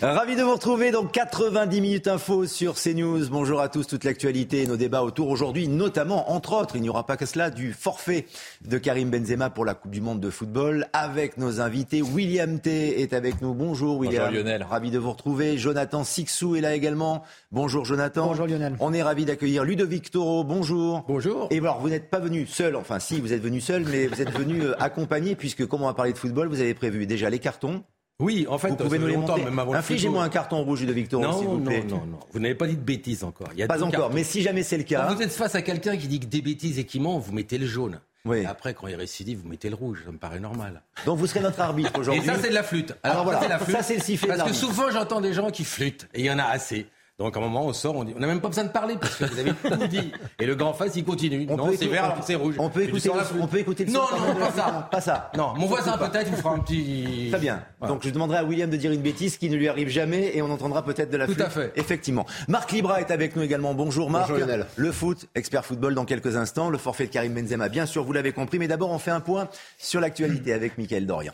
Ravi 0.00 0.36
de 0.36 0.42
vous 0.42 0.52
retrouver 0.52 0.90
dans 0.90 1.04
90 1.04 1.80
minutes 1.80 2.08
info 2.08 2.46
sur 2.46 2.74
CNews. 2.74 3.28
Bonjour 3.28 3.60
à 3.60 3.68
tous, 3.68 3.86
toute 3.86 4.04
l'actualité 4.04 4.62
et 4.62 4.66
nos 4.66 4.76
débats 4.76 5.02
autour 5.02 5.28
aujourd'hui, 5.28 5.68
notamment, 5.68 6.32
entre 6.32 6.54
autres, 6.54 6.76
il 6.76 6.82
n'y 6.82 6.88
aura 6.88 7.06
pas 7.06 7.16
que 7.16 7.26
cela, 7.26 7.50
du 7.50 7.72
forfait 7.72 8.26
de 8.66 8.78
Karim 8.78 9.10
Benzema 9.10 9.50
pour 9.50 9.64
la 9.64 9.74
Coupe 9.74 9.90
du 9.90 10.00
Monde 10.00 10.20
de 10.20 10.30
football 10.30 10.86
avec 10.92 11.38
nos 11.38 11.60
invités. 11.60 12.02
William 12.02 12.60
T 12.60 13.02
est 13.02 13.12
avec 13.12 13.40
nous. 13.42 13.54
Bonjour 13.54 13.98
William. 13.98 14.26
Bonjour 14.26 14.44
Lionel. 14.44 14.62
Ravi 14.62 14.90
de 14.90 14.98
vous 14.98 15.10
retrouver. 15.10 15.58
Jonathan 15.58 16.04
Sixou 16.04 16.56
est 16.56 16.60
là 16.60 16.74
également. 16.74 17.22
Bonjour 17.52 17.84
Jonathan. 17.84 18.26
Bonjour 18.26 18.46
Lionel. 18.46 18.76
On 18.80 18.92
est 18.92 19.02
ravi 19.02 19.24
d'accueillir 19.24 19.64
Ludovic 19.64 20.10
Toro. 20.10 20.44
Bonjour. 20.44 21.04
Bonjour. 21.06 21.48
Et 21.50 21.58
alors, 21.58 21.80
vous 21.80 21.88
n'êtes 21.88 22.10
pas 22.10 22.20
venu 22.20 22.46
seul, 22.46 22.76
enfin 22.76 22.98
si, 22.98 23.20
vous 23.20 23.32
êtes 23.32 23.42
venu 23.42 23.60
seul, 23.60 23.84
mais 23.84 24.06
vous 24.06 24.20
êtes 24.20 24.32
venu 24.32 24.62
euh, 24.62 24.82
accompagné 24.82 25.36
puisque 25.36 25.66
comme 25.66 25.82
on 25.82 25.86
va 25.86 25.94
parler 25.94 26.12
de 26.12 26.18
football, 26.18 26.48
vous 26.48 26.60
avez 26.60 26.74
prévu 26.74 27.06
déjà 27.06 27.30
les 27.30 27.38
cartons. 27.38 27.84
Oui, 28.20 28.46
en 28.48 28.58
fait, 28.58 28.68
Vous 28.68 28.76
pouvez 28.76 28.98
nous 28.98 29.08
les 29.08 29.16
monter. 29.16 29.42
même 29.42 29.58
avant 29.58 29.72
le 29.72 29.78
Infligez-moi 29.78 30.22
un 30.22 30.28
carton 30.28 30.62
rouge 30.62 30.84
de 30.86 30.92
Victor, 30.92 31.20
Non, 31.20 31.36
s'il 31.38 31.48
vous 31.48 31.58
non, 31.58 31.64
plaît. 31.64 31.82
non, 31.88 31.96
non. 32.06 32.20
Vous 32.32 32.38
n'avez 32.38 32.54
pas 32.54 32.66
dit 32.68 32.76
de 32.76 32.80
bêtises 32.80 33.24
encore. 33.24 33.48
Il 33.52 33.58
y 33.58 33.62
a 33.62 33.66
Pas 33.66 33.82
encore, 33.82 33.90
cartons. 33.90 34.14
mais 34.14 34.22
si 34.22 34.40
jamais 34.42 34.62
c'est 34.62 34.76
le 34.78 34.84
cas. 34.84 35.06
Quand 35.08 35.16
vous 35.16 35.22
êtes 35.22 35.32
face 35.32 35.56
à 35.56 35.62
quelqu'un 35.62 35.96
qui 35.96 36.06
dit 36.06 36.20
que 36.20 36.26
des 36.26 36.40
bêtises 36.40 36.78
et 36.78 36.84
qui 36.84 37.00
ment, 37.00 37.18
vous 37.18 37.32
mettez 37.32 37.58
le 37.58 37.66
jaune. 37.66 38.00
Oui. 38.24 38.38
Et 38.38 38.46
après, 38.46 38.72
quand 38.72 38.86
il 38.86 38.94
récidive, 38.94 39.40
vous 39.42 39.48
mettez 39.48 39.68
le 39.68 39.74
rouge. 39.74 40.02
Ça 40.06 40.12
me 40.12 40.16
paraît 40.18 40.38
normal. 40.40 40.80
Donc 41.04 41.18
vous 41.18 41.26
serez 41.26 41.40
notre 41.40 41.60
arbitre 41.60 41.90
Et 41.96 41.98
aujourd'hui. 41.98 42.24
ça, 42.24 42.36
c'est 42.40 42.50
de 42.50 42.54
la 42.54 42.62
flûte. 42.62 42.94
Alors 43.02 43.24
voilà, 43.24 43.58
ça, 43.58 43.82
c'est 43.82 43.96
le 43.96 44.00
sifflet 44.00 44.28
Parce 44.36 44.48
que 44.48 44.54
souvent, 44.56 44.90
j'entends 44.90 45.20
des 45.20 45.32
gens 45.34 45.50
qui 45.50 45.64
flûtent. 45.64 46.08
Et 46.14 46.20
il 46.20 46.26
y 46.26 46.30
en 46.30 46.38
a 46.38 46.44
assez. 46.44 46.86
Donc, 47.16 47.36
à 47.36 47.38
un 47.38 47.42
moment, 47.44 47.66
on 47.66 47.72
sort, 47.72 47.94
on 47.94 48.02
dit, 48.02 48.12
on 48.16 48.18
n'a 48.18 48.26
même 48.26 48.40
pas 48.40 48.48
besoin 48.48 48.64
de 48.64 48.70
parler 48.70 48.96
parce 49.00 49.14
que 49.14 49.24
vous 49.24 49.38
avez 49.38 49.52
tout 49.52 49.86
dit. 49.86 50.10
Et 50.40 50.46
le 50.46 50.56
grand 50.56 50.72
face, 50.72 50.96
il 50.96 51.04
continue. 51.04 51.46
On 51.48 51.56
non, 51.56 51.66
c'est 51.68 51.74
écouter- 51.74 51.88
vert, 51.90 52.16
c'est 52.26 52.34
rouge. 52.34 52.56
on 52.58 52.68
peut 52.68 52.82
écouter 52.82 53.08
le- 53.08 53.40
on 53.40 53.46
peut 53.46 53.58
écouter 53.60 53.84
le 53.84 53.92
Non, 53.92 54.00
son 54.10 54.16
non, 54.18 54.34
pas 54.34 54.50
ça. 54.50 54.88
Pas 54.90 55.00
ça. 55.00 55.30
Non, 55.36 55.54
mon 55.54 55.66
voisin 55.66 55.96
peut-être 55.96 56.28
vous 56.28 56.36
fera 56.36 56.54
un 56.54 56.58
petit. 56.58 57.28
Très 57.30 57.38
bien. 57.40 57.62
Voilà. 57.78 57.94
Donc 57.94 58.02
je 58.04 58.10
demanderai 58.10 58.38
à 58.38 58.44
William 58.44 58.68
de 58.68 58.76
dire 58.76 58.90
une 58.90 59.00
bêtise 59.00 59.36
qui 59.36 59.48
ne 59.48 59.54
lui 59.54 59.68
arrive 59.68 59.88
jamais 59.90 60.36
et 60.36 60.42
on 60.42 60.50
entendra 60.50 60.84
peut-être 60.84 61.10
de 61.10 61.16
la 61.16 61.26
Tout 61.26 61.34
flûte. 61.34 61.46
à 61.46 61.50
fait. 61.50 61.72
Effectivement. 61.76 62.26
Marc 62.48 62.72
Libra 62.72 63.00
est 63.00 63.12
avec 63.12 63.36
nous 63.36 63.42
également. 63.42 63.74
Bonjour 63.74 64.10
Marc. 64.10 64.30
Bonjour, 64.30 64.44
Lionel. 64.44 64.66
Le 64.74 64.90
foot, 64.90 65.26
expert 65.36 65.64
football 65.64 65.94
dans 65.94 66.04
quelques 66.04 66.34
instants. 66.34 66.68
Le 66.68 66.78
forfait 66.78 67.06
de 67.06 67.12
Karim 67.12 67.32
Benzema, 67.34 67.68
bien 67.68 67.86
sûr, 67.86 68.02
vous 68.02 68.12
l'avez 68.12 68.32
compris. 68.32 68.58
Mais 68.58 68.66
d'abord, 68.66 68.90
on 68.90 68.98
fait 68.98 69.12
un 69.12 69.20
point 69.20 69.48
sur 69.78 70.00
l'actualité 70.00 70.52
avec 70.52 70.78
Mickaël 70.78 71.06
Dorian. 71.06 71.32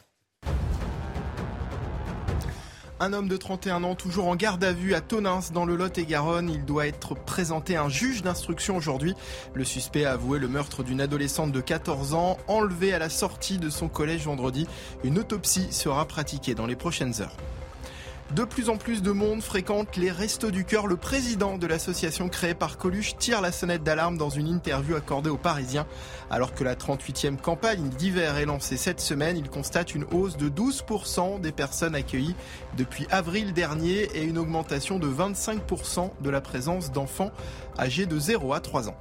Un 3.02 3.14
homme 3.14 3.28
de 3.28 3.38
31 3.38 3.82
ans, 3.84 3.94
toujours 3.94 4.28
en 4.28 4.36
garde 4.36 4.62
à 4.62 4.72
vue 4.72 4.92
à 4.92 5.00
Tonins, 5.00 5.40
dans 5.54 5.64
le 5.64 5.74
Lot-et-Garonne. 5.74 6.50
Il 6.50 6.66
doit 6.66 6.86
être 6.86 7.14
présenté 7.14 7.74
à 7.74 7.84
un 7.84 7.88
juge 7.88 8.22
d'instruction 8.22 8.76
aujourd'hui. 8.76 9.14
Le 9.54 9.64
suspect 9.64 10.04
a 10.04 10.12
avoué 10.12 10.38
le 10.38 10.48
meurtre 10.48 10.82
d'une 10.82 11.00
adolescente 11.00 11.50
de 11.50 11.62
14 11.62 12.12
ans, 12.12 12.36
enlevée 12.46 12.92
à 12.92 12.98
la 12.98 13.08
sortie 13.08 13.56
de 13.56 13.70
son 13.70 13.88
collège 13.88 14.26
vendredi. 14.26 14.66
Une 15.02 15.18
autopsie 15.18 15.72
sera 15.72 16.04
pratiquée 16.04 16.54
dans 16.54 16.66
les 16.66 16.76
prochaines 16.76 17.22
heures. 17.22 17.38
De 18.34 18.44
plus 18.44 18.68
en 18.68 18.76
plus 18.76 19.02
de 19.02 19.10
monde 19.10 19.42
fréquente 19.42 19.96
les 19.96 20.12
Restos 20.12 20.52
du 20.52 20.64
Cœur. 20.64 20.86
Le 20.86 20.96
président 20.96 21.58
de 21.58 21.66
l'association 21.66 22.28
créée 22.28 22.54
par 22.54 22.78
Coluche 22.78 23.16
tire 23.16 23.40
la 23.40 23.50
sonnette 23.50 23.82
d'alarme 23.82 24.16
dans 24.16 24.30
une 24.30 24.46
interview 24.46 24.94
accordée 24.94 25.30
aux 25.30 25.36
Parisiens. 25.36 25.84
Alors 26.30 26.54
que 26.54 26.62
la 26.62 26.76
38e 26.76 27.36
campagne 27.36 27.88
d'hiver 27.88 28.36
est 28.36 28.44
lancée 28.44 28.76
cette 28.76 29.00
semaine, 29.00 29.36
il 29.36 29.50
constate 29.50 29.96
une 29.96 30.04
hausse 30.12 30.36
de 30.36 30.48
12% 30.48 31.40
des 31.40 31.50
personnes 31.50 31.96
accueillies 31.96 32.36
depuis 32.76 33.08
avril 33.10 33.52
dernier 33.52 34.08
et 34.14 34.22
une 34.22 34.38
augmentation 34.38 35.00
de 35.00 35.08
25% 35.08 36.12
de 36.20 36.30
la 36.30 36.40
présence 36.40 36.92
d'enfants 36.92 37.32
âgés 37.80 38.06
de 38.06 38.16
0 38.16 38.52
à 38.52 38.60
3 38.60 38.88
ans. 38.90 38.96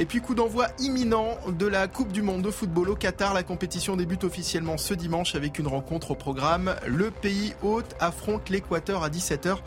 Et 0.00 0.06
puis 0.06 0.22
coup 0.22 0.34
d'envoi 0.34 0.68
imminent 0.78 1.36
de 1.46 1.66
la 1.66 1.86
Coupe 1.86 2.10
du 2.10 2.22
Monde 2.22 2.40
de 2.40 2.50
football 2.50 2.88
au 2.88 2.96
Qatar. 2.96 3.34
La 3.34 3.42
compétition 3.42 3.96
débute 3.96 4.24
officiellement 4.24 4.78
ce 4.78 4.94
dimanche 4.94 5.34
avec 5.34 5.58
une 5.58 5.66
rencontre 5.66 6.12
au 6.12 6.14
programme. 6.14 6.74
Le 6.86 7.10
pays 7.10 7.52
hôte 7.62 7.94
affronte 8.00 8.48
l'Équateur 8.48 9.04
à 9.04 9.10
17h. 9.10 9.58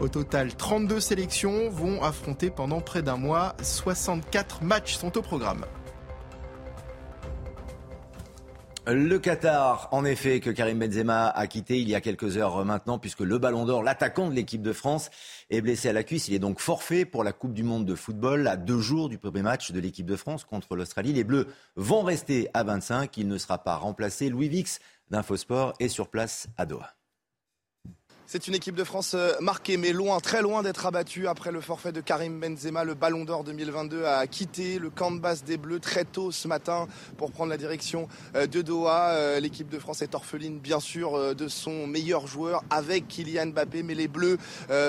Au 0.00 0.08
total, 0.08 0.54
32 0.54 1.00
sélections 1.00 1.68
vont 1.68 2.02
affronter 2.02 2.48
pendant 2.48 2.80
près 2.80 3.02
d'un 3.02 3.18
mois. 3.18 3.54
64 3.60 4.62
matchs 4.64 4.96
sont 4.96 5.18
au 5.18 5.22
programme. 5.22 5.66
Le 8.86 9.18
Qatar, 9.18 9.88
en 9.92 10.04
effet, 10.04 10.40
que 10.40 10.50
Karim 10.50 10.78
Benzema 10.78 11.28
a 11.28 11.46
quitté 11.46 11.80
il 11.80 11.88
y 11.88 11.94
a 11.94 12.02
quelques 12.02 12.36
heures 12.36 12.62
maintenant, 12.66 12.98
puisque 12.98 13.20
le 13.20 13.38
Ballon 13.38 13.64
d'Or, 13.64 13.82
l'attaquant 13.82 14.28
de 14.28 14.34
l'équipe 14.34 14.60
de 14.60 14.74
France, 14.74 15.08
est 15.48 15.62
blessé 15.62 15.88
à 15.88 15.94
la 15.94 16.04
cuisse. 16.04 16.28
Il 16.28 16.34
est 16.34 16.38
donc 16.38 16.60
forfait 16.60 17.06
pour 17.06 17.24
la 17.24 17.32
Coupe 17.32 17.54
du 17.54 17.62
Monde 17.62 17.86
de 17.86 17.94
football 17.94 18.46
à 18.46 18.58
deux 18.58 18.80
jours 18.80 19.08
du 19.08 19.16
premier 19.16 19.40
match 19.40 19.72
de 19.72 19.80
l'équipe 19.80 20.04
de 20.04 20.16
France 20.16 20.44
contre 20.44 20.76
l'Australie. 20.76 21.14
Les 21.14 21.24
Bleus 21.24 21.46
vont 21.76 22.02
rester 22.02 22.50
à 22.52 22.62
25. 22.62 23.16
Il 23.16 23.26
ne 23.26 23.38
sera 23.38 23.56
pas 23.56 23.76
remplacé. 23.76 24.28
Louis 24.28 24.50
Vix 24.50 24.80
d'Infosport 25.10 25.72
est 25.80 25.88
sur 25.88 26.08
place 26.08 26.48
à 26.58 26.66
Doha. 26.66 26.94
C'est 28.34 28.48
une 28.48 28.56
équipe 28.56 28.74
de 28.74 28.82
France 28.82 29.14
euh, 29.14 29.30
marquée, 29.40 29.76
mais 29.76 29.92
loin, 29.92 30.18
très 30.18 30.42
loin 30.42 30.64
d'être 30.64 30.86
abattue 30.86 31.28
après 31.28 31.52
le 31.52 31.60
forfait 31.60 31.92
de 31.92 32.00
Karim 32.00 32.40
Benzema. 32.40 32.82
Le 32.82 32.94
Ballon 32.94 33.24
d'Or 33.24 33.44
2022 33.44 34.06
a 34.06 34.26
quitté 34.26 34.80
le 34.80 34.90
camp 34.90 35.12
de 35.12 35.20
base 35.20 35.44
des 35.44 35.56
Bleus 35.56 35.78
très 35.78 36.04
tôt 36.04 36.32
ce 36.32 36.48
matin 36.48 36.88
pour 37.16 37.30
prendre 37.30 37.50
la 37.50 37.56
direction 37.56 38.08
euh, 38.34 38.48
de 38.48 38.60
Doha. 38.60 39.10
Euh, 39.10 39.38
L'équipe 39.38 39.68
de 39.68 39.78
France 39.78 40.02
est 40.02 40.16
orpheline, 40.16 40.58
bien 40.58 40.80
sûr, 40.80 41.36
de 41.36 41.46
son 41.46 41.86
meilleur 41.86 42.26
joueur 42.26 42.64
avec 42.70 43.06
Kylian 43.06 43.52
Mbappé, 43.52 43.84
mais 43.84 43.94
les 43.94 44.08
Bleus 44.08 44.38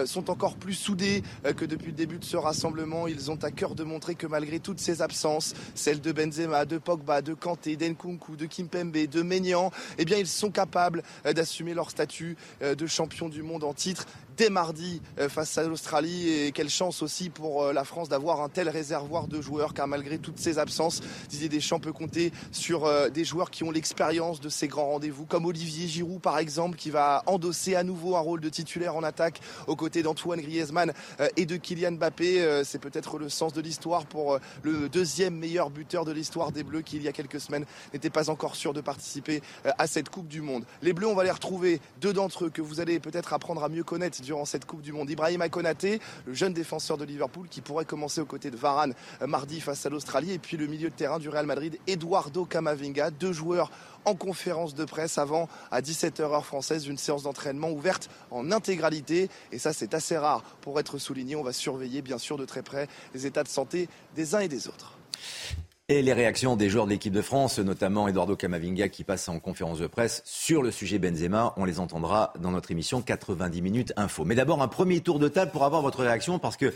sont 0.05 0.31
encore 0.31 0.55
plus 0.55 0.73
soudés 0.73 1.21
que 1.55 1.65
depuis 1.65 1.87
le 1.87 1.93
début 1.97 2.17
de 2.17 2.23
ce 2.23 2.37
rassemblement. 2.37 3.07
Ils 3.07 3.29
ont 3.29 3.43
à 3.43 3.51
cœur 3.51 3.75
de 3.75 3.83
montrer 3.83 4.15
que 4.15 4.25
malgré 4.25 4.59
toutes 4.59 4.79
ces 4.79 5.01
absences, 5.01 5.53
celles 5.75 6.01
de 6.01 6.11
Benzema, 6.11 6.65
de 6.65 6.77
Pogba, 6.77 7.21
de 7.21 7.33
Kanté, 7.33 7.75
d'Enkunku, 7.75 8.37
de 8.37 8.45
Kimpembe, 8.45 8.95
de 9.07 9.21
Maignan, 9.21 9.71
eh 9.97 10.05
bien, 10.05 10.17
ils 10.17 10.27
sont 10.27 10.51
capables 10.51 11.03
d'assumer 11.25 11.73
leur 11.73 11.91
statut 11.91 12.37
de 12.61 12.87
champion 12.87 13.29
du 13.29 13.34
monde 13.43 13.63
en 13.63 13.73
titre 13.73 14.05
dès 14.37 14.49
mardi 14.49 15.01
euh, 15.19 15.29
face 15.29 15.57
à 15.57 15.63
l'Australie 15.63 16.29
et 16.29 16.51
quelle 16.51 16.69
chance 16.69 17.01
aussi 17.01 17.29
pour 17.29 17.63
euh, 17.63 17.73
la 17.73 17.83
France 17.83 18.09
d'avoir 18.09 18.41
un 18.41 18.49
tel 18.49 18.69
réservoir 18.69 19.27
de 19.27 19.41
joueurs 19.41 19.73
car 19.73 19.87
malgré 19.87 20.17
toutes 20.17 20.39
ces 20.39 20.59
absences, 20.59 21.01
Didier 21.29 21.49
Deschamps 21.49 21.79
peut 21.79 21.93
compter 21.93 22.31
sur 22.51 22.85
euh, 22.85 23.09
des 23.09 23.23
joueurs 23.23 23.51
qui 23.51 23.63
ont 23.63 23.71
l'expérience 23.71 24.39
de 24.39 24.49
ces 24.49 24.67
grands 24.67 24.89
rendez-vous 24.91 25.25
comme 25.25 25.45
Olivier 25.45 25.87
Giroud 25.87 26.21
par 26.21 26.37
exemple 26.37 26.77
qui 26.77 26.89
va 26.89 27.23
endosser 27.27 27.75
à 27.75 27.83
nouveau 27.83 28.15
un 28.15 28.19
rôle 28.19 28.41
de 28.41 28.49
titulaire 28.49 28.95
en 28.95 29.03
attaque 29.03 29.39
aux 29.67 29.75
côtés 29.75 30.03
d'Antoine 30.03 30.41
Griezmann 30.41 30.93
et 31.37 31.45
de 31.45 31.55
Kylian 31.55 31.93
Mbappé. 31.93 32.61
C'est 32.63 32.79
peut-être 32.79 33.17
le 33.17 33.29
sens 33.29 33.53
de 33.53 33.61
l'histoire 33.61 34.05
pour 34.05 34.39
le 34.63 34.89
deuxième 34.89 35.35
meilleur 35.35 35.69
buteur 35.69 36.05
de 36.05 36.11
l'histoire 36.11 36.51
des 36.51 36.63
Bleus 36.63 36.81
qui 36.81 36.97
il 36.97 37.03
y 37.03 37.07
a 37.07 37.11
quelques 37.11 37.39
semaines 37.39 37.65
n'était 37.93 38.09
pas 38.09 38.29
encore 38.29 38.55
sûr 38.55 38.73
de 38.73 38.81
participer 38.81 39.41
à 39.63 39.87
cette 39.87 40.09
Coupe 40.09 40.27
du 40.27 40.41
Monde. 40.41 40.65
Les 40.81 40.93
Bleus, 40.93 41.07
on 41.07 41.15
va 41.15 41.23
les 41.23 41.31
retrouver, 41.31 41.81
deux 42.01 42.13
d'entre 42.13 42.45
eux 42.45 42.49
que 42.49 42.61
vous 42.61 42.79
allez 42.79 42.99
peut-être 42.99 43.33
apprendre 43.33 43.63
à 43.63 43.69
mieux 43.69 43.83
connaître 43.83 44.17
durant 44.25 44.45
cette 44.45 44.65
Coupe 44.65 44.81
du 44.81 44.91
Monde. 44.91 45.09
Ibrahima 45.09 45.47
Konaté, 45.49 46.01
le 46.25 46.33
jeune 46.33 46.53
défenseur 46.53 46.97
de 46.97 47.05
Liverpool 47.05 47.47
qui 47.47 47.61
pourrait 47.61 47.85
commencer 47.85 48.19
aux 48.19 48.25
côtés 48.25 48.51
de 48.51 48.57
Varane 48.57 48.93
euh, 49.21 49.27
mardi 49.27 49.61
face 49.61 49.85
à 49.85 49.89
l'Australie. 49.89 50.31
Et 50.31 50.39
puis 50.39 50.57
le 50.57 50.67
milieu 50.67 50.89
de 50.89 50.95
terrain 50.95 51.19
du 51.19 51.29
Real 51.29 51.45
Madrid, 51.45 51.77
Eduardo 51.87 52.45
Camavinga, 52.45 53.11
deux 53.11 53.31
joueurs 53.31 53.71
en 54.03 54.15
conférence 54.15 54.75
de 54.75 54.85
presse 54.85 55.17
avant, 55.17 55.47
à 55.71 55.81
17h 55.81 56.21
heure 56.21 56.45
française, 56.45 56.87
une 56.87 56.97
séance 56.97 57.23
d'entraînement 57.23 57.71
ouverte 57.71 58.09
en 58.31 58.51
intégralité. 58.51 59.29
Et 59.51 59.59
ça, 59.59 59.73
c'est 59.73 59.93
assez 59.93 60.17
rare 60.17 60.43
pour 60.61 60.79
être 60.79 60.97
souligné. 60.97 61.35
On 61.35 61.43
va 61.43 61.53
surveiller, 61.53 62.01
bien 62.01 62.17
sûr, 62.17 62.37
de 62.37 62.45
très 62.45 62.61
près 62.61 62.87
les 63.13 63.25
états 63.25 63.43
de 63.43 63.47
santé 63.47 63.89
des 64.15 64.35
uns 64.35 64.39
et 64.39 64.47
des 64.47 64.67
autres. 64.67 64.97
Et 65.87 66.01
les 66.01 66.13
réactions 66.13 66.55
des 66.55 66.67
joueurs 66.67 66.85
de 66.85 66.89
l'équipe 66.91 67.13
de 67.13 67.21
France, 67.21 67.59
notamment 67.59 68.07
Eduardo 68.07 68.35
Camavinga 68.35 68.89
qui 68.89 69.03
passe 69.03 69.29
en 69.29 69.39
conférence 69.39 69.77
de 69.77 69.85
presse 69.85 70.23
sur 70.25 70.63
le 70.63 70.71
sujet 70.71 70.97
Benzema, 70.97 71.53
on 71.57 71.65
les 71.65 71.79
entendra 71.79 72.33
dans 72.39 72.49
notre 72.49 72.71
émission 72.71 73.03
90 73.03 73.61
minutes 73.61 73.93
info. 73.95 74.25
Mais 74.25 74.33
d'abord 74.33 74.63
un 74.63 74.67
premier 74.67 75.01
tour 75.01 75.19
de 75.19 75.27
table 75.27 75.51
pour 75.51 75.63
avoir 75.63 75.83
votre 75.83 75.99
réaction 76.01 76.39
parce 76.39 76.57
que 76.57 76.73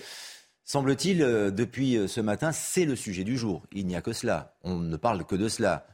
semble-t-il 0.64 1.24
euh, 1.24 1.50
depuis 1.50 1.98
euh, 1.98 2.08
ce 2.08 2.22
matin, 2.22 2.52
c'est 2.52 2.86
le 2.86 2.96
sujet 2.96 3.24
du 3.24 3.36
jour. 3.36 3.64
Il 3.72 3.88
n'y 3.88 3.96
a 3.96 4.02
que 4.02 4.14
cela. 4.14 4.54
On 4.64 4.76
ne 4.78 4.96
parle 4.96 5.26
que 5.26 5.36
de 5.36 5.50
cela. 5.50 5.88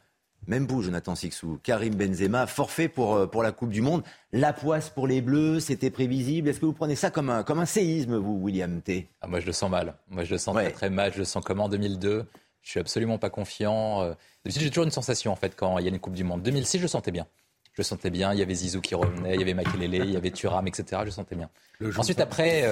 Même 0.47 0.67
vous, 0.67 0.81
Jonathan 0.83 1.15
Sixou, 1.15 1.57
Karim 1.63 1.95
Benzema, 1.95 2.47
forfait 2.47 2.89
pour, 2.89 3.15
euh, 3.15 3.27
pour 3.27 3.43
la 3.43 3.53
Coupe 3.53 3.71
du 3.71 3.81
Monde. 3.81 4.03
La 4.33 4.51
poisse 4.51 4.89
pour 4.89 5.07
les 5.07 5.21
Bleus, 5.21 5.61
c'était 5.61 5.89
prévisible. 5.89 6.49
Est-ce 6.49 6.59
que 6.59 6.65
vous 6.65 6.73
prenez 6.73 6.95
ça 6.95 7.11
comme 7.11 7.29
un, 7.29 7.43
comme 7.43 7.59
un 7.59 7.65
séisme, 7.65 8.17
vous, 8.17 8.35
William 8.41 8.81
T? 8.81 9.07
Ah, 9.21 9.27
moi, 9.27 9.39
je 9.39 9.45
le 9.45 9.53
sens 9.53 9.71
mal. 9.71 9.95
Moi, 10.09 10.25
je 10.25 10.31
le 10.33 10.37
sens 10.37 10.53
Ouais. 10.53 10.63
très, 10.65 10.73
très 10.73 10.89
mal. 10.89 11.13
Je 11.13 11.19
le 11.19 11.23
sens 11.25 11.45
comme 11.45 11.61
en 11.61 11.69
2002. 11.69 12.25
Je 12.65 12.71
suis 12.71 12.79
absolument 12.81 13.17
pas 13.17 13.29
confiant. 13.29 14.01
Euh, 14.01 14.13
j'ai 14.45 14.69
toujours 14.69 14.83
une 14.83 14.91
sensation 14.91 15.31
en 15.31 15.37
fait 15.37 15.55
quand 15.55 15.77
il 15.77 15.85
y 15.85 15.87
a 15.87 15.91
une 15.91 15.99
Coupe 15.99 16.15
du 16.15 16.25
Monde. 16.25 16.41
2006, 16.41 16.79
je 16.79 16.87
sentais 16.87 17.11
bien. 17.11 17.27
Je 17.73 17.83
sentais 17.83 18.09
bien. 18.09 18.33
Il 18.33 18.39
y 18.39 18.41
avait 18.41 18.55
Zizou 18.55 18.81
qui 18.81 18.95
revenait, 18.95 19.35
il 19.35 19.39
y 19.39 19.43
avait 19.43 19.53
Makelele, 19.53 19.95
il 19.95 20.11
y 20.11 20.17
avait 20.17 20.31
Thuram, 20.31 20.67
etc. 20.67 21.03
Je 21.05 21.11
sentais 21.11 21.35
bien. 21.35 21.49
Ensuite, 21.97 22.19
après. 22.19 22.65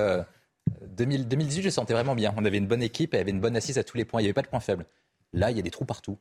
2018, 0.88 1.62
je 1.62 1.70
sentais 1.70 1.94
vraiment 1.94 2.16
bien. 2.16 2.34
On 2.38 2.46
avait 2.46 2.58
une 2.58 2.68
bonne 2.68 2.84
équipe, 2.84 3.14
il 3.14 3.18
y 3.18 3.20
avait 3.20 3.32
une 3.32 3.42
bonne 3.42 3.56
assise 3.56 3.78
à 3.78 3.84
tous 3.84 3.98
les 3.98 4.06
points. 4.06 4.22
Il 4.22 4.24
n'y 4.24 4.28
avait 4.28 4.34
pas 4.34 4.42
de 4.42 4.48
points 4.48 4.60
faibles. 4.60 4.86
Là, 5.34 5.52
il 5.52 5.58
y 5.58 5.60
a 5.60 5.64
des 5.64 5.72
trous 5.72 5.86
partout. 5.86 6.18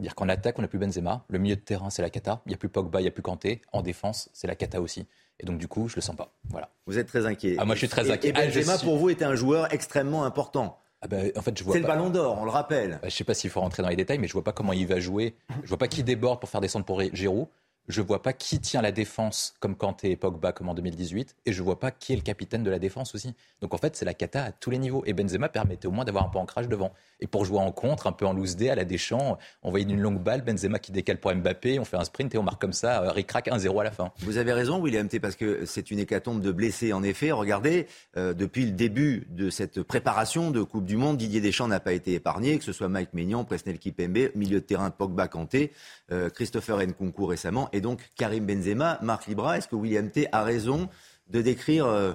Dire 0.00 0.14
qu'en 0.14 0.28
attaque, 0.28 0.58
on 0.58 0.62
n'a 0.62 0.68
plus 0.68 0.78
Benzema. 0.78 1.24
Le 1.28 1.38
milieu 1.38 1.54
de 1.54 1.60
terrain, 1.60 1.90
c'est 1.90 2.02
la 2.02 2.10
cata. 2.10 2.42
Il 2.46 2.48
n'y 2.48 2.54
a 2.54 2.58
plus 2.58 2.68
Pogba, 2.68 3.00
il 3.00 3.04
n'y 3.04 3.08
a 3.08 3.12
plus 3.12 3.22
Kanté. 3.22 3.62
En 3.72 3.82
défense, 3.82 4.28
c'est 4.32 4.48
la 4.48 4.56
cata 4.56 4.80
aussi. 4.80 5.06
Et 5.38 5.46
donc, 5.46 5.58
du 5.58 5.68
coup, 5.68 5.88
je 5.88 5.96
le 5.96 6.00
sens 6.00 6.16
pas. 6.16 6.34
Voilà. 6.48 6.70
Vous 6.86 6.98
êtes 6.98 7.06
très 7.06 7.26
inquiet. 7.26 7.56
Ah, 7.58 7.64
moi, 7.64 7.74
je 7.74 7.80
suis 7.80 7.88
très 7.88 8.10
inquiet. 8.10 8.30
Et, 8.30 8.32
Benzema, 8.32 8.78
pour 8.78 8.96
vous, 8.96 9.10
était 9.10 9.24
un 9.24 9.36
joueur 9.36 9.72
extrêmement 9.72 10.24
important. 10.24 10.80
Ah 11.04 11.06
ben, 11.06 11.30
en 11.36 11.42
fait, 11.42 11.58
je 11.58 11.62
vois 11.62 11.74
c'est 11.74 11.80
le 11.80 11.86
ballon 11.86 12.08
d'or, 12.08 12.38
on 12.40 12.44
le 12.46 12.50
rappelle. 12.50 12.92
Bah, 12.92 12.98
je 13.02 13.06
ne 13.08 13.10
sais 13.10 13.24
pas 13.24 13.34
s'il 13.34 13.50
faut 13.50 13.60
rentrer 13.60 13.82
dans 13.82 13.90
les 13.90 13.96
détails, 13.96 14.18
mais 14.18 14.26
je 14.26 14.32
vois 14.32 14.42
pas 14.42 14.52
comment 14.52 14.72
il 14.72 14.86
va 14.86 15.00
jouer. 15.00 15.34
Je 15.62 15.68
vois 15.68 15.76
pas 15.76 15.86
qui 15.86 16.02
déborde 16.02 16.40
pour 16.40 16.48
faire 16.48 16.62
descendre 16.62 16.86
pour 16.86 17.02
Giroud. 17.12 17.46
Je 17.88 18.00
vois 18.00 18.22
pas 18.22 18.32
qui 18.32 18.60
tient 18.60 18.80
la 18.80 18.92
défense 18.92 19.54
comme 19.60 19.76
Kanté 19.76 20.10
et 20.10 20.16
Pogba 20.16 20.52
comme 20.52 20.70
en 20.70 20.74
2018, 20.74 21.36
et 21.44 21.52
je 21.52 21.62
vois 21.62 21.78
pas 21.78 21.90
qui 21.90 22.14
est 22.14 22.16
le 22.16 22.22
capitaine 22.22 22.62
de 22.62 22.70
la 22.70 22.78
défense 22.78 23.14
aussi. 23.14 23.34
Donc 23.60 23.74
en 23.74 23.78
fait, 23.78 23.94
c'est 23.94 24.04
la 24.06 24.14
cata 24.14 24.44
à 24.44 24.52
tous 24.52 24.70
les 24.70 24.78
niveaux. 24.78 25.02
Et 25.06 25.12
Benzema 25.12 25.48
permettait 25.48 25.86
au 25.86 25.90
moins 25.90 26.04
d'avoir 26.04 26.24
un 26.24 26.28
peu 26.28 26.38
ancrage 26.38 26.68
devant. 26.68 26.92
Et 27.20 27.26
pour 27.26 27.44
jouer 27.44 27.58
en 27.58 27.72
contre, 27.72 28.06
un 28.06 28.12
peu 28.12 28.26
en 28.26 28.32
loose 28.32 28.56
day 28.56 28.70
à 28.70 28.74
la 28.74 28.84
Deschamps, 28.84 29.38
on 29.62 29.70
voyait 29.70 29.84
une 29.84 30.00
longue 30.00 30.22
balle, 30.22 30.42
Benzema 30.42 30.78
qui 30.78 30.92
décale 30.92 31.18
pour 31.18 31.34
Mbappé, 31.34 31.78
on 31.78 31.84
fait 31.84 31.96
un 31.96 32.04
sprint 32.04 32.34
et 32.34 32.38
on 32.38 32.42
marque 32.42 32.60
comme 32.60 32.72
ça, 32.72 33.02
euh, 33.02 33.10
ric-rac 33.10 33.48
1-0 33.48 33.80
à 33.80 33.84
la 33.84 33.90
fin. 33.90 34.12
Vous 34.20 34.38
avez 34.38 34.52
raison, 34.52 34.80
William 34.80 35.06
T, 35.06 35.20
parce 35.20 35.36
que 35.36 35.66
c'est 35.66 35.90
une 35.90 35.98
hécatombe 35.98 36.40
de 36.40 36.52
blessés 36.52 36.92
en 36.92 37.02
effet. 37.02 37.32
Regardez, 37.32 37.86
euh, 38.16 38.32
depuis 38.32 38.64
le 38.64 38.72
début 38.72 39.26
de 39.30 39.50
cette 39.50 39.82
préparation 39.82 40.50
de 40.50 40.62
Coupe 40.62 40.86
du 40.86 40.96
Monde, 40.96 41.18
Didier 41.18 41.40
Deschamps 41.40 41.68
n'a 41.68 41.80
pas 41.80 41.92
été 41.92 42.14
épargné, 42.14 42.58
que 42.58 42.64
ce 42.64 42.72
soit 42.72 42.88
Mike 42.88 43.12
Maignan, 43.12 43.44
Presnel 43.44 43.78
Kipembe, 43.78 44.30
milieu 44.34 44.60
de 44.60 44.64
terrain 44.64 44.90
Pogba 44.90 45.28
Kanté, 45.28 45.72
euh, 46.12 46.30
Christopher 46.30 46.78
Nkunku 46.78 47.26
récemment, 47.26 47.68
et 47.74 47.80
donc 47.80 48.00
Karim 48.16 48.46
Benzema. 48.46 48.98
Marc 49.02 49.26
Libra, 49.26 49.58
est-ce 49.58 49.68
que 49.68 49.74
William 49.74 50.08
T 50.08 50.28
a 50.32 50.44
raison 50.44 50.88
de 51.28 51.42
décrire 51.42 51.86
euh, 51.86 52.12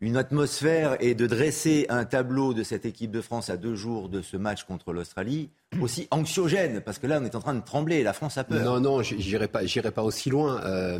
une 0.00 0.16
atmosphère 0.16 0.96
et 1.00 1.14
de 1.14 1.26
dresser 1.26 1.86
un 1.90 2.04
tableau 2.04 2.54
de 2.54 2.62
cette 2.62 2.86
équipe 2.86 3.10
de 3.10 3.20
France 3.20 3.50
à 3.50 3.56
deux 3.56 3.76
jours 3.76 4.08
de 4.08 4.22
ce 4.22 4.36
match 4.36 4.64
contre 4.64 4.92
l'Australie 4.92 5.50
aussi 5.80 6.08
anxiogène? 6.10 6.80
Parce 6.80 6.98
que 6.98 7.06
là, 7.06 7.18
on 7.20 7.24
est 7.24 7.34
en 7.34 7.40
train 7.40 7.54
de 7.54 7.64
trembler, 7.64 8.02
la 8.02 8.14
France 8.14 8.38
a 8.38 8.44
peur. 8.44 8.64
Non, 8.64 8.80
non, 8.80 9.02
j'irai 9.02 9.48
pas, 9.48 9.60
pas 9.94 10.02
aussi 10.02 10.30
loin, 10.30 10.60
euh, 10.64 10.98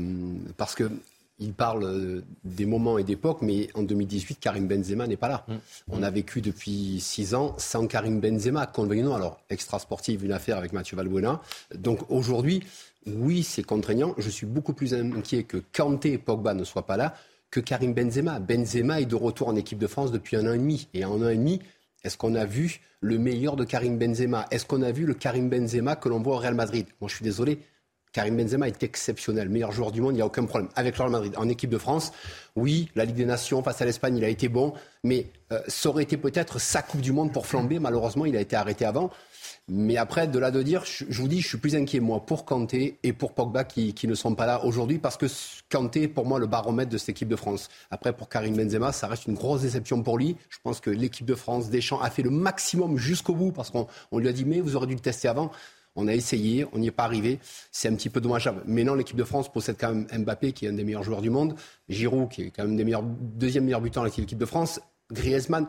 parce 0.57 0.75
que 0.75 0.91
il 1.39 1.53
parle 1.53 2.23
des 2.45 2.65
moments 2.65 2.99
et 2.99 3.05
d'époques, 3.05 3.43
mais 3.43 3.69
en 3.75 3.83
2018, 3.83 4.39
Karim 4.41 4.67
Benzema 4.67 5.07
n'est 5.07 5.19
pas 5.19 5.29
là. 5.29 5.45
Mm. 5.49 5.55
On 5.93 6.03
a 6.03 6.11
vécu 6.11 6.41
depuis 6.41 6.99
six 7.01 7.35
ans 7.35 7.55
sans 7.59 7.87
Karim 7.87 8.21
Benzema. 8.21 8.67
Convenons, 8.67 9.15
alors 9.15 9.39
extra 9.51 9.79
sportive, 9.79 10.25
une 10.25 10.33
affaire 10.33 10.57
avec 10.57 10.73
Mathieu 10.73 10.97
Valbuena. 10.97 11.43
Donc 11.75 12.11
aujourd'hui, 12.11 12.63
oui, 13.07 13.43
c'est 13.43 13.63
contraignant. 13.63 14.15
Je 14.19 14.29
suis 14.29 14.47
beaucoup 14.47 14.73
plus 14.73 14.95
inquiet 14.95 15.45
que 15.45 15.59
Kanté 15.73 16.13
et 16.13 16.19
Pogba 16.19 16.55
ne 16.55 16.65
soient 16.65 16.87
pas 16.87 16.97
là 16.97 17.15
que 17.51 17.61
Karim 17.61 17.95
Benzema. 17.95 18.41
Benzema 18.41 19.01
est 19.01 19.07
de 19.07 19.15
retour 19.15 19.49
en 19.49 19.57
équipe 19.57 19.79
de 19.79 19.87
France 19.87 20.13
depuis 20.13 20.37
un 20.37 20.47
an 20.47 20.53
et 20.53 20.59
demi. 20.59 20.89
Et 20.95 21.05
en 21.05 21.23
un 21.23 21.27
an 21.27 21.29
et 21.29 21.37
demi, 21.37 21.61
est-ce 22.03 22.17
qu'on 22.17 22.35
a 22.35 22.45
vu 22.45 22.81
le 23.01 23.19
meilleur 23.19 23.57
de 23.57 23.65
Karim 23.65 23.99
Benzema? 23.99 24.47
Est-ce 24.51 24.67
qu'on 24.67 24.83
a 24.83 24.93
vu 24.93 25.07
le 25.07 25.15
Karim 25.15 25.49
Benzema 25.49 25.97
que 25.97 26.09
l'on 26.09 26.21
voit 26.21 26.37
au 26.37 26.39
Real 26.39 26.55
Madrid? 26.55 26.87
Moi, 27.01 27.09
je 27.09 27.15
suis 27.15 27.25
désolé. 27.25 27.61
Karim 28.13 28.37
Benzema 28.39 28.67
est 28.67 28.83
exceptionnel, 28.83 29.51
meilleur 29.51 29.73
joueur 29.73 29.93
du 29.93 30.01
monde, 30.01 30.13
il 30.13 30.17
n'y 30.17 30.23
a 30.23 30.27
aucun 30.27 30.47
problème. 30.47 30.71
Avec 30.75 30.97
le 30.97 31.03
Real 31.03 31.13
Madrid, 31.13 31.35
en 31.37 31.51
équipe 31.51 31.69
de 31.69 31.77
France, 31.77 32.13
oui, 32.55 32.89
la 32.95 33.05
Ligue 33.05 33.17
des 33.17 33.27
Nations 33.27 33.63
face 33.63 33.83
à 33.83 33.85
l'Espagne, 33.85 34.17
il 34.17 34.25
a 34.25 34.29
été 34.29 34.49
bon, 34.49 34.73
mais 35.05 35.27
euh, 35.53 35.61
ça 35.69 35.91
aurait 35.91 36.05
été 36.05 36.17
peut-être 36.17 36.59
sa 36.59 36.81
Coupe 36.81 37.03
du 37.03 37.13
Monde 37.13 37.31
pour 37.31 37.47
flamber. 37.47 37.79
Malheureusement, 37.79 38.25
il 38.25 38.35
a 38.35 38.41
été 38.41 38.57
arrêté 38.57 38.87
avant. 38.87 39.11
Mais 39.69 39.97
après, 39.97 40.29
de 40.29 40.39
là 40.39 40.53
de 40.53 40.63
dire, 40.63 40.85
je, 40.85 41.21
vous 41.21 41.27
dis, 41.27 41.41
je 41.41 41.49
suis 41.49 41.59
plus 41.59 41.75
inquiet, 41.75 41.99
moi, 41.99 42.25
pour 42.25 42.45
Kanté 42.45 42.99
et 43.03 43.13
pour 43.13 43.35
Pogba 43.35 43.65
qui, 43.65 43.95
ne 44.07 44.15
sont 44.15 44.37
pas 44.37 44.47
là 44.47 44.65
aujourd'hui, 44.65 44.99
parce 44.99 45.17
que 45.17 45.27
Kanté, 45.69 46.07
pour 46.07 46.25
moi, 46.25 46.39
le 46.39 46.47
baromètre 46.47 46.91
de 46.91 46.99
cette 46.99 47.09
équipe 47.09 47.29
de 47.29 47.35
France. 47.35 47.69
Après, 47.91 48.13
pour 48.13 48.29
Karim 48.29 48.55
Benzema, 48.57 48.93
ça 48.93 49.09
reste 49.09 49.27
une 49.27 49.35
grosse 49.35 49.63
déception 49.63 50.05
pour 50.05 50.19
lui. 50.19 50.37
Je 50.51 50.59
pense 50.63 50.79
que 50.81 50.91
l'équipe 50.91 51.27
de 51.27 51.35
France, 51.35 51.69
Deschamps, 51.69 52.01
a 52.01 52.11
fait 52.11 52.23
le 52.23 52.31
maximum 52.31 52.97
jusqu'au 52.97 53.35
bout, 53.35 53.51
parce 53.51 53.71
qu'on 53.71 53.89
lui 54.13 54.29
a 54.29 54.33
dit, 54.33 54.45
mais 54.45 54.61
vous 54.61 54.77
aurez 54.77 54.87
dû 54.87 54.95
le 54.95 55.01
tester 55.01 55.27
avant. 55.27 55.51
On 55.97 56.07
a 56.07 56.15
essayé, 56.15 56.65
on 56.73 56.79
n'y 56.79 56.87
est 56.87 56.93
pas 56.93 57.05
arrivé. 57.05 57.41
C'est 57.73 57.89
un 57.89 57.95
petit 57.97 58.11
peu 58.11 58.21
dommageable. 58.21 58.63
Mais 58.67 58.85
non, 58.85 58.95
l'équipe 58.95 59.17
de 59.17 59.25
France 59.25 59.51
possède 59.51 59.77
quand 59.81 59.93
même 59.93 60.07
Mbappé, 60.25 60.53
qui 60.53 60.67
est 60.67 60.69
un 60.69 60.75
des 60.75 60.85
meilleurs 60.85 61.03
joueurs 61.03 61.23
du 61.23 61.31
monde. 61.31 61.57
Giroud, 61.89 62.29
qui 62.29 62.43
est 62.43 62.51
quand 62.51 62.65
même 62.65 62.77
des 62.77 62.97
deuxième 63.21 63.65
meilleur 63.65 63.81
buteur 63.81 64.05
de 64.05 64.11
l'équipe 64.11 64.39
de 64.39 64.47
France. 64.47 64.79
Griezmann. 65.11 65.67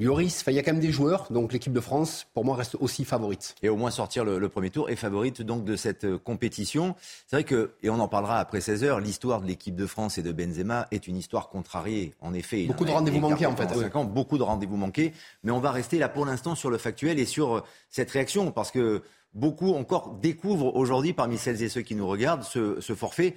Lloris, 0.00 0.44
il 0.46 0.52
y 0.52 0.58
a 0.60 0.62
quand 0.62 0.72
même 0.72 0.80
des 0.80 0.92
joueurs, 0.92 1.26
donc 1.30 1.52
l'équipe 1.52 1.72
de 1.72 1.80
France, 1.80 2.28
pour 2.32 2.44
moi, 2.44 2.54
reste 2.54 2.76
aussi 2.78 3.04
favorite. 3.04 3.56
Et 3.64 3.68
au 3.68 3.76
moins 3.76 3.90
sortir 3.90 4.24
le, 4.24 4.48
premier 4.48 4.70
tour 4.70 4.88
est 4.90 4.96
favorite 4.96 5.42
donc 5.42 5.64
de 5.64 5.74
cette 5.74 6.04
euh, 6.04 6.18
compétition. 6.18 6.94
C'est 7.26 7.34
vrai 7.34 7.44
que, 7.44 7.72
et 7.82 7.90
on 7.90 7.98
en 7.98 8.06
parlera 8.06 8.38
après 8.38 8.60
16 8.60 8.84
heures, 8.84 9.00
l'histoire 9.00 9.40
de 9.40 9.48
l'équipe 9.48 9.74
de 9.74 9.86
France 9.86 10.16
et 10.16 10.22
de 10.22 10.30
Benzema 10.30 10.86
est 10.92 11.08
une 11.08 11.16
histoire 11.16 11.48
contrariée. 11.48 12.14
En 12.20 12.32
effet, 12.32 12.66
beaucoup 12.66 12.84
de 12.84 12.92
rendez-vous 12.92 13.18
manqués 13.18 13.46
en 13.46 13.56
fait. 13.56 13.68
beaucoup 14.06 14.38
de 14.38 14.44
rendez-vous 14.44 14.76
manqués. 14.76 15.12
Mais 15.42 15.50
on 15.50 15.58
va 15.58 15.72
rester 15.72 15.98
là 15.98 16.08
pour 16.08 16.24
l'instant 16.24 16.54
sur 16.54 16.70
le 16.70 16.78
factuel 16.78 17.18
et 17.18 17.26
sur 17.26 17.56
euh, 17.56 17.62
cette 17.90 18.12
réaction, 18.12 18.52
parce 18.52 18.70
que 18.70 19.02
beaucoup 19.34 19.74
encore 19.74 20.14
découvrent 20.22 20.76
aujourd'hui, 20.76 21.12
parmi 21.12 21.38
celles 21.38 21.60
et 21.60 21.68
ceux 21.68 21.82
qui 21.82 21.96
nous 21.96 22.06
regardent, 22.06 22.44
ce, 22.44 22.80
ce 22.80 22.94
forfait 22.94 23.34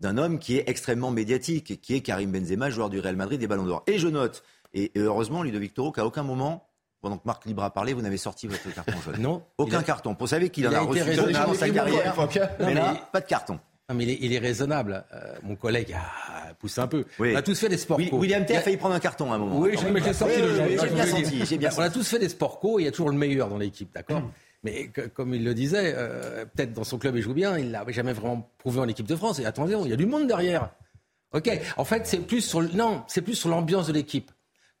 d'un 0.00 0.16
homme 0.16 0.38
qui 0.38 0.58
est 0.58 0.68
extrêmement 0.68 1.10
médiatique, 1.10 1.80
qui 1.80 1.94
est 1.94 2.00
Karim 2.02 2.30
Benzema, 2.30 2.70
joueur 2.70 2.88
du 2.88 3.00
Real 3.00 3.16
Madrid 3.16 3.42
et 3.42 3.46
Ballon 3.48 3.64
d'Or. 3.64 3.82
Et 3.88 3.98
je 3.98 4.06
note 4.06 4.44
et, 4.74 4.92
heureusement, 4.96 5.42
Ludovic 5.42 5.72
Toro, 5.72 5.92
qu'à 5.92 6.04
aucun 6.04 6.22
moment, 6.22 6.66
pendant 7.00 7.16
que 7.16 7.26
Marc 7.26 7.44
Libre 7.46 7.62
a 7.62 7.70
parlé, 7.72 7.92
vous 7.92 8.02
n'avez 8.02 8.16
sorti 8.16 8.46
votre 8.46 8.72
carton 8.74 9.00
jaune. 9.04 9.20
Non. 9.20 9.42
Aucun 9.58 9.82
carton. 9.82 10.16
Vous 10.18 10.26
savez 10.26 10.50
qu'il 10.50 10.66
en 10.68 10.72
a, 10.72 10.80
reçu 10.80 11.16
dans 11.16 11.54
sa 11.54 11.68
carrière. 11.70 12.14
mais 12.60 12.74
là, 12.74 13.08
pas 13.12 13.20
de 13.20 13.26
carton. 13.26 13.58
Non, 13.88 13.94
mais 13.94 14.04
il 14.04 14.32
est, 14.32 14.38
raisonnable. 14.38 15.04
Euh, 15.12 15.34
mon 15.42 15.56
collègue 15.56 15.92
a 15.92 16.54
poussé 16.54 16.80
un 16.80 16.86
peu. 16.86 17.04
On 17.18 17.36
a 17.36 17.42
tous 17.42 17.58
fait 17.58 17.68
des 17.68 17.76
sports 17.76 18.00
co. 18.10 18.16
William 18.16 18.44
T 18.46 18.56
a 18.56 18.60
failli 18.62 18.78
prendre 18.78 18.94
un 18.94 19.00
carton 19.00 19.30
à 19.30 19.34
un 19.34 19.38
moment. 19.38 19.58
Oui, 19.58 19.76
mais 19.92 20.00
j'ai 20.02 20.14
sorti 20.14 20.40
le 20.40 20.78
J'ai 20.78 21.58
bien 21.58 21.70
senti. 21.70 21.78
On 21.78 21.82
a 21.82 21.90
tous 21.90 22.08
fait 22.08 22.18
des 22.18 22.30
sports 22.30 22.60
co. 22.60 22.78
Il 22.78 22.84
y 22.84 22.88
a 22.88 22.90
toujours 22.90 23.10
le 23.10 23.16
meilleur 23.16 23.48
dans 23.48 23.58
l'équipe, 23.58 23.92
d'accord? 23.94 24.20
Mm. 24.20 24.30
Mais 24.62 24.88
comme 25.12 25.34
il 25.34 25.44
le 25.44 25.52
disait, 25.52 25.92
euh, 25.94 26.46
peut-être 26.46 26.72
dans 26.72 26.84
son 26.84 26.96
club 26.96 27.14
il 27.16 27.22
joue 27.22 27.34
bien, 27.34 27.58
il 27.58 27.70
l'a 27.70 27.84
jamais 27.88 28.14
vraiment 28.14 28.50
prouvé 28.56 28.80
en 28.80 28.88
équipe 28.88 29.06
de 29.06 29.14
France. 29.14 29.38
Et 29.38 29.44
attention, 29.44 29.84
il 29.84 29.90
y 29.90 29.92
a 29.92 29.96
du 29.96 30.06
monde 30.06 30.26
derrière. 30.26 30.70
Ok? 31.34 31.50
En 31.76 31.84
fait, 31.84 32.06
c'est 32.06 32.26
plus 32.26 32.40
sur 32.40 32.62
non, 32.62 33.02
c'est 33.06 33.20
plus 33.20 33.34
sur 33.34 33.50
l'ambiance 33.50 33.88
de 33.88 33.92
l'équipe. 33.92 34.30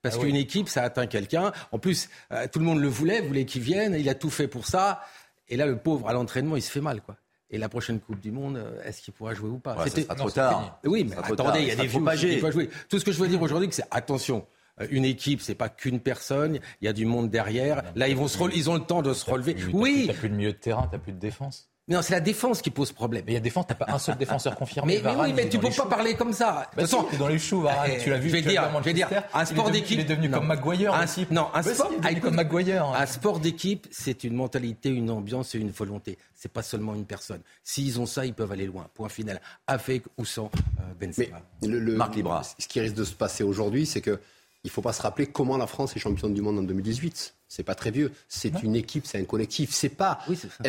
Parce 0.04 0.16
ah 0.16 0.22
qu'une 0.22 0.36
équipe, 0.36 0.68
ça 0.68 0.82
atteint 0.82 1.06
quelqu'un. 1.06 1.50
En 1.72 1.78
plus, 1.78 2.10
euh, 2.30 2.46
tout 2.52 2.58
le 2.58 2.66
monde 2.66 2.78
le 2.78 2.88
voulait, 2.88 3.22
voulait 3.22 3.46
qu'il 3.46 3.62
vienne. 3.62 3.96
Il 3.98 4.06
a 4.10 4.14
tout 4.14 4.28
fait 4.28 4.48
pour 4.48 4.66
ça. 4.66 5.00
Et 5.48 5.56
là, 5.56 5.64
le 5.64 5.78
pauvre, 5.78 6.06
à 6.10 6.12
l'entraînement, 6.12 6.56
il 6.56 6.62
se 6.62 6.70
fait 6.70 6.82
mal, 6.82 7.00
quoi. 7.00 7.16
Et 7.48 7.56
la 7.56 7.70
prochaine 7.70 8.00
Coupe 8.00 8.20
du 8.20 8.30
Monde, 8.30 8.58
euh, 8.58 8.82
est-ce 8.84 9.00
qu'il 9.00 9.14
pourra 9.14 9.32
jouer 9.32 9.48
ou 9.48 9.58
pas 9.58 9.82
C'était 9.86 10.04
trop 10.14 10.30
tard. 10.30 10.78
Oui, 10.84 11.06
mais 11.08 11.16
attendez, 11.16 11.60
il 11.60 11.68
y 11.68 11.70
a 11.70 11.76
des 11.76 11.86
vieux 11.86 12.00
qui 12.00 12.36
pas 12.36 12.50
jouer. 12.50 12.68
Tout 12.90 12.98
ce 12.98 13.04
que 13.04 13.12
je 13.12 13.18
veux 13.18 13.28
dire 13.28 13.40
aujourd'hui, 13.40 13.68
c'est 13.70 13.86
attention. 13.90 14.46
Euh, 14.82 14.86
une 14.90 15.06
équipe, 15.06 15.40
c'est 15.40 15.54
pas 15.54 15.70
qu'une 15.70 16.00
personne. 16.00 16.58
Il 16.82 16.84
y 16.84 16.88
a 16.88 16.92
du 16.92 17.06
monde 17.06 17.30
derrière. 17.30 17.82
Là, 17.94 18.08
ils 18.08 18.16
vont 18.16 18.28
se, 18.28 18.38
ils 18.54 18.68
ont 18.68 18.74
le 18.74 18.80
temps 18.80 19.00
de 19.00 19.14
se 19.14 19.28
relever. 19.30 19.56
Oui. 19.72 20.04
T'as 20.06 20.12
plus 20.12 20.28
de 20.28 20.34
milieu 20.34 20.52
de 20.52 20.58
terrain, 20.58 20.86
t'as 20.90 20.98
plus 20.98 21.12
de 21.12 21.18
défense. 21.18 21.70
Non, 21.86 22.00
c'est 22.00 22.14
la 22.14 22.20
défense 22.20 22.62
qui 22.62 22.70
pose 22.70 22.92
problème. 22.92 23.24
Mais 23.26 23.32
il 23.32 23.34
y 23.34 23.38
a 23.38 23.40
défense, 23.40 23.66
t'as 23.68 23.74
pas 23.74 23.86
un 23.88 23.98
seul 23.98 24.16
défenseur 24.16 24.56
confirmé. 24.56 25.02
Mais, 25.04 25.14
oui, 25.16 25.32
mais 25.34 25.48
tu 25.50 25.58
peux 25.58 25.68
pas 25.68 25.84
parler 25.84 26.14
comme 26.14 26.32
ça. 26.32 26.70
De 26.76 26.80
toute 26.80 26.90
façon, 26.90 27.06
dans 27.18 27.28
les 27.28 27.38
choux, 27.38 27.60
Varane. 27.60 27.90
Eh, 27.94 27.98
tu 27.98 28.08
l'as 28.08 28.18
vu. 28.18 28.30
Je 28.30 28.34
vais 28.34 28.42
dire, 28.42 28.70
je 28.78 28.84
vais 28.84 28.94
dire, 28.94 29.08
un 29.34 29.44
sport 29.44 29.70
d'équipe. 29.70 29.98
Il 29.98 30.00
est 30.00 30.04
devenu 30.04 30.30
comme 30.30 30.46
Maguire. 30.46 30.94
Un, 30.94 31.04
non, 31.30 31.48
un 31.52 31.62
sport, 31.62 31.90
comme 32.22 32.36
Maguire. 32.36 32.86
Un 32.86 33.06
sport 33.06 33.38
d'équipe, 33.38 33.86
c'est 33.90 34.24
une 34.24 34.34
mentalité, 34.34 34.88
une 34.88 35.10
ambiance 35.10 35.54
et 35.54 35.58
une 35.58 35.70
volonté. 35.70 36.16
C'est 36.34 36.50
pas 36.50 36.62
seulement 36.62 36.94
une 36.94 37.04
personne. 37.04 37.40
S'ils 37.62 38.00
ont 38.00 38.06
ça, 38.06 38.24
ils 38.24 38.34
peuvent 38.34 38.52
aller 38.52 38.66
loin. 38.66 38.86
Point 38.94 39.08
final. 39.10 39.40
Avec 39.66 40.04
ou 40.16 40.24
sans 40.24 40.46
euh, 40.46 40.94
Benzema. 40.98 41.40
Mais 41.62 41.68
le, 41.68 41.96
Marc 41.96 42.16
Libra. 42.16 42.42
Ce 42.58 42.66
qui 42.66 42.80
risque 42.80 42.94
de 42.94 43.04
se 43.04 43.14
passer 43.14 43.44
aujourd'hui, 43.44 43.84
c'est 43.86 44.00
que 44.00 44.20
il 44.64 44.70
faut 44.70 44.82
pas 44.82 44.92
se 44.92 45.02
rappeler 45.02 45.26
comment 45.26 45.56
la 45.56 45.66
France 45.66 45.94
est 45.96 46.00
championne 46.00 46.34
du 46.34 46.42
monde 46.42 46.58
en 46.58 46.62
2018 46.62 47.34
c'est 47.54 47.62
pas 47.62 47.76
très 47.76 47.92
vieux. 47.92 48.10
C'est 48.28 48.64
une 48.64 48.74
équipe, 48.74 49.06
c'est 49.06 49.18
un 49.18 49.24
collectif. 49.24 49.70
C'est 49.72 49.90
pas 49.90 50.18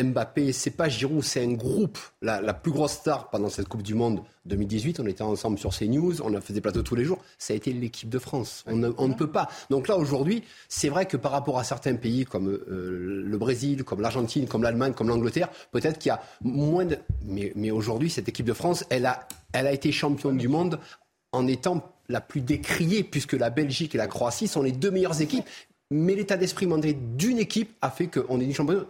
Mbappé, 0.00 0.52
c'est 0.52 0.70
pas 0.70 0.88
Giroud, 0.88 1.22
c'est 1.24 1.42
un 1.42 1.52
groupe. 1.52 1.98
La, 2.22 2.54
plus 2.54 2.70
grosse 2.70 2.92
star 2.92 3.28
pendant 3.30 3.48
cette 3.48 3.66
Coupe 3.68 3.82
du 3.82 3.94
Monde 3.94 4.22
2018, 4.44 5.00
on 5.00 5.06
était 5.06 5.22
ensemble 5.22 5.58
sur 5.58 5.76
CNews, 5.76 6.22
on 6.22 6.32
a 6.34 6.40
fait 6.40 6.52
des 6.52 6.60
plateaux 6.60 6.82
tous 6.82 6.94
les 6.94 7.04
jours. 7.04 7.18
Ça 7.38 7.54
a 7.54 7.56
été 7.56 7.72
l'équipe 7.72 8.08
de 8.08 8.20
France. 8.20 8.64
On 8.68 8.76
ne, 8.76 9.14
peut 9.14 9.26
pas. 9.26 9.48
Donc 9.68 9.88
là, 9.88 9.96
aujourd'hui, 9.96 10.44
c'est 10.68 10.88
vrai 10.88 11.06
que 11.06 11.16
par 11.16 11.32
rapport 11.32 11.58
à 11.58 11.64
certains 11.64 11.96
pays 11.96 12.24
comme 12.24 12.48
euh, 12.48 13.24
le 13.26 13.38
Brésil, 13.38 13.82
comme 13.82 14.00
l'Argentine, 14.00 14.46
comme 14.46 14.62
l'Allemagne, 14.62 14.92
comme 14.92 15.08
l'Angleterre, 15.08 15.48
peut-être 15.72 15.98
qu'il 15.98 16.10
y 16.10 16.12
a 16.12 16.22
moins 16.42 16.84
de. 16.84 16.98
Mais, 17.24 17.52
mais 17.56 17.72
aujourd'hui, 17.72 18.10
cette 18.10 18.28
équipe 18.28 18.46
de 18.46 18.52
France, 18.52 18.84
elle 18.90 19.06
a, 19.06 19.26
elle 19.52 19.66
a 19.66 19.72
été 19.72 19.90
championne 19.90 20.36
du 20.36 20.46
monde 20.46 20.78
en 21.32 21.48
étant 21.48 21.95
la 22.08 22.20
plus 22.20 22.40
décriée, 22.40 23.02
puisque 23.02 23.32
la 23.32 23.50
Belgique 23.50 23.94
et 23.94 23.98
la 23.98 24.06
Croatie 24.06 24.48
sont 24.48 24.62
les 24.62 24.72
deux 24.72 24.90
meilleures 24.90 25.20
équipes 25.20 25.46
mais 25.90 26.14
l'état 26.14 26.36
d'esprit 26.36 26.66
d'une 26.66 27.38
équipe 27.38 27.76
a 27.80 27.90
fait 27.90 28.08
qu'on 28.08 28.40
est 28.40 28.46
du 28.46 28.54
champion. 28.54 28.86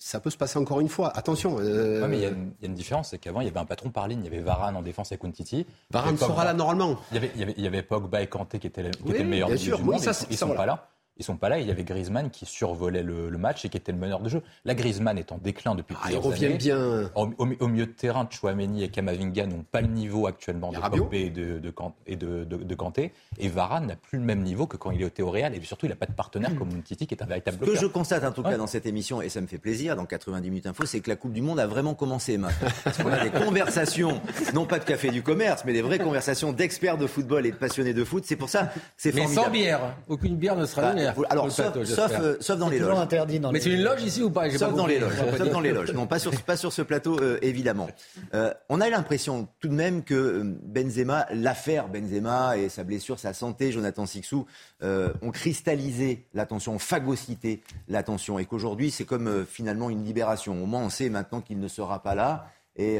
Ça 0.00 0.20
peut 0.20 0.30
se 0.30 0.36
passer 0.36 0.58
encore 0.58 0.78
une 0.80 0.88
fois. 0.88 1.16
Attention. 1.16 1.56
Euh... 1.58 2.06
mais 2.06 2.18
il 2.18 2.22
y, 2.22 2.26
a 2.26 2.32
une 2.62 2.74
différence, 2.74 3.10
c'est 3.10 3.18
qu'avant, 3.18 3.40
il 3.40 3.46
y 3.46 3.50
avait 3.50 3.58
un 3.58 3.64
patron 3.64 3.90
par 3.90 4.06
ligne. 4.06 4.20
Il 4.20 4.24
y 4.26 4.28
avait 4.28 4.44
Varane 4.44 4.76
en 4.76 4.82
défense 4.82 5.10
et 5.10 5.18
Titi. 5.32 5.66
Varane 5.90 6.16
sera 6.16 6.44
là 6.44 6.54
normalement. 6.54 7.00
Il 7.10 7.14
y, 7.14 7.18
avait, 7.18 7.32
il, 7.56 7.64
y 7.64 7.66
avait, 7.66 7.82
Pogba 7.82 8.22
et 8.22 8.28
Kanté 8.28 8.60
qui 8.60 8.68
étaient, 8.68 8.90
qui 8.90 9.10
étaient 9.10 9.24
le 9.24 9.28
meilleur 9.28 9.50
du, 9.50 9.70
monde. 9.70 9.80
Oui, 9.84 9.98
ça, 9.98 10.12
ils 10.30 10.34
ne 10.34 10.38
sont 10.38 10.54
pas 10.54 10.66
là. 10.66 10.88
Ils 11.18 11.24
sont 11.24 11.36
pas 11.36 11.48
là. 11.48 11.58
Il 11.58 11.66
y 11.66 11.70
avait 11.70 11.84
Griezmann 11.84 12.30
qui 12.30 12.46
survolait 12.46 13.02
le, 13.02 13.38
match 13.38 13.64
et 13.64 13.68
qui 13.68 13.76
était 13.76 13.92
le 13.92 13.98
meneur 13.98 14.20
de 14.20 14.28
jeu. 14.28 14.42
Là, 14.64 14.74
Griezmann 14.74 15.18
est 15.18 15.32
en 15.32 15.38
déclin 15.38 15.74
depuis 15.74 15.94
ah, 15.98 16.02
plusieurs 16.04 16.24
il 16.24 16.26
revient 16.26 16.56
bien. 16.56 17.10
Au, 17.14 17.66
milieu 17.66 17.86
de 17.86 17.92
terrain, 17.92 18.26
Chouameni 18.30 18.82
et 18.84 18.88
Kamavinga 18.88 19.46
n'ont 19.46 19.64
pas 19.70 19.80
le 19.80 19.88
niveau 19.88 20.26
actuellement 20.26 20.72
de 20.72 20.78
Pogba 20.78 21.16
et 21.16 21.30
de, 21.30 21.58
de, 21.58 21.72
et 22.06 22.16
de, 22.16 22.44
de, 22.44 22.74
Kanté. 22.74 23.12
Et 23.38 23.48
Varane 23.48 23.86
n'a 23.86 23.96
plus 23.96 24.18
le 24.18 24.24
même 24.24 24.42
niveau 24.42 24.66
que 24.66 24.76
quand 24.76 24.90
il 24.90 25.02
était 25.02 25.22
au 25.22 25.30
Real. 25.30 25.54
Et 25.54 25.60
surtout, 25.62 25.86
il 25.86 25.90
n'a 25.90 25.96
pas 25.96 26.06
de 26.06 26.12
partenaire 26.12 26.54
comme 26.56 26.82
Titi 26.82 27.06
qui 27.06 27.14
est 27.14 27.22
un 27.22 27.26
véritable 27.26 27.58
Ce 27.60 27.70
que 27.70 27.76
je 27.76 27.86
constate 27.86 28.24
en 28.24 28.32
tout 28.32 28.42
cas 28.42 28.56
dans 28.56 28.66
cette 28.66 28.86
émission, 28.86 29.20
et 29.20 29.28
ça 29.28 29.40
me 29.40 29.46
fait 29.46 29.58
plaisir, 29.58 29.96
dans 29.96 30.06
90 30.06 30.48
minutes 30.48 30.66
info, 30.66 30.86
c'est 30.86 31.00
que 31.00 31.10
la 31.10 31.16
Coupe 31.16 31.32
du 31.32 31.42
Monde 31.42 31.60
a 31.60 31.66
vraiment 31.66 31.94
commencé 31.94 32.38
maintenant. 32.38 32.68
Parce 32.84 32.98
qu'on 32.98 33.12
a 33.12 33.24
des 33.24 33.30
conversations, 33.30 34.20
non 34.54 34.66
pas 34.66 34.78
de 34.78 34.84
café 34.84 35.10
du 35.10 35.22
commerce, 35.22 35.64
mais 35.64 35.72
des 35.72 35.82
vraies 35.82 35.98
conversations 35.98 36.52
d'experts 36.52 36.98
de 36.98 37.06
football 37.06 37.46
et 37.46 37.50
de 37.50 37.56
passionnés 37.56 37.94
de 37.94 38.04
foot. 38.04 38.24
C'est 38.26 38.36
pour 38.36 38.48
ça 38.48 38.70
c'est 38.96 39.12
formidable. 39.12 39.36
Mais 39.36 39.44
sans 39.44 39.50
bière. 39.50 39.80
Aucune 40.08 40.36
bière 40.36 40.56
ne 40.56 40.66
sera 40.66 40.92
bah, 40.92 41.07
alors, 41.30 41.50
sauf, 41.50 41.76
euh, 41.76 42.36
sauf, 42.40 42.58
dans 42.58 42.68
les 42.68 42.78
loges. 42.78 42.98
Interdit 42.98 43.40
dans 43.40 43.52
mais 43.52 43.60
c'est 43.60 43.70
une 43.70 43.82
loge 43.82 44.02
ici 44.02 44.22
ou 44.22 44.30
pas 44.30 44.50
Sauf 44.50 44.74
dans 44.74 44.86
les 44.86 44.98
loges. 44.98 45.12
Sauf 45.36 45.50
dans 45.50 45.60
les 45.60 45.72
loges. 45.72 45.92
Non, 45.92 46.06
pas 46.06 46.18
sur, 46.18 46.32
pas 46.42 46.56
sur 46.56 46.72
ce 46.72 46.82
plateau, 46.82 47.18
euh, 47.20 47.38
évidemment. 47.42 47.88
Euh, 48.34 48.52
on 48.68 48.80
a 48.80 48.88
l'impression 48.88 49.48
tout 49.60 49.68
de 49.68 49.74
même 49.74 50.02
que 50.02 50.42
Benzema, 50.42 51.26
l'affaire 51.32 51.88
Benzema 51.88 52.56
et 52.56 52.68
sa 52.68 52.84
blessure, 52.84 53.18
sa 53.18 53.32
santé, 53.32 53.72
Jonathan 53.72 54.06
Sixou, 54.06 54.46
ont 54.82 55.30
cristallisé 55.30 56.26
l'attention, 56.34 56.74
ont 56.74 56.78
phagocyté 56.78 57.62
l'attention. 57.88 58.38
Et 58.38 58.46
qu'aujourd'hui, 58.46 58.90
c'est 58.90 59.04
comme 59.04 59.44
finalement 59.46 59.90
une 59.90 60.04
libération. 60.04 60.62
Au 60.62 60.66
moins, 60.66 60.82
on 60.82 60.90
sait 60.90 61.08
maintenant 61.08 61.40
qu'il 61.40 61.60
ne 61.60 61.68
sera 61.68 62.02
pas 62.02 62.14
là. 62.14 62.46
Et 62.76 62.98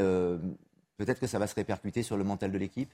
peut-être 0.96 1.20
que 1.20 1.26
ça 1.26 1.38
va 1.38 1.46
se 1.46 1.54
répercuter 1.54 2.02
sur 2.02 2.16
le 2.16 2.24
mental 2.24 2.52
de 2.52 2.58
l'équipe? 2.58 2.92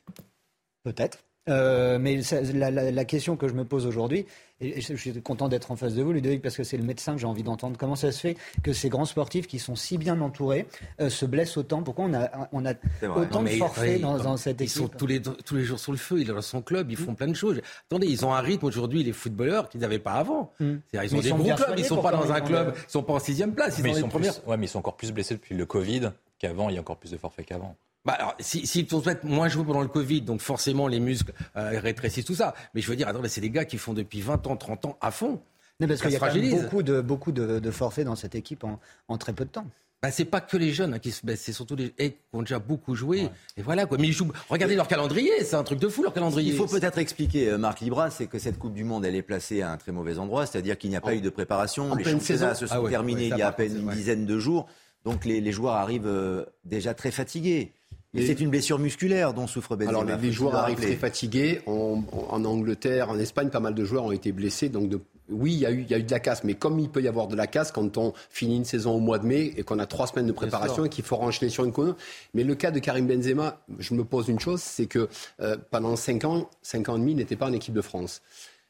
Peut-être. 0.83 1.19
Euh, 1.49 1.99
mais 1.99 2.21
la, 2.53 3.05
question 3.05 3.37
que 3.37 3.49
je 3.49 3.55
me 3.55 3.65
pose 3.65 3.87
aujourd'hui, 3.87 4.25
et 4.61 4.81
je 4.81 4.95
suis 4.95 5.13
content 5.21 5.49
d'être 5.49 5.71
en 5.71 5.77
face 5.77 5.95
de 5.95 6.03
vous, 6.03 6.13
Ludovic, 6.13 6.41
parce 6.41 6.57
que 6.57 6.65
c'est 6.65 6.79
le 6.79 6.85
médecin 6.85 7.15
que 7.15 7.21
j'ai 7.21 7.27
envie 7.27 7.43
d'entendre. 7.43 7.77
Comment 7.79 7.97
ça 7.97 8.13
se 8.13 8.21
fait 8.21 8.37
que 8.63 8.73
ces 8.73 8.89
grands 8.89 9.05
sportifs 9.05 9.47
qui 9.47 9.59
sont 9.59 9.77
si 9.77 9.99
bien 9.99 10.21
entourés 10.21 10.67
euh, 11.01 11.11
se 11.11 11.27
blessent 11.27 11.57
autant? 11.59 11.83
Pourquoi 11.83 12.07
on 12.07 12.15
a, 12.15 12.49
on 12.53 12.65
a 12.65 12.73
autant 13.15 13.43
de 13.43 13.49
forfaits 13.49 14.01
dans, 14.01 14.37
cette 14.37 14.61
équipe 14.63 14.75
Ils 14.75 14.79
sont 14.79 14.89
tous 14.89 15.07
les, 15.07 15.21
tous 15.21 15.57
les 15.57 15.65
jours 15.65 15.79
sur 15.79 15.93
le 15.93 15.99
feu, 15.99 16.21
ils 16.21 16.33
ont 16.33 16.41
son 16.41 16.63
club, 16.63 16.91
ils 16.91 16.97
font 16.97 17.15
plein 17.15 17.29
de 17.29 17.35
choses. 17.35 17.61
Attendez, 17.91 18.07
ils 18.07 18.25
ont 18.25 18.33
un 18.33 18.41
rythme 18.41 18.65
aujourd'hui, 18.65 19.03
les 19.03 19.13
footballeurs, 19.13 19.69
qu'ils 19.69 19.81
n'avaient 19.81 19.99
pas 19.99 20.15
avant. 20.15 20.53
Hmm. 20.61 20.77
Ils 20.95 21.15
ont 21.15 21.21
des 21.21 21.31
bons 21.31 21.55
clubs, 21.55 21.75
ils 21.77 21.83
ne 21.83 21.87
sont 21.87 22.03
pas 22.03 22.13
dans 22.13 22.33
un 22.33 22.41
club, 22.41 22.73
ils 22.75 22.87
ne 22.87 22.91
sont 22.91 23.03
pas 23.03 23.15
en 23.15 23.19
sixième 23.19 23.55
place. 23.55 23.79
Ils 23.79 23.83
mais, 23.83 23.91
ils 23.91 23.97
sont 23.97 24.09
plus, 24.09 24.43
ouais, 24.47 24.57
mais 24.57 24.65
ils 24.65 24.69
sont 24.69 24.79
encore 24.79 24.97
plus 24.97 25.13
blessés 25.13 25.35
depuis 25.35 25.55
le 25.55 25.67
Covid 25.67 26.13
qu'avant, 26.39 26.71
il 26.71 26.75
y 26.75 26.79
a 26.79 26.81
encore 26.81 26.97
plus 26.97 27.11
de 27.11 27.19
forfaits 27.19 27.47
qu'avant. 27.47 27.77
Bah 28.05 28.15
alors, 28.19 28.35
si, 28.39 28.67
si 28.67 28.81
être 28.81 29.25
moins 29.25 29.49
joué 29.49 29.65
pendant 29.65 29.81
le 29.81 29.89
Covid, 29.89 30.21
donc 30.23 30.41
forcément 30.41 30.89
les 30.89 31.01
muscles 31.01 31.33
euh, 31.57 31.81
rétrécissent 31.81 32.27
tout 32.27 32.35
ça. 32.35 32.55
Mais 32.75 32.83
je 32.83 32.89
veux 32.89 32.97
dire, 32.97 33.09
attendez, 33.09 33.29
c'est 33.29 33.41
des 33.41 33.51
gars 33.51 33.65
qui 33.65 33.79
font 33.79 33.95
depuis 33.95 34.21
20 34.21 34.47
ans, 34.47 34.57
30 34.57 34.85
ans 34.85 34.99
à 35.01 35.11
fond. 35.11 35.41
Non, 35.81 35.89
parce 35.89 36.03
qu'il 36.03 36.11
y 36.11 36.17
a 36.17 36.19
quand 36.19 36.33
même 36.33 36.63
beaucoup 36.63 36.83
de, 36.83 37.01
beaucoup 37.01 37.33
de, 37.33 37.71
forfaits 37.71 38.05
dans 38.05 38.15
cette 38.15 38.35
équipe 38.35 38.65
en, 39.09 39.19
très 39.19 39.33
peu 39.33 39.45
de 39.45 39.51
temps. 39.51 39.67
Bah, 40.03 40.11
c'est 40.11 40.27
pas 40.27 40.43
que 40.43 40.59
les 40.59 40.71
jeunes 40.75 40.93
hein, 40.93 40.99
qui 40.99 41.13
se 41.13 41.25
baissent, 41.25 41.41
c'est 41.41 41.55
surtout 41.55 41.77
les 41.77 41.91
qui 41.91 42.15
ont 42.35 42.43
déjà 42.43 42.59
beaucoup 42.59 42.95
joué. 42.95 43.31
Et 43.57 43.63
voilà 43.63 43.87
quoi. 43.87 43.97
Mais 43.97 44.09
ils 44.09 44.13
jouent. 44.13 44.31
Regardez 44.51 44.77
leur 44.77 44.87
calendrier, 44.87 45.43
c'est 45.45 45.57
un 45.57 45.63
truc 45.65 45.81
de 45.81 45.89
fou 45.89 46.03
leur 46.03 46.13
calendrier. 46.13 46.53
Il 46.53 46.57
faut 46.59 46.67
peut-être 46.67 46.99
expliquer, 46.99 47.49
euh, 47.49 47.57
Marc 47.57 47.81
Libra, 47.81 48.11
c'est 48.11 48.27
que 48.27 48.39
cette 48.39 48.59
Coupe 48.59 48.75
du 48.75 48.85
Monde, 48.85 49.07
elle 49.07 49.15
est 49.15 49.23
placée 49.23 49.63
à 49.63 49.73
un 49.73 49.79
très 49.79 49.93
mauvais 49.93 50.19
endroit, 50.19 50.45
c'est-à-dire 50.45 50.77
qu'il 50.77 50.91
n'y 50.91 50.97
a 50.97 51.01
pas 51.01 51.15
eu 51.15 51.23
de 51.23 51.31
préparation. 51.31 51.95
les 51.95 52.05
championnats 52.05 52.55
se 52.55 52.67
sont 52.67 52.85
ah 52.85 52.91
terminés 52.91 53.29
il 53.29 53.39
y 53.39 53.43
a 53.43 53.49
à 53.49 53.53
peine 53.53 53.79
une 53.79 53.91
dizaine 53.93 54.27
de 54.27 54.39
jours, 54.39 54.69
donc 55.05 55.25
les, 55.25 55.53
joueurs 55.53 55.75
arrivent 55.75 56.07
euh, 56.07 56.45
déjà 56.65 56.95
très 56.95 57.11
fatigués. 57.11 57.73
Et 58.17 58.25
c'est 58.25 58.41
une 58.41 58.51
blessure 58.51 58.79
musculaire 58.79 59.35
dont 59.35 59.49
souffre 59.49 59.75
Benzema. 59.75 59.99
Alors 59.99 60.05
les, 60.05 60.33
joueurs 60.33 60.55
arrivent 60.55 60.79
très 60.79 60.95
fatigués. 60.95 61.63
En, 61.67 62.45
Angleterre, 62.45 63.11
en 63.11 63.19
Espagne, 63.19 63.49
pas 63.49 63.59
mal 63.59 63.75
de 63.75 63.85
joueurs 63.85 64.05
ont 64.05 64.13
été 64.13 64.31
blessés. 64.31 64.69
Donc 64.69 64.93
oui, 65.29 65.53
il 65.55 65.59
y, 65.59 65.67
a 65.67 65.73
eu, 65.73 65.81
il 65.83 65.91
y 65.91 65.95
a 65.95 65.99
eu 65.99 66.05
de 66.05 66.11
la 66.11 66.21
casse, 66.21 66.45
mais 66.45 66.55
comme 66.55 66.79
il 66.79 66.89
peut 66.89 67.03
y 67.03 67.09
avoir 67.09 67.27
de 67.27 67.35
la 67.35 67.49
casse 67.49 67.73
quand 67.73 67.99
on 67.99 68.13
finit 68.31 68.57
une 68.57 68.65
saison 68.65 68.93
au 68.93 69.01
mois 69.01 69.19
de 69.19 69.27
mai 69.27 69.53
et 69.57 69.65
qu'on 69.65 69.81
a 69.81 69.87
trois 69.87 70.07
semaines 70.07 70.29
de 70.29 70.33
préparation 70.33 70.85
et 70.85 70.89
qu'il 70.89 71.05
faut 71.05 71.17
enchaîner 71.17 71.51
sur 71.51 71.65
une 71.65 71.73
colonne. 71.73 71.97
Mais 72.35 72.45
le 72.45 72.55
cas 72.55 72.71
de 72.71 72.79
Karim 72.79 73.07
Benzema, 73.07 73.59
je 73.81 73.95
me 73.95 74.05
pose 74.05 74.29
une 74.29 74.39
chose, 74.39 74.63
c'est 74.63 74.87
que 74.87 75.09
euh, 75.41 75.57
pendant 75.71 75.97
cinq 75.97 76.25
ans, 76.25 76.49
cinq 76.63 76.89
ans 76.89 76.97
et 76.97 77.01
demi, 77.01 77.13
il 77.13 77.17
n'était 77.17 77.37
pas 77.37 77.47
en 77.47 77.53
équipe 77.53 77.75
de 77.75 77.83
France. 77.83 78.23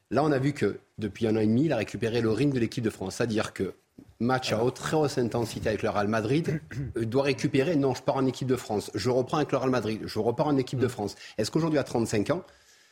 Là, 0.09 0.23
on 0.23 0.31
a 0.31 0.39
vu 0.39 0.53
que 0.53 0.79
depuis 0.97 1.27
un 1.27 1.35
an 1.35 1.39
et 1.39 1.47
demi, 1.47 1.65
il 1.65 1.73
a 1.73 1.77
récupéré 1.77 2.21
le 2.21 2.31
ring 2.31 2.53
de 2.53 2.59
l'équipe 2.59 2.83
de 2.83 2.89
France. 2.89 3.15
C'est-à-dire 3.15 3.53
que 3.53 3.73
match 4.19 4.53
à 4.53 4.63
haute, 4.63 4.75
très 4.75 4.95
haute 4.95 5.17
intensité 5.17 5.69
avec 5.69 5.83
le 5.83 5.89
Real 5.89 6.07
Madrid, 6.07 6.61
euh, 6.97 7.05
doit 7.05 7.23
récupérer, 7.23 7.75
non, 7.75 7.93
je 7.93 8.01
pars 8.01 8.15
en 8.15 8.25
équipe 8.25 8.47
de 8.47 8.55
France, 8.55 8.91
je 8.95 9.09
reprends 9.09 9.37
avec 9.37 9.51
le 9.51 9.57
Real 9.57 9.69
Madrid, 9.69 10.01
je 10.05 10.19
repars 10.19 10.47
en 10.47 10.57
équipe 10.57 10.79
de. 10.79 10.87
France. 10.87 11.15
Est-ce 11.37 11.51
qu'aujourd'hui, 11.51 11.79
à 11.79 11.83
35 11.83 12.29
ans, 12.29 12.43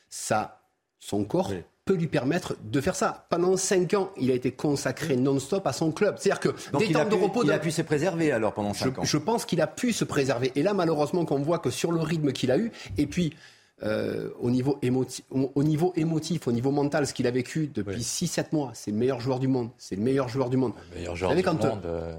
ça, 0.10 0.62
son 1.00 1.24
corps 1.24 1.52
peut 1.86 1.94
lui 1.94 2.08
permettre 2.08 2.56
de 2.64 2.82
faire 2.82 2.96
ça? 2.96 3.28
Pendant 3.30 3.56
5 3.56 3.94
ans, 3.94 4.12
il 4.18 4.32
a 4.32 4.34
été 4.34 4.52
consacré 4.52 5.16
non-stop 5.16 5.66
à 5.68 5.74
son 5.74 5.92
club. 5.92 6.16
C'est-à-dire 6.18 6.40
que 6.40 6.78
des 6.78 6.92
temps 6.92 7.06
de 7.06 7.16
repos... 7.16 7.44
Il 7.44 7.52
a 7.52 7.60
pu 7.60 7.72
se 7.72 7.82
préserver 7.82 8.32
alors 8.32 8.54
pendant 8.54 8.74
5 8.74 9.00
ans. 9.00 9.04
Je 9.04 9.18
pense 9.18 9.46
qu'il 9.46 9.62
a 9.62 9.68
pu 9.68 9.94
se 9.94 10.04
préserver. 10.04 10.52
Et 10.56 10.64
là, 10.64 10.74
malheureusement, 10.74 11.26
qu'on 11.26 11.40
voit 11.40 11.60
que 11.60 11.70
sur 11.70 11.92
le 11.92 12.02
rythme 12.02 12.32
qu'il 12.32 12.52
a 12.52 12.58
eu, 12.58 12.72
et 12.98 13.06
puis 13.06 13.34
euh, 13.82 14.30
au, 14.40 14.50
niveau 14.50 14.78
émotif, 14.82 15.26
au, 15.32 15.64
niveau 15.64 15.94
émotif, 15.96 16.48
au 16.48 16.52
niveau 16.52 16.72
mental, 16.72 17.08
ce 17.08 17.14
qu'il 17.14 17.28
a 17.28 17.32
vécu 17.32 17.68
depuis 17.74 18.02
6-7 18.02 18.46
mois. 18.52 18.72
C'est 18.74 18.92
le 18.92 18.98
meilleur 18.98 19.20
joueur 19.20 19.40
du 19.40 19.48
monde. 19.48 19.70
C'est 19.78 19.96
le 19.96 20.02
meilleur 20.02 20.30
joueur 20.30 20.50
du 20.50 20.58
monde. 20.58 20.74
Le 20.92 21.00
meilleur 21.00 21.16
joueur 21.16 21.36
du 21.36 21.44
monde. 21.44 21.82
Euh, 21.86 22.16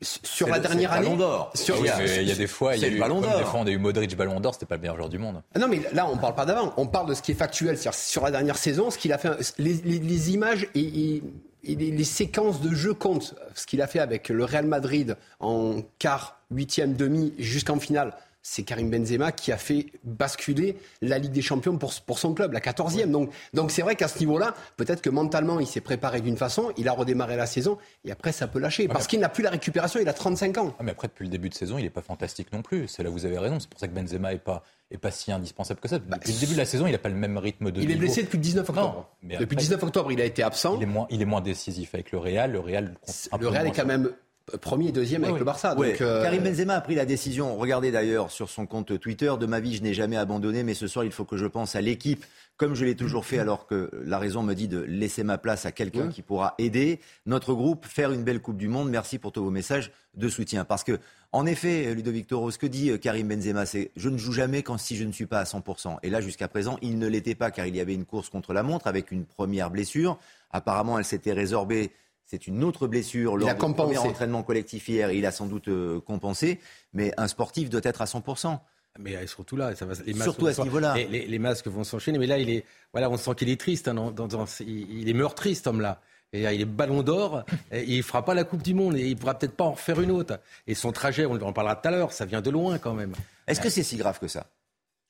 sur 0.00 0.48
la 0.48 0.58
dernière 0.58 0.92
année, 0.92 1.16
sur... 1.54 1.76
il, 1.78 1.86
y 1.86 2.32
a, 2.32 2.34
des 2.34 2.46
fois, 2.46 2.76
il 2.76 2.82
y 2.82 2.84
a 2.84 2.88
eu, 2.88 2.98
Ballon 2.98 3.20
d'Or. 3.20 3.38
Des 3.38 3.44
fois, 3.44 3.60
on 3.60 3.66
a 3.66 3.70
eu 3.70 3.78
Modric 3.78 4.16
Ballon 4.16 4.40
d'Or, 4.40 4.54
c'était 4.54 4.66
pas 4.66 4.74
le 4.74 4.80
meilleur 4.80 4.96
joueur 4.96 5.08
du 5.08 5.18
monde. 5.18 5.42
Ah 5.54 5.58
non, 5.58 5.68
mais 5.68 5.80
là, 5.92 6.08
on 6.10 6.16
parle 6.16 6.34
pas 6.34 6.44
d'avant. 6.44 6.72
On 6.76 6.86
parle 6.86 7.08
de 7.08 7.14
ce 7.14 7.22
qui 7.22 7.32
est 7.32 7.36
factuel, 7.36 7.78
sur 7.78 8.22
la 8.22 8.30
dernière 8.30 8.58
saison, 8.58 8.90
ce 8.90 8.98
qu'il 8.98 9.12
a 9.12 9.18
fait, 9.18 9.54
les, 9.58 10.30
images 10.32 10.66
et, 10.74 11.22
les, 11.62 11.74
les, 11.74 12.04
séquences 12.04 12.60
de 12.60 12.74
jeu 12.74 12.94
comptent. 12.94 13.34
Ce 13.54 13.66
qu'il 13.66 13.80
a 13.80 13.86
fait 13.86 14.00
avec 14.00 14.28
le 14.28 14.44
Real 14.44 14.66
Madrid 14.66 15.16
en 15.38 15.82
quart, 15.98 16.40
huitième, 16.50 16.94
demi, 16.94 17.32
jusqu'en 17.38 17.78
finale 17.78 18.14
c'est 18.42 18.64
Karim 18.64 18.90
Benzema 18.90 19.30
qui 19.30 19.52
a 19.52 19.56
fait 19.56 19.86
basculer 20.02 20.76
la 21.00 21.18
Ligue 21.18 21.32
des 21.32 21.42
Champions 21.42 21.78
pour, 21.78 21.94
pour 22.00 22.18
son 22.18 22.34
club, 22.34 22.52
la 22.52 22.60
14e. 22.60 23.10
Donc, 23.10 23.30
donc 23.54 23.70
c'est 23.70 23.82
vrai 23.82 23.94
qu'à 23.94 24.08
ce 24.08 24.18
niveau-là, 24.18 24.54
peut-être 24.76 25.00
que 25.00 25.10
mentalement, 25.10 25.60
il 25.60 25.66
s'est 25.66 25.80
préparé 25.80 26.20
d'une 26.20 26.36
façon, 26.36 26.72
il 26.76 26.88
a 26.88 26.92
redémarré 26.92 27.36
la 27.36 27.46
saison, 27.46 27.78
et 28.04 28.10
après, 28.10 28.32
ça 28.32 28.48
peut 28.48 28.58
lâcher. 28.58 28.88
parce 28.88 29.06
qu'il 29.06 29.20
n'a 29.20 29.28
plus 29.28 29.44
la 29.44 29.50
récupération, 29.50 30.00
il 30.00 30.08
a 30.08 30.12
35 30.12 30.58
ans. 30.58 30.74
Ah, 30.78 30.82
mais 30.82 30.90
après, 30.90 31.06
depuis 31.06 31.24
le 31.24 31.30
début 31.30 31.48
de 31.48 31.54
saison, 31.54 31.78
il 31.78 31.84
n'est 31.84 31.90
pas 31.90 32.02
fantastique 32.02 32.52
non 32.52 32.62
plus. 32.62 32.88
C'est 32.88 33.04
là 33.04 33.10
où 33.10 33.12
vous 33.12 33.26
avez 33.26 33.38
raison. 33.38 33.60
C'est 33.60 33.70
pour 33.70 33.78
ça 33.78 33.86
que 33.86 33.94
Benzema 33.94 34.32
n'est 34.32 34.38
pas, 34.38 34.64
est 34.90 34.98
pas 34.98 35.12
si 35.12 35.30
indispensable 35.30 35.78
que 35.78 35.88
ça. 35.88 36.00
Depuis 36.00 36.32
le 36.32 36.40
début 36.40 36.52
de 36.54 36.58
la 36.58 36.66
saison, 36.66 36.86
il 36.86 36.92
n'a 36.92 36.98
pas 36.98 37.08
le 37.08 37.14
même 37.14 37.38
rythme 37.38 37.70
de 37.70 37.80
Il 37.80 37.90
est 37.90 37.96
blessé 37.96 38.22
depuis 38.22 38.38
le 38.38 38.42
19 38.42 38.68
octobre. 38.68 39.08
depuis 39.22 39.54
le 39.54 39.60
19 39.60 39.82
octobre, 39.82 40.10
il 40.10 40.20
a 40.20 40.24
été 40.24 40.42
absent. 40.42 40.76
Il 40.76 40.82
est 40.82 40.86
moins, 40.86 41.06
il 41.10 41.22
est 41.22 41.26
moins 41.26 41.40
décisif 41.40 41.94
avec 41.94 42.10
le 42.10 42.18
Real. 42.18 42.50
Le 42.50 42.58
Real, 42.58 42.94
le 43.38 43.48
Real 43.48 43.68
est 43.68 43.72
quand 43.72 43.86
même 43.86 44.10
premier 44.60 44.88
et 44.88 44.92
deuxième 44.92 45.24
avec 45.24 45.38
le 45.38 45.44
Barça. 45.44 45.76
Euh, 45.78 46.22
Karim 46.22 46.42
Benzema 46.42 46.74
a 46.74 46.80
pris 46.80 46.94
la 46.94 47.04
décision, 47.04 47.56
regardez 47.56 47.90
d'ailleurs 47.90 48.30
sur 48.30 48.48
son 48.48 48.66
compte 48.66 48.98
Twitter, 48.98 49.32
de 49.38 49.46
ma 49.46 49.60
vie 49.60 49.76
je 49.76 49.82
n'ai 49.82 49.94
jamais 49.94 50.16
abandonné, 50.16 50.62
mais 50.62 50.74
ce 50.74 50.86
soir 50.86 51.04
il 51.04 51.12
faut 51.12 51.24
que 51.24 51.36
je 51.36 51.46
pense 51.46 51.76
à 51.76 51.80
l'équipe, 51.80 52.24
comme 52.56 52.74
je 52.74 52.84
l'ai 52.84 52.94
toujours 52.94 53.24
fait 53.24 53.38
alors 53.38 53.66
que 53.66 53.90
la 54.04 54.18
raison 54.18 54.42
me 54.42 54.54
dit 54.54 54.68
de 54.68 54.80
laisser 54.80 55.24
ma 55.24 55.38
place 55.38 55.66
à 55.66 55.72
quelqu'un 55.72 56.08
qui 56.08 56.22
pourra 56.22 56.54
aider 56.58 57.00
notre 57.26 57.54
groupe, 57.54 57.86
faire 57.86 58.12
une 58.12 58.24
belle 58.24 58.40
Coupe 58.40 58.56
du 58.56 58.68
Monde. 58.68 58.90
Merci 58.90 59.18
pour 59.18 59.32
tous 59.32 59.42
vos 59.42 59.50
messages 59.50 59.90
de 60.14 60.28
soutien. 60.28 60.64
Parce 60.64 60.84
que, 60.84 60.98
en 61.32 61.46
effet, 61.46 61.94
Ludovic 61.94 62.26
Toro, 62.26 62.50
ce 62.50 62.58
que 62.58 62.66
dit 62.66 62.90
euh, 62.90 62.98
Karim 62.98 63.28
Benzema, 63.28 63.66
c'est 63.66 63.90
je 63.96 64.08
ne 64.08 64.18
joue 64.18 64.32
jamais 64.32 64.62
quand 64.62 64.78
si 64.78 64.96
je 64.96 65.04
ne 65.04 65.12
suis 65.12 65.26
pas 65.26 65.40
à 65.40 65.44
100%. 65.44 65.98
Et 66.02 66.10
là, 66.10 66.20
jusqu'à 66.20 66.48
présent, 66.48 66.78
il 66.82 66.98
ne 66.98 67.06
l'était 67.06 67.34
pas 67.34 67.50
car 67.50 67.66
il 67.66 67.74
y 67.74 67.80
avait 67.80 67.94
une 67.94 68.04
course 68.04 68.28
contre 68.28 68.52
la 68.52 68.62
montre 68.62 68.86
avec 68.86 69.10
une 69.10 69.24
première 69.24 69.70
blessure. 69.70 70.18
Apparemment, 70.50 70.98
elle 70.98 71.04
s'était 71.04 71.32
résorbée 71.32 71.92
c'est 72.32 72.46
une 72.46 72.64
autre 72.64 72.86
blessure 72.86 73.36
lors 73.36 73.54
du 73.54 73.74
premier 73.74 73.98
entraînement 73.98 74.42
collectif 74.42 74.88
hier. 74.88 75.12
Il 75.12 75.26
a 75.26 75.30
sans 75.30 75.44
doute 75.44 75.68
euh, 75.68 76.00
compensé. 76.00 76.60
Mais 76.94 77.12
un 77.18 77.28
sportif 77.28 77.68
doit 77.68 77.82
être 77.84 78.00
à 78.00 78.06
100%. 78.06 78.58
Mais 78.98 79.16
euh, 79.16 79.26
surtout 79.26 79.54
là, 79.54 79.76
ça 79.76 79.84
va, 79.84 79.92
les 80.06 80.14
masques 80.14 80.22
surtout 80.22 80.46
à 80.46 80.54
ce 80.54 80.62
niveau-là. 80.62 80.94
Les, 81.10 81.38
masques 81.38 81.66
vont 81.66 81.84
s'enchaîner. 81.84 82.18
Mais 82.18 82.26
là, 82.26 82.38
il 82.38 82.48
est, 82.48 82.64
voilà, 82.94 83.10
on 83.10 83.18
sent 83.18 83.34
qu'il 83.34 83.50
est 83.50 83.60
triste. 83.60 83.86
Hein, 83.86 84.14
il 84.60 85.10
est 85.10 85.12
meurtri, 85.12 85.54
cet 85.54 85.66
homme-là. 85.66 86.00
Et 86.32 86.46
euh, 86.46 86.52
il 86.54 86.62
est 86.62 86.64
ballon 86.64 87.02
d'or, 87.02 87.44
il 87.70 87.98
ne 87.98 88.02
fera 88.02 88.24
pas 88.24 88.32
la 88.32 88.44
Coupe 88.44 88.62
du 88.62 88.72
Monde 88.72 88.96
et 88.96 89.02
il 89.02 89.10
ne 89.10 89.20
pourra 89.20 89.38
peut-être 89.38 89.54
pas 89.54 89.64
en 89.64 89.72
refaire 89.72 90.00
une 90.00 90.10
autre. 90.10 90.40
Et 90.66 90.74
son 90.74 90.90
trajet, 90.90 91.26
on 91.26 91.34
en 91.34 91.52
parlera 91.52 91.76
tout 91.76 91.86
à 91.86 91.90
l'heure, 91.90 92.12
ça 92.12 92.24
vient 92.24 92.40
de 92.40 92.48
loin 92.48 92.78
quand 92.78 92.94
même. 92.94 93.12
Est-ce 93.46 93.60
que 93.60 93.68
c'est 93.68 93.82
si 93.82 93.98
grave 93.98 94.18
que 94.18 94.28
ça? 94.28 94.46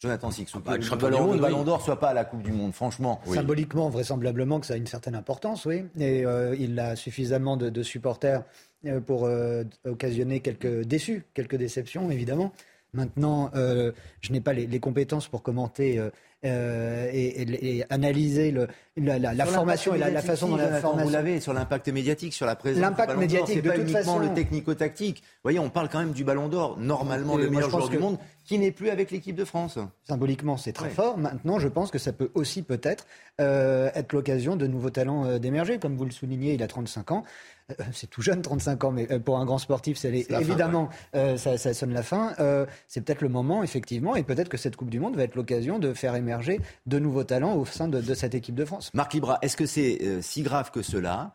Jonathan 0.02 0.32
Sixou, 0.32 0.60
ah, 0.66 0.76
le, 0.76 0.96
ballon, 0.96 1.36
ballon 1.36 1.62
d'or 1.62 1.80
soit 1.80 2.00
pas 2.00 2.08
à 2.08 2.14
la 2.14 2.24
Coupe 2.24 2.42
du 2.42 2.50
Monde, 2.50 2.72
franchement. 2.72 3.20
Symboliquement, 3.24 3.88
vraisemblablement 3.88 4.58
que 4.58 4.66
ça 4.66 4.74
a 4.74 4.76
une 4.76 4.88
certaine 4.88 5.14
importance, 5.14 5.64
oui. 5.64 5.84
Et 5.96 6.26
euh, 6.26 6.56
il 6.58 6.76
a 6.80 6.96
suffisamment 6.96 7.56
de, 7.56 7.82
supporters 7.84 8.42
euh, 8.84 9.00
pour 9.00 9.26
euh, 9.26 9.62
occasionner 9.86 10.40
quelques 10.40 10.82
déçus, 10.82 11.22
quelques 11.34 11.54
déceptions, 11.54 12.10
évidemment. 12.10 12.52
Maintenant, 12.92 13.50
je 13.54 14.32
n'ai 14.32 14.40
pas 14.40 14.52
les, 14.52 14.80
compétences 14.80 15.28
pour 15.28 15.42
commenter 15.42 16.00
euh, 16.44 17.08
et, 17.12 17.84
analyser 17.88 18.50
le, 18.50 18.66
la, 18.96 19.46
formation 19.46 19.94
et 19.94 19.98
la, 19.98 20.22
façon 20.22 20.48
dont 20.48 20.56
la 20.56 20.80
formation. 20.80 21.06
Vous 21.06 21.12
l'avez 21.12 21.38
sur 21.38 21.52
l'impact 21.52 21.88
médiatique, 21.88 22.34
sur 22.34 22.46
la 22.46 22.56
présence. 22.56 22.80
L'impact 22.82 23.16
médiatique, 23.16 23.54
c'est 23.54 23.62
pas 23.62 23.74
toute 23.74 23.82
uniquement 23.82 23.98
façon. 24.00 24.18
le 24.18 24.34
technico-tactique. 24.34 25.18
Vous 25.18 25.40
voyez, 25.44 25.60
on 25.60 25.70
parle 25.70 25.88
quand 25.88 26.00
même 26.00 26.10
du 26.10 26.24
Ballon 26.24 26.48
d'Or, 26.48 26.78
normalement 26.80 27.36
le 27.36 27.48
meilleur 27.48 27.70
joueur 27.70 27.88
du 27.88 27.98
monde, 27.98 28.18
qui 28.44 28.58
n'est 28.58 28.72
plus 28.72 28.90
avec 28.90 29.12
l'équipe 29.12 29.36
de 29.36 29.44
France. 29.44 29.78
Symboliquement, 30.02 30.56
c'est 30.56 30.72
très 30.72 30.90
fort. 30.90 31.16
Maintenant, 31.16 31.60
je 31.60 31.68
pense 31.68 31.92
que 31.92 31.98
ça 31.98 32.12
peut 32.12 32.32
aussi 32.34 32.62
peut-être 32.62 33.06
euh, 33.40 33.90
être 33.94 34.12
l'occasion 34.12 34.56
de 34.56 34.66
nouveaux 34.66 34.90
talents 34.90 35.24
euh, 35.24 35.38
d'émerger. 35.38 35.78
Comme 35.78 35.96
vous 35.96 36.04
le 36.04 36.10
soulignez, 36.10 36.54
il 36.54 36.62
a 36.64 36.66
35 36.66 37.12
ans. 37.12 37.24
Euh, 37.70 37.84
c'est 37.92 38.08
tout 38.08 38.22
jeune, 38.22 38.42
35 38.42 38.84
ans, 38.84 38.90
mais 38.90 39.06
pour 39.20 39.38
un 39.38 39.44
grand 39.44 39.58
sportif, 39.58 39.96
c'est 39.96 40.12
évidemment, 40.30 40.88
ça, 41.12 41.56
sonne 41.56 41.92
la 41.92 42.02
fin. 42.02 42.34
c'est 42.88 43.02
peut-être 43.02 43.22
le 43.22 43.28
moment, 43.28 43.62
effectivement, 43.62 44.16
et 44.16 44.22
peut-être 44.22 44.48
que 44.48 44.56
cette 44.56 44.76
Coupe 44.76 44.90
du 44.90 45.00
Monde 45.00 45.16
va 45.16 45.24
être 45.24 45.34
l'occasion 45.34 45.78
de 45.78 45.92
faire 45.94 46.14
émerger 46.14 46.60
de 46.86 46.98
nouveaux 46.98 47.24
talents 47.24 47.54
au 47.54 47.64
sein 47.64 47.88
de, 47.88 48.14
cette 48.14 48.34
équipe 48.34 48.54
de 48.54 48.64
France. 48.64 48.90
Marc 48.94 49.14
Libra, 49.14 49.38
est-ce 49.42 49.56
que 49.56 49.66
c'est 49.66 50.20
si 50.22 50.42
grave 50.42 50.70
que 50.70 50.82
cela 50.82 51.34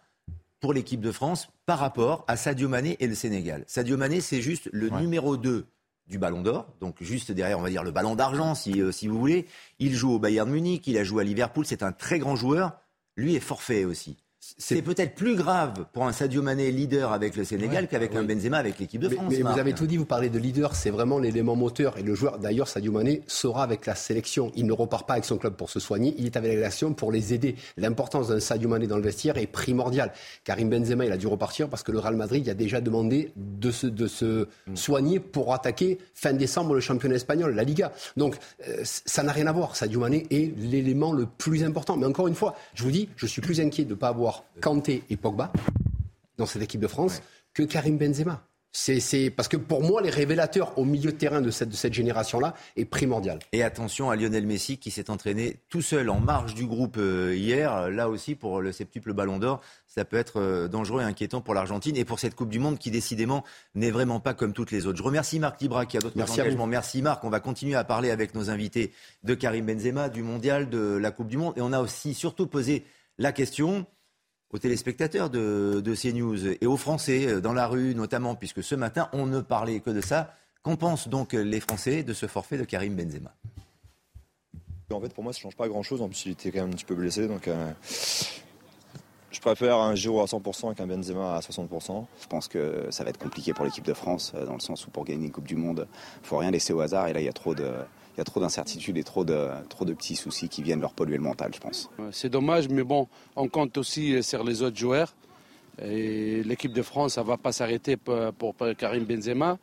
pour 0.60 0.74
l'équipe 0.74 1.02
de 1.02 1.12
France 1.12 1.50
par 1.66 1.80
rapport 1.80 2.26
à 2.28 2.38
Sadio 2.38 2.70
Mané 2.70 2.98
et 3.00 3.08
le 3.08 3.16
Sénégal? 3.16 3.64
Sadio 3.68 3.98
Mané, 3.98 4.22
c'est 4.22 4.42
juste 4.42 4.70
le 4.72 4.90
numéro 4.90 5.38
2 5.38 5.68
du 6.08 6.18
Ballon 6.18 6.42
d'Or, 6.42 6.74
donc 6.80 6.96
juste 7.02 7.32
derrière, 7.32 7.60
on 7.60 7.62
va 7.62 7.70
dire, 7.70 7.84
le 7.84 7.92
Ballon 7.92 8.16
d'Argent, 8.16 8.56
si, 8.56 8.82
euh, 8.82 8.92
si 8.92 9.08
vous 9.08 9.20
voulez. 9.20 9.46
Il 9.80 9.94
joue 9.94 10.14
au 10.14 10.20
Bayern 10.20 10.50
Munich, 10.50 10.88
il 10.88 10.98
a 10.98 11.04
joué 11.04 11.24
à 11.24 11.26
Liverpool, 11.26 11.66
c'est 11.66 11.84
un 11.84 11.92
très 11.92 12.20
grand 12.20 12.36
joueur. 12.36 12.80
Lui 13.16 13.36
est 13.36 13.42
forfait 13.42 13.84
aussi. 13.84 14.18
C'est 14.58 14.82
peut-être 14.82 15.16
plus 15.16 15.36
grave 15.36 15.86
pour 15.92 16.06
un 16.06 16.14
Sadio 16.14 16.42
Mané 16.42 16.72
leader 16.72 17.12
avec 17.12 17.36
le 17.36 17.44
Sénégal 17.44 17.88
qu'avec 17.88 18.16
un 18.16 18.24
Benzema 18.24 18.58
avec 18.58 18.80
l'équipe 18.80 19.02
de 19.02 19.10
France. 19.10 19.26
Mais, 19.30 19.42
vous 19.42 19.60
avez 19.60 19.74
tout 19.74 19.88
dit, 19.88 19.98
vous 19.98 20.06
parlez 20.06 20.30
de 20.30 20.40
leader, 20.40 20.76
c'est 20.76 20.90
vraiment 20.90 21.20
l'élément 21.20 21.56
moteur. 21.56 21.98
Et 21.98 22.04
le 22.04 22.16
joueur, 22.16 22.40
d'ailleurs, 22.40 22.68
Sadio 22.68 22.92
Mané 22.92 23.24
sera 23.28 23.64
avec 23.64 23.86
la 23.86 23.96
sélection. 23.96 24.52
Il 24.56 24.66
ne 24.66 24.72
repart 24.72 25.06
pas 25.06 25.14
avec 25.14 25.26
son 25.26 25.38
club 25.38 25.56
pour 25.56 25.70
se 25.70 25.80
soigner, 25.80 26.16
il 26.18 26.26
est 26.26 26.38
avec 26.38 26.54
la 26.54 26.58
sélection 26.72 26.94
pour 26.94 27.12
les 27.12 27.34
aider. 27.34 27.56
L'importance 27.76 28.30
d'un 28.30 28.40
Sadio 28.40 28.70
Mané 28.70 28.88
dans 28.88 28.96
le 28.96 29.04
vestiaire 29.04 29.38
est 29.38 29.48
primordiale. 29.48 30.14
Karim 30.44 30.70
Benzema, 30.70 31.06
il 31.06 31.12
a 31.12 31.18
dû 31.18 31.28
repartir 31.28 31.68
parce 31.68 31.84
que 31.84 31.92
le 31.92 32.00
Real 32.00 32.16
Madrid 32.16 32.48
a 32.48 32.54
déjà 32.54 32.80
demandé 32.80 33.32
de 33.36 33.72
se, 33.72 33.88
de 33.88 34.08
se 34.08 34.48
mm. 34.68 34.76
soigner 34.76 35.20
pour 35.20 35.54
attaquer 35.54 35.98
fin 36.14 36.34
décembre 36.34 36.74
le 36.74 36.80
championnat 36.80 37.16
espagnol, 37.16 37.54
la 37.54 37.64
Liga. 37.64 37.92
Donc 38.16 38.38
euh, 38.68 38.82
ça 38.84 39.24
n'a 39.24 39.32
rien 39.32 39.48
à 39.48 39.52
voir. 39.52 39.76
Sadio 39.76 40.00
Mané 40.00 40.26
est 40.32 40.58
l'élément 40.58 41.12
le 41.12 41.26
plus 41.26 41.64
important. 41.64 41.98
Mais 41.98 42.06
encore 42.06 42.28
une 42.28 42.36
fois, 42.36 42.56
je 42.76 42.84
vous 42.84 42.92
dis, 42.92 43.10
je 43.18 43.26
suis 43.26 43.42
plus 43.42 43.60
inquiet 43.60 43.84
de 43.84 43.92
ne 43.92 43.96
pas 43.96 44.08
avoir 44.08 44.37
Kanté 44.62 45.04
et 45.10 45.18
Pogba 45.18 45.52
dans 46.38 46.46
cette 46.46 46.62
équipe 46.62 46.82
de 46.82 46.88
France 46.88 47.22
que 47.54 47.64
Karim 47.64 47.98
Benzema. 47.98 48.44
C'est 48.80 49.32
parce 49.32 49.48
que 49.48 49.58
pour 49.58 49.82
moi, 49.82 50.04
les 50.04 50.12
révélateurs 50.12 50.78
au 50.78 50.86
milieu 50.86 51.12
de 51.12 51.18
terrain 51.18 51.42
de 51.42 51.50
cette, 51.50 51.70
de 51.70 51.76
cette 51.76 51.94
génération-là 51.94 52.54
est 52.76 52.86
primordial. 52.86 53.40
Et 53.52 53.64
attention 53.64 54.12
à 54.12 54.16
Lionel 54.16 54.46
Messi 54.46 54.78
qui 54.78 54.92
s'est 54.92 55.10
entraîné 55.10 55.62
tout 55.70 55.82
seul 55.82 56.12
en 56.12 56.20
marge 56.20 56.54
du 56.54 56.68
groupe 56.68 56.98
euh, 57.00 57.34
hier. 57.36 57.90
Là 57.90 58.08
aussi, 58.08 58.36
pour 58.36 58.62
le 58.62 58.72
septuple 58.72 59.14
Ballon 59.14 59.40
d'Or, 59.40 59.62
ça 59.88 60.06
peut 60.06 60.18
être 60.18 60.40
euh, 60.40 60.68
dangereux 60.68 61.02
et 61.02 61.06
inquiétant 61.06 61.42
pour 61.42 61.56
l'Argentine 61.56 61.98
et 61.98 62.06
pour 62.06 62.20
cette 62.20 62.36
Coupe 62.36 62.50
du 62.50 62.60
Monde 62.60 62.78
qui, 62.78 62.92
décidément, 62.92 63.44
n'est 63.74 63.90
vraiment 63.90 64.20
pas 64.20 64.36
comme 64.36 64.54
toutes 64.54 64.70
les 64.70 64.86
autres. 64.86 65.00
Je 65.00 65.04
remercie 65.04 65.40
Marc 65.40 65.60
Libra 65.60 65.88
qui 65.88 65.98
a 65.98 66.00
d'autres 66.00 66.22
engagements. 66.22 66.68
Merci 66.68 67.02
Marc. 67.02 67.24
On 67.24 67.30
va 67.30 67.40
continuer 67.40 67.76
à 67.76 67.84
parler 67.84 68.12
avec 68.12 68.36
nos 68.36 68.52
invités 68.52 68.92
de 69.24 69.34
Karim 69.34 69.66
Benzema, 69.66 70.10
du 70.10 70.22
Mondial, 70.22 70.70
de 70.70 70.98
la 71.02 71.10
Coupe 71.10 71.30
du 71.30 71.38
Monde. 71.38 71.54
Et 71.58 71.62
on 71.62 71.74
a 71.74 71.82
aussi 71.82 72.14
surtout 72.14 72.46
posé 72.46 72.86
la 73.18 73.32
question 73.32 73.88
aux 74.52 74.60
téléspectateurs 74.60 75.30
de, 75.30 75.82
de 75.84 75.96
CNews 75.96 76.48
et 76.48 76.66
aux 76.66 76.78
Français 76.78 77.28
euh, 77.28 77.42
dans 77.42 77.54
la 77.54 77.68
rue 77.68 77.96
notamment, 77.96 78.36
puisque 78.36 78.64
ce 78.64 78.76
matin, 78.76 79.10
on 79.14 79.26
ne 79.26 79.42
parlait 79.42 79.80
que 79.80 79.90
de 79.90 80.02
ça. 80.02 80.34
Qu'en 80.64 80.76
pensent 80.76 81.08
donc 81.08 81.34
les 81.34 81.60
Français 81.60 82.04
de 82.04 82.14
ce 82.14 82.26
forfait 82.26 82.58
de 82.58 82.64
Karim 82.64 82.96
Benzema? 82.96 83.34
En 84.92 85.02
fait, 85.02 85.14
pour 85.14 85.24
moi, 85.24 85.34
ça 85.34 85.40
ne 85.40 85.44
change 85.44 85.58
pas 85.58 85.68
grand-chose. 85.68 86.02
En 86.02 86.08
plus, 86.08 86.26
il 86.26 86.32
était 86.32 86.52
quand 86.52 86.62
même 86.62 86.70
un 86.70 86.74
petit 86.74 86.86
peu 86.86 86.96
blessé. 86.96 87.28
Donc, 87.28 87.48
euh, 87.48 87.72
je 89.32 89.42
préfère 89.42 89.78
un 89.78 89.96
Giroud 89.96 90.22
à 90.22 90.26
100% 90.26 90.76
qu'un 90.76 90.88
Benzema 90.88 91.36
à 91.36 91.40
60%. 91.42 92.06
Je 92.22 92.28
pense 92.28 92.48
que 92.48 92.88
ça 92.90 93.04
va 93.04 93.10
être 93.10 93.20
compliqué 93.20 93.54
pour 93.54 93.66
l'équipe 93.66 93.86
de 93.86 93.94
France, 93.94 94.32
euh, 94.36 94.46
dans 94.46 94.54
le 94.54 94.62
sens 94.62 94.88
où 94.88 94.90
pour 94.90 95.04
gagner 95.04 95.26
une 95.26 95.32
Coupe 95.32 95.48
du 95.48 95.58
Monde, 95.58 95.88
il 95.90 96.22
ne 96.22 96.28
faut 96.28 96.38
rien 96.38 96.52
laisser 96.52 96.72
au 96.72 96.80
hasard. 96.80 97.08
Et 97.10 97.14
là, 97.14 97.20
il 97.20 97.26
y 97.26 97.30
a 97.30 97.34
trop 97.34 97.54
de, 97.54 97.70
il 98.18 98.20
y 98.20 98.22
a 98.22 98.24
trop 98.24 98.40
d'incertitudes 98.40 98.98
et 98.98 99.04
trop 99.04 99.24
de, 99.24 99.48
trop 99.70 99.86
de 99.86 99.94
petits 99.94 100.16
soucis 100.16 100.50
qui 100.50 100.64
viennent 100.64 100.82
leur 100.82 100.94
polluer 100.94 101.18
le 101.18 101.24
mental, 101.24 101.52
je 101.54 101.60
pense. 101.60 101.92
C'est 102.12 102.30
dommage, 102.30 102.68
mais 102.68 102.82
bon, 102.82 103.08
on 103.36 103.48
compte 103.48 103.78
aussi 103.78 104.24
sur 104.24 104.44
les 104.44 104.64
autres 104.64 104.76
joueurs. 104.76 105.14
Et 105.80 106.42
l'équipe 106.44 106.74
de 106.74 106.82
France, 106.82 107.14
ça 107.14 107.22
ne 107.22 107.28
va 107.28 107.38
pas 107.38 107.52
s'arrêter 107.52 107.96
pour, 107.96 108.56
Karim 108.76 109.06
Benzema, 109.06 109.60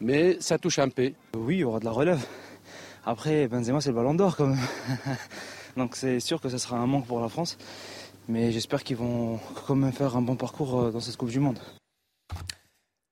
mais 0.00 0.36
ça 0.38 0.58
touche 0.58 0.78
un 0.78 0.90
peu. 0.90 1.12
Oui, 1.34 1.56
il 1.56 1.60
y 1.60 1.64
aura 1.64 1.80
de 1.80 1.86
la 1.86 1.92
relève. 1.92 2.22
Après, 3.06 3.48
Benzema, 3.48 3.80
c'est 3.80 3.88
le 3.88 3.96
ballon 3.96 4.14
d'or 4.14 4.36
quand 4.36 4.48
même. 4.48 4.58
Donc 5.78 5.96
c'est 5.96 6.20
sûr 6.20 6.42
que 6.42 6.50
ce 6.50 6.58
sera 6.58 6.76
un 6.76 6.86
manque 6.86 7.06
pour 7.06 7.20
la 7.20 7.30
France. 7.30 7.56
Mais 8.28 8.52
j'espère 8.52 8.84
qu'ils 8.84 8.96
vont 8.96 9.40
quand 9.66 9.76
même 9.76 9.92
faire 9.92 10.14
un 10.14 10.22
bon 10.22 10.36
parcours 10.36 10.78
euh, 10.78 10.90
dans 10.90 11.00
cette 11.00 11.16
Coupe 11.16 11.30
du 11.30 11.40
Monde. 11.40 11.58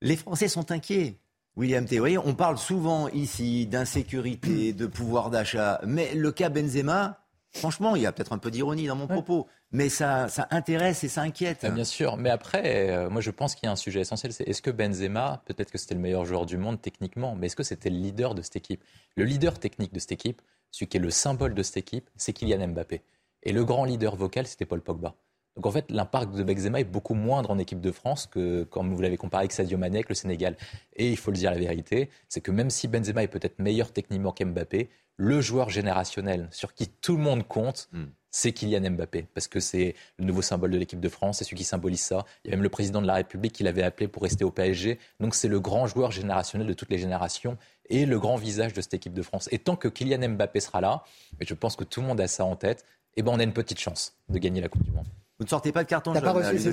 Les 0.02 0.16
Français 0.16 0.48
sont 0.48 0.70
inquiets. 0.70 1.18
William 1.56 1.84
T. 1.84 2.00
on 2.18 2.34
parle 2.34 2.56
souvent 2.56 3.08
ici 3.08 3.66
d'insécurité, 3.66 4.72
de 4.72 4.86
pouvoir 4.86 5.30
d'achat, 5.30 5.80
mais 5.84 6.14
le 6.14 6.32
cas 6.32 6.48
Benzema, 6.48 7.20
franchement, 7.52 7.94
il 7.94 8.02
y 8.02 8.06
a 8.06 8.12
peut-être 8.12 8.32
un 8.32 8.38
peu 8.38 8.50
d'ironie 8.50 8.86
dans 8.86 8.96
mon 8.96 9.06
propos, 9.06 9.46
mais 9.70 9.90
ça, 9.90 10.28
ça 10.28 10.48
intéresse 10.50 11.04
et 11.04 11.08
ça 11.08 11.20
inquiète. 11.20 11.60
Ah, 11.62 11.70
bien 11.70 11.84
sûr, 11.84 12.16
mais 12.16 12.30
après, 12.30 12.90
euh, 12.90 13.10
moi 13.10 13.20
je 13.20 13.30
pense 13.30 13.54
qu'il 13.54 13.66
y 13.66 13.68
a 13.68 13.72
un 13.72 13.76
sujet 13.76 14.00
essentiel, 14.00 14.32
c'est 14.32 14.44
est-ce 14.44 14.62
que 14.62 14.70
Benzema, 14.70 15.42
peut-être 15.44 15.70
que 15.70 15.78
c'était 15.78 15.94
le 15.94 16.00
meilleur 16.00 16.24
joueur 16.24 16.46
du 16.46 16.56
monde 16.56 16.80
techniquement, 16.80 17.34
mais 17.34 17.46
est-ce 17.46 17.56
que 17.56 17.62
c'était 17.62 17.90
le 17.90 17.98
leader 17.98 18.34
de 18.34 18.40
cette 18.40 18.56
équipe? 18.56 18.82
Le 19.16 19.24
leader 19.24 19.58
technique 19.58 19.92
de 19.92 19.98
cette 19.98 20.12
équipe, 20.12 20.40
celui 20.70 20.86
qui 20.86 20.96
est 20.96 21.00
le 21.00 21.10
symbole 21.10 21.54
de 21.54 21.62
cette 21.62 21.76
équipe, 21.76 22.08
c'est 22.16 22.32
Kylian 22.32 22.68
Mbappé. 22.68 23.02
Et 23.42 23.52
le 23.52 23.64
grand 23.64 23.84
leader 23.84 24.16
vocal, 24.16 24.46
c'était 24.46 24.64
Paul 24.64 24.80
Pogba. 24.80 25.14
Donc 25.56 25.66
en 25.66 25.70
fait, 25.70 25.90
l'impact 25.90 26.34
de 26.34 26.42
Benzema 26.42 26.80
est 26.80 26.84
beaucoup 26.84 27.14
moindre 27.14 27.50
en 27.50 27.58
équipe 27.58 27.80
de 27.80 27.92
France 27.92 28.26
que 28.26 28.64
quand 28.64 28.86
vous 28.88 29.02
l'avez 29.02 29.16
comparé 29.16 29.42
avec 29.42 29.52
Sadio 29.52 29.76
Mané, 29.76 29.98
avec 29.98 30.08
le 30.08 30.14
Sénégal. 30.14 30.56
Et 30.96 31.10
il 31.10 31.16
faut 31.16 31.30
le 31.30 31.36
dire 31.36 31.50
la 31.50 31.58
vérité, 31.58 32.08
c'est 32.28 32.40
que 32.40 32.50
même 32.50 32.70
si 32.70 32.88
Benzema 32.88 33.22
est 33.22 33.28
peut-être 33.28 33.58
meilleur 33.58 33.92
techniquement 33.92 34.32
qu'Mbappé, 34.32 34.88
le 35.16 35.40
joueur 35.40 35.70
générationnel 35.70 36.48
sur 36.50 36.74
qui 36.74 36.88
tout 36.88 37.16
le 37.16 37.22
monde 37.22 37.46
compte, 37.46 37.88
hmm. 37.92 38.04
c'est 38.30 38.52
Kylian 38.52 38.90
Mbappé, 38.92 39.26
parce 39.34 39.46
que 39.46 39.60
c'est 39.60 39.94
le 40.18 40.24
nouveau 40.24 40.42
symbole 40.42 40.70
de 40.70 40.78
l'équipe 40.78 41.00
de 41.00 41.08
France, 41.08 41.38
c'est 41.38 41.44
celui 41.44 41.58
qui 41.58 41.64
symbolise 41.64 42.00
ça. 42.00 42.24
Il 42.44 42.50
y 42.50 42.54
a 42.54 42.56
même 42.56 42.62
le 42.62 42.70
président 42.70 43.02
de 43.02 43.06
la 43.06 43.14
République 43.14 43.52
qui 43.52 43.62
l'avait 43.62 43.82
appelé 43.82 44.08
pour 44.08 44.22
rester 44.22 44.44
au 44.44 44.50
PSG. 44.50 44.98
Donc 45.20 45.34
c'est 45.34 45.48
le 45.48 45.60
grand 45.60 45.86
joueur 45.86 46.10
générationnel 46.10 46.66
de 46.66 46.72
toutes 46.72 46.90
les 46.90 46.98
générations 46.98 47.58
et 47.90 48.06
le 48.06 48.18
grand 48.18 48.36
visage 48.36 48.72
de 48.72 48.80
cette 48.80 48.94
équipe 48.94 49.12
de 49.12 49.22
France. 49.22 49.48
Et 49.52 49.58
tant 49.58 49.76
que 49.76 49.88
Kylian 49.88 50.30
Mbappé 50.30 50.60
sera 50.60 50.80
là, 50.80 51.04
et 51.40 51.46
je 51.46 51.54
pense 51.54 51.76
que 51.76 51.84
tout 51.84 52.00
le 52.00 52.06
monde 52.06 52.20
a 52.20 52.26
ça 52.26 52.44
en 52.44 52.56
tête, 52.56 52.84
eh 53.16 53.22
ben 53.22 53.32
on 53.32 53.38
a 53.38 53.42
une 53.42 53.52
petite 53.52 53.78
chance 53.78 54.16
de 54.30 54.38
gagner 54.38 54.60
la 54.62 54.68
Coupe 54.68 54.82
du 54.82 54.90
Monde. 54.90 55.06
Vous 55.42 55.46
ne 55.46 55.50
sortez 55.50 55.72
pas 55.72 55.82
de 55.82 55.88
carton 55.88 56.14
jaune. 56.14 56.22
Pas 56.22 56.30
reçu, 56.30 56.56
ça, 56.60 56.70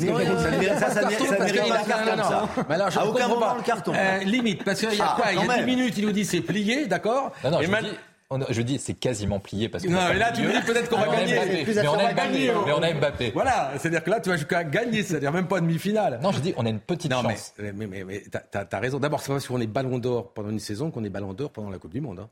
ça, 0.92 1.08
mérite 1.08 1.32
un 1.32 1.90
carton, 1.90 2.24
ça. 2.24 2.50
Mais 2.70 2.76
alors, 2.76 2.92
je 2.92 3.00
à 3.00 3.06
aucun 3.08 3.28
moment 3.28 3.56
le 3.56 3.64
carton. 3.64 3.94
Euh, 3.96 4.20
limite, 4.20 4.64
parce 4.64 4.80
qu'il 4.80 4.94
y 4.94 5.02
a 5.02 5.06
ah, 5.10 5.16
quoi 5.16 5.32
Il 5.32 5.44
y 5.44 5.50
a 5.50 5.58
10 5.58 5.66
minutes, 5.66 5.98
il 5.98 6.06
nous 6.06 6.12
dit 6.12 6.24
c'est 6.24 6.42
plié, 6.42 6.86
d'accord 6.86 7.32
Non, 7.44 7.50
non, 7.50 8.46
je, 8.52 8.62
dis, 8.62 8.74
dis 8.74 8.80
c'est 8.80 8.94
quasiment 8.94 9.40
plié 9.40 9.70
parce 9.70 9.84
que. 9.84 9.90
Non, 9.90 10.02
mais 10.10 10.20
là, 10.20 10.32
tu 10.32 10.44
me 10.44 10.52
dis 10.52 10.62
peut-être 10.62 10.88
qu'on 10.88 11.00
va 11.00 11.08
gagner. 11.08 11.66
Mais 11.66 11.88
on, 11.88 11.94
a 11.96 12.14
Mbappé, 12.14 12.52
mais 12.64 12.72
on 12.74 12.84
a 12.84 12.94
Mbappé. 12.94 13.32
Voilà, 13.34 13.72
c'est-à-dire 13.80 14.04
que 14.04 14.10
là, 14.12 14.20
tu 14.20 14.30
vas 14.30 14.38
jusqu'à 14.38 14.64
gagner, 14.64 15.02
c'est-à-dire 15.02 15.32
même 15.32 15.48
pas 15.48 15.60
demi-finale. 15.60 16.20
Non, 16.22 16.32
je 16.32 16.40
dis, 16.40 16.54
on 16.56 16.64
a 16.68 16.70
une 16.70 16.80
petite 16.80 17.12
chance. 17.12 17.56
Mais, 17.58 17.74
mais, 17.74 17.88
mais, 17.88 18.04
mais 18.04 18.24
t'as 18.30 18.66
as 18.72 18.80
raison. 18.80 19.00
D'abord, 19.00 19.22
c'est 19.22 19.30
pas 19.30 19.34
parce 19.34 19.48
qu'on 19.48 19.62
est 19.62 19.66
ballon 19.66 19.98
d'or 19.98 20.32
pendant 20.32 20.50
une 20.50 20.60
saison 20.60 20.92
qu'on 20.92 21.04
est 21.04 21.10
ballon 21.10 21.34
d'or 21.34 21.50
pendant 21.50 21.72
la 21.72 21.80
Coupe 21.80 21.94
du 21.94 22.02
Monde. 22.02 22.28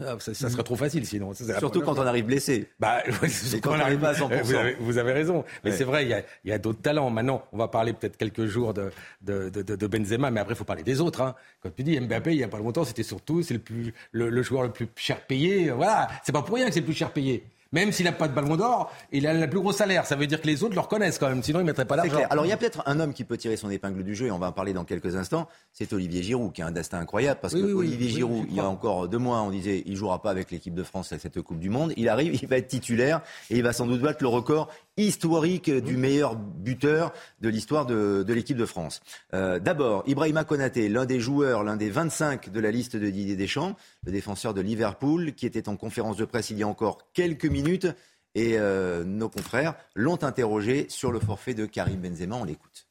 Hein. 0.00 0.04
Ah, 0.06 0.16
ça, 0.18 0.34
serait 0.34 0.62
trop 0.62 0.76
facile 0.76 1.06
sinon. 1.06 1.32
Surtout 1.34 1.80
quand 1.80 1.98
on 1.98 2.06
arrive 2.06 2.26
blessé. 2.26 2.68
Bah, 2.78 3.02
quand 3.62 3.72
on 3.72 3.76
n'arrive 3.76 3.98
pas 3.98 4.10
à 4.10 4.14
100%. 4.14 4.76
Vous 4.80 4.98
avez, 4.98 5.12
raison. 5.12 5.44
Mais 5.64 5.72
c'est 5.72 5.84
vrai, 5.84 6.04
il 6.04 6.50
y 6.50 6.52
a, 6.52 6.58
d'autres 6.58 6.80
talents. 6.80 7.10
Maintenant, 7.10 7.44
on 7.52 7.58
va 7.58 7.68
parler 7.68 7.92
peut-être 7.92 8.16
quelques 8.16 8.46
jours 8.46 8.74
de, 8.74 8.90
de, 9.22 9.86
Benzema, 9.86 10.30
mais 10.30 10.40
après, 10.40 10.54
il 10.54 10.56
faut 10.56 10.64
parler 10.64 10.82
des 10.82 11.00
autres. 11.00 11.20
Hein. 11.20 11.34
Quand 11.62 11.70
tu 11.74 11.82
dis 11.82 11.98
Mbappé, 11.98 12.32
il 12.32 12.38
n'y 12.38 12.44
a 12.44 12.48
pas 12.48 12.58
longtemps, 12.58 12.84
c'était 12.84 13.02
surtout 13.02 13.42
c'est 13.42 13.54
le, 13.54 13.60
plus, 13.60 13.94
le 14.12 14.42
joueur 14.42 14.62
le 14.62 14.70
plus 14.70 14.88
cher 14.96 15.20
payé. 15.20 15.70
Voilà, 15.70 16.08
c'est 16.24 16.32
pas 16.32 16.42
pour 16.42 16.56
rien 16.56 16.66
que 16.66 16.72
c'est 16.72 16.80
le 16.80 16.86
plus 16.86 16.94
cher 16.94 17.12
payé. 17.12 17.44
Même 17.72 17.92
s'il 17.92 18.04
n'a 18.04 18.12
pas 18.12 18.26
de 18.26 18.34
ballon 18.34 18.56
d'or, 18.56 18.92
il 19.12 19.28
a 19.28 19.32
le 19.32 19.48
plus 19.48 19.60
gros 19.60 19.70
salaire. 19.70 20.04
Ça 20.04 20.16
veut 20.16 20.26
dire 20.26 20.40
que 20.42 20.46
les 20.48 20.64
autres 20.64 20.74
le 20.74 20.80
reconnaissent 20.80 21.18
quand 21.18 21.28
même, 21.28 21.40
sinon 21.40 21.60
ils 21.60 21.62
ne 21.62 21.68
mettraient 21.68 21.84
pas 21.84 21.94
l'argent. 21.94 22.18
Alors 22.28 22.44
il 22.44 22.48
y 22.48 22.52
a 22.52 22.56
peut-être 22.56 22.82
un 22.86 22.98
homme 22.98 23.14
qui 23.14 23.22
peut 23.22 23.36
tirer 23.36 23.56
son 23.56 23.70
épingle 23.70 24.02
du 24.02 24.16
jeu, 24.16 24.26
et 24.26 24.30
on 24.32 24.38
va 24.40 24.48
en 24.48 24.52
parler 24.52 24.72
dans 24.72 24.84
quelques 24.84 25.14
instants. 25.14 25.46
C'est 25.72 25.92
Olivier 25.92 26.24
Giroud, 26.24 26.52
qui 26.52 26.62
a 26.62 26.66
un 26.66 26.72
destin 26.72 26.98
incroyable, 26.98 27.38
parce 27.40 27.54
que 27.54 27.72
Olivier 27.72 28.08
Giroud, 28.08 28.46
il 28.48 28.56
y 28.56 28.60
a 28.60 28.68
encore 28.68 29.08
deux 29.08 29.18
mois, 29.18 29.42
on 29.42 29.50
disait 29.50 29.84
il 29.86 29.94
jouera 29.94 30.20
pas 30.20 30.30
avec 30.30 30.50
l'équipe 30.50 30.74
de 30.74 30.82
France 30.82 31.12
à 31.12 31.18
cette 31.20 31.40
Coupe 31.42 31.60
du 31.60 31.70
Monde. 31.70 31.92
Il 31.96 32.08
arrive, 32.08 32.36
il 32.42 32.48
va 32.48 32.56
être 32.56 32.66
titulaire, 32.66 33.20
et 33.50 33.58
il 33.58 33.62
va 33.62 33.72
sans 33.72 33.86
doute 33.86 34.00
battre 34.00 34.18
le 34.22 34.28
record 34.28 34.68
historique 35.06 35.70
du 35.70 35.96
meilleur 35.96 36.36
buteur 36.36 37.12
de 37.40 37.48
l'histoire 37.48 37.86
de, 37.86 38.24
l'équipe 38.28 38.56
de 38.56 38.66
France. 38.66 39.00
Euh, 39.34 39.58
d'abord, 39.58 40.04
Ibrahima 40.06 40.44
Konaté, 40.44 40.88
l'un 40.88 41.06
des 41.06 41.20
joueurs, 41.20 41.64
l'un 41.64 41.76
des 41.76 41.90
25 41.90 42.50
de 42.50 42.60
la 42.60 42.70
liste 42.70 42.96
de 42.96 43.10
Didier 43.10 43.36
Deschamps, 43.36 43.76
le 44.04 44.12
défenseur 44.12 44.54
de 44.54 44.60
Liverpool, 44.60 45.34
qui 45.34 45.46
était 45.46 45.68
en 45.68 45.76
conférence 45.76 46.16
de 46.16 46.24
presse 46.24 46.50
il 46.50 46.58
y 46.58 46.62
a 46.62 46.68
encore 46.68 46.98
quelques 47.12 47.46
minutes. 47.46 47.88
Et 48.36 48.58
euh, 48.58 49.02
nos 49.02 49.28
confrères 49.28 49.74
l'ont 49.96 50.22
interrogé 50.22 50.86
sur 50.88 51.10
le 51.10 51.18
forfait 51.18 51.54
de 51.54 51.66
Karim 51.66 52.00
Benzema. 52.00 52.36
On 52.36 52.44
l'écoute. 52.44 52.86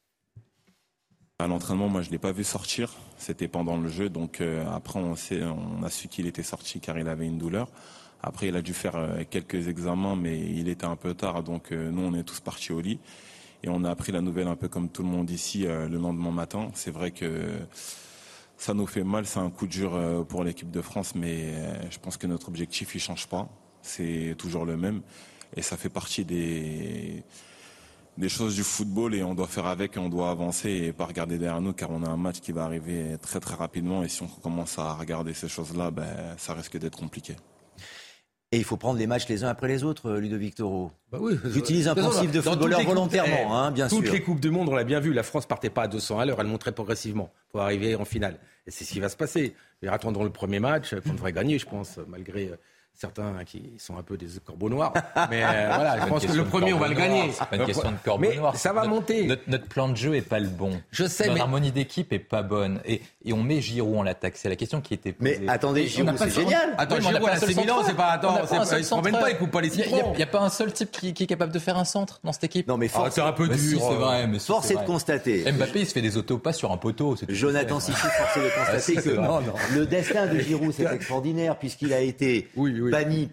À 1.38 1.46
l'entraînement, 1.46 1.88
moi, 1.88 2.02
je 2.02 2.08
ne 2.08 2.12
l'ai 2.12 2.18
pas 2.18 2.32
vu 2.32 2.44
sortir. 2.44 2.92
C'était 3.16 3.48
pendant 3.48 3.78
le 3.78 3.88
jeu. 3.88 4.10
Donc, 4.10 4.42
euh, 4.42 4.62
après, 4.70 5.00
on, 5.00 5.14
on, 5.14 5.82
a 5.82 5.88
su 5.88 6.08
qu'il 6.08 6.26
était 6.26 6.42
sorti 6.42 6.80
car 6.80 6.98
il 6.98 7.08
avait 7.08 7.26
une 7.26 7.38
douleur. 7.38 7.68
Après, 8.22 8.48
il 8.48 8.56
a 8.56 8.62
dû 8.62 8.74
faire 8.74 8.96
euh, 8.96 9.22
quelques 9.28 9.68
examens, 9.68 10.16
mais 10.16 10.38
il 10.38 10.68
était 10.68 10.84
un 10.84 10.96
peu 10.96 11.14
tard, 11.14 11.42
donc 11.42 11.72
euh, 11.72 11.90
nous, 11.90 12.02
on 12.02 12.14
est 12.14 12.22
tous 12.22 12.40
partis 12.40 12.72
au 12.72 12.80
lit. 12.80 13.00
Et 13.62 13.68
on 13.68 13.84
a 13.84 13.90
appris 13.90 14.12
la 14.12 14.20
nouvelle 14.20 14.48
un 14.48 14.56
peu 14.56 14.68
comme 14.68 14.88
tout 14.88 15.02
le 15.02 15.08
monde 15.08 15.30
ici 15.30 15.66
euh, 15.66 15.88
le 15.88 15.98
lendemain 15.98 16.30
matin. 16.30 16.70
C'est 16.74 16.90
vrai 16.90 17.10
que 17.10 17.50
ça 18.56 18.74
nous 18.74 18.86
fait 18.86 19.04
mal, 19.04 19.26
c'est 19.26 19.38
un 19.38 19.50
coup 19.50 19.66
dur 19.66 19.98
pour 20.28 20.44
l'équipe 20.44 20.70
de 20.70 20.82
France, 20.82 21.14
mais 21.14 21.54
je 21.90 21.98
pense 21.98 22.18
que 22.18 22.26
notre 22.26 22.48
objectif, 22.48 22.94
il 22.94 23.00
change 23.00 23.26
pas. 23.26 23.48
C'est 23.80 24.34
toujours 24.36 24.66
le 24.66 24.76
même. 24.76 25.00
Et 25.56 25.62
ça 25.62 25.78
fait 25.78 25.88
partie 25.88 26.26
des, 26.26 27.24
choses 28.28 28.54
du 28.54 28.62
football 28.62 29.14
et 29.14 29.22
on 29.22 29.34
doit 29.34 29.46
faire 29.46 29.66
avec 29.66 29.96
et 29.96 30.00
on 30.00 30.10
doit 30.10 30.30
avancer 30.30 30.70
et 30.70 30.92
pas 30.92 31.06
regarder 31.06 31.38
derrière 31.38 31.62
nous 31.62 31.72
car 31.72 31.90
on 31.90 32.02
a 32.02 32.08
un 32.08 32.18
match 32.18 32.40
qui 32.40 32.52
va 32.52 32.64
arriver 32.64 33.16
très 33.22 33.40
très 33.40 33.54
rapidement 33.54 34.04
et 34.04 34.08
si 34.08 34.22
on 34.22 34.28
commence 34.28 34.78
à 34.78 34.92
regarder 34.92 35.32
ces 35.32 35.48
choses-là, 35.48 35.90
ben, 35.90 36.34
ça 36.36 36.52
risque 36.52 36.78
d'être 36.78 36.98
compliqué. 36.98 37.36
Et 38.52 38.58
il 38.58 38.64
faut 38.64 38.76
prendre 38.76 38.98
les 38.98 39.06
matchs 39.06 39.28
les 39.28 39.44
uns 39.44 39.48
après 39.48 39.68
les 39.68 39.84
autres, 39.84 40.10
Ludovic 40.14 40.56
Toro. 40.56 40.90
Bah 41.12 41.18
oui, 41.20 41.38
J'utilise 41.44 41.86
un 41.86 41.94
principe 41.94 42.32
de 42.32 42.40
footballeur 42.40 42.82
volontairement, 42.82 43.56
hein, 43.56 43.70
bien 43.70 43.86
toutes 43.86 43.98
sûr. 43.98 44.04
Toutes 44.06 44.12
les 44.12 44.22
Coupes 44.22 44.40
du 44.40 44.50
Monde, 44.50 44.68
on 44.68 44.74
l'a 44.74 44.82
bien 44.82 44.98
vu, 44.98 45.12
la 45.12 45.22
France 45.22 45.46
partait 45.46 45.70
pas 45.70 45.82
à 45.82 45.88
200 45.88 46.18
à 46.18 46.26
l'heure, 46.26 46.40
elle 46.40 46.48
monterait 46.48 46.72
progressivement 46.72 47.32
pour 47.50 47.60
arriver 47.60 47.94
en 47.94 48.04
finale. 48.04 48.40
Et 48.66 48.72
c'est 48.72 48.82
ce 48.82 48.90
qui 48.90 48.98
va 48.98 49.08
se 49.08 49.16
passer. 49.16 49.54
Ils 49.82 49.88
attendront 49.88 50.24
le 50.24 50.30
premier 50.30 50.58
match, 50.58 50.96
qu'on 50.96 51.12
devrait 51.12 51.32
gagner, 51.32 51.60
je 51.60 51.66
pense, 51.66 52.00
malgré 52.08 52.48
euh, 52.48 52.56
certains 52.94 53.44
qui 53.44 53.72
sont 53.78 53.96
un 53.96 54.02
peu 54.02 54.16
des 54.16 54.26
corbeaux 54.44 54.68
noirs. 54.68 54.92
Mais 55.30 55.42
euh, 55.42 55.72
voilà, 55.74 56.00
je 56.00 56.06
pense 56.06 56.26
que 56.26 56.32
le 56.32 56.44
premier, 56.44 56.72
on 56.72 56.78
va 56.78 56.88
le 56.88 56.94
gagner. 56.94 57.32
C'est 57.32 57.46
pas 57.46 57.56
une 57.56 57.66
question 57.66 57.90
de 57.90 57.96
corbeau 58.04 58.32
noir. 58.34 58.56
Ça 58.56 58.72
va 58.72 58.86
monter. 58.86 59.26
Notre, 59.46 59.66
plan 59.66 59.88
de 59.88 59.96
jeu 59.96 60.16
est 60.16 60.22
pas 60.22 60.40
le 60.40 60.48
bon. 60.48 60.80
Je 60.90 61.04
sais, 61.06 61.24
notre 61.24 61.34
mais... 61.34 61.40
harmonie 61.40 61.72
d'équipe 61.72 62.12
est 62.12 62.18
pas 62.18 62.42
bonne. 62.42 62.80
Et, 62.84 63.02
et 63.24 63.32
on 63.32 63.42
met 63.42 63.60
Giroud 63.60 63.96
en 63.96 64.02
l'attaque. 64.02 64.36
C'est 64.36 64.48
la 64.48 64.56
question 64.56 64.80
qui 64.80 64.94
était 64.94 65.12
posée. 65.12 65.38
Mais 65.40 65.48
attendez, 65.48 65.86
Giroud, 65.86 66.16
c'est 66.18 66.30
génial. 66.30 66.74
Attends, 66.76 66.96
oui, 66.96 67.02
Giroud, 67.02 67.30
c'est 67.38 67.56
Milan, 67.56 67.82
c'est 67.86 67.96
pas. 67.96 68.08
Attends, 68.08 68.38
ils 68.76 68.84
se 68.84 68.90
promènent 68.90 69.12
pas, 69.12 69.30
ils 69.30 69.38
coupent 69.38 69.50
pas 69.50 69.60
les 69.60 69.70
citrons. 69.70 70.12
Il 70.12 70.16
n'y 70.16 70.22
a, 70.22 70.26
pas 70.26 70.40
un 70.40 70.50
seul 70.50 70.72
type 70.72 70.90
qui, 70.90 71.14
qui, 71.14 71.24
est 71.24 71.26
capable 71.26 71.52
de 71.52 71.58
faire 71.58 71.78
un 71.78 71.84
centre 71.84 72.20
dans 72.24 72.32
cette 72.32 72.44
équipe. 72.44 72.68
Non, 72.68 72.76
mais 72.76 72.88
force. 72.88 73.08
Ah, 73.08 73.10
c'est 73.10 73.20
un 73.20 73.32
peu 73.32 73.48
dur. 73.48 73.80
C'est 73.80 73.94
vrai. 73.94 74.26
Mais 74.26 74.38
force 74.38 74.70
est 74.70 74.76
de 74.76 74.86
constater. 74.86 75.50
Mbappé, 75.50 75.80
il 75.80 75.86
se 75.86 75.92
fait 75.92 76.02
des 76.02 76.16
autopas 76.16 76.52
sur 76.52 76.72
un 76.72 76.76
poteau. 76.76 77.16
Jonathan 77.28 77.80
Sissi, 77.80 77.98
force 77.98 78.36
est 78.36 78.40
de 78.40 78.50
constater 78.54 78.94
que 78.96 79.74
le 79.74 79.86
destin 79.86 80.26
de 80.26 80.38
Giroud, 80.38 80.72
c'est 80.72 80.84
extraordinaire 80.92 81.56
puisqu'il 81.56 81.92
a 81.92 82.00
été 82.00 82.48
banni 82.88 83.28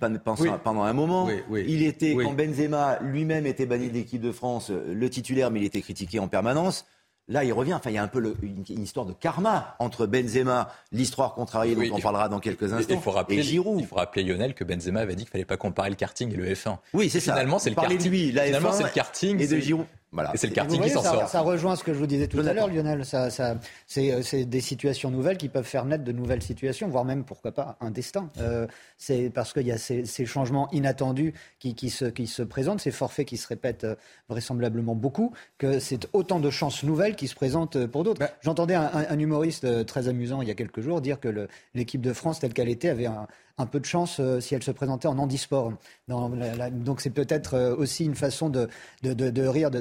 pendant 0.63 0.83
un 0.83 0.93
moment. 0.93 1.25
Oui, 1.25 1.35
oui. 1.49 1.65
Il 1.67 1.83
était, 1.83 2.13
Oui. 2.13 2.25
quand 2.25 2.33
Benzema 2.33 2.99
lui-même 3.01 3.45
était 3.45 3.65
banni 3.65 3.89
de 3.89 3.93
l'équipe 3.93 4.21
de 4.21 4.31
France, 4.31 4.71
euh, 4.71 4.93
le 4.93 5.09
titulaire, 5.09 5.51
mais 5.51 5.59
il 5.61 5.65
était 5.65 5.81
critiqué 5.81 6.19
en 6.19 6.27
permanence. 6.27 6.85
Là, 7.29 7.43
il 7.43 7.51
revient. 7.51 7.73
Enfin, 7.73 7.89
il 7.89 7.93
y 7.93 7.97
a 7.97 8.03
un 8.03 8.07
peu 8.07 8.19
le- 8.21 8.37
une, 8.41 8.63
une 8.69 8.83
histoire 8.83 9.05
de 9.05 9.11
karma 9.11 9.75
entre 9.79 10.05
Benzema, 10.07 10.71
l'histoire 10.93 11.33
contrariée 11.33 11.75
dont 11.75 11.81
Oui, 11.81 11.91
on 11.93 11.99
parlera 11.99 12.29
dans 12.29 12.39
quelques 12.39 12.71
instants, 12.71 12.93
Il 12.95 13.01
faut 13.01 13.11
rappeler, 13.11 13.39
et 13.39 13.43
Giroud. 13.43 13.81
il 13.81 13.85
faut 13.85 13.97
rappeler 13.97 14.23
Lionel 14.23 14.53
que 14.53 14.63
Benzema 14.63 15.01
avait 15.01 15.15
dit 15.15 15.23
qu'il 15.23 15.31
fallait 15.31 15.43
pas 15.43 15.57
comparer 15.57 15.89
le 15.89 15.97
karting 15.97 16.31
et 16.31 16.37
le 16.37 16.45
F1. 16.45 16.77
Oui, 16.93 17.09
c'est 17.09 17.19
ça. 17.19 17.33
Finalement, 17.33 17.59
c'est 17.59 17.69
le 17.71 17.75
de 17.75 17.81
karting. 17.81 18.09
lui, 18.09 18.31
la 18.31 18.45
Finalement, 18.45 18.69
F1 18.71 18.77
c'est 18.77 18.83
le 18.83 18.89
karting 18.89 19.41
et 19.41 19.47
de 19.47 19.57
Giroud. 19.57 19.85
Voilà. 20.13 20.31
Et 20.33 20.37
c'est 20.37 20.47
le 20.47 20.51
Vous 20.51 20.55
karting 20.55 20.73
qui 20.75 20.77
voyez, 20.79 20.93
s'en 20.93 21.03
ça, 21.03 21.11
sort. 21.11 21.27
ça 21.27 21.41
rejoint 21.41 21.75
ce 21.75 21.83
que 21.83 21.93
je 21.93 21.99
vous 21.99 22.07
disais 22.07 22.27
tout 22.27 22.39
à 22.39 22.53
l'heure, 22.53 22.69
Lionel. 22.69 23.03
Ça, 23.05 23.29
ça, 23.29 23.57
c'est, 23.85 24.11
euh, 24.13 24.21
c'est 24.21 24.45
des 24.45 24.61
situations 24.61 25.11
nouvelles 25.11 25.35
qui 25.37 25.49
peuvent 25.49 25.65
faire 25.65 25.83
naître 25.83 26.05
de 26.05 26.11
nouvelles 26.13 26.41
situations, 26.41 26.87
voire 26.87 27.03
même, 27.03 27.25
pourquoi 27.25 27.51
pas, 27.51 27.77
un 27.81 27.91
destin. 27.91 28.29
Euh, 28.39 28.67
c'est 28.97 29.29
parce 29.29 29.51
qu'il 29.51 29.67
y 29.67 29.71
a 29.71 29.77
ces, 29.77 30.05
ces 30.05 30.25
changements 30.25 30.69
inattendus 30.71 31.33
qui, 31.59 31.75
qui, 31.75 31.89
se, 31.89 32.05
qui 32.05 32.25
se 32.25 32.41
présentent, 32.41 32.79
ces 32.79 32.91
forfaits 32.91 33.27
qui 33.27 33.35
se 33.35 33.47
répètent 33.47 33.83
euh, 33.83 33.95
vraisemblablement 34.29 34.95
beaucoup, 34.95 35.33
que 35.57 35.79
c'est 35.79 36.07
autant 36.13 36.39
de 36.39 36.49
chances 36.49 36.83
nouvelles 36.83 37.15
qui 37.17 37.27
se 37.27 37.35
présentent 37.35 37.85
pour 37.87 38.03
d'autres. 38.05 38.25
J'entendais 38.41 38.75
un, 38.75 38.89
un- 38.93 39.05
un 39.09 39.19
humoriste 39.19 39.85
très 39.85 40.07
amusant 40.07 40.41
il 40.41 40.47
y 40.47 40.51
a 40.51 40.55
quelques 40.55 40.81
jours 40.81 41.01
dire 41.01 41.19
que 41.19 41.47
l'équipe 41.75 42.01
de 42.01 42.13
France 42.13 42.39
telle 42.39 42.53
qu'elle 42.53 42.69
était 42.69 42.89
avait 42.89 43.07
un, 43.07 43.27
un 43.59 43.65
peu 43.65 43.79
de 43.79 43.85
chance 43.85 44.19
euh, 44.19 44.39
si 44.39 44.53
elle 44.55 44.63
se 44.63 44.71
présentait 44.71 45.07
en 45.07 45.17
handisport. 45.17 45.73
Dans 46.07 46.29
la- 46.29 46.55
la- 46.55 46.69
donc 46.69 47.01
c'est 47.01 47.09
peut-être 47.09 47.55
euh, 47.55 47.75
aussi 47.75 48.05
une 48.05 48.15
façon 48.15 48.49
de, 48.49 48.67
de, 49.03 49.13
de, 49.13 49.29
de 49.29 49.47
rire 49.47 49.71
de, 49.71 49.79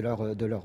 leur, 0.00 0.36
de, 0.36 0.46
leur, 0.46 0.64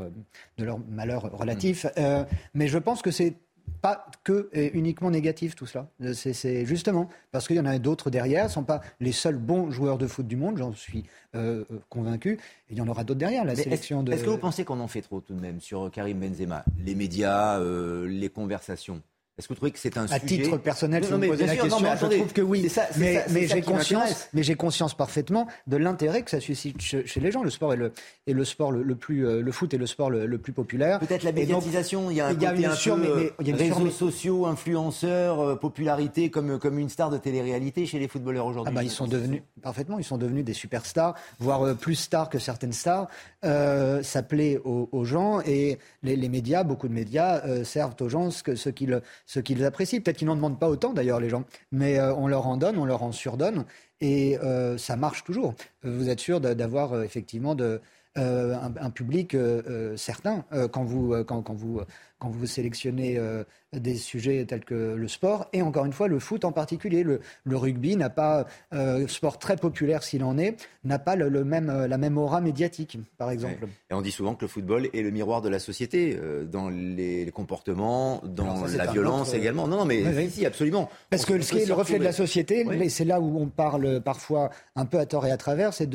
de 0.58 0.64
leur 0.64 0.80
malheur 0.90 1.32
relatif. 1.38 1.86
Euh, 1.98 2.24
mais 2.54 2.68
je 2.68 2.78
pense 2.78 3.02
que 3.02 3.12
c'est 3.12 3.36
pas 3.82 4.06
que 4.24 4.50
et 4.54 4.78
uniquement 4.78 5.12
négatif 5.12 5.56
tout 5.56 5.66
cela. 5.66 5.90
C'est- 6.14 6.66
justement 6.66 7.10
parce 7.32 7.48
qu'il 7.48 7.58
y 7.58 7.60
en 7.60 7.66
a 7.66 7.78
d'autres 7.80 8.10
derrière, 8.10 8.44
ce 8.46 8.50
ne 8.50 8.54
sont 8.54 8.64
pas 8.64 8.82
les 9.00 9.12
seuls 9.12 9.38
bons 9.38 9.72
joueurs 9.72 9.98
de 9.98 10.08
foot 10.08 10.26
du 10.28 10.38
monde, 10.38 10.58
j'en 10.58 10.74
suis 10.74 11.04
euh, 11.36 11.66
convaincu. 11.90 12.34
Et 12.70 12.74
il 12.74 12.78
y 12.78 12.82
en 12.82 12.88
aura 12.88 13.04
d'autres 13.04 13.20
derrière. 13.20 13.44
La 13.44 13.54
Mais 13.56 13.64
sélection 13.64 14.00
Est-ce 14.00 14.06
de. 14.06 14.14
est-ce 14.14 14.24
que 14.24 14.30
vous 14.30 14.38
pensez 14.38 14.64
qu'on 14.64 14.80
en 14.80 14.88
fait 14.88 15.02
trop 15.02 15.20
tout 15.20 15.34
de 15.34 15.42
même 15.42 15.60
sur 15.60 15.92
Karim 15.92 16.20
Benzema? 16.20 16.64
Les 16.80 16.96
médias, 16.96 17.60
euh, 17.60 18.08
les 18.08 18.30
conversations 18.30 19.02
Est-ce 19.38 19.48
que 19.48 19.54
vous 19.54 19.58
trouvez 19.58 19.72
que 19.72 19.78
c'est 19.78 19.98
un 19.98 20.06
À 20.06 20.20
sujet 20.20 20.44
titre 20.44 20.58
personnel, 20.58 21.02
Non, 21.04 21.06
si 21.08 21.12
non, 21.14 21.18
vous 21.20 21.24
me 21.26 21.30
posez 21.30 21.46
la 21.46 21.54
sûr, 21.54 21.64
non, 21.66 21.70
question, 21.70 21.84
mais 21.84 21.90
attendez, 21.90 22.16
je 22.16 22.22
trouve 22.22 22.34
que 22.34 22.42
oui. 22.42 22.70
ça- 22.70 22.88
mais 22.98 23.48
j'ai 23.48 23.62
conscience, 23.62 24.30
mais 24.34 24.42
j'ai 24.42 24.56
conscience 24.56 24.96
parfaitement 24.96 25.46
de 25.68 25.78
l'intérêt 25.78 26.24
que 26.24 26.32
ça 26.32 26.40
suscite 26.40 26.82
chez, 26.82 27.04
les 27.20 27.32
gens. 27.32 27.44
Le 27.44 27.52
sport 27.52 27.72
est 27.74 27.78
le, 27.78 27.92
est 28.26 28.34
le 28.34 28.44
sport 28.46 28.72
le, 28.72 28.82
le 28.82 28.96
plus, 28.96 29.28
euh, 29.28 29.42
le 29.42 29.52
foot 29.52 29.72
est 29.76 29.78
le 29.78 29.86
sport 29.86 30.10
le, 30.10 30.26
le 30.26 30.38
plus 30.40 30.54
populaire. 30.54 30.98
Peut-être 31.00 31.22
la 31.24 31.32
donc, 31.32 31.40
médiatisation, 31.42 32.10
il 32.10 32.18
y 32.18 32.22
a 32.22 32.28
un 32.28 32.34
il 32.34 32.42
y 32.42 32.46
a 32.48 32.50
côté 32.50 32.64
une 32.64 32.70
un 32.70 32.74
sur- 32.76 32.96
peu 32.96 33.02
mais- 33.02 33.08
mais 33.16 33.26
euh, 33.28 33.30
il 33.42 33.48
y 33.50 33.52
a 33.52 33.56
réseaux 33.56 33.90
sociaux, 33.92 34.48
influenceurs, 34.48 35.40
euh, 35.40 35.56
popularité, 35.56 36.32
comme, 36.32 36.58
comme 36.58 36.80
une 36.80 36.90
star 36.90 37.12
de 37.12 37.18
télé-réalité 37.20 37.86
chez 37.86 38.00
les 38.00 38.08
footballeurs 38.08 38.48
aujourd'hui. 38.48 38.72
Ah 38.74 38.76
bah, 38.76 38.84
ils 38.84 38.90
sont 38.90 39.06
devenus 39.08 39.44
parfaitement, 39.62 40.00
ils 40.00 40.04
sont 40.04 40.18
devenus 40.18 40.46
des 40.46 40.54
superstars, 40.54 41.14
voire 41.40 41.62
euh, 41.64 41.74
plus 41.76 41.94
stars 41.96 42.30
que 42.30 42.40
certaines 42.40 42.74
stars. 42.74 43.08
Euh, 43.46 44.02
ça 44.02 44.24
plaît 44.24 44.60
aux, 44.66 44.90
aux 44.92 45.06
gens 45.06 45.42
et 45.46 45.78
les, 46.02 46.16
les 46.16 46.30
médias, 46.30 46.64
beaucoup 46.64 46.88
de 46.88 46.94
médias 46.94 47.42
euh, 47.46 47.64
servent 47.64 47.94
aux 48.00 48.10
gens 48.10 48.32
ce 48.32 48.42
que- 48.42 48.56
ce 48.56 48.70
qu'ils 48.70 49.00
ce 49.28 49.40
qu'ils 49.40 49.64
apprécient. 49.64 50.02
Peut-être 50.02 50.18
qu'ils 50.18 50.28
n'en 50.28 50.36
demandent 50.36 50.60
pas 50.60 50.70
autant 50.70 50.94
d'ailleurs 50.94 51.20
les 51.20 51.30
gens, 51.30 51.44
mais 51.72 52.00
euh, 52.00 52.16
on 52.16 52.28
leur 52.28 52.48
en 52.48 52.58
donne, 52.58 52.78
on 52.78 52.86
leur 52.86 53.04
en 53.04 53.12
surdonne 53.12 53.66
et 54.02 54.40
euh, 54.40 54.78
ça 54.80 54.96
marche 54.96 55.24
toujours. 55.24 55.54
Vous 55.84 56.10
êtes 56.10 56.20
sûr 56.20 56.42
d'avoir 56.42 56.94
euh, 56.94 57.04
effectivement 57.04 57.54
de 57.54 57.80
un, 58.20 58.74
un 58.82 58.90
public 58.90 59.38
certain 59.96 60.44
quand 60.72 60.84
vous 60.84 61.24
quand, 61.24 61.44
quand 61.44 61.54
vous 61.54 61.82
quand 62.20 62.30
vous 62.30 62.46
sélectionnez 62.48 63.18
euh, 63.18 63.44
des 63.74 63.96
sujets 63.96 64.44
tels 64.46 64.64
que 64.66 64.96
le 64.96 65.08
sport 65.08 65.48
et 65.54 65.62
encore 65.62 65.86
une 65.86 65.94
fois 65.94 66.08
le 66.08 66.20
foot 66.20 66.46
en 66.46 66.52
particulier. 66.52 67.04
Le, 67.04 67.20
le 67.44 67.58
rugby 67.58 67.96
n'a 67.96 68.10
pas 68.10 68.48
euh, 68.74 69.08
sport 69.08 69.38
très 69.38 69.56
populaire 69.58 70.02
s'il 70.04 70.24
en 70.24 70.38
est, 70.38 70.56
n'a 70.84 70.98
pas 71.00 71.16
le, 71.16 71.30
le 71.30 71.44
même 71.44 71.70
euh, 71.70 71.88
la 71.88 71.98
même 71.98 72.18
aura 72.18 72.42
médiatique 72.42 72.98
par 73.18 73.30
exemple. 73.30 73.66
Ouais. 73.66 73.70
Et 73.92 73.94
on 73.94 74.02
dit 74.02 74.12
souvent 74.12 74.34
que 74.36 74.46
le 74.46 74.48
football 74.48 74.90
est 74.94 75.02
le 75.02 75.12
miroir 75.12 75.42
de 75.42 75.50
la 75.50 75.60
société, 75.60 76.18
euh, 76.20 76.44
dans 76.46 76.70
les, 76.70 77.26
les 77.26 77.32
comportements, 77.32 78.22
dans 78.26 78.66
ça, 78.68 78.78
la 78.78 78.92
violence 78.92 79.30
autre, 79.30 79.38
également. 79.38 79.68
Non, 79.68 79.78
non, 79.78 79.86
mais 79.86 80.04
oui, 80.04 80.12
oui. 80.16 80.30
si, 80.32 80.46
absolument. 80.46 80.90
Parce 81.10 81.24
On- 81.24 81.34
que 81.34 81.42
ce 81.42 81.52
qui 81.54 81.60
est 81.60 81.66
le 81.66 81.74
reflet 81.74 82.00
de 82.00 82.04
la 82.04 82.14
société, 82.14 82.66
Oui. 82.66 82.90
c'est 82.90 83.06
là 83.06 83.20
où 83.20 83.38
on 83.40 83.48
parle 83.48 84.02
parfois 84.02 84.50
un 84.76 84.86
peu 84.86 84.98
à 84.98 85.06
tort 85.06 85.26
et 85.28 85.32
à 85.32 85.38
travers, 85.38 85.74
c'est 85.74 85.88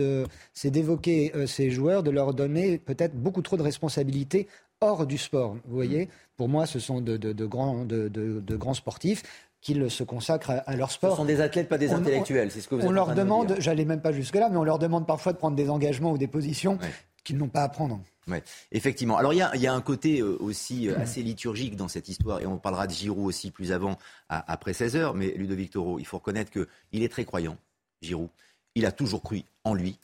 d'évoquer 0.70 1.32
ces 1.46 1.70
joueurs, 1.70 2.02
de 2.02 2.10
leur 2.10 2.34
donner 2.34 2.78
peut-être 2.78 3.14
beaucoup 3.14 3.42
trop 3.42 3.56
de 3.56 3.62
responsabilités 3.62 4.46
hors 4.82 5.06
du 5.06 5.16
sport. 5.18 5.54
Vous 5.66 5.74
voyez, 5.74 6.08
pour 6.36 6.48
moi, 6.48 6.66
ce 6.66 6.78
sont 6.78 7.00
de, 7.00 7.16
de- 7.16 7.32
de 7.32 7.46
grands 7.46 7.84
de, 7.84 8.08
grands 8.56 8.74
sportifs 8.74 9.22
qu'ils 9.60 9.88
se 9.90 10.02
consacrent 10.02 10.50
à, 10.50 10.54
à 10.54 10.74
leur 10.76 10.90
Ce 10.90 10.94
sport. 10.96 11.16
sont 11.16 11.24
des 11.24 11.40
athlètes, 11.40 11.68
pas 11.68 11.78
des 11.78 11.90
On- 11.90 11.96
intellectuels. 11.96 12.50
C'est 12.50 12.60
ce 12.60 12.68
que 12.68 12.74
vous 12.74 12.80
on 12.80 12.84
êtes 12.84 12.90
en 12.90 12.92
leur 12.92 13.04
train 13.06 13.14
de 13.14 13.20
demande, 13.20 13.56
j'allais 13.60 13.84
même 13.84 14.00
pas 14.02 14.12
jusque 14.12 14.34
là, 14.34 14.48
mais 14.50 14.56
on 14.56 14.64
leur 14.64 14.78
demande 14.80 15.06
parfois 15.06 15.32
de 15.32 15.38
prendre 15.38 15.56
des 15.56 15.70
engagements 15.70 16.10
ou 16.12 16.18
des 16.18 16.26
positions 16.26 16.78
Ouais. 16.82 16.90
qu'ils 17.22 17.36
n'ont 17.38 17.48
pas 17.48 17.62
à 17.62 17.68
prendre. 17.68 18.00
Ouais, 18.28 18.42
effectivement. 18.72 19.16
Alors 19.16 19.32
il 19.32 19.38
y 19.38 19.42
a, 19.42 19.50
il 19.54 19.60
y 19.60 19.66
a 19.66 19.72
un 19.74 19.80
côté 19.80 20.20
euh, 20.20 20.36
aussi 20.40 20.88
euh, 20.88 20.98
assez 20.98 21.22
liturgique 21.22 21.76
dans 21.76 21.88
cette 21.88 22.08
histoire, 22.08 22.40
et 22.40 22.46
on 22.46 22.56
parlera 22.58 22.86
de 22.86 22.92
Giroud 22.92 23.26
aussi 23.26 23.50
plus 23.50 23.72
avant, 23.72 23.98
à- 24.28 24.52
après 24.52 24.72
16 24.72 24.94
heures. 24.96 25.14
Mais 25.14 25.32
Ludovic 25.36 25.70
Toro, 25.72 25.98
il 26.00 26.06
faut 26.06 26.18
reconnaître 26.18 26.50
qu'il 26.52 27.02
est 27.02 27.08
très 27.08 27.24
croyant, 27.24 27.56
Giroud. 28.00 28.28
Il 28.74 28.86
a 28.86 28.92
toujours 28.92 29.22
cru 29.22 29.42
en 29.64 29.74
lui. 29.74 29.98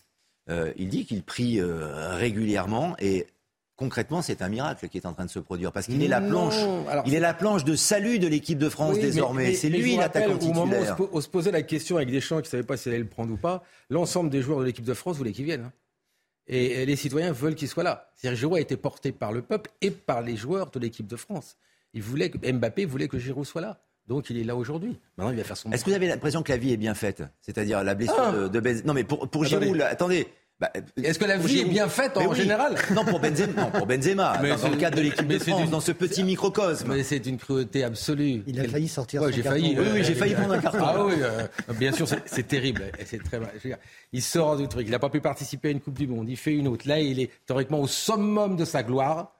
Euh, 0.51 0.73
il 0.77 0.89
dit 0.89 1.05
qu'il 1.05 1.23
prie 1.23 1.61
euh, 1.61 2.17
régulièrement 2.17 2.95
et 3.01 3.27
concrètement, 3.79 4.21
c'est 4.21 4.43
un 4.43 4.51
miracle 4.51 4.87
qui 4.89 4.99
est 4.99 5.07
en 5.07 5.15
train 5.15 5.25
de 5.25 5.31
se 5.31 5.39
produire 5.39 5.73
parce 5.73 5.87
qu'il 5.87 6.03
est 6.03 6.09
la 6.09 6.21
planche, 6.21 6.57
alors- 6.91 7.05
il 7.07 7.15
est 7.15 7.21
la 7.21 7.33
planche 7.33 7.65
de 7.65 7.75
salut 7.77 8.19
de 8.19 8.27
l'équipe 8.29 8.59
de 8.59 8.69
France 8.69 8.97
Oui, 8.97 9.01
désormais. 9.01 9.45
mais- 9.49 9.55
C'est 9.55 9.71
lui 9.71 9.97
l'attaquant 9.97 10.35
Au 10.37 10.53
moment 10.53 10.77
où 10.99 11.09
on 11.13 11.21
se, 11.23 11.29
posait 11.29 11.53
la 11.53 11.63
question 11.63 11.97
avec 11.97 12.11
Deschamps 12.11 12.37
qui 12.43 12.49
ne 12.49 12.51
savait 12.51 12.63
pas 12.65 12.77
s'il 12.77 12.93
allait 12.93 12.99
le 13.01 13.09
prendre 13.09 13.33
ou 13.33 13.37
pas, 13.39 13.63
l'ensemble 13.89 14.29
des 14.29 14.43
joueurs 14.43 14.59
de 14.61 14.65
l'équipe 14.65 14.85
de 14.85 14.93
France 14.95 15.17
voulaient 15.17 15.33
qu'il 15.33 15.47
vienne. 15.47 15.63
hein. 15.67 15.73
Et, 16.51 16.87
les 16.87 16.97
citoyens 16.97 17.31
veulent 17.33 17.55
qu'il 17.55 17.69
soit 17.69 17.83
là. 17.85 18.11
C'est-à-dire 18.17 18.39
Giroud 18.39 18.57
a 18.59 18.61
été 18.61 18.77
porté 18.77 19.13
par 19.13 19.33
le 19.33 19.43
peuple 19.43 19.71
et 19.83 19.91
par 19.91 20.23
les 20.23 20.35
joueurs 20.37 20.71
de 20.71 20.79
l'équipe 20.79 21.07
de 21.07 21.17
France. 21.17 21.57
Il 21.95 22.03
voulait 22.03 22.31
que, 22.31 22.39
Mbappé 22.53 22.85
voulait 22.87 23.07
que 23.09 23.19
Giroud 23.19 23.45
soit 23.47 23.61
là. 23.61 23.81
Donc 24.07 24.31
il 24.31 24.39
est 24.39 24.45
là 24.45 24.57
aujourd'hui. 24.57 24.99
Maintenant, 25.19 25.31
il 25.33 25.37
va 25.37 25.45
faire 25.45 25.57
son. 25.59 25.71
Est-ce 25.71 25.85
que 25.85 25.91
vous 25.91 25.97
avez 25.97 26.09
l'impression 26.09 26.43
que 26.43 26.51
la 26.51 26.57
vie 26.57 26.73
est 26.73 26.79
bien 26.79 26.95
faite? 26.95 27.23
C'est-à-dire 27.43 27.85
la 27.85 27.95
blessure 27.95 28.17
Ah. 28.19 28.33
de, 28.33 28.49
de 28.49 28.61
Benz- 28.61 28.83
Non, 28.87 28.95
mais 28.95 29.05
pour, 29.05 29.29
pour 29.29 29.45
Attendez. 29.45 29.67
Giroud, 29.67 29.77
là, 29.79 29.89
attendez. 29.89 30.27
Bah, 30.61 30.73
Est-ce 31.03 31.21
que 31.21 31.25
la 31.25 31.37
vie 31.37 31.61
est 31.61 31.65
bien 31.67 31.89
faite 31.89 32.17
en 32.17 32.27
oui. 32.27 32.37
général? 32.37 32.75
Non, 32.93 33.05
pour 33.05 33.21
Benzema, 33.21 33.53
non, 33.63 33.71
pour 33.79 33.87
Benzema 33.87 34.39
Mais 34.43 34.49
dans, 34.51 34.57
dans 34.57 34.69
le 34.71 34.77
cadre 34.77 34.97
de 34.97 35.03
l'équipe 35.03 35.27
de 35.29 35.39
France, 35.39 35.71
dans 35.71 35.81
ce 35.81 35.93
petit 35.93 36.25
microcosme. 36.25 36.93
Mais 36.97 37.05
c'est 37.05 37.25
une 37.27 37.37
cruauté 37.39 37.85
absolue. 37.85 38.43
Il 38.47 38.59
a 38.59 38.63
Quel- 38.63 38.71
failli 38.73 38.89
sortir 38.89 39.23
Ouais, 39.23 39.31
son 39.31 39.37
j'ai 39.37 39.43
carton. 39.43 39.61
failli. 39.61 39.77
Oui, 39.79 39.87
oui, 39.95 40.03
j'ai 40.05 40.15
failli 40.17 40.35
prendre 40.35 40.55
un 40.55 40.59
carton. 40.61 40.79
Ah 40.83 41.05
oui, 41.05 41.15
euh, 41.21 41.47
bien 41.79 41.93
sûr, 41.93 42.09
c'est- 42.09 42.43
terrible. 42.49 42.91
Et 42.99 43.05
C'est 43.05 43.23
très 43.23 43.39
mal. 43.39 43.51
Je 43.59 43.63
veux 43.63 43.71
dire, 43.71 43.79
il 44.13 44.21
sort 44.23 44.57
du 44.57 44.67
truc. 44.67 44.87
Il 44.89 44.91
n'a 44.91 44.99
pas 44.99 45.11
pu 45.11 45.21
participer 45.21 45.69
à 45.69 45.71
une 45.71 45.81
Coupe 45.81 45.97
du 45.99 46.09
Monde. 46.09 46.29
Il 46.29 46.37
fait 46.37 46.55
une 46.55 46.67
autre. 46.67 46.89
Là, 46.89 46.99
il 46.99 47.21
est 47.21 47.31
théoriquement 47.47 47.81
au 47.81 47.87
summum 47.87 48.57
de 48.57 48.65
sa 48.65 48.83
gloire 48.83 49.37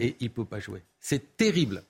et 0.00 0.16
il 0.20 0.24
ne 0.24 0.32
peut 0.32 0.44
pas 0.46 0.58
jouer. 0.60 0.82
C'est 1.00 1.36
terrible. 1.36 1.82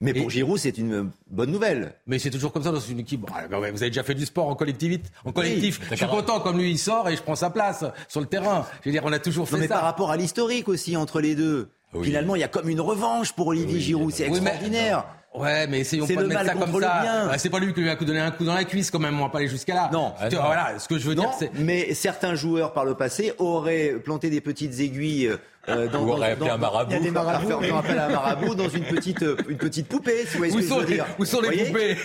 Mais 0.00 0.12
pour 0.12 0.28
Giroud, 0.30 0.58
c'est 0.58 0.76
une 0.76 1.10
bonne 1.30 1.50
nouvelle. 1.50 1.94
Mais 2.06 2.18
c'est 2.18 2.30
toujours 2.30 2.52
comme 2.52 2.62
ça 2.62 2.72
dans 2.72 2.80
une 2.80 3.00
équipe. 3.00 3.22
Bon, 3.22 3.58
vous 3.58 3.64
avez 3.64 3.90
déjà 3.90 4.02
fait 4.02 4.14
du 4.14 4.26
sport 4.26 4.48
en 4.48 4.54
collectivité, 4.54 5.08
en 5.24 5.32
collectif. 5.32 5.80
je 5.90 5.96
suis 5.96 6.06
content 6.06 6.40
comme 6.40 6.58
lui 6.58 6.70
il 6.70 6.78
sort 6.78 7.08
et 7.08 7.16
je 7.16 7.22
prends 7.22 7.36
sa 7.36 7.50
place 7.50 7.84
sur 8.08 8.20
le 8.20 8.26
terrain. 8.26 8.66
Je 8.82 8.88
veux 8.88 8.92
dire, 8.92 9.02
on 9.04 9.12
a 9.12 9.18
toujours 9.18 9.48
fait 9.48 9.58
mais 9.58 9.68
ça. 9.68 9.74
par 9.74 9.84
rapport 9.84 10.10
à 10.10 10.16
l'historique 10.16 10.68
aussi 10.68 10.96
entre 10.96 11.20
les 11.20 11.34
deux. 11.34 11.68
Finalement, 12.02 12.34
il 12.34 12.40
y 12.40 12.44
a 12.44 12.48
comme 12.48 12.68
une 12.68 12.80
revanche 12.80 13.32
pour 13.32 13.48
Olivier 13.48 13.80
Giroud. 13.80 14.12
C'est 14.12 14.26
extraordinaire. 14.26 15.04
Ouais, 15.34 15.66
mais 15.66 15.80
essayons 15.80 16.06
pas 16.06 16.22
de 16.22 16.26
mettre 16.28 16.46
ça 16.46 16.54
comme 16.54 16.80
ça. 16.80 17.38
c'est 17.38 17.50
pas 17.50 17.58
lui 17.58 17.74
qui 17.74 17.80
lui 17.80 17.90
a 17.90 17.96
donné 17.96 18.20
un 18.20 18.30
coup 18.30 18.44
dans 18.44 18.54
la 18.54 18.64
cuisse 18.64 18.90
quand 18.92 19.00
même, 19.00 19.18
on 19.18 19.24
va 19.24 19.30
pas 19.30 19.38
aller 19.38 19.48
jusqu'à 19.48 19.74
là. 19.74 19.90
Non. 19.92 20.12
Voilà, 20.30 20.78
ce 20.78 20.88
que 20.88 20.98
je 20.98 21.08
veux 21.08 21.14
dire, 21.14 21.30
c'est. 21.38 21.50
Mais 21.54 21.94
certains 21.94 22.34
joueurs 22.34 22.72
par 22.72 22.84
le 22.84 22.94
passé 22.94 23.32
auraient 23.38 23.94
planté 24.02 24.30
des 24.30 24.40
petites 24.40 24.78
aiguilles. 24.80 25.30
Euh, 25.68 25.88
dans, 25.88 26.04
Ou 26.04 26.10
aurait 26.10 26.32
appelé 26.32 26.50
un 26.50 26.58
marabout. 26.58 26.90
Il 26.92 26.96
y 26.96 27.00
a 27.00 27.02
des 27.02 27.10
marabouts. 27.10 27.52
On 27.52 27.78
appelle 27.78 27.98
un 27.98 28.08
marabout 28.08 28.54
dans 28.54 28.68
une 28.68 28.84
petite, 28.84 29.22
euh, 29.22 29.36
une 29.48 29.56
petite 29.56 29.88
poupée, 29.88 30.24
si 30.26 30.32
vous 30.32 30.38
voyez 30.38 30.52
ce 30.52 30.58
que 30.58 30.64
je 30.64 30.74
veux 30.74 30.84
dire. 30.86 31.06
Où 31.18 31.24
sont 31.24 31.40
les 31.40 31.64
poupées 31.64 31.96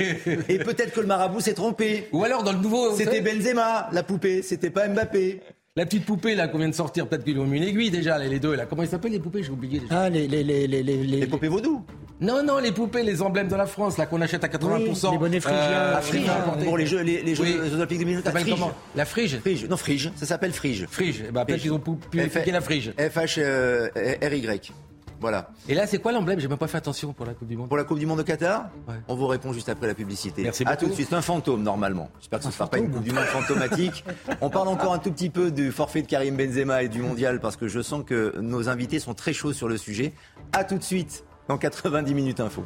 Et 0.47 0.59
peut-être 0.59 0.93
que 0.93 1.01
le 1.01 1.07
marabout 1.07 1.41
s'est 1.41 1.53
trompé. 1.53 2.07
Ou 2.11 2.23
alors 2.23 2.43
dans 2.43 2.53
le 2.53 2.59
nouveau. 2.59 2.95
C'était 2.95 3.21
Benzema, 3.21 3.89
la 3.91 4.03
poupée, 4.03 4.41
c'était 4.41 4.69
pas 4.69 4.87
Mbappé. 4.87 5.41
La 5.75 5.85
petite 5.85 6.05
poupée 6.05 6.35
là 6.35 6.47
qu'on 6.47 6.57
vient 6.57 6.67
de 6.67 6.73
sortir, 6.73 7.07
peut-être 7.07 7.23
qu'ils 7.23 7.35
lui 7.35 7.41
ont 7.41 7.45
mis 7.45 7.57
une 7.57 7.63
aiguille 7.63 7.91
déjà, 7.91 8.17
les 8.17 8.39
deux 8.39 8.55
là. 8.55 8.65
Comment 8.65 8.83
ils 8.83 8.89
s'appellent 8.89 9.11
les 9.11 9.19
poupées? 9.19 9.43
J'ai 9.43 9.51
oublié 9.51 9.79
déjà. 9.79 10.01
Ah, 10.03 10.09
les, 10.09 10.27
les, 10.27 10.43
les, 10.43 10.67
les, 10.67 10.83
les, 10.83 10.97
les 11.03 11.27
poupées 11.27 11.47
vaudou 11.47 11.85
Non, 12.21 12.43
non, 12.43 12.57
les 12.57 12.71
poupées, 12.71 13.03
les 13.03 13.21
emblèmes 13.21 13.47
de 13.47 13.55
la 13.55 13.65
France 13.65 13.97
là 13.97 14.05
qu'on 14.05 14.19
achète 14.21 14.43
à 14.43 14.47
80%. 14.47 15.11
les 15.11 15.17
bonnets 15.17 15.39
phrygiens. 15.39 15.61
Euh, 15.61 16.01
Frige, 16.01 16.29
pour 16.65 16.77
les 16.77 16.85
Jeux, 16.85 17.01
les, 17.01 17.21
les 17.21 17.35
jeux 17.35 17.73
Olympiques 17.73 17.99
2024. 17.99 18.39
Frige. 18.39 18.53
comment 18.53 18.71
La 18.95 19.05
frige 19.05 19.39
Frige, 19.39 19.65
non 19.69 19.77
frige, 19.77 20.11
ça 20.15 20.25
s'appelle 20.25 20.51
frige. 20.51 20.85
Frige, 20.89 21.23
eh 21.27 21.31
ben, 21.31 21.45
peut-être 21.45 21.61
qu'ils 21.61 21.71
ont 21.73 21.79
pu 21.79 21.91
piquer 22.11 22.51
la 22.51 22.61
frige. 22.61 22.93
F-H-R-Y. 22.97 24.73
Voilà. 25.21 25.49
Et 25.67 25.73
là, 25.73 25.85
c'est 25.85 25.99
quoi 25.99 26.11
l'emblème? 26.13 26.39
J'ai 26.39 26.47
même 26.47 26.57
pas 26.57 26.67
fait 26.67 26.77
attention 26.77 27.11
pour 27.11 27.25
la 27.25 27.33
Coupe 27.33 27.47
du 27.49 27.57
Monde. 27.57 27.67
Pour 27.67 27.77
la 27.77 27.83
Coupe 27.83 27.99
du 27.99 28.05
Monde 28.05 28.21
au 28.21 28.23
Qatar? 28.23 28.69
Ouais. 28.87 28.95
On 29.09 29.15
vous 29.15 29.27
répond 29.27 29.51
juste 29.51 29.67
après 29.67 29.87
la 29.87 29.93
publicité. 29.93 30.43
Merci 30.43 30.63
À 30.65 30.77
tout 30.77 30.87
de 30.87 30.93
suite. 30.93 31.07
C'est 31.09 31.15
un 31.15 31.21
fantôme, 31.21 31.61
normalement. 31.61 32.09
J'espère 32.19 32.39
que 32.39 32.43
ce 32.43 32.49
ne 32.49 32.53
sera 32.53 32.67
pas 32.67 32.77
une 32.77 32.89
Coupe 32.89 33.03
du 33.03 33.11
Monde 33.11 33.25
fantomatique. 33.25 34.05
On 34.41 34.49
parle 34.49 34.69
encore 34.69 34.93
un 34.93 34.99
tout 34.99 35.11
petit 35.11 35.29
peu 35.29 35.51
du 35.51 35.71
forfait 35.73 36.01
de 36.03 36.07
Karim 36.07 36.37
Benzema 36.37 36.83
et 36.83 36.87
du 36.87 37.01
mondial 37.01 37.41
parce 37.41 37.57
que 37.57 37.67
je 37.67 37.81
sens 37.81 38.03
que 38.05 38.33
nos 38.39 38.69
invités 38.69 38.99
sont 38.99 39.13
très 39.13 39.33
chauds 39.33 39.51
sur 39.51 39.67
le 39.67 39.75
sujet. 39.77 40.13
À 40.53 40.63
tout 40.63 40.77
de 40.77 40.83
suite 40.83 41.25
dans 41.49 41.57
90 41.57 42.13
minutes 42.13 42.39
info. 42.39 42.63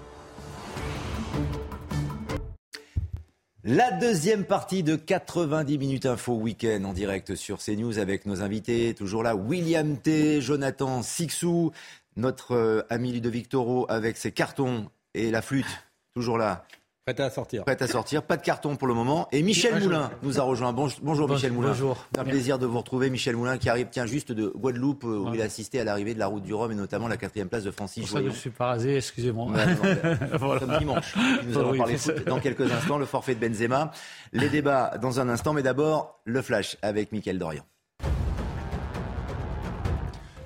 La 3.64 3.92
deuxième 3.92 4.44
partie 4.44 4.84
de 4.84 4.98
90 4.98 5.78
minutes 5.78 6.06
info 6.06 6.34
week-end 6.34 6.84
en 6.84 6.92
direct 6.92 7.36
sur 7.36 7.60
CNews 7.60 7.98
avec 7.98 8.26
nos 8.26 8.42
invités. 8.42 8.94
Toujours 8.94 9.24
là, 9.24 9.38
William 9.38 9.98
T, 9.98 10.42
Jonathan 10.42 11.02
Sixou, 11.02 11.72
notre 12.18 12.56
euh, 12.56 12.82
ami 12.90 13.14
Ludovic 13.14 13.48
Toro 13.48 13.86
avec 13.88 14.18
ses 14.18 14.34
cartons 14.34 14.90
et 15.14 15.32
la 15.32 15.42
flûte. 15.42 15.86
Toujours 16.14 16.38
là. 16.38 16.66
Prête 17.06 17.20
à 17.20 17.30
sortir. 17.30 17.66
Prête 17.66 17.82
à 17.82 17.88
sortir. 17.88 18.24
Pas 18.24 18.38
de 18.38 18.42
carton 18.42 18.78
pour 18.78 18.88
le 18.88 18.94
moment. 18.94 19.28
Et 19.34 19.44
Michel 19.44 19.78
Moulin 19.84 20.10
nous 20.22 20.40
a 20.40 20.44
rejoint. 20.44 20.72
Bonjour, 20.72 21.00
bonjour 21.04 21.28
Michel 21.28 21.52
Moulin. 21.52 21.68
Bonjour. 21.70 22.08
C'est 22.14 22.22
un 22.22 22.24
plaisir 22.24 22.58
de 22.60 22.66
vous 22.66 22.78
retrouver. 22.78 23.10
Michel 23.10 23.36
Moulin 23.36 23.58
qui 23.58 23.68
arrive, 23.68 23.88
tiens, 23.92 24.06
juste 24.06 24.32
de 24.32 24.48
Guadeloupe, 24.48 25.04
où 25.04 25.30
il 25.34 25.42
a 25.42 25.44
assisté 25.44 25.82
à 25.82 25.84
l'arrivée 25.84 26.14
de 26.14 26.20
la 26.20 26.28
route 26.28 26.44
du 26.44 26.54
Rhum 26.54 26.72
et 26.72 26.76
notamment 26.76 27.10
la 27.10 27.18
quatrième 27.18 27.50
place 27.50 27.66
de 27.66 27.72
Francis 27.72 28.08
Joyon. 28.08 28.30
je 28.32 28.38
suis 28.38 28.52
parasé, 28.52 28.96
excusez-moi. 28.96 29.52
voilà. 30.40 30.60
Comme 30.62 30.78
dimanche. 30.78 31.14
Nous 31.46 31.58
allons 31.58 31.78
parler 31.78 31.98
foot 31.98 32.26
dans 32.26 32.40
quelques 32.40 32.72
instants. 32.72 32.98
Le 32.98 33.06
forfait 33.06 33.36
de 33.36 33.46
Benzema. 33.46 33.92
Les 34.32 34.48
débats 34.48 34.98
dans 35.02 35.20
un 35.20 35.28
instant. 35.28 35.52
Mais 35.52 35.64
d'abord, 35.64 36.22
le 36.24 36.42
flash 36.42 36.78
avec 36.82 37.12
Mickaël 37.12 37.38
Dorian. 37.38 37.64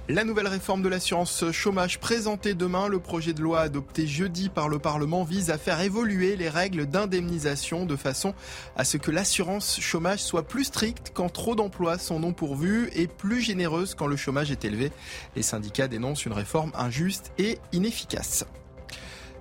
La 0.10 0.24
nouvelle 0.24 0.48
réforme 0.48 0.82
de 0.82 0.88
l'assurance 0.88 1.52
chômage 1.52 2.00
présentée 2.00 2.54
demain, 2.54 2.88
le 2.88 2.98
projet 2.98 3.34
de 3.34 3.42
loi 3.42 3.60
adopté 3.60 4.08
jeudi 4.08 4.48
par 4.48 4.70
le 4.70 4.80
Parlement 4.80 5.26
vise 5.26 5.50
à 5.50 5.58
faire 5.58 5.82
évoluer 5.82 6.38
les 6.38 6.48
règles 6.48 6.86
d'indemnisation 6.86 7.86
de 7.86 7.98
façon 7.98 8.34
à 8.78 8.86
ce 8.86 8.96
que 8.96 9.12
l'assurance 9.12 9.82
chômage 9.82 10.24
soit 10.24 10.48
plus 10.48 10.64
stricte 10.64 11.12
quand 11.14 11.28
trop 11.28 11.56
d'emplois 11.56 11.98
sont 11.98 12.22
non 12.22 12.32
pourvus 12.32 12.90
et 12.94 13.08
plus 13.08 13.42
généreuse 13.42 13.96
quand 13.96 14.08
le 14.08 14.16
chômage 14.16 14.50
est 14.50 14.64
élevé. 14.64 14.94
Les 15.36 15.44
syndicats 15.44 15.90
dénoncent 15.90 16.26
une 16.26 16.32
réforme 16.32 16.72
injuste 16.74 17.34
et 17.38 17.58
inefficace. 17.74 18.46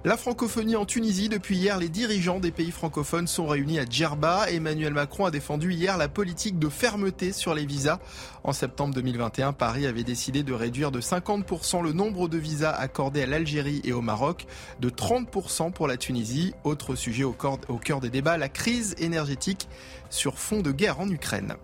La 0.06 0.16
francophonie 0.16 0.76
en 0.76 0.84
Tunisie, 0.84 1.28
depuis 1.28 1.56
hier, 1.56 1.80
les 1.80 1.88
dirigeants 1.88 2.38
des 2.38 2.52
pays 2.52 2.70
francophones 2.70 3.26
sont 3.26 3.48
réunis 3.48 3.80
à 3.80 3.84
Djerba. 3.84 4.48
Emmanuel 4.48 4.92
Macron 4.92 5.24
a 5.24 5.32
défendu 5.32 5.72
hier 5.72 5.98
la 5.98 6.06
politique 6.06 6.60
de 6.60 6.68
fermeté 6.68 7.32
sur 7.32 7.54
les 7.54 7.66
visas. 7.66 7.98
En 8.44 8.52
septembre 8.52 8.94
2021, 8.94 9.52
Paris 9.52 9.84
avait 9.84 10.04
décidé 10.04 10.44
de 10.44 10.52
réduire 10.52 10.92
de 10.92 11.00
50% 11.00 11.82
le 11.82 11.92
nombre 11.92 12.28
de 12.28 12.38
visas 12.38 12.70
accordés 12.70 13.24
à 13.24 13.26
l'Algérie 13.26 13.80
et 13.82 13.92
au 13.92 14.00
Maroc, 14.00 14.46
de 14.78 14.90
30% 14.90 15.72
pour 15.72 15.88
la 15.88 15.96
Tunisie. 15.96 16.54
Autre 16.62 16.94
sujet 16.94 17.24
au 17.24 17.32
cœur 17.32 18.00
des 18.00 18.10
débats, 18.10 18.38
la 18.38 18.48
crise 18.48 18.94
énergétique 18.98 19.68
sur 20.08 20.38
fond 20.38 20.60
de 20.60 20.70
guerre 20.70 21.00
en 21.00 21.10
Ukraine. 21.10 21.56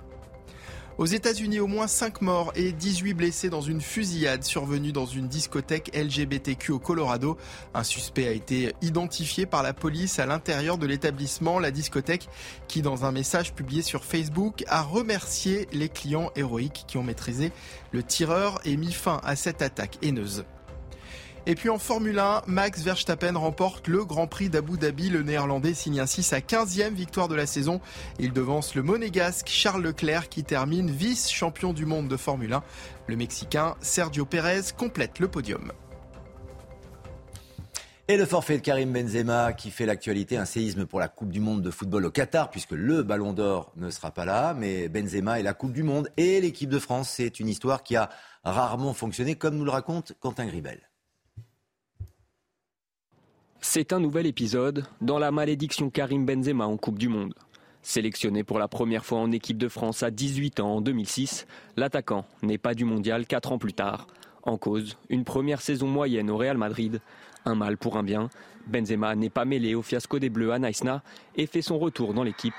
Aux 0.99 1.07
États-Unis, 1.07 1.59
au 1.59 1.67
moins 1.67 1.87
5 1.87 2.21
morts 2.21 2.53
et 2.55 2.71
18 2.71 3.15
blessés 3.15 3.49
dans 3.49 3.63
une 3.63 3.81
fusillade 3.81 4.45
survenue 4.45 4.93
dans 4.93 5.07
une 5.07 5.27
discothèque 5.27 5.91
LGBTQ 5.97 6.73
au 6.73 6.79
Colorado. 6.79 7.39
Un 7.73 7.83
suspect 7.83 8.29
a 8.29 8.33
été 8.33 8.75
identifié 8.83 9.47
par 9.47 9.63
la 9.63 9.73
police 9.73 10.19
à 10.19 10.27
l'intérieur 10.27 10.77
de 10.77 10.87
l'établissement, 10.87 11.59
la 11.59 11.71
discothèque, 11.71 12.29
qui 12.69 12.83
dans 12.83 13.07
un 13.07 13.11
message 13.11 13.55
publié 13.55 13.81
sur 13.81 14.05
Facebook 14.05 14.65
a 14.69 14.83
remercié 14.83 15.67
les 15.73 15.89
clients 15.89 16.31
héroïques 16.37 16.85
qui 16.87 16.99
ont 16.99 17.03
maîtrisé 17.03 17.53
le 17.93 18.03
tireur 18.03 18.61
et 18.67 18.77
mis 18.77 18.93
fin 18.93 19.19
à 19.25 19.35
cette 19.35 19.63
attaque 19.63 19.97
haineuse. 20.03 20.45
Et 21.45 21.57
puis 21.57 21.71
en 21.71 21.79
Formule 21.79 22.21
1, 22.21 22.43
Max 22.47 22.83
Verstappen 22.83 23.37
remporte 23.37 23.89
le 23.89 24.05
Grand 24.05 24.29
Prix 24.29 24.49
d'Abu 24.49 24.79
Dhabi. 24.79 25.11
Le 25.11 25.25
néerlandais 25.25 25.75
signe 25.75 25.99
ainsi 25.99 26.23
sa 26.23 26.39
15e 26.39 26.93
victoire 26.93 27.27
de 27.27 27.35
la 27.35 27.47
saison. 27.47 27.81
Il 28.21 28.33
devance 28.33 28.77
le 28.77 28.83
monégasque 28.85 29.49
Charles 29.49 29.83
Leclerc 29.83 30.29
qui 30.29 30.45
termine 30.45 30.89
vice-champion 30.89 31.73
du 31.73 31.85
monde 31.85 32.07
de 32.07 32.17
Formule 32.17 32.53
1. 32.53 32.63
Le 33.09 33.17
Mexicain 33.17 33.75
Sergio 33.81 34.25
Pérez 34.25 34.61
complète 34.79 35.19
le 35.19 35.27
podium. 35.27 35.73
Et 38.07 38.17
le 38.17 38.25
forfait 38.25 38.59
de 38.59 38.63
Karim 38.63 38.93
Benzema 38.93 39.53
qui 39.53 39.73
fait 39.73 39.87
l'actualité, 39.87 40.37
un 40.37 40.45
séisme 40.45 40.87
pour 40.87 41.01
la 41.01 41.09
Coupe 41.09 41.31
du 41.31 41.41
Monde 41.41 41.63
de 41.63 41.73
football 41.73 42.07
au 42.07 42.11
Qatar, 42.13 42.51
puisque 42.51 42.73
le 42.73 43.03
Ballon 43.03 43.33
d'Or 43.33 43.73
ne 43.75 43.91
sera 43.91 44.13
pas 44.13 44.25
là, 44.25 44.55
mais 44.55 44.89
Benzema 44.89 45.41
et 45.41 45.43
la 45.43 45.55
Coupe 45.55 45.73
du 45.73 45.83
Monde 45.83 46.09
et 46.17 46.41
l'équipe 46.41 46.71
de 46.71 46.79
France, 46.79 47.11
c'est 47.17 47.41
une 47.41 47.49
histoire 47.49 47.83
qui 47.83 47.97
a 47.97 48.11
rarement 48.45 48.95
fonctionné, 48.95 49.35
comme 49.35 49.57
nous 49.57 49.65
le 49.65 49.71
raconte 49.71 50.13
Quentin 50.21 50.47
Gribel. 50.47 50.92
C'est 53.65 53.93
un 53.93 54.01
nouvel 54.01 54.27
épisode 54.27 54.85
dans 55.01 55.21
la 55.21 55.31
malédiction 55.31 55.89
Karim 55.89 56.27
Benzema 56.27 56.67
en 56.67 56.77
Coupe 56.77 56.99
du 56.99 57.09
Monde. 57.09 57.33
Sélectionné 57.81 58.43
pour 58.43 58.59
la 58.59 58.67
première 58.67 59.05
fois 59.05 59.21
en 59.21 59.31
équipe 59.31 59.57
de 59.57 59.69
France 59.69 60.03
à 60.03 60.11
18 60.11 60.59
ans 60.59 60.75
en 60.75 60.81
2006, 60.81 61.47
l'attaquant 61.77 62.27
n'est 62.43 62.59
pas 62.59 62.75
du 62.75 62.85
mondial 62.85 63.25
4 63.25 63.53
ans 63.53 63.59
plus 63.59 63.73
tard. 63.73 64.09
En 64.43 64.59
cause, 64.59 64.99
une 65.11 65.23
première 65.23 65.61
saison 65.61 65.87
moyenne 65.87 66.29
au 66.29 66.37
Real 66.37 66.59
Madrid. 66.59 67.01
Un 67.45 67.55
mal 67.55 67.79
pour 67.79 67.97
un 67.97 68.03
bien. 68.03 68.31
Benzema 68.67 69.15
n'est 69.15 69.31
pas 69.31 69.45
mêlé 69.45 69.77
au 69.77 69.83
fiasco 69.83 70.19
des 70.19 70.29
Bleus 70.29 70.53
à 70.53 70.59
Naïsna 70.59 71.05
et 71.37 71.47
fait 71.47 71.63
son 71.63 71.79
retour 71.79 72.15
dans 72.15 72.25
l'équipe. 72.25 72.55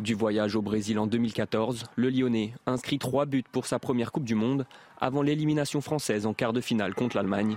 Du 0.00 0.14
voyage 0.14 0.56
au 0.56 0.60
Brésil 0.60 0.98
en 0.98 1.06
2014, 1.06 1.84
le 1.94 2.10
Lyonnais 2.10 2.52
inscrit 2.66 2.98
trois 2.98 3.26
buts 3.26 3.44
pour 3.52 3.66
sa 3.66 3.78
première 3.78 4.10
Coupe 4.10 4.24
du 4.24 4.34
Monde 4.34 4.66
avant 5.00 5.22
l'élimination 5.22 5.80
française 5.80 6.26
en 6.26 6.34
quart 6.34 6.52
de 6.52 6.60
finale 6.60 6.96
contre 6.96 7.16
l'Allemagne. 7.16 7.56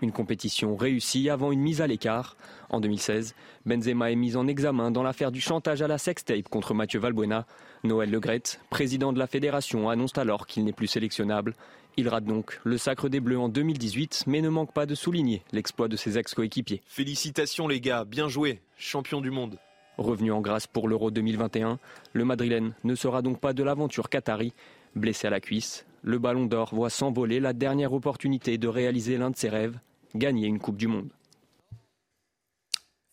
Une 0.00 0.12
compétition 0.12 0.76
réussie 0.76 1.28
avant 1.28 1.50
une 1.50 1.60
mise 1.60 1.80
à 1.80 1.88
l'écart. 1.88 2.36
En 2.70 2.80
2016, 2.80 3.34
Benzema 3.66 4.12
est 4.12 4.16
mis 4.16 4.36
en 4.36 4.46
examen 4.46 4.92
dans 4.92 5.02
l'affaire 5.02 5.32
du 5.32 5.40
chantage 5.40 5.82
à 5.82 5.88
la 5.88 5.98
sextape 5.98 6.48
contre 6.48 6.72
Mathieu 6.72 7.00
Valbuena. 7.00 7.46
Noël 7.82 8.10
Legrette, 8.10 8.60
président 8.70 9.12
de 9.12 9.18
la 9.18 9.26
fédération, 9.26 9.90
annonce 9.90 10.16
alors 10.16 10.46
qu'il 10.46 10.64
n'est 10.64 10.72
plus 10.72 10.86
sélectionnable. 10.86 11.54
Il 11.96 12.08
rate 12.08 12.24
donc 12.24 12.60
le 12.62 12.78
sacre 12.78 13.08
des 13.08 13.18
Bleus 13.18 13.40
en 13.40 13.48
2018, 13.48 14.24
mais 14.28 14.40
ne 14.40 14.48
manque 14.48 14.72
pas 14.72 14.86
de 14.86 14.94
souligner 14.94 15.42
l'exploit 15.50 15.88
de 15.88 15.96
ses 15.96 16.16
ex-coéquipiers. 16.16 16.80
Félicitations 16.86 17.66
les 17.66 17.80
gars, 17.80 18.04
bien 18.04 18.28
joué, 18.28 18.60
champion 18.76 19.20
du 19.20 19.32
monde. 19.32 19.58
Revenu 19.96 20.30
en 20.30 20.40
grâce 20.40 20.68
pour 20.68 20.86
l'Euro 20.86 21.10
2021, 21.10 21.80
le 22.12 22.24
Madrilène 22.24 22.72
ne 22.84 22.94
sera 22.94 23.20
donc 23.20 23.40
pas 23.40 23.52
de 23.52 23.64
l'aventure 23.64 24.10
qatari. 24.10 24.52
Blessé 24.94 25.26
à 25.26 25.30
la 25.30 25.40
cuisse, 25.40 25.86
le 26.02 26.20
Ballon 26.20 26.46
d'Or 26.46 26.72
voit 26.72 26.90
s'envoler 26.90 27.40
la 27.40 27.52
dernière 27.52 27.92
opportunité 27.92 28.58
de 28.58 28.68
réaliser 28.68 29.18
l'un 29.18 29.30
de 29.30 29.36
ses 29.36 29.48
rêves, 29.48 29.78
gagner 30.14 30.46
une 30.46 30.58
Coupe 30.58 30.76
du 30.76 30.86
Monde. 30.86 31.08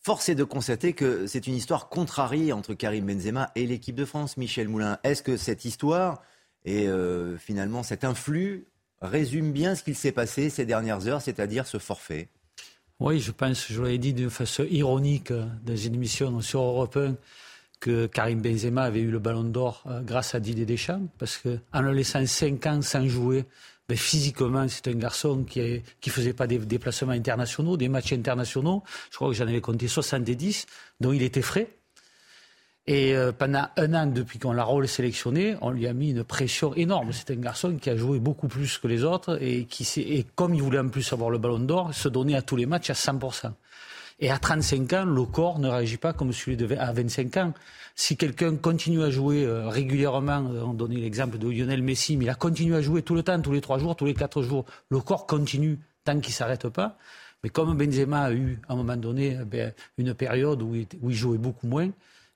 Force 0.05 0.29
est 0.29 0.35
de 0.35 0.43
constater 0.43 0.93
que 0.93 1.25
c'est 1.25 1.47
une 1.47 1.55
histoire 1.55 1.89
contrariée 1.89 2.53
entre 2.53 2.75
Karim 2.75 3.07
Benzema 3.07 3.51
et 3.55 3.65
l'équipe 3.65 3.95
de 3.95 4.05
France, 4.05 4.37
Michel 4.37 4.69
Moulin. 4.69 4.99
Est-ce 5.03 5.23
que 5.23 5.35
cette 5.35 5.65
histoire 5.65 6.21
et 6.63 6.87
euh, 6.87 7.37
finalement 7.37 7.81
cet 7.81 8.03
influx 8.03 8.67
résume 9.01 9.51
bien 9.51 9.73
ce 9.73 9.83
qu'il 9.83 9.95
s'est 9.95 10.11
passé 10.11 10.51
ces 10.51 10.65
dernières 10.65 11.07
heures, 11.07 11.21
c'est-à-dire 11.21 11.65
ce 11.65 11.79
forfait? 11.79 12.29
Oui, 12.99 13.19
je 13.19 13.31
pense, 13.31 13.71
je 13.71 13.81
l'avais 13.81 13.97
dit 13.97 14.13
d'une 14.13 14.29
façon 14.29 14.63
ironique 14.69 15.33
dans 15.33 15.75
une 15.75 15.95
émission 15.95 16.39
sur 16.39 16.61
Europe 16.61 16.97
1 16.97 17.15
que 17.79 18.05
Karim 18.05 18.41
Benzema 18.41 18.83
avait 18.83 19.01
eu 19.01 19.11
le 19.11 19.19
ballon 19.19 19.43
d'or 19.43 19.83
euh, 19.87 20.01
grâce 20.01 20.33
à 20.33 20.39
Didier 20.39 20.65
Deschamps, 20.65 21.07
parce 21.17 21.37
qu'en 21.37 21.81
le 21.81 21.91
laissant 21.91 22.25
5 22.25 22.65
ans 22.67 22.81
sans 22.81 23.07
jouer, 23.07 23.45
ben, 23.87 23.97
physiquement, 23.97 24.67
c'est 24.67 24.87
un 24.87 24.95
garçon 24.95 25.43
qui 25.43 25.59
ne 25.61 26.11
faisait 26.11 26.33
pas 26.33 26.47
des 26.47 26.57
déplacements 26.57 27.11
internationaux, 27.11 27.77
des 27.77 27.89
matchs 27.89 28.13
internationaux. 28.13 28.83
Je 29.11 29.15
crois 29.15 29.29
que 29.29 29.35
j'en 29.35 29.47
avais 29.47 29.61
compté 29.61 29.87
70, 29.87 30.65
dont 30.99 31.11
il 31.11 31.21
était 31.21 31.43
frais. 31.43 31.69
Et 32.87 33.15
euh, 33.15 33.31
pendant 33.31 33.67
un 33.77 33.93
an, 33.95 34.05
depuis 34.05 34.37
qu'on 34.37 34.53
l'a 34.53 34.67
sélectionné, 34.87 35.55
on 35.61 35.71
lui 35.71 35.87
a 35.87 35.93
mis 35.93 36.11
une 36.11 36.23
pression 36.23 36.73
énorme. 36.75 37.11
C'est 37.13 37.31
un 37.31 37.39
garçon 37.39 37.77
qui 37.77 37.89
a 37.89 37.97
joué 37.97 38.19
beaucoup 38.19 38.47
plus 38.47 38.77
que 38.77 38.87
les 38.87 39.03
autres 39.03 39.41
et 39.41 39.65
qui 39.65 39.87
et 40.01 40.25
comme 40.35 40.53
il 40.53 40.61
voulait 40.61 40.79
en 40.79 40.89
plus 40.89 41.11
avoir 41.11 41.31
le 41.31 41.39
ballon 41.39 41.59
d'or, 41.59 41.93
se 41.93 42.09
donnait 42.09 42.35
à 42.35 42.43
tous 42.43 42.55
les 42.55 42.67
matchs 42.67 42.91
à 42.91 42.93
100%. 42.93 43.51
Et 44.19 44.29
à 44.29 44.37
35 44.37 44.93
ans, 44.93 45.05
le 45.05 45.23
corps 45.25 45.59
ne 45.59 45.67
réagit 45.67 45.97
pas 45.97 46.13
comme 46.13 46.31
celui 46.31 46.55
de 46.55 46.73
à 46.75 46.93
25 46.93 47.37
ans. 47.37 47.53
Si 47.95 48.15
quelqu'un 48.15 48.55
continue 48.55 49.03
à 49.03 49.09
jouer 49.09 49.43
euh, 49.43 49.67
régulièrement, 49.67 50.49
euh, 50.51 50.63
on 50.63 50.73
donnait 50.73 50.95
l'exemple 50.95 51.37
de 51.37 51.49
Lionel 51.49 51.83
Messi, 51.83 52.15
mais 52.15 52.25
il 52.25 52.29
a 52.29 52.35
continué 52.35 52.77
à 52.77 52.81
jouer 52.81 53.01
tout 53.01 53.15
le 53.15 53.23
temps, 53.23 53.41
tous 53.41 53.51
les 53.51 53.61
trois 53.61 53.77
jours, 53.77 53.95
tous 53.95 54.05
les 54.05 54.13
quatre 54.13 54.41
jours, 54.41 54.65
le 54.89 54.99
corps 55.01 55.27
continue 55.27 55.79
tant 56.05 56.19
qu'il 56.19 56.31
ne 56.31 56.35
s'arrête 56.35 56.69
pas. 56.69 56.97
Mais 57.43 57.49
comme 57.49 57.77
Benzema 57.77 58.21
a 58.23 58.31
eu, 58.31 58.59
à 58.67 58.73
un 58.73 58.75
moment 58.77 58.95
donné, 58.95 59.37
eh 59.41 59.45
ben, 59.45 59.73
une 59.97 60.13
période 60.13 60.61
où 60.61 60.75
il 60.75 61.15
jouait 61.15 61.37
beaucoup 61.37 61.67
moins, 61.67 61.89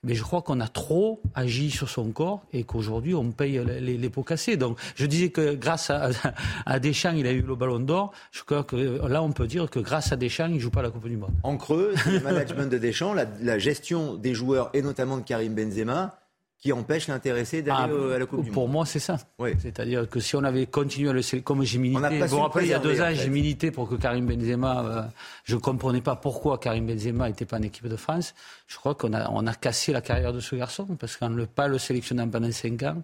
mais 0.03 0.15
je 0.15 0.23
crois 0.23 0.41
qu'on 0.41 0.59
a 0.59 0.67
trop 0.67 1.21
agi 1.35 1.71
sur 1.71 1.89
son 1.89 2.11
corps 2.11 2.45
et 2.53 2.63
qu'aujourd'hui 2.63 3.15
on 3.15 3.31
paye 3.31 3.61
les, 3.79 4.09
pots 4.09 4.23
cassés. 4.23 4.57
Donc 4.57 4.77
je 4.95 5.05
disais 5.05 5.29
que 5.29 5.55
grâce 5.55 5.91
à, 5.91 6.79
Deschamps, 6.79 7.13
il 7.15 7.27
a 7.27 7.31
eu 7.31 7.41
le 7.41 7.55
ballon 7.55 7.79
d'or. 7.79 8.11
Je 8.31 8.43
crois 8.43 8.63
que 8.63 8.75
là 9.07 9.21
on 9.21 9.31
peut 9.31 9.47
dire 9.47 9.69
que 9.69 9.79
grâce 9.79 10.11
à 10.11 10.15
Deschamps, 10.15 10.47
il 10.47 10.55
ne 10.55 10.59
joue 10.59 10.71
pas 10.71 10.81
la 10.81 10.89
Coupe 10.89 11.07
du 11.07 11.17
Monde. 11.17 11.33
En 11.43 11.57
creux, 11.57 11.93
le 12.05 12.19
management 12.21 12.69
de 12.71 12.77
Deschamps, 12.77 13.13
la 13.13 13.59
gestion 13.59 14.15
des 14.15 14.33
joueurs 14.33 14.69
et 14.73 14.81
notamment 14.81 15.17
de 15.17 15.23
Karim 15.23 15.53
Benzema 15.53 16.18
qui 16.59 16.73
empêche 16.73 17.07
l'intéressé 17.07 17.61
d'aller 17.61 17.93
ah, 18.11 18.15
à 18.15 18.19
la 18.19 18.25
Coupe 18.25 18.41
du 18.41 18.47
Monde. 18.47 18.53
Pour 18.53 18.67
moi, 18.67 18.85
c'est 18.85 18.99
ça. 18.99 19.17
C'est-à-dire 19.59 20.09
que 20.09 20.19
si 20.19 20.35
on 20.35 20.43
avait 20.43 20.65
continué 20.65 21.09
à 21.09 21.13
le 21.13 21.39
comme 21.39 21.63
j'ai 21.63 21.77
milité, 21.77 22.19
vous 22.19 22.27
vous 22.27 22.41
rappelez, 22.41 22.65
il 22.65 22.71
y 22.71 22.73
a 22.73 22.79
deux 22.79 22.99
ans, 23.01 23.09
j'ai 23.13 23.29
milité 23.29 23.71
pour 23.71 23.87
que 23.87 23.95
Karim 23.95 24.25
Benzema, 24.25 24.83
euh, 24.83 25.01
je 25.45 25.55
ne 25.55 25.61
comprenais 25.61 26.01
pas 26.01 26.17
pourquoi 26.17 26.57
Karim 26.57 26.85
Benzema 26.85 27.29
n'était 27.29 27.45
pas 27.45 27.57
en 27.57 27.61
équipe 27.61 27.87
de 27.87 27.95
France. 27.95 28.35
Je 28.67 28.75
crois 28.75 28.93
qu'on 28.93 29.13
a, 29.13 29.29
on 29.29 29.47
a 29.47 29.53
cassé 29.53 29.93
la 29.93 30.01
carrière 30.01 30.33
de 30.33 30.41
ce 30.41 30.55
garçon, 30.55 30.85
parce 30.99 31.15
qu'en 31.15 31.29
ne 31.29 31.45
pas 31.45 31.69
le 31.69 31.77
sélectionnant 31.77 32.27
pendant 32.27 32.51
cinq 32.51 32.83
ans, 32.83 33.01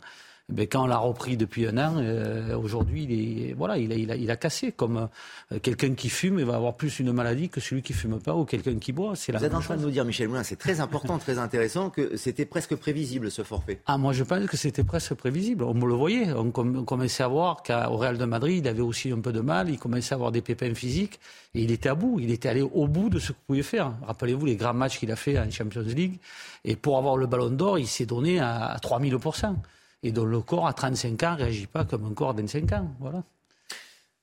ben, 0.48 0.68
quand 0.68 0.84
on 0.84 0.86
l'a 0.86 0.98
repris 0.98 1.38
depuis 1.38 1.66
un 1.66 1.76
an, 1.80 1.96
euh, 1.98 2.56
aujourd'hui, 2.56 3.08
il, 3.10 3.50
est, 3.50 3.54
voilà, 3.54 3.80
il, 3.80 3.92
a, 3.92 3.96
il, 3.96 4.12
a, 4.12 4.16
il 4.16 4.30
a 4.30 4.36
cassé. 4.36 4.72
Comme 4.72 5.10
euh, 5.52 5.60
quelqu'un 5.60 5.96
qui 5.96 6.10
fume, 6.10 6.38
il 6.38 6.46
va 6.46 6.56
avoir 6.56 6.76
plus 6.76 7.00
une 7.00 7.12
maladie 7.12 7.50
que 7.50 7.60
celui 7.60 7.82
qui 7.82 7.94
fume 7.94 8.20
pas 8.20 8.36
ou 8.36 8.46
quelqu'un 8.46 8.78
qui 8.78 8.92
boit. 8.92 9.16
C'est 9.16 9.36
Vous 9.36 9.44
êtes 9.44 9.56
en 9.56 9.60
train 9.60 9.76
de 9.76 9.82
nous 9.82 9.90
dire, 9.90 10.06
Michel 10.06 10.28
Moulin, 10.28 10.44
c'est 10.44 10.56
très 10.56 10.82
important, 10.82 11.18
très 11.18 11.40
intéressant, 11.40 11.90
que 11.90 12.16
c'était 12.16 12.46
presque 12.46 12.76
prévisible 12.76 13.32
ce 13.32 13.42
forfait. 13.42 13.82
Ah, 13.88 13.98
moi 13.98 14.14
je 14.14 14.24
pense 14.24 14.46
que 14.46 14.56
c'était 14.56 14.84
presque 14.84 15.16
prévisible. 15.16 15.64
On 15.64 15.74
me 15.74 15.88
le 15.88 15.96
voyait. 15.96 16.32
On, 16.34 16.52
commençait 16.52 17.24
à 17.24 17.28
voir 17.28 17.64
qu'au 17.64 17.98
Real 17.98 18.20
de 18.20 18.26
Madrid, 18.26 18.64
il 18.64 18.68
avait 18.68 18.82
aussi 18.82 19.12
un 19.12 19.22
peu 19.22 19.34
de 19.34 19.42
mal. 19.42 19.72
Il 19.72 19.80
commençait 19.80 20.14
à 20.14 20.16
avoir 20.16 20.32
des 20.32 20.42
pépins 20.42 20.76
physiques. 20.76 21.20
Et 21.56 21.64
il 21.64 21.72
était 21.72 21.90
à 21.90 21.96
bout. 21.96 22.20
Il 22.20 22.30
était 22.30 22.50
allé 22.50 22.62
au 22.62 22.88
bout 22.88 23.10
de 23.10 23.18
ce 23.18 23.28
qu'il 23.28 23.42
pouvait 23.48 23.64
faire. 23.64 23.94
Rappelez-vous 24.06 24.46
les 24.46 24.58
grands 24.58 24.76
matchs 24.76 25.00
qu'il 25.00 25.12
a 25.12 25.16
fait 25.16 25.40
en 25.40 25.50
Champions 25.50 25.82
League. 25.82 26.20
Et 26.66 26.76
pour 26.76 27.00
avoir 27.00 27.18
le 27.18 27.26
ballon 27.26 27.50
d'or, 27.50 27.80
il 27.80 27.88
s'est 27.88 28.06
donné 28.06 28.40
à, 28.40 28.66
à 28.68 28.78
3000% 28.78 29.56
et 30.06 30.12
dont 30.12 30.26
le 30.26 30.39
corps 30.39 30.68
à 30.68 30.74
35 30.74 31.24
ans 31.24 31.32
ne 31.32 31.38
réagit 31.38 31.65
pas 31.68 31.84
comme 31.84 32.06
un 32.06 32.13
corps 32.13 32.30
à 32.30 32.34
25 32.34 32.72
ans. 32.74 32.88
Voilà. 33.00 33.24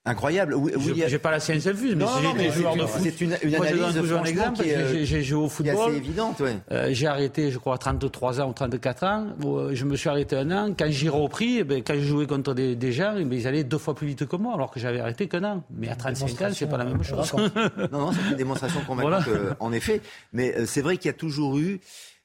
Incroyable. 0.05 0.53
Oui, 0.55 0.73
je 0.77 1.11
n'ai 1.11 1.17
pas 1.17 1.31
la 1.31 1.39
science 1.39 1.65
infuse, 1.65 1.95
mais 1.95 2.05
j'ai 2.37 2.51
joueur 2.51 2.75
de 2.75 2.85
foot. 2.85 3.01
C'est 3.03 3.21
une, 3.21 3.37
une 3.41 3.55
Moi, 3.55 3.65
analyse 3.67 4.01
je 4.03 4.13
un 4.13 4.23
exemple. 4.25 4.61
J'ai 5.03 5.23
joué 5.23 5.45
au 5.45 5.47
football. 5.47 5.91
C'est 5.91 5.97
évidente, 5.97 6.39
ouais. 6.41 6.57
euh, 6.71 6.89
j'ai 6.91 7.07
arrêté, 7.07 7.51
je 7.51 7.57
crois, 7.57 7.75
à 7.75 7.77
33 7.77 8.41
ans 8.41 8.49
ou 8.49 8.53
34 8.53 9.03
ans. 9.05 9.27
Euh, 9.45 9.69
je 9.73 9.85
me 9.85 9.95
suis 9.95 10.09
arrêté 10.09 10.35
un 10.35 10.51
an. 10.51 10.73
Quand 10.77 10.87
j'ai 10.89 11.07
repris, 11.07 11.59
eh 11.59 11.63
ben, 11.63 11.81
quand 11.81 11.93
je 11.95 12.01
jouais 12.01 12.27
contre 12.27 12.53
des, 12.53 12.75
des 12.75 12.91
gens, 12.91 13.15
eh 13.17 13.23
ben, 13.23 13.39
ils 13.39 13.47
allaient 13.47 13.63
deux 13.63 13.77
fois 13.77 13.95
plus 13.95 14.07
vite 14.07 14.25
que 14.25 14.35
moi, 14.35 14.53
alors 14.55 14.71
que 14.71 14.79
j'avais 14.81 14.99
arrêté 14.99 15.29
qu'un 15.29 15.43
an. 15.45 15.63
Mais 15.73 15.87
à 15.87 15.95
35 15.95 16.41
ans, 16.41 16.49
c'est 16.53 16.67
pas 16.67 16.77
la 16.77 16.85
même 16.85 17.03
chose. 17.03 17.33
non, 17.33 17.87
non, 17.91 18.11
c'est 18.11 18.31
une 18.31 18.35
démonstration 18.37 18.81
convaincante, 18.87 19.23
voilà. 19.23 19.55
en 19.61 19.71
effet. 19.71 20.01
Mais 20.33 20.53
euh, 20.53 20.65
c'est 20.65 20.81
vrai 20.81 20.97
qu'il 20.97 21.07
y 21.07 21.13
a 21.13 21.17
toujours 21.17 21.57
eu 21.59 21.79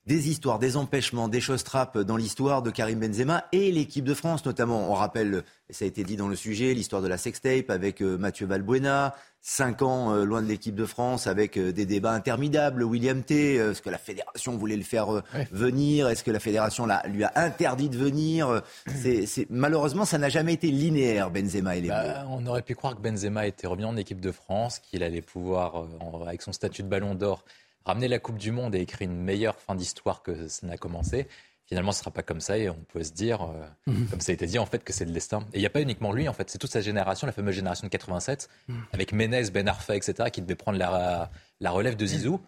des 0.09 0.31
histoires, 0.31 0.59
des 0.59 0.79
empêchements, 0.79 1.29
des 1.29 1.43
choses 1.43 1.63
trappes 1.65 1.99
dans 1.99 2.17
l'histoire 2.17 2.63
de 2.63 2.71
Karim 2.71 2.99
Benzema 2.99 3.45
et 3.53 3.71
l'équipe 3.71 4.07
de 4.07 4.15
France 4.15 4.47
notamment. 4.47 4.91
On 4.91 4.95
rappelle, 4.95 5.45
ça 5.69 5.85
a 5.85 5.89
été 5.89 6.03
dit 6.03 6.17
dans 6.17 6.29
le 6.29 6.35
sujet, 6.35 6.73
l'histoire 6.73 7.03
de 7.03 7.09
la 7.09 7.19
sextape 7.19 7.69
avec 7.69 8.01
euh, 8.01 8.17
Mathieu 8.17 8.47
Valbuena, 8.47 9.15
cinq 9.43 9.83
ans 9.83 10.15
euh, 10.15 10.25
loin 10.25 10.41
de 10.41 10.47
l'équipe 10.47 10.75
de 10.75 10.87
France 10.87 11.27
avec 11.27 11.59
euh, 11.59 11.73
des 11.73 11.85
débats 11.85 12.13
interminables. 12.13 12.85
William 12.85 13.23
T, 13.23 13.57
est-ce 13.57 13.83
que 13.83 13.91
la 13.91 13.99
fédération 13.99 14.57
voulait 14.57 14.79
le 14.79 14.83
faire 14.83 15.09
venir? 15.53 16.09
Est-ce 16.09 16.25
que 16.25 16.31
la 16.31 16.41
fédération 16.41 16.89
lui 17.05 17.25
a 17.25 17.33
interdit 17.37 17.91
de 17.91 17.99
venir? 17.99 18.63
C'est, 18.87 19.47
Malheureusement, 19.51 20.07
ça 20.07 20.17
n'a 20.17 20.31
jamais 20.31 20.55
été 20.55 20.71
linéaire, 20.71 21.31
Benzema 21.31 21.77
et 21.77 21.83
les 21.83 21.89
bah, 21.89 22.25
On 22.31 22.47
aurait 22.47 22.63
pu 22.63 22.75
croire 22.75 22.97
que 22.97 23.03
Benzema 23.03 23.47
était 23.47 23.67
revenu 23.67 23.85
en 23.85 23.97
équipe 23.99 24.21
de 24.21 24.33
France, 24.33 24.79
qu'il 24.79 25.03
allait 25.03 25.21
pouvoir, 25.21 25.85
avec 26.27 26.41
son 26.41 26.53
statut 26.53 26.83
de 26.83 26.89
ballon 26.89 27.15
d'or, 27.15 27.45
ramener 27.89 28.09
la 28.09 28.19
Coupe 28.19 28.37
du 28.37 28.53
Monde 28.53 28.75
et 28.75 28.81
écrire 28.81 29.09
une 29.09 29.17
meilleure 29.17 29.59
fin 29.59 29.75
d'histoire 29.75 30.23
que 30.23 30.47
ça 30.49 30.67
n'a 30.67 30.77
commencé. 30.77 31.27
Finalement, 31.65 31.93
ce 31.93 31.99
ne 31.99 32.05
sera 32.05 32.11
pas 32.11 32.23
comme 32.23 32.41
ça 32.41 32.57
et 32.59 32.69
on 32.69 32.85
peut 32.93 33.03
se 33.03 33.13
dire, 33.13 33.43
euh, 33.43 33.67
mhm. 33.87 34.09
comme 34.09 34.21
ça 34.21 34.33
a 34.33 34.35
été 34.35 34.47
dit, 34.47 34.59
en 34.59 34.67
fait, 34.67 34.85
que 34.85 34.93
c'est 34.93 35.05
le 35.07 35.11
destin. 35.11 35.41
Et 35.53 35.59
il 35.59 35.61
n'y 35.61 35.67
a 35.67 35.71
pas 35.71 35.81
uniquement 35.81 36.13
lui, 36.13 36.29
en 36.29 36.33
fait, 36.33 36.49
c'est 36.51 36.59
toute 36.59 36.71
sa 36.71 36.81
génération, 36.81 37.27
la 37.27 37.33
fameuse 37.33 37.55
génération 37.55 37.87
de 37.87 37.91
87, 37.91 38.49
mhm. 38.69 38.83
avec 38.93 39.13
Ménez, 39.13 39.51
Ben 39.51 39.69
Arfa, 39.69 39.97
etc., 39.97 40.31
qui 40.31 40.43
devait 40.43 40.55
prendre 40.55 40.79
la, 40.79 41.31
la 41.61 41.71
relève 41.71 41.97
de 41.97 42.07
Zizou. 42.07 42.41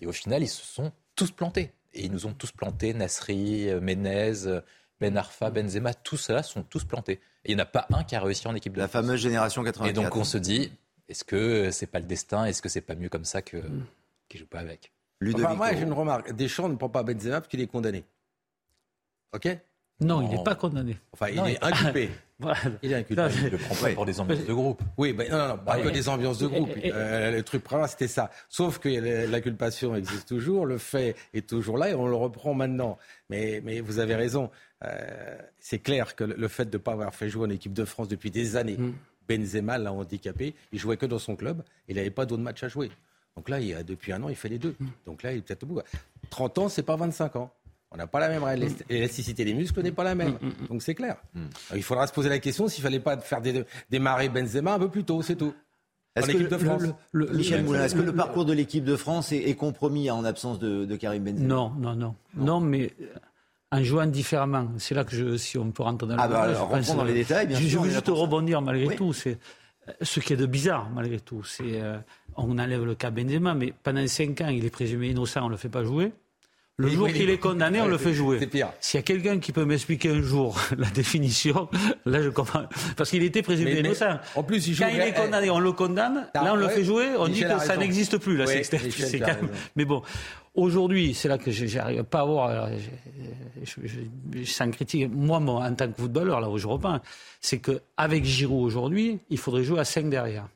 Et 0.00 0.06
au 0.06 0.12
final, 0.12 0.42
ils 0.42 0.48
se 0.48 0.62
sont 0.62 0.92
tous 1.14 1.30
plantés. 1.30 1.72
Et 1.92 2.04
ils 2.04 2.12
nous 2.12 2.26
ont 2.26 2.32
tous 2.32 2.50
plantés, 2.50 2.92
Nasri, 2.94 3.68
euh, 3.68 3.80
Ménez, 3.80 4.32
Ben 5.00 5.16
Arfa, 5.16 5.50
Benzema, 5.50 5.94
tous 5.94 6.16
ceux-là 6.16 6.42
sont 6.42 6.62
tous 6.62 6.84
plantés. 6.84 7.20
Et 7.44 7.52
il 7.52 7.56
n'y 7.56 7.60
en 7.60 7.64
a 7.64 7.66
pas 7.66 7.86
un 7.92 8.02
qui 8.04 8.16
a 8.16 8.20
réussi 8.20 8.46
en 8.46 8.54
équipe 8.54 8.74
de 8.74 8.80
La 8.80 8.88
fameuse 8.88 9.20
génération 9.20 9.62
87. 9.64 9.90
Et 9.90 10.00
donc 10.00 10.14
on 10.14 10.24
se 10.24 10.38
dit, 10.38 10.72
est-ce 11.08 11.24
que 11.24 11.70
c'est 11.70 11.86
pas 11.86 11.98
le 11.98 12.06
destin? 12.06 12.44
Est-ce 12.44 12.62
que 12.62 12.68
c'est 12.68 12.80
pas 12.80 12.94
mieux 12.94 13.08
comme 13.08 13.24
ça 13.24 13.42
que 13.42 13.56
mhm. 13.56 13.84
Qui 14.30 14.38
joue 14.38 14.46
pas 14.46 14.60
avec. 14.60 14.92
Enfin, 15.34 15.54
moi, 15.54 15.74
j'ai 15.74 15.82
une 15.82 15.92
remarque. 15.92 16.32
Deschamps 16.32 16.68
ne 16.68 16.76
prend 16.76 16.88
pas 16.88 17.02
Benzema 17.02 17.40
parce 17.40 17.48
qu'il 17.48 17.60
est 17.60 17.66
condamné. 17.66 18.04
OK? 19.34 19.48
Non, 20.00 20.22
il 20.22 20.30
n'est 20.30 20.42
pas 20.42 20.54
condamné. 20.54 20.96
Enfin, 21.12 21.28
il 21.28 21.38
est 21.40 21.62
inculpé. 21.62 22.08
Il 22.82 22.90
est 22.90 22.94
inculpé. 22.94 23.22
il 23.36 23.44
ne 23.44 23.50
le 23.50 23.58
prend 23.58 23.74
pas 23.74 23.92
pour 23.92 24.06
des 24.06 24.18
ambiances 24.18 24.46
de 24.46 24.52
groupe. 24.54 24.80
Oui, 24.96 25.12
ben, 25.12 25.30
non, 25.30 25.48
non, 25.48 25.58
pas 25.58 25.78
que 25.78 25.90
des 25.90 26.08
ambiances 26.08 26.38
de 26.38 26.46
groupe. 26.46 26.70
Euh, 26.86 27.32
le 27.32 27.42
truc 27.42 27.62
premier, 27.62 27.86
c'était 27.86 28.08
ça. 28.08 28.30
Sauf 28.48 28.78
que 28.78 28.88
l'inculpation 29.28 29.94
existe 29.94 30.26
toujours, 30.26 30.64
le 30.64 30.78
fait 30.78 31.16
est 31.34 31.46
toujours 31.46 31.76
là 31.76 31.90
et 31.90 31.94
on 31.94 32.06
le 32.06 32.14
reprend 32.14 32.54
maintenant. 32.54 32.96
Mais, 33.28 33.60
mais 33.62 33.82
vous 33.82 33.98
avez 33.98 34.14
raison. 34.14 34.50
Euh, 34.86 35.36
c'est 35.58 35.80
clair 35.80 36.16
que 36.16 36.24
le 36.24 36.48
fait 36.48 36.64
de 36.64 36.78
ne 36.78 36.82
pas 36.82 36.92
avoir 36.92 37.14
fait 37.14 37.28
jouer 37.28 37.46
en 37.46 37.50
équipe 37.50 37.74
de 37.74 37.84
France 37.84 38.08
depuis 38.08 38.30
des 38.30 38.56
années, 38.56 38.78
mm. 38.78 38.94
Benzema 39.28 39.76
l'a 39.76 39.92
handicapé. 39.92 40.54
Il 40.72 40.78
jouait 40.78 40.96
que 40.96 41.04
dans 41.04 41.18
son 41.18 41.36
club. 41.36 41.62
Il 41.88 41.96
n'avait 41.96 42.08
pas 42.08 42.24
d'autres 42.24 42.42
matchs 42.42 42.62
à 42.62 42.68
jouer. 42.68 42.90
Donc 43.36 43.48
là, 43.48 43.60
il 43.60 43.74
a, 43.74 43.82
depuis 43.82 44.12
un 44.12 44.22
an, 44.22 44.28
il 44.28 44.36
fait 44.36 44.48
les 44.48 44.58
deux. 44.58 44.74
Hmm. 44.78 44.88
Donc 45.06 45.22
là, 45.22 45.32
il 45.32 45.38
est 45.38 45.42
peut-être 45.42 45.62
au 45.62 45.66
bout. 45.66 45.80
30 46.30 46.58
ans, 46.58 46.68
c'est 46.68 46.82
pas 46.82 46.96
25 46.96 47.36
ans. 47.36 47.50
On 47.92 47.96
n'a 47.96 48.06
pas 48.06 48.20
la 48.20 48.28
même 48.28 48.44
l'élasticité 48.88 49.44
des 49.44 49.52
muscles 49.52 49.82
n'est 49.82 49.90
pas 49.90 50.04
la 50.04 50.14
même. 50.14 50.34
Hmm, 50.40 50.46
hmm, 50.46 50.66
Donc 50.68 50.82
c'est 50.82 50.94
clair. 50.94 51.16
il 51.74 51.82
faudra 51.82 52.06
se 52.06 52.12
poser 52.12 52.28
la 52.28 52.38
question 52.38 52.68
s'il 52.68 52.84
fallait 52.84 53.00
pas 53.00 53.18
faire 53.18 53.40
démarrer 53.90 54.28
Benzema 54.28 54.74
un 54.74 54.78
peu 54.78 54.88
plus 54.88 55.04
tôt, 55.04 55.22
c'est 55.22 55.34
tout. 55.34 55.52
Est-ce 56.16 56.30
que, 56.30 56.38
de 56.38 56.56
France. 56.56 56.82
Michel 57.14 57.64
Moulin, 57.64 57.84
est-ce 57.84 57.94
que 57.94 58.00
le 58.00 58.14
parcours 58.14 58.44
de 58.44 58.52
l'équipe 58.52 58.84
de 58.84 58.96
France 58.96 59.32
est, 59.32 59.54
compromis 59.54 60.10
en 60.10 60.24
absence 60.24 60.58
de, 60.58 60.96
Karim 60.96 61.24
Benzema? 61.24 61.46
Non, 61.46 61.70
non, 61.70 61.94
non, 61.94 62.14
non. 62.36 62.60
mais 62.60 62.92
euh, 63.00 63.06
en 63.72 63.82
jouant 63.82 64.06
différemment. 64.06 64.68
C'est 64.78 64.94
là 64.94 65.04
que 65.04 65.14
je, 65.14 65.36
si 65.36 65.58
on 65.58 65.70
peut 65.70 65.82
rentrer 65.82 66.08
dans, 66.08 66.16
ah 66.18 66.28
bah 66.28 66.48
dans 66.94 67.04
les 67.04 67.14
détails. 67.14 67.46
Bien 67.46 67.58
je, 67.58 67.66
je 67.66 67.78
veux 67.78 67.90
juste 67.90 68.08
rebondir 68.08 68.60
malgré 68.60 68.94
tout. 68.96 69.12
C'est 69.12 69.38
ce 70.00 70.20
qui 70.20 70.32
est 70.32 70.36
de 70.36 70.46
bizarre, 70.46 70.90
malgré 70.90 71.20
tout, 71.20 71.42
c'est 71.44 71.80
euh, 71.80 71.98
on 72.36 72.58
enlève 72.58 72.84
le 72.84 72.94
cas 72.94 73.10
Benzema, 73.10 73.54
mais 73.54 73.72
pendant 73.82 74.06
5 74.06 74.40
ans, 74.42 74.48
il 74.48 74.64
est 74.64 74.70
présumé 74.70 75.08
innocent, 75.08 75.42
on 75.42 75.46
ne 75.46 75.52
le 75.52 75.56
fait 75.56 75.68
pas 75.68 75.84
jouer. 75.84 76.12
Le 76.80 76.88
jour 76.88 77.08
qu'il 77.08 77.30
est 77.30 77.38
condamné, 77.38 77.80
on 77.80 77.86
le 77.88 77.98
fait 77.98 78.14
jouer. 78.14 78.40
S'il 78.80 78.98
y 78.98 79.00
a 79.00 79.02
quelqu'un 79.02 79.38
qui 79.38 79.52
peut 79.52 79.64
m'expliquer 79.64 80.10
un 80.10 80.22
jour 80.22 80.58
la 80.78 80.88
définition, 80.90 81.68
là 82.06 82.22
je 82.22 82.28
comprends. 82.28 82.64
Parce 82.96 83.10
qu'il 83.10 83.22
était 83.22 83.42
présumé 83.42 83.78
innocent. 83.78 84.18
En 84.34 84.42
plus, 84.42 84.66
il 84.68 84.78
Quand 84.78 84.88
il 84.88 85.00
est 85.00 85.14
condamné, 85.14 85.50
on 85.50 85.60
le 85.60 85.72
condamne. 85.72 86.28
Là, 86.34 86.52
on 86.52 86.56
le 86.56 86.68
fait 86.68 86.84
jouer. 86.84 87.08
On 87.18 87.28
dit 87.28 87.42
que 87.42 87.58
ça 87.58 87.76
n'existe 87.76 88.18
plus. 88.18 88.36
Là, 88.36 88.46
c'est 88.46 89.22
Mais 89.76 89.84
bon, 89.84 90.02
aujourd'hui, 90.54 91.14
c'est 91.14 91.28
là 91.28 91.38
que 91.38 91.50
j'arrive 91.50 92.04
pas 92.04 92.20
à 92.20 92.24
voir. 92.24 92.70
Je, 93.62 93.86
je, 93.86 94.44
sans 94.44 94.70
critique, 94.70 95.10
moi, 95.12 95.38
en 95.38 95.74
tant 95.74 95.88
que 95.88 96.00
footballeur, 96.00 96.40
là 96.40 96.48
où 96.48 96.56
je 96.56 96.66
reprends, 96.66 97.00
c'est 97.40 97.58
qu'avec 97.58 98.24
Giroud 98.24 98.64
aujourd'hui, 98.64 99.18
il 99.28 99.38
faudrait 99.38 99.64
jouer 99.64 99.80
à 99.80 99.84
5 99.84 100.08
derrière. 100.08 100.48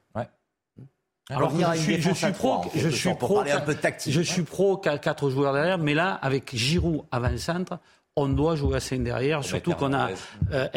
Alors 1.30 1.50
je 1.50 1.78
suis, 1.78 2.02
je 2.02 2.12
suis 2.12 2.32
pro, 2.32 2.64
je 2.74 2.88
suis 2.88 3.14
pro, 3.14 3.40
un 3.40 3.60
peu 3.60 3.74
tactique, 3.74 4.12
je 4.12 4.20
suis 4.20 4.42
pro 4.42 4.76
quatre 4.76 5.30
joueurs 5.30 5.54
derrière, 5.54 5.78
mais 5.78 5.94
là 5.94 6.18
avec 6.20 6.54
Giroud 6.54 7.04
avant-centre, 7.10 7.78
on 8.16 8.28
doit 8.28 8.54
jouer 8.54 8.76
à 8.76 8.80
5 8.80 9.02
derrière, 9.02 9.42
surtout 9.42 9.72
qu'on 9.72 9.92
a 9.92 10.10
euh, 10.52 10.68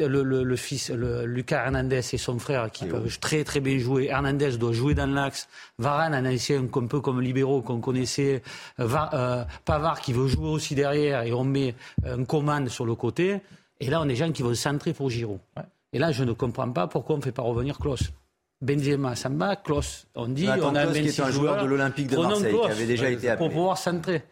le, 0.00 0.22
le, 0.22 0.42
le, 0.42 0.56
fils, 0.56 0.90
le, 0.90 1.24
Lucas 1.24 1.64
Hernandez 1.66 1.98
et 1.98 2.18
son 2.18 2.38
frère 2.38 2.68
qui 2.70 2.86
peuvent 2.86 3.18
très 3.20 3.44
très 3.44 3.60
bien 3.60 3.78
jouer. 3.78 4.06
Hernandez 4.06 4.56
doit 4.56 4.72
jouer 4.72 4.94
dans 4.94 5.06
l'axe. 5.06 5.48
Varane, 5.78 6.14
un 6.14 6.34
ancien 6.34 6.64
un 6.64 6.86
peu 6.86 7.00
comme 7.00 7.20
libéraux 7.20 7.62
qu'on 7.62 7.80
connaissait. 7.80 8.42
Va, 8.78 9.10
euh, 9.14 9.44
Pavard 9.64 10.00
qui 10.00 10.12
veut 10.12 10.26
jouer 10.26 10.48
aussi 10.48 10.74
derrière 10.74 11.22
et 11.22 11.32
on 11.32 11.44
met 11.44 11.76
un 12.04 12.24
commande 12.24 12.68
sur 12.68 12.84
le 12.84 12.96
côté. 12.96 13.40
Et 13.78 13.88
là, 13.88 14.00
on 14.02 14.08
est 14.08 14.16
gens 14.16 14.32
qui 14.32 14.42
vont 14.42 14.54
centrer 14.54 14.92
pour 14.92 15.10
Giroud. 15.10 15.38
Et 15.92 15.98
là, 15.98 16.10
je 16.10 16.24
ne 16.24 16.32
comprends 16.32 16.70
pas 16.70 16.88
pourquoi 16.88 17.14
on 17.14 17.18
ne 17.18 17.22
fait 17.24 17.32
pas 17.32 17.42
revenir 17.42 17.78
Klaus. 17.78 18.10
Benzema, 18.62 19.16
Samba, 19.16 19.56
Klaus. 19.56 20.06
On 20.14 20.28
dit, 20.28 20.46
Nathan 20.46 20.70
on 20.70 20.74
a 20.74 20.82
Klaus, 20.82 20.98
qui 20.98 21.06
est 21.08 21.20
un 21.20 21.30
joueur 21.30 21.62
de 21.62 21.66
l'Olympique 21.66 22.08
de 22.08 22.16
Marseille, 22.18 22.54
qui 22.62 22.70
avait 22.70 22.86
déjà 22.86 23.08
été 23.10 23.22
Pour 23.28 23.32
appelé. 23.46 23.50
pouvoir 23.50 23.78
centrer. 23.78 24.22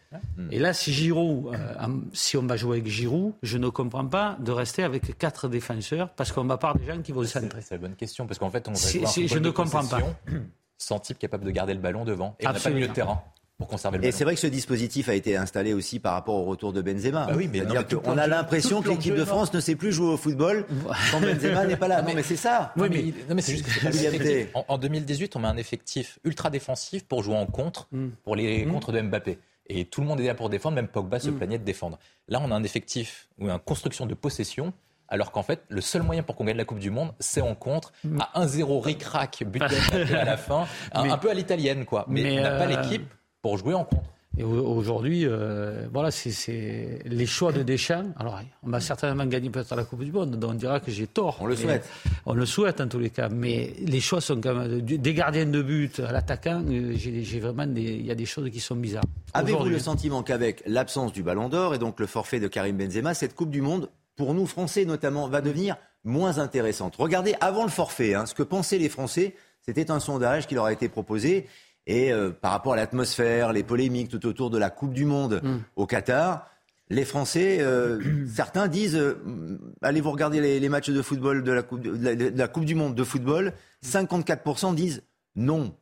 Et 0.50 0.58
là, 0.58 0.72
si 0.74 0.92
Giroud, 0.92 1.54
euh, 1.54 1.74
si 2.12 2.36
on 2.36 2.42
va 2.46 2.56
jouer 2.56 2.78
avec 2.78 2.86
Giroud, 2.88 3.32
je 3.42 3.56
ne 3.58 3.68
comprends 3.68 4.06
pas 4.06 4.36
de 4.40 4.52
rester 4.52 4.82
avec 4.82 5.16
quatre 5.18 5.48
défenseurs 5.48 6.10
parce 6.10 6.32
qu'on 6.32 6.44
va 6.44 6.58
part 6.58 6.76
des 6.76 6.84
gens 6.84 7.00
qui 7.00 7.12
vont 7.12 7.24
centrer. 7.24 7.62
C'est 7.62 7.74
la 7.74 7.78
bonne 7.80 7.94
question, 7.96 8.26
parce 8.26 8.38
qu'en 8.38 8.50
fait, 8.50 8.68
on 8.68 8.72
va 8.72 8.78
football 8.78 9.28
je 9.28 9.38
ne 9.38 9.44
de 9.44 9.50
comprends 9.50 9.86
pas. 9.86 10.00
Sans 10.76 11.00
type 11.00 11.18
capable 11.18 11.44
de 11.44 11.50
garder 11.50 11.74
le 11.74 11.80
ballon 11.80 12.04
devant. 12.04 12.36
Et 12.38 12.46
on 12.46 12.50
n'a 12.50 12.52
pas 12.52 12.52
de 12.52 12.56
Absolument. 12.58 12.76
milieu 12.76 12.88
de 12.88 12.94
terrain 12.94 13.22
pour 13.58 13.66
conserver 13.66 13.98
le 13.98 14.04
Et 14.04 14.06
ballon. 14.08 14.16
c'est 14.16 14.24
vrai 14.24 14.34
que 14.34 14.40
ce 14.40 14.46
dispositif 14.46 15.08
a 15.08 15.14
été 15.14 15.36
installé 15.36 15.72
aussi 15.74 15.98
par 15.98 16.12
rapport 16.14 16.36
au 16.36 16.44
retour 16.44 16.72
de 16.72 16.80
Benzema. 16.80 17.26
Bah 17.26 17.32
oui, 17.36 17.48
mais 17.52 17.60
non, 17.62 17.74
mais 17.74 17.84
tout 17.84 18.00
plan 18.00 18.16
a 18.16 18.26
l'impression 18.28 18.80
que 18.80 18.86
de 18.86 18.92
l'équipe 18.94 19.14
de 19.14 19.18
non. 19.20 19.26
France 19.26 19.52
ne 19.52 19.58
sait 19.58 19.74
plus 19.74 19.92
jouer 19.92 20.06
au 20.12 20.16
football 20.16 20.64
quand 21.10 21.20
Benzema 21.20 21.66
n'est 21.66 21.76
pas 21.76 21.88
là. 21.88 22.00
Non, 22.08 22.12
mais 22.14 22.22
c'est 22.22 22.36
ça. 22.36 22.72
Oui, 22.76 22.88
mais, 22.88 23.02
non, 23.28 23.34
mais 23.34 23.42
c'est 23.42 23.56
juste 23.56 23.66
que. 23.66 24.46
En, 24.56 24.64
en 24.68 24.78
2018, 24.78 25.34
on 25.34 25.40
met 25.40 25.48
un 25.48 25.56
effectif 25.56 26.20
ultra 26.24 26.50
défensif 26.50 27.04
pour 27.04 27.24
jouer 27.24 27.34
en 27.36 27.46
contre, 27.46 27.88
pour 28.22 28.36
les 28.36 28.64
contres 28.64 28.92
de 28.92 29.00
Mbappé. 29.00 29.38
Et 29.66 29.84
tout 29.84 30.00
le 30.00 30.06
monde 30.06 30.20
est 30.20 30.26
là 30.26 30.34
pour 30.34 30.48
défendre, 30.48 30.76
même 30.76 30.88
Pogba 30.88 31.18
se 31.18 31.28
plaignait 31.30 31.58
de 31.58 31.64
défendre. 31.64 31.98
Là, 32.28 32.40
on 32.42 32.50
a 32.52 32.54
un 32.54 32.62
effectif 32.62 33.28
ou 33.40 33.48
une 33.50 33.58
construction 33.58 34.06
de 34.06 34.14
possession, 34.14 34.72
alors 35.08 35.32
qu'en 35.32 35.42
fait, 35.42 35.62
le 35.68 35.80
seul 35.80 36.02
moyen 36.02 36.22
pour 36.22 36.36
qu'on 36.36 36.44
gagne 36.44 36.56
la 36.56 36.64
Coupe 36.64 36.78
du 36.78 36.90
Monde, 36.90 37.12
c'est 37.18 37.40
en 37.42 37.54
contre, 37.54 37.92
à 38.20 38.40
1-0 38.46 38.80
ric-rac, 38.80 39.42
but 39.46 39.62
à 40.12 40.24
la 40.24 40.36
fin, 40.36 40.66
un, 40.92 41.02
Mais- 41.02 41.10
un 41.10 41.18
peu 41.18 41.28
à 41.30 41.34
l'italienne, 41.34 41.84
quoi. 41.84 42.06
Mais, 42.08 42.22
Mais, 42.22 42.38
on 42.38 42.42
n'a 42.44 42.50
pas 42.52 42.64
euh, 42.64 42.82
l'équipe 42.82 43.06
pour 43.48 43.56
jouer 43.56 43.72
en 43.74 43.84
contre. 43.84 44.02
Et 44.36 44.44
au- 44.44 44.66
aujourd'hui, 44.76 45.22
euh, 45.24 45.86
voilà, 45.92 46.10
c'est- 46.12 47.00
les 47.06 47.26
choix 47.26 47.50
de 47.50 47.62
Deschamps. 47.64 48.04
Alors, 48.18 48.38
on 48.62 48.68
va 48.70 48.78
certainement 48.78 49.24
gagner 49.26 49.48
peut-être 49.50 49.74
la 49.74 49.84
Coupe 49.84 50.04
du 50.04 50.12
Monde, 50.12 50.36
donc 50.38 50.50
on 50.50 50.54
dira 50.54 50.78
que 50.80 50.90
j'ai 50.92 51.06
tort. 51.08 51.38
On 51.40 51.46
le 51.46 51.56
souhaite. 51.56 51.88
On 52.26 52.34
le 52.34 52.44
souhaite 52.46 52.80
en 52.80 52.86
tous 52.86 52.98
les 53.00 53.10
cas. 53.10 53.30
Mais 53.30 53.72
les 53.84 54.00
choix 54.00 54.20
sont 54.20 54.38
quand 54.40 54.54
même 54.54 54.80
des 54.82 55.14
gardiens 55.14 55.46
de 55.46 55.62
but 55.62 55.98
à 56.00 56.12
l'attaquant. 56.12 56.62
euh, 56.70 56.92
J'ai 56.94 57.40
vraiment 57.40 57.66
des, 57.66 57.80
il 57.82 58.06
y 58.06 58.10
a 58.10 58.14
des 58.14 58.26
choses 58.26 58.48
qui 58.50 58.60
sont 58.60 58.76
bizarres. 58.76 59.02
Avez-vous 59.32 59.64
le 59.64 59.78
sentiment 59.78 60.22
qu'avec 60.22 60.62
l'absence 60.66 61.12
du 61.12 61.22
Ballon 61.22 61.48
d'Or 61.48 61.74
et 61.74 61.78
donc 61.78 61.98
le 61.98 62.06
forfait 62.06 62.38
de 62.38 62.48
Karim 62.48 62.76
Benzema, 62.76 63.14
cette 63.14 63.34
Coupe 63.34 63.50
du 63.50 63.62
Monde, 63.62 63.88
pour 64.14 64.34
nous 64.34 64.46
Français 64.46 64.84
notamment, 64.84 65.26
va 65.26 65.40
devenir 65.40 65.76
moins 66.04 66.38
intéressante? 66.38 66.94
Regardez 66.96 67.34
avant 67.40 67.64
le 67.64 67.70
forfait, 67.70 68.14
hein, 68.14 68.26
ce 68.26 68.34
que 68.34 68.44
pensaient 68.44 68.78
les 68.78 68.88
Français, 68.90 69.34
c'était 69.62 69.90
un 69.90 69.98
sondage 70.00 70.46
qui 70.46 70.54
leur 70.54 70.66
a 70.66 70.72
été 70.72 70.88
proposé. 70.88 71.46
Et 71.90 72.12
euh, 72.12 72.30
par 72.30 72.52
rapport 72.52 72.74
à 72.74 72.76
l'atmosphère, 72.76 73.52
les 73.52 73.62
polémiques 73.64 74.10
tout 74.10 74.24
autour 74.26 74.50
de 74.50 74.58
la 74.58 74.68
Coupe 74.70 74.92
du 74.92 75.04
Monde 75.06 75.40
au 75.74 75.86
Qatar, 75.86 76.46
les 76.90 77.04
Français, 77.04 77.58
euh, 77.60 77.98
certains 78.32 78.68
disent 78.68 78.94
euh, 78.96 79.58
allez 79.82 80.00
vous 80.02 80.10
regarder 80.12 80.40
les, 80.40 80.60
les 80.60 80.68
matchs 80.68 80.90
de 80.90 81.02
football 81.02 81.42
de 81.42 81.52
la, 81.52 81.62
coupe, 81.62 81.80
de 81.80 81.90
la- 82.04 82.14
de 82.14 82.38
la 82.38 82.48
Coupe 82.48 82.66
du 82.66 82.74
Monde 82.74 82.94
de 82.94 83.04
football, 83.04 83.52
54% 83.84 84.74
disent 84.74 85.02
non. 85.34 85.74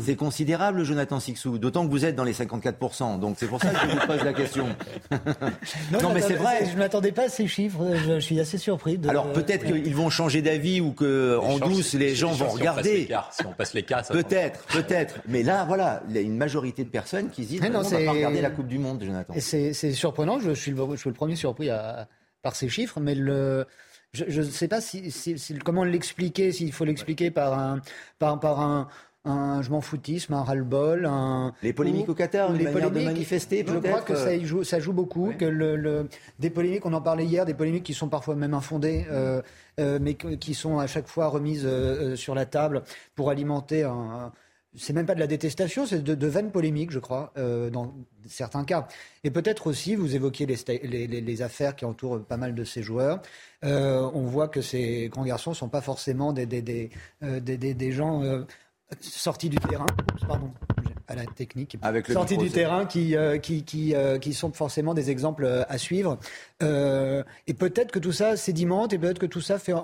C'est 0.00 0.16
considérable, 0.16 0.82
Jonathan 0.82 1.20
Sixou, 1.20 1.58
d'autant 1.58 1.86
que 1.86 1.90
vous 1.92 2.04
êtes 2.04 2.16
dans 2.16 2.24
les 2.24 2.32
54%. 2.32 3.20
Donc 3.20 3.36
c'est 3.38 3.46
pour 3.46 3.60
ça 3.60 3.70
que 3.70 3.78
je 3.78 3.86
vous 3.96 4.06
pose 4.06 4.24
la 4.24 4.32
question. 4.32 4.66
Non, 5.92 6.12
mais 6.12 6.20
c'est 6.20 6.34
vrai. 6.34 6.66
Je 6.66 6.72
ne 6.72 6.78
m'attendais 6.78 7.12
pas 7.12 7.24
à 7.24 7.28
ces 7.28 7.46
chiffres. 7.46 7.94
Je, 7.94 8.14
je 8.14 8.18
suis 8.18 8.40
assez 8.40 8.58
surpris. 8.58 8.98
De... 8.98 9.08
Alors 9.08 9.32
peut-être 9.32 9.64
qu'ils 9.64 9.94
vont 9.94 10.10
changer 10.10 10.42
d'avis 10.42 10.80
ou 10.80 10.92
que 10.92 11.38
en 11.40 11.58
chances, 11.58 11.68
douce 11.70 11.92
les 11.94 12.08
les 12.10 12.14
gens 12.14 12.32
vont 12.32 12.36
si 12.36 12.42
on 12.42 12.46
passe 12.46 12.54
regarder. 12.54 13.08
Si 13.30 13.46
on 13.46 13.52
passe 13.52 13.74
l'écart, 13.74 14.04
ça 14.04 14.12
Peut-être, 14.14 14.64
peut-être. 14.66 15.20
Mais 15.28 15.42
là, 15.42 15.64
voilà, 15.64 16.02
il 16.08 16.14
y 16.14 16.18
a 16.18 16.22
une 16.22 16.36
majorité 16.36 16.84
de 16.84 16.88
personnes 16.90 17.30
qui 17.30 17.44
se 17.44 17.48
disent 17.50 17.60
Mais 17.60 17.68
non, 17.68 17.80
non, 17.82 17.86
on 17.86 17.90
va 17.90 17.96
c'est- 17.98 18.04
pas 18.04 18.12
regarder 18.12 18.40
la 18.40 18.50
Coupe 18.50 18.66
du 18.66 18.78
Monde, 18.78 19.02
Jonathan. 19.04 19.32
C'est 19.38 19.72
c'est 19.72 19.92
surprenant, 19.92 20.38
je 20.40 20.50
suis, 20.52 20.72
le, 20.72 20.76
je 20.92 20.96
suis 20.96 21.10
le 21.10 21.14
premier 21.14 21.36
surpris 21.36 21.70
à- 21.70 22.08
par 22.42 22.56
ces 22.56 22.68
chiffres, 22.68 23.00
mais 23.00 23.14
le, 23.14 23.66
je 24.12 24.40
ne 24.40 24.46
sais 24.46 24.68
pas 24.68 24.80
si, 24.80 25.10
si- 25.10 25.38
si- 25.38 25.54
comment 25.58 25.84
l'expliquer, 25.84 26.52
s'il 26.52 26.72
faut 26.72 26.84
l'expliquer 26.84 27.30
par 27.30 27.58
un, 27.58 27.80
par, 28.18 28.38
par 28.40 28.60
un, 28.60 28.88
un 29.24 29.62
je 29.62 29.70
m'en 29.70 29.80
foutisme, 29.80 30.34
un 30.34 30.42
ras-le-bol, 30.42 31.06
un... 31.06 31.52
Les 31.62 31.72
polémiques 31.72 32.08
au 32.08 32.14
Qatar, 32.14 32.52
les 32.52 32.64
manière 32.64 32.74
de 32.74 32.94
polémiques, 32.94 33.06
manifester, 33.06 33.64
Je 33.66 33.78
crois 33.78 34.02
que 34.02 34.12
euh, 34.12 34.16
ça, 34.16 34.34
y 34.34 34.44
joue, 34.44 34.64
ça 34.64 34.80
joue 34.80 34.92
beaucoup, 34.92 35.32
que 35.38 35.44
le, 35.46 35.76
le- 35.76 36.08
des 36.38 36.50
polémiques, 36.50 36.84
on 36.86 36.92
en 36.92 37.00
parlait 37.00 37.24
hier, 37.24 37.44
des 37.46 37.54
polémiques 37.54 37.84
qui 37.84 37.94
sont 37.94 38.08
parfois 38.08 38.34
même 38.34 38.54
infondées, 38.54 39.06
euh, 39.10 39.40
euh, 39.80 39.98
mais 40.00 40.14
qui 40.14 40.54
sont 40.54 40.78
à 40.78 40.86
chaque 40.86 41.08
fois 41.08 41.28
remises 41.28 41.64
euh, 41.64 42.12
euh, 42.12 42.16
sur 42.16 42.34
la 42.34 42.44
table 42.46 42.82
pour 43.14 43.30
alimenter 43.30 43.82
un... 43.84 44.30
c'est 44.76 44.92
même 44.92 45.06
pas 45.06 45.14
de 45.14 45.20
la 45.20 45.26
détestation, 45.26 45.86
c'est 45.86 46.02
de, 46.02 46.14
de 46.14 46.26
vaines 46.26 46.50
polémiques, 46.50 46.90
je 46.90 46.98
crois, 46.98 47.32
euh, 47.38 47.70
dans 47.70 47.94
certains 48.26 48.64
cas. 48.64 48.86
Et 49.24 49.30
peut-être 49.30 49.66
aussi, 49.68 49.94
vous 49.94 50.14
évoquiez 50.14 50.44
les, 50.46 51.06
les, 51.22 51.42
affaires 51.42 51.76
qui 51.76 51.84
entourent 51.86 52.22
pas 52.22 52.36
mal 52.36 52.54
de 52.54 52.64
ces 52.64 52.82
joueurs. 52.82 53.22
Euh, 53.64 54.02
on 54.14 54.22
voit 54.24 54.48
que 54.48 54.60
ces 54.60 55.08
grands 55.08 55.24
garçons 55.24 55.50
ne 55.50 55.56
sont 55.56 55.68
pas 55.70 55.80
forcément 55.80 56.32
des, 56.34 56.44
des, 56.46 56.60
des, 56.60 56.90
euh, 57.22 57.40
des, 57.40 57.56
des- 57.56 57.72
des 57.74 57.92
gens 57.92 58.22
euh, 58.22 58.42
sortis 59.00 59.48
du 59.48 59.58
terrain. 59.58 59.86
Oups, 60.14 60.24
pardon, 60.26 60.52
à 61.08 61.14
la 61.14 61.26
technique. 61.26 61.76
Avec 61.82 62.08
le 62.08 62.14
sortis 62.14 62.36
du 62.36 62.50
terrain 62.50 62.86
qui, 62.86 63.16
euh, 63.16 63.38
qui, 63.38 63.64
qui, 63.64 63.94
euh, 63.94 64.18
qui 64.18 64.32
sont 64.32 64.52
forcément 64.52 64.94
des 64.94 65.10
exemples 65.10 65.44
euh, 65.44 65.62
à 65.68 65.78
suivre. 65.78 66.18
Euh, 66.62 67.22
et 67.46 67.54
peut-être 67.54 67.92
que 67.92 67.98
tout 67.98 68.12
ça 68.12 68.36
sédimente 68.36 68.92
et 68.92 68.98
peut-être 68.98 69.18
que 69.18 69.26
tout 69.26 69.40
ça 69.40 69.58
fait, 69.58 69.74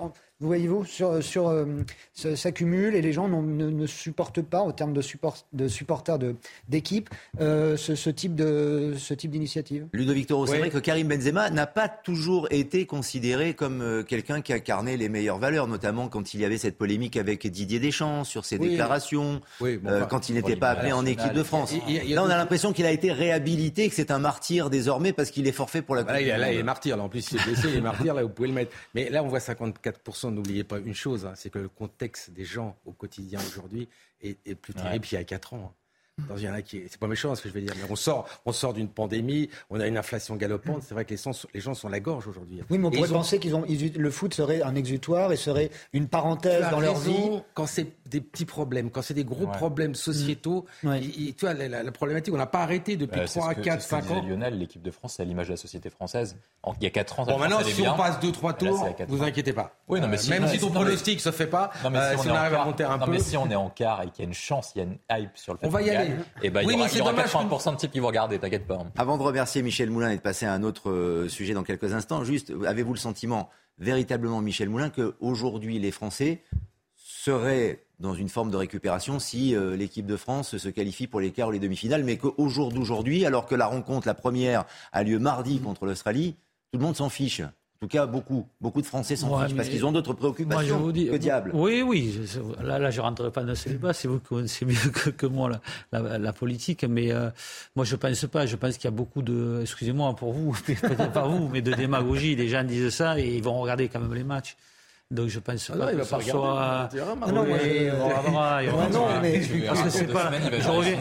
vous 0.41 0.47
voyez-vous, 0.47 0.85
sur, 0.85 1.23
sur, 1.23 1.47
euh, 1.49 1.65
ça- 2.13 2.35
s'accumule 2.35 2.95
et 2.95 3.01
les 3.01 3.13
gens 3.13 3.27
ne, 3.29 3.69
ne 3.69 3.85
supportent 3.85 4.41
pas, 4.41 4.59
en 4.59 4.71
termes 4.71 4.91
de, 4.93 5.01
support, 5.01 5.37
de 5.53 5.67
supporters 5.67 6.17
de- 6.17 6.35
d'équipe, 6.67 7.09
euh, 7.39 7.77
ce, 7.77 7.93
ce 7.95 8.09
type 8.09 8.33
de 8.35 8.95
ce 8.97 9.13
type 9.13 9.29
d'initiative. 9.31 9.87
Ludovic 9.93 10.25
Toro, 10.27 10.47
c'est 10.47 10.53
Oui. 10.53 10.57
vrai 10.59 10.69
que 10.71 10.79
Karim 10.79 11.07
Benzema 11.07 11.49
n'a 11.51 11.67
pas 11.67 11.87
toujours 11.87 12.47
été 12.49 12.85
considéré 12.87 13.53
comme 13.53 13.81
euh, 13.81 14.03
quelqu'un 14.03 14.41
qui 14.41 14.51
incarnait 14.51 14.97
les 14.97 15.09
meilleures 15.09 15.37
valeurs, 15.37 15.67
notamment 15.67 16.07
quand 16.09 16.33
il 16.33 16.39
y 16.41 16.45
avait 16.45 16.57
cette 16.57 16.77
polémique 16.77 17.17
avec 17.17 17.45
Didier 17.45 17.79
Deschamps 17.79 18.23
sur 18.23 18.43
ses 18.43 18.57
Oui. 18.57 18.69
déclaration, 18.71 19.41
Oui, 19.61 19.77
bon, 19.77 19.89
euh, 19.91 19.97
enfin, 19.99 20.07
quand 20.07 20.29
il 20.29 20.35
n'était 20.35 20.55
pas 20.55 20.71
appelé 20.71 20.91
en 20.91 21.05
équipe 21.05 21.33
de 21.33 21.43
France. 21.43 21.71
il 21.87 21.93
y 21.95 21.99
a- 21.99 22.03
il 22.03 22.09
y 22.09 22.13
a 22.13 22.15
Là, 22.15 22.23
on 22.23 22.29
a 22.29 22.35
l'impression 22.37 22.73
qu'il 22.73 22.85
a 22.87 22.91
été 22.91 23.11
réhabilité, 23.11 23.87
que 23.89 23.93
c'est 23.95 24.09
un 24.11 24.19
martyr 24.19 24.69
désormais 24.71 25.13
parce 25.13 25.29
qu'il 25.29 25.47
est 25.47 25.51
forfait 25.51 25.83
pour 25.83 25.93
la 25.95 26.01
Bah 26.03 26.13
Coupe 26.17 26.25
là, 26.27 26.35
il, 26.37 26.39
là, 26.41 26.51
il 26.51 26.59
est 26.59 26.63
martyr. 26.63 26.97
Là. 26.97 27.03
En 27.03 27.09
plus, 27.09 27.31
il 27.31 27.37
est 27.39 27.43
blessé, 27.45 27.67
il 27.69 27.77
est 27.77 27.81
martyr. 27.81 28.13
Là, 28.15 28.23
vous 28.23 28.29
pouvez 28.29 28.47
le 28.47 28.53
mettre. 28.55 28.71
Mais 28.95 29.09
là, 29.09 29.23
on 29.23 29.27
voit 29.27 29.39
54%. 29.39 30.30
N'oubliez 30.31 30.63
pas 30.63 30.79
une 30.79 30.95
chose, 30.95 31.25
hein, 31.25 31.33
c'est 31.35 31.49
que 31.49 31.59
le 31.59 31.69
contexte 31.69 32.31
des 32.31 32.45
gens 32.45 32.77
au 32.85 32.93
quotidien 32.93 33.39
aujourd'hui 33.39 33.89
est, 34.21 34.39
est 34.45 34.55
plus 34.55 34.73
terrible 34.73 35.05
qu'il 35.05 35.17
y 35.17 35.21
a 35.21 35.23
4 35.23 35.53
ans. 35.53 35.75
Dans- 36.29 36.37
il 36.37 36.43
y 36.43 36.49
en 36.49 36.53
a 36.53 36.61
qui, 36.61 36.81
c'est 36.89 36.99
pas 36.99 37.07
méchant 37.07 37.33
ce 37.35 37.41
que 37.41 37.49
je 37.49 37.53
vais 37.53 37.61
dire, 37.61 37.73
mais 37.77 37.83
on 37.89 37.95
sort, 37.95 38.27
on 38.45 38.51
sort 38.51 38.73
d'une 38.73 38.89
pandémie, 38.89 39.49
on 39.69 39.79
a 39.79 39.87
une 39.87 39.97
inflation 39.97 40.35
galopante. 40.35 40.83
C'est 40.83 40.93
vrai 40.93 41.05
que 41.05 41.09
les, 41.11 41.17
sens- 41.17 41.47
les 41.53 41.61
gens 41.61 41.73
sont 41.73 41.87
à 41.87 41.91
la 41.91 41.99
gorge 41.99 42.27
aujourd'hui. 42.27 42.61
Oui, 42.69 42.77
mais 42.77 42.87
on 42.87 42.91
pourrait 42.91 43.07
ils 43.07 43.13
ont- 43.13 43.17
penser 43.19 43.39
qu'ils 43.39 43.55
ont, 43.55 43.63
ils- 43.67 43.93
le 43.97 44.11
foot 44.11 44.33
serait 44.33 44.61
un 44.61 44.75
exutoire 44.75 45.31
et 45.31 45.35
serait 45.37 45.71
une 45.93 46.07
parenthèse 46.07 46.69
dans 46.69 46.79
leur 46.79 46.99
vie. 46.99 47.41
Quand 47.53 47.65
c'est 47.65 47.87
des 48.07 48.21
petits 48.21 48.45
problèmes, 48.45 48.91
quand 48.91 49.01
c'est 49.01 49.13
des 49.13 49.23
gros 49.23 49.45
Ouais. 49.45 49.51
problèmes 49.53 49.95
sociétaux, 49.95 50.65
il- 50.83 51.27
il- 51.27 51.33
tu 51.33 51.45
vois, 51.45 51.53
la, 51.53 51.67
la- 51.69 51.83
la 51.83 51.91
problématique, 51.91 52.33
on 52.33 52.37
n'a 52.37 52.45
pas 52.45 52.59
arrêté 52.61 52.97
depuis 52.97 53.21
Bah, 53.21 53.27
c'est 53.27 53.39
3, 53.39 53.51
ce 53.53 53.57
que- 53.57 53.61
4, 53.63 53.81
c'est 53.81 53.87
ce 53.87 53.95
que 53.95 54.01
5 54.01 54.13
disait 54.15 54.19
ans. 54.19 54.27
Lionel, 54.27 54.59
l'équipe 54.59 54.81
de 54.81 54.91
France, 54.91 55.13
c'est 55.15 55.23
à 55.23 55.25
l'image 55.25 55.47
de 55.47 55.53
la 55.53 55.57
société 55.57 55.89
française. 55.89 56.35
En- 56.63 56.73
il 56.79 56.83
y 56.83 56.87
a 56.87 56.91
4 56.91 57.19
ans, 57.19 57.25
ça 57.25 57.31
Bon, 57.31 57.39
maintenant, 57.39 57.63
si 57.63 57.73
bien. 57.81 57.93
on 57.93 57.97
passe 57.97 58.19
2-3 58.19 58.55
Mais 58.59 58.65
là, 58.65 58.71
tours, 58.73 58.81
c'est 58.83 58.89
à 58.89 58.93
quatre 58.93 59.09
vous 59.09 59.21
ans. 59.21 59.25
inquiétez 59.25 59.53
pas. 59.53 59.75
Oui, 59.87 60.01
non, 60.01 60.07
mais 60.07 60.17
Euh, 60.17 60.19
si, 60.19 60.29
même 60.29 60.43
non, 60.43 60.47
si 60.49 60.59
ton 60.59 60.69
pronostic 60.71 61.19
se 61.21 61.31
fait 61.31 61.47
pas, 61.47 61.71
euh, 61.85 62.17
si, 62.17 62.27
on 62.29 62.35
arrive 62.35 62.53
à 62.53 62.57
quart- 62.57 62.65
monter 62.65 62.83
un 62.83 62.97
non, 62.97 63.05
peu. 63.05 63.11
mais 63.11 63.19
si 63.19 63.37
on 63.37 63.49
est 63.49 63.55
en 63.55 63.69
quart 63.69 64.01
et 64.03 64.09
qu'il 64.09 64.23
y 64.23 64.25
a 64.25 64.27
une 64.27 64.33
chance, 64.35 64.73
il 64.75 64.79
y 64.79 64.81
a 64.81 64.83
une 64.85 64.97
hype 65.11 65.35
sur 65.37 65.53
le 65.53 65.59
fait 65.59 65.65
On 65.67 65.69
va 65.69 65.81
y 65.81 65.89
aller. 65.89 66.10
Et 66.41 66.49
ben, 66.49 66.65
Oui, 66.65 66.73
il 66.73 66.77
y 66.77 66.79
aura, 66.79 66.85
mais 66.85 66.91
il 66.91 66.93
y 66.93 66.95
c'est 66.95 67.01
aura 67.01 67.11
dommage 67.11 67.33
80% 67.33 67.71
de 67.71 67.77
types 67.77 67.91
qui 67.91 67.99
vont 67.99 68.07
regarder, 68.07 68.39
t'inquiète 68.39 68.67
pas. 68.67 68.79
Avant 68.97 69.17
de 69.17 69.23
remercier 69.23 69.61
Michel 69.61 69.89
Moulin 69.89 70.11
et 70.11 70.17
de 70.17 70.21
passer 70.21 70.45
à 70.45 70.53
un 70.53 70.63
autre 70.63 70.89
euh, 70.89 71.29
sujet 71.29 71.53
dans 71.53 71.63
quelques 71.63 71.93
instants, 71.93 72.23
juste, 72.23 72.53
avez-vous 72.65 72.93
le 72.93 72.99
sentiment, 72.99 73.49
véritablement, 73.77 74.41
Michel 74.41 74.69
Moulin, 74.69 74.89
qu'aujourd'hui, 74.89 75.79
les 75.79 75.91
Français 75.91 76.41
seraient 76.95 77.83
dans 77.99 78.13
une 78.15 78.29
forme 78.29 78.49
de 78.49 78.57
récupération 78.57 79.19
si 79.19 79.55
euh, 79.55 79.75
l'équipe 79.75 80.05
de 80.05 80.17
France 80.17 80.57
se 80.57 80.69
qualifie 80.69 81.07
pour 81.07 81.19
les 81.19 81.31
quarts 81.31 81.49
ou 81.49 81.51
les 81.51 81.59
demi-finales, 81.59 82.03
mais 82.03 82.17
qu'au 82.17 82.49
jour 82.49 82.71
d'aujourd'hui, 82.71 83.25
alors 83.25 83.45
que 83.45 83.55
la 83.55 83.67
rencontre, 83.67 84.07
la 84.07 84.15
première, 84.15 84.65
a 84.91 85.03
lieu 85.03 85.19
mardi 85.19 85.59
contre 85.59 85.85
l'Australie, 85.85 86.35
tout 86.71 86.79
le 86.79 86.85
monde 86.85 86.95
s'en 86.95 87.09
fiche? 87.09 87.41
En 87.83 87.87
tout 87.87 87.97
cas, 87.97 88.05
beaucoup, 88.05 88.45
beaucoup 88.61 88.79
de 88.79 88.85
Français 88.85 89.15
s'en 89.15 89.35
Ouais, 89.35 89.47
fichent 89.47 89.55
parce 89.55 89.67
qu'ils 89.67 89.83
ont 89.83 89.91
d'autres 89.91 90.11
Moi, 90.11 90.17
préoccupations. 90.19 90.77
vous 90.77 90.91
dis, 90.91 91.07
que 91.07 91.15
diable. 91.15 91.49
Oui, 91.55 91.81
oui. 91.81 92.15
là, 92.63 92.77
là, 92.77 92.91
je 92.91 93.01
rentrerai 93.01 93.31
pas 93.31 93.41
dans 93.43 93.55
ce 93.55 93.69
débat. 93.69 93.91
C'est 93.91 94.07
vous 94.07 94.19
qui 94.19 94.27
connaissez 94.27 94.65
mieux 94.65 94.75
que, 94.93 95.09
que 95.09 95.25
moi 95.25 95.49
la, 95.91 95.99
la- 95.99 96.19
la 96.19 96.31
politique. 96.31 96.83
Mais 96.87 97.11
euh, 97.11 97.31
moi, 97.75 97.83
je 97.83 97.95
pense 97.95 98.23
pas. 98.27 98.45
Je 98.45 98.55
pense 98.55 98.75
qu'il 98.75 98.83
y 98.85 98.87
a 98.87 98.91
beaucoup 98.95 99.23
de, 99.23 99.61
excusez-moi 99.63 100.15
pour 100.15 100.31
vous, 100.31 100.51
peut-être 100.67 101.11
pas 101.11 101.25
vous, 101.27 101.49
mais 101.49 101.63
de 101.63 101.73
démagogie. 101.73 102.35
Les 102.35 102.49
gens 102.49 102.63
disent 102.63 102.91
ça 102.91 103.19
et 103.19 103.37
ils 103.37 103.41
vont 103.43 103.59
regarder 103.59 103.87
quand 103.87 103.99
même 103.99 104.13
les 104.13 104.23
matchs. 104.23 104.55
Donc 105.11 105.27
je 105.27 105.39
pense 105.39 105.69
Ah 105.73 105.77
pas 105.77 105.91
non, 105.91 105.97
que 105.99 106.03
ça 106.05 106.21
soit. 106.21 106.59
Ah 106.61 106.89
non, 107.33 107.43
mais- 109.21 109.41
parce 109.67 109.81
que 109.83 109.89
c'est 109.89 110.05
Deux 110.05 110.13
pas. 110.13 110.31
Je 110.59 110.69
reviens. 110.69 110.97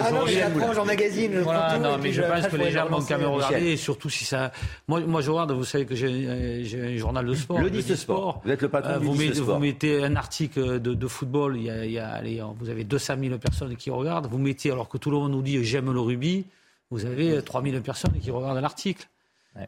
Ah 0.00 0.10
non, 0.10 0.26
je 0.26 0.38
l'apprends 0.38 0.80
en 0.80 0.84
magazine. 0.86 1.32
je 1.34 1.38
Voilà, 1.40 1.60
prends 1.60 1.76
tout, 1.76 1.82
non, 1.82 1.88
et 1.90 1.96
mais 1.96 2.02
puis 2.04 2.12
je 2.12 2.22
après, 2.22 2.36
pense 2.40 2.44
que 2.50 2.56
faut 2.56 2.64
les 2.64 2.70
gens 2.70 2.86
vont 2.88 3.00
quand 3.02 3.18
même 3.18 3.26
regarder, 3.28 3.66
et 3.72 3.76
surtout 3.76 4.08
si 4.10 4.24
ça. 4.24 4.52
Moi, 4.88 5.00
moi 5.00 5.20
je 5.20 5.30
regarde, 5.30 5.52
vous 5.52 5.64
savez 5.64 5.84
que 5.84 5.94
j'ai 5.94 6.64
j'ai 6.64 6.94
un 6.94 6.96
journal 6.96 7.26
de 7.26 7.34
sport. 7.34 7.58
Le 7.60 7.70
10 7.70 7.94
Sport. 7.94 8.40
Vous 8.44 8.50
êtes 8.50 8.62
le 8.62 8.68
patron 8.68 8.98
du 8.98 9.06
vous, 9.06 9.12
10 9.12 9.18
mettez, 9.18 9.34
Sport. 9.34 9.54
vous 9.54 9.60
mettez 9.60 10.04
un 10.04 10.16
article 10.16 10.80
de, 10.80 10.94
de 10.94 11.06
football, 11.08 11.56
il 11.56 11.64
y 11.64 11.70
a, 11.70 11.84
il 11.84 11.92
y 11.92 11.98
a- 11.98 12.08
allez, 12.10 12.42
vous 12.58 12.68
avez 12.70 12.84
200 12.84 13.14
000 13.20 13.38
personnes 13.38 13.76
qui 13.76 13.90
regardent. 13.90 14.26
Vous 14.28 14.38
mettez, 14.38 14.70
alors 14.70 14.88
que 14.88 14.96
tout 14.98 15.10
le 15.10 15.16
monde 15.18 15.32
nous 15.32 15.42
dit 15.42 15.62
j'aime 15.64 15.92
le 15.92 16.00
rugby, 16.00 16.46
vous 16.90 17.04
avez 17.04 17.42
3 17.42 17.62
000 17.62 17.80
personnes 17.82 18.18
qui 18.20 18.30
regardent 18.30 18.60
l'article. 18.62 19.06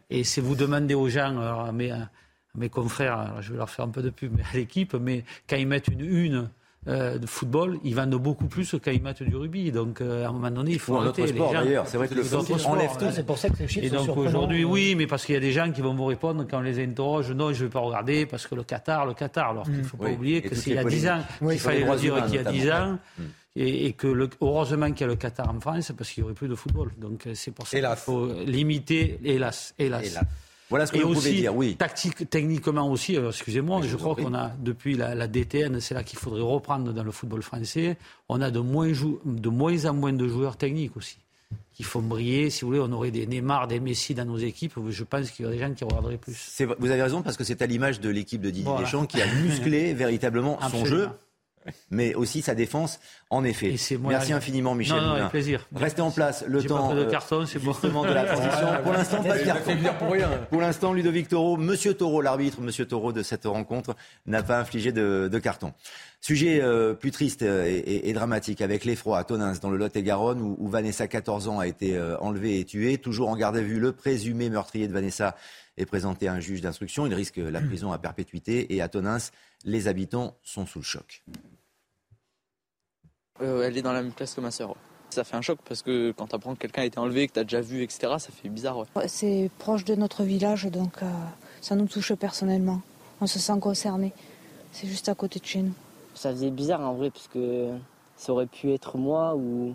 Et 0.08 0.24
si 0.24 0.40
vous 0.40 0.54
demandez 0.54 0.94
aux 0.94 1.08
gens, 1.08 1.70
mais, 1.72 1.90
euh, 1.90 1.96
mes 2.56 2.68
confrères, 2.68 3.36
je 3.40 3.52
vais 3.52 3.58
leur 3.58 3.70
faire 3.70 3.84
un 3.84 3.90
peu 3.90 4.02
de 4.02 4.10
pub 4.10 4.32
mais 4.36 4.42
à 4.52 4.56
l'équipe, 4.56 4.94
mais 4.94 5.24
quand 5.48 5.56
ils 5.56 5.66
mettent 5.66 5.88
une 5.88 6.00
une 6.00 6.50
euh, 6.88 7.18
de 7.18 7.26
football, 7.26 7.78
ils 7.84 7.94
vendent 7.94 8.14
beaucoup 8.14 8.46
plus 8.46 8.74
quand 8.82 8.90
ils 8.90 9.02
mettent 9.02 9.22
du 9.22 9.36
rugby. 9.36 9.70
Donc, 9.70 10.00
euh, 10.00 10.24
à 10.24 10.30
un 10.30 10.32
moment 10.32 10.50
donné, 10.50 10.72
il 10.72 10.78
faut 10.78 10.94
Ou 10.94 10.96
arrêter. 10.96 11.26
sport, 11.26 11.50
les 11.52 11.58
gens, 11.58 11.64
d'ailleurs. 11.64 11.86
C'est 11.86 11.98
vrai 11.98 12.08
que 12.08 12.14
le 12.14 12.22
foot 12.22 12.50
enlève 12.64 12.96
tout. 12.98 13.04
hein. 13.04 13.10
C'est 13.12 13.26
pour 13.26 13.36
ça 13.36 13.50
que 13.50 13.56
ces 13.58 13.68
chiffres 13.68 13.84
Et 13.86 13.90
donc 13.90 14.16
aujourd'hui, 14.16 14.64
oui, 14.64 14.94
mais 14.96 15.06
parce 15.06 15.26
qu'il 15.26 15.34
y 15.34 15.36
a 15.38 15.42
des 15.42 15.52
gens 15.52 15.70
qui 15.72 15.82
vont 15.82 15.94
vous 15.94 16.06
répondre 16.06 16.46
quand 16.50 16.56
on 16.58 16.62
les 16.62 16.82
interroge, 16.82 17.32
non, 17.32 17.52
je 17.52 17.60
ne 17.62 17.68
vais 17.68 17.70
pas 17.70 17.80
regarder 17.80 18.24
parce 18.24 18.46
que 18.46 18.54
le 18.54 18.62
Qatar, 18.62 19.04
le 19.04 19.12
Qatar. 19.12 19.50
Alors 19.50 19.64
qu'il 19.64 19.76
ne 19.76 19.82
faut 19.82 19.98
pas 19.98 20.06
Oui. 20.06 20.12
oublier 20.14 20.36
Et 20.38 20.42
que 20.42 20.54
c'est 20.54 20.70
il 20.70 20.76
y 20.76 20.78
a 20.78 20.84
10 20.84 21.06
ans. 21.08 21.18
Oui, 21.42 21.52
les 21.54 21.58
fallait 21.60 21.84
le 21.84 21.96
dire 21.96 22.24
qu'il 22.24 22.34
y 22.36 22.38
a 22.38 22.44
10 22.50 22.64
notamment. 22.64 22.92
ans. 22.94 22.98
Mm. 23.18 23.22
Et, 23.56 23.86
et 23.86 23.92
que 23.92 24.06
le- 24.06 24.30
heureusement 24.40 24.86
qu'il 24.92 25.00
y 25.02 25.04
a 25.04 25.08
le 25.08 25.16
Qatar 25.16 25.50
en 25.54 25.60
France, 25.60 25.92
parce 25.98 26.08
qu'il 26.10 26.22
n'y 26.22 26.30
aurait 26.30 26.34
plus 26.34 26.48
de 26.48 26.54
football. 26.54 26.92
Donc 26.96 27.26
euh, 27.26 27.32
c'est 27.34 27.50
pour 27.50 27.66
ça 27.66 27.78
qu'il 27.78 27.96
faut 27.96 28.26
limiter, 28.46 29.18
hélas, 29.22 29.74
hélas. 29.78 30.06
Hélas. 30.06 30.24
Voilà 30.70 30.86
ce 30.86 30.92
que 30.92 30.98
Et 30.98 31.02
vous 31.02 31.10
aussi, 31.10 31.18
pouvez 31.28 31.32
dire, 31.40 31.54
oui. 31.56 31.76
Tactique, 31.76 32.30
techniquement 32.30 32.88
aussi, 32.90 33.16
alors, 33.16 33.30
excusez-moi, 33.30 33.82
je 33.84 33.96
crois 33.96 34.14
qu'on 34.14 34.32
a, 34.34 34.52
depuis 34.60 34.96
la, 34.96 35.14
la 35.16 35.26
DTN, 35.26 35.80
c'est 35.80 35.94
là 35.94 36.04
qu'il 36.04 36.18
faudrait 36.18 36.40
reprendre 36.42 36.92
dans 36.92 37.02
le 37.02 37.10
football 37.10 37.42
français, 37.42 37.96
on 38.28 38.40
a 38.40 38.50
de 38.50 38.60
moins, 38.60 38.90
de 39.24 39.48
moins 39.48 39.84
en 39.86 39.94
moins 39.94 40.12
de 40.12 40.28
joueurs 40.28 40.56
techniques 40.56 40.96
aussi, 40.96 41.18
qui 41.72 41.82
font 41.82 42.00
briller. 42.00 42.50
Si 42.50 42.60
vous 42.60 42.68
voulez, 42.68 42.80
on 42.80 42.92
aurait 42.92 43.10
des 43.10 43.26
Neymar, 43.26 43.66
des 43.66 43.80
Messi 43.80 44.14
dans 44.14 44.24
nos 44.24 44.38
équipes, 44.38 44.74
je 44.88 45.04
pense 45.04 45.30
qu'il 45.32 45.44
y 45.44 45.46
aurait 45.46 45.56
des 45.56 45.62
gens 45.62 45.74
qui 45.74 45.82
regarderaient 45.82 46.18
plus. 46.18 46.62
Vous 46.78 46.90
avez 46.90 47.02
raison 47.02 47.22
parce 47.22 47.36
que 47.36 47.42
c'est 47.42 47.60
à 47.62 47.66
l'image 47.66 48.00
de 48.00 48.08
l'équipe 48.08 48.40
de 48.40 48.50
Didier 48.50 48.64
Voilà. 48.64 48.82
Deschamps 48.84 49.06
qui 49.06 49.20
a 49.20 49.26
musclé 49.42 49.92
véritablement 49.92 50.58
son 50.70 50.84
jeu, 50.84 51.08
mais 51.90 52.14
aussi 52.14 52.42
sa 52.42 52.54
défense. 52.54 53.00
En 53.30 53.44
effet. 53.44 53.70
Merci 54.08 54.30
là- 54.30 54.36
infiniment, 54.36 54.74
Michel. 54.74 54.96
Non, 54.96 55.02
non, 55.02 55.12
avec 55.14 55.28
plaisir. 55.30 55.66
Restez 55.74 56.00
en 56.02 56.10
place 56.10 56.44
le 56.48 56.60
pas 56.62 56.68
temps 56.68 56.94
de 56.94 57.00
euh, 57.02 57.10
carton, 57.10 57.44
justement 57.46 58.04
de 58.04 58.12
la 58.12 58.24
transition. 58.24 58.66
Pour 58.82 58.92
l'instant, 58.92 59.22
pas 59.22 59.38
de 59.38 59.44
fait 59.44 59.74
venir 59.74 59.96
pour 60.50 60.60
l'instant, 60.60 60.92
Ludovic 60.92 61.28
Taureau, 61.28 61.56
Monsieur 61.56 61.94
Taureau, 61.94 62.22
l'arbitre, 62.22 62.60
Monsieur 62.60 62.86
Taureau 62.86 63.12
de 63.12 63.22
cette 63.22 63.44
rencontre, 63.44 63.94
n'a 64.26 64.42
pas 64.42 64.58
infligé 64.58 64.90
de, 64.92 65.28
de 65.30 65.38
carton. 65.38 65.72
Sujet 66.20 66.60
euh, 66.60 66.92
plus 66.92 67.12
triste 67.12 67.42
euh, 67.42 67.64
et, 67.66 67.76
et- 67.78 68.08
et 68.10 68.12
dramatique 68.12 68.60
avec 68.60 68.84
l'effroi 68.84 69.18
à 69.18 69.24
Tonins, 69.24 69.54
dans 69.62 69.70
le 69.70 69.76
Lot-et-Garonne, 69.78 70.40
où, 70.42 70.56
où 70.58 70.68
Vanessa, 70.68 71.06
14 71.08 71.48
ans, 71.48 71.60
a 71.60 71.66
été 71.66 71.96
euh, 71.96 72.18
enlevée 72.18 72.58
et 72.60 72.64
tuée. 72.64 72.98
Toujours 72.98 73.28
en 73.30 73.36
garde 73.36 73.56
à 73.56 73.62
vue, 73.62 73.78
le 73.80 73.92
présumé 73.92 74.50
meurtrier 74.50 74.86
de 74.88 74.92
Vanessa 74.92 75.36
est 75.78 75.86
présenté 75.86 76.28
à 76.28 76.32
un 76.34 76.40
juge 76.40 76.60
d'instruction. 76.60 77.06
Il 77.06 77.14
risque 77.14 77.36
la 77.38 77.60
prison 77.60 77.90
à 77.92 77.98
perpétuité. 77.98 78.74
Et 78.74 78.82
à 78.82 78.88
Tonins, 78.88 79.16
les 79.64 79.88
habitants 79.88 80.36
sont 80.42 80.66
sous 80.66 80.78
le 80.78 80.84
choc. 80.84 81.22
Euh, 83.40 83.62
elle 83.62 83.76
est 83.76 83.82
dans 83.82 83.92
la 83.92 84.02
même 84.02 84.12
classe 84.12 84.34
que 84.34 84.40
ma 84.40 84.50
sœur. 84.50 84.74
Ça 85.10 85.24
fait 85.24 85.36
un 85.36 85.42
choc 85.42 85.58
parce 85.64 85.82
que 85.82 86.12
quand 86.12 86.28
tu 86.28 86.34
apprends 86.36 86.54
que 86.54 86.60
quelqu'un 86.60 86.82
a 86.82 86.84
été 86.84 86.98
enlevé, 86.98 87.26
que 87.26 87.32
tu 87.32 87.38
as 87.40 87.44
déjà 87.44 87.60
vu, 87.60 87.82
etc., 87.82 88.14
ça 88.18 88.30
fait 88.30 88.48
bizarre. 88.48 88.84
Ouais, 88.94 89.08
C'est 89.08 89.50
proche 89.58 89.84
de 89.84 89.94
notre 89.94 90.22
village, 90.22 90.66
donc 90.66 91.02
euh, 91.02 91.06
ça 91.60 91.74
nous 91.74 91.86
touche 91.86 92.12
personnellement. 92.14 92.80
On 93.20 93.26
se 93.26 93.38
sent 93.38 93.58
concerné. 93.60 94.12
C'est 94.72 94.86
juste 94.86 95.08
à 95.08 95.14
côté 95.14 95.40
de 95.40 95.46
chez 95.46 95.62
nous. 95.62 95.74
Ça 96.14 96.30
faisait 96.30 96.50
bizarre 96.50 96.82
en 96.82 96.94
vrai, 96.94 97.10
parce 97.10 97.28
que 97.28 97.70
ça 98.16 98.32
aurait 98.32 98.46
pu 98.46 98.72
être 98.72 98.98
moi 98.98 99.34
ou, 99.34 99.74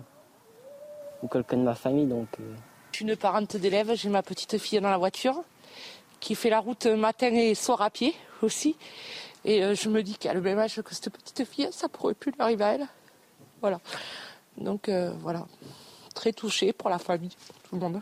ou 1.22 1.28
quelqu'un 1.28 1.58
de 1.58 1.62
ma 1.62 1.74
famille. 1.74 2.06
Donc, 2.06 2.28
euh, 2.40 2.54
Je 2.92 2.98
suis 2.98 3.04
une 3.04 3.16
parente 3.16 3.56
d'élève, 3.56 3.92
j'ai 3.94 4.08
ma 4.08 4.22
petite 4.22 4.56
fille 4.58 4.80
dans 4.80 4.90
la 4.90 4.98
voiture 4.98 5.42
qui 6.18 6.34
fait 6.34 6.48
la 6.50 6.60
route 6.60 6.86
matin 6.86 7.30
et 7.34 7.54
soir 7.54 7.82
à 7.82 7.90
pied 7.90 8.14
aussi. 8.42 8.76
Et 9.46 9.62
euh, 9.62 9.74
je 9.76 9.88
me 9.88 10.02
dis 10.02 10.18
qu'à 10.18 10.34
le 10.34 10.40
même 10.40 10.58
âge 10.58 10.82
que 10.82 10.92
cette 10.92 11.08
petite 11.08 11.44
fille, 11.44 11.68
ça 11.70 11.88
pourrait 11.88 12.14
plus 12.14 12.32
lui 12.32 12.40
arriver 12.40 12.64
à 12.64 12.74
elle. 12.74 12.86
Voilà. 13.60 13.80
Donc 14.58 14.88
euh, 14.88 15.12
voilà, 15.20 15.46
très 16.14 16.32
touchée 16.32 16.72
pour 16.72 16.90
la 16.90 16.98
famille, 16.98 17.30
tout 17.62 17.76
le 17.76 17.80
monde. 17.80 18.00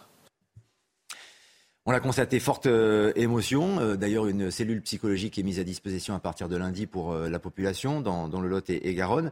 On 1.85 1.93
l'a 1.93 2.01
constaté, 2.01 2.41
forte 2.41 2.65
euh, 2.65 3.13
émotion. 3.15 3.95
D'ailleurs, 3.95 4.27
une 4.27 4.51
cellule 4.51 4.81
psychologique 4.81 5.39
est 5.39 5.43
mise 5.43 5.61
à 5.61 5.65
disposition 5.65 6.15
à 6.15 6.19
partir 6.19 6.49
de 6.49 6.57
lundi 6.57 6.87
pour 6.87 7.15
la 7.15 7.39
population 7.39 8.01
dans, 8.01 8.27
dans 8.27 8.41
le 8.41 8.49
Lot 8.49 8.71
et, 8.71 8.89
et 8.89 8.95
Garonne. 8.95 9.31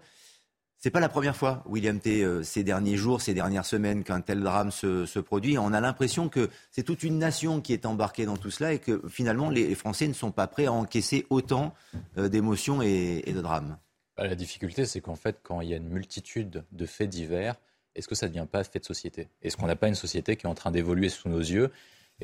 C'est 0.83 0.91
pas 0.91 0.99
la 0.99 1.09
première 1.09 1.37
fois, 1.37 1.63
William 1.67 2.01
T, 2.01 2.25
euh, 2.25 2.43
ces 2.43 2.65
derniers 2.65 2.97
jours, 2.97 3.21
ces 3.21 3.35
dernières 3.35 3.67
semaines, 3.67 4.03
qu'un 4.03 4.21
tel 4.21 4.41
drame 4.41 4.73
se, 4.73 5.21
produit. 5.21 5.57
On 5.57 5.73
a 5.73 5.81
l'impression 5.81 6.29
que 6.29 6.51
c'est 6.73 6.83
toute 6.83 7.05
une 7.05 7.21
nation 7.21 7.61
qui 7.61 7.73
est 7.73 7.87
embarquée 7.87 8.27
dans 8.27 8.37
tout 8.37 8.51
cela 8.51 8.73
et 8.73 8.81
que 8.81 9.01
finalement, 9.09 9.49
les, 9.49 9.77
Français 9.77 10.09
ne 10.09 10.13
sont 10.13 10.33
pas 10.33 10.49
prêts 10.49 10.67
à 10.67 10.73
encaisser 10.73 11.25
autant 11.31 11.73
euh, 12.19 12.29
d'émotions 12.29 12.83
et, 12.83 13.23
et 13.25 13.33
de 13.33 13.41
drames. 13.41 13.79
Bah, 14.17 14.27
la 14.27 14.35
difficulté, 14.35 14.85
c'est 14.85 15.01
qu'en 15.01 15.15
fait, 15.15 15.39
quand 15.45 15.61
il 15.61 15.69
y 15.69 15.73
a 15.73 15.77
une 15.77 15.89
multitude 15.89 16.65
de 16.73 16.85
faits 16.85 17.11
divers, 17.11 17.55
est-ce 17.95 18.09
que 18.09 18.17
ça 18.17 18.27
ne 18.27 18.33
devient 18.35 18.49
pas 18.51 18.65
fait 18.65 18.81
de 18.81 18.85
société? 18.85 19.29
Est-ce 19.41 19.57
qu'on 19.57 19.69
n'a 19.69 19.77
pas 19.77 19.87
une 19.87 19.95
société 19.95 20.35
qui 20.35 20.47
est 20.47 20.51
en 20.51 20.57
train 20.57 20.73
d'évoluer 20.73 21.11
sous 21.11 21.29
nos 21.29 21.39
yeux 21.39 21.71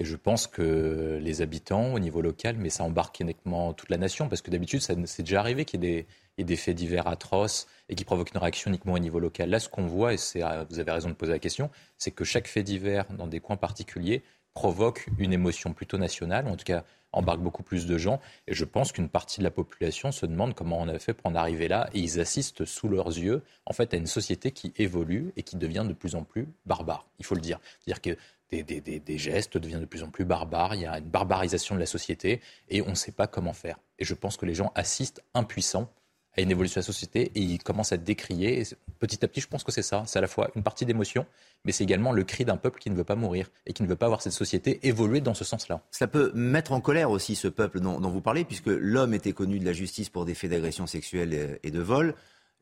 Et 0.01 0.05
je 0.05 0.15
pense 0.15 0.47
que 0.47 1.19
les 1.21 1.43
habitants, 1.43 1.93
au 1.93 1.99
niveau 1.99 2.23
local, 2.23 2.57
mais 2.57 2.71
ça 2.71 2.85
embarque 2.85 3.19
uniquement 3.19 3.73
toute 3.73 3.91
la 3.91 3.97
nation, 3.97 4.29
parce 4.29 4.43
que 4.43 4.51
d'habitude, 4.51 4.81
c'est 4.81 5.23
déjà 5.23 5.41
arrivé 5.41 5.65
qu'il 5.65 5.85
y 5.85 5.89
ait 5.89 6.03
des, 6.03 6.07
y 6.39 6.45
des 6.45 6.55
faits 6.55 6.77
divers 6.77 7.09
atroces 7.09 7.67
et 7.89 7.97
qui 7.97 8.05
provoquent 8.05 8.31
une 8.31 8.39
réaction 8.39 8.71
uniquement 8.71 8.93
au 8.93 9.01
niveau 9.01 9.19
local. 9.19 9.51
Là, 9.51 9.59
ce 9.59 9.69
qu'on 9.69 9.87
voit, 9.87 10.15
et 10.15 10.19
euh, 10.37 10.65
vous 10.71 10.79
avez 10.79 10.93
raison 10.93 11.09
de 11.09 11.15
poser 11.15 11.33
la 11.33 11.41
question, 11.41 11.69
c'est 11.97 12.13
que 12.13 12.23
chaque 12.23 12.47
fait 12.47 12.63
divers, 12.63 13.07
dans 13.13 13.27
des 13.27 13.41
coins 13.41 13.57
particuliers, 13.57 14.23
provoque 14.55 15.09
une 15.19 15.33
émotion 15.33 15.73
plutôt 15.73 15.99
nationale, 15.99 16.47
ou 16.47 16.51
en 16.51 16.57
tout 16.57 16.65
cas 16.65 16.85
embarque 17.11 17.41
beaucoup 17.41 17.65
plus 17.65 17.87
de 17.87 17.99
gens. 17.99 18.21
Et 18.47 18.55
je 18.55 18.65
pense 18.65 18.93
qu'une 18.93 19.09
partie 19.09 19.41
de 19.41 19.45
la 19.45 19.51
population 19.51 20.13
se 20.13 20.27
demande 20.27 20.55
comment 20.55 20.79
on 20.81 20.87
a 20.89 20.99
fait 21.01 21.15
pour 21.15 21.27
en 21.27 21.35
arriver 21.35 21.67
là, 21.67 21.91
et 21.93 21.99
ils 21.99 22.21
assistent 22.21 22.65
sous 22.65 22.89
leurs 22.89 23.09
yeux, 23.09 23.43
en 23.67 23.73
fait, 23.73 23.95
à 23.95 23.97
une 23.97 24.07
société 24.07 24.53
qui 24.53 24.73
évolue 24.77 25.33
et 25.37 25.43
qui 25.43 25.57
devient 25.57 25.85
de 25.89 25.95
plus 25.95 26.15
en 26.15 26.23
plus 26.23 26.47
barbare. 26.67 27.09
Il 27.19 27.25
faut 27.25 27.35
le 27.35 27.41
dire. 27.41 27.59
C'est-à-dire 27.81 28.01
que 28.01 28.21
des, 28.51 29.19
gestes 29.19 29.59
deviennent 29.59 29.81
de 29.81 29.87
plus 29.87 30.03
en 30.03 30.11
plus 30.11 30.25
barbares. 30.25 30.75
Il 30.75 30.83
y 30.83 30.87
a 30.87 30.99
une 30.99 31.05
barbarisation 31.05 31.75
de 31.75 31.81
la 31.81 31.87
société, 31.87 32.41
et 32.69 32.83
on 32.83 32.91
ne 32.91 32.95
sait 32.95 33.13
pas 33.13 33.27
comment 33.27 33.53
faire. 33.53 33.79
Et 33.99 34.05
je 34.05 34.15
pense 34.15 34.37
que 34.37 34.47
les 34.47 34.55
gens 34.55 34.73
assistent 34.75 35.23
impuissants 35.35 35.91
à 36.37 36.41
une 36.41 36.51
évolution 36.51 36.81
de 36.81 36.85
la 36.85 36.87
société 36.87 37.33
et 37.35 37.41
ils 37.41 37.63
commencent 37.63 37.93
à 37.93 37.97
décrier. 37.97 38.63
Petit 39.01 39.25
à 39.25 39.29
petit, 39.29 39.41
je 39.41 39.49
pense 39.49 39.65
que 39.65 39.73
c'est 39.73 39.83
ça. 39.83 40.05
C'est 40.07 40.19
à 40.19 40.23
la 40.23 40.29
fois 40.29 40.51
une 40.55 40.63
partie 40.63 40.87
d'émotion, 40.87 41.27
mais 41.65 41.73
c'est 41.73 41.83
également 41.85 42.13
le 42.13 42.23
cri 42.23 42.45
d'un 42.45 42.57
peuple 42.57 42.79
qui 42.79 42.91
ne 42.91 42.95
veut 42.95 43.05
pas 43.05 43.17
mourir 43.17 43.51
et 43.67 43.73
qui 43.73 43.83
ne 43.83 43.89
veut 43.89 43.97
pas 43.97 44.07
voir 44.09 44.23
cette 44.23 44.33
société 44.33 44.87
évoluer 44.87 45.21
dans 45.21 45.35
ce 45.35 45.45
sens-là. 45.45 45.83
Ça 45.91 46.07
peut 46.07 46.31
mettre 46.35 46.73
en 46.73 46.81
colère 46.81 47.11
aussi 47.11 47.35
ce 47.35 47.49
peuple 47.49 47.81
dont, 47.81 47.99
vous 47.99 48.21
parlez, 48.21 48.45
puisque 48.45 48.69
l'homme 48.69 49.15
était 49.15 49.33
connu 49.33 49.59
de 49.59 49.65
la 49.65 49.73
justice 49.73 50.11
pour 50.11 50.25
des 50.25 50.35
faits 50.35 50.51
d'agression 50.51 50.87
sexuelle 50.87 51.59
et 51.63 51.71
de 51.71 51.81
vol. 51.81 52.15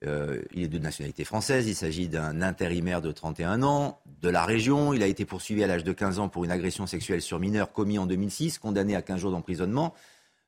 Euh, 0.04 0.42
il 0.52 0.62
est 0.62 0.68
de 0.68 0.78
nationalité 0.78 1.24
française, 1.24 1.66
il 1.66 1.74
s'agit 1.74 2.08
d'un 2.08 2.42
intérimaire 2.42 3.00
de 3.00 3.10
31 3.12 3.62
ans, 3.62 3.98
de 4.20 4.28
la 4.28 4.44
région. 4.44 4.92
Il 4.92 5.02
a 5.02 5.06
été 5.06 5.24
poursuivi 5.24 5.64
à 5.64 5.66
l'âge 5.66 5.84
de 5.84 5.92
15 5.92 6.18
ans 6.18 6.28
pour 6.28 6.44
une 6.44 6.50
agression 6.50 6.86
sexuelle 6.86 7.22
sur 7.22 7.38
mineur 7.40 7.72
commis 7.72 7.98
en 7.98 8.04
2006, 8.06 8.58
condamné 8.58 8.94
à 8.94 9.00
15 9.02 9.20
jours 9.20 9.30
d'emprisonnement. 9.30 9.94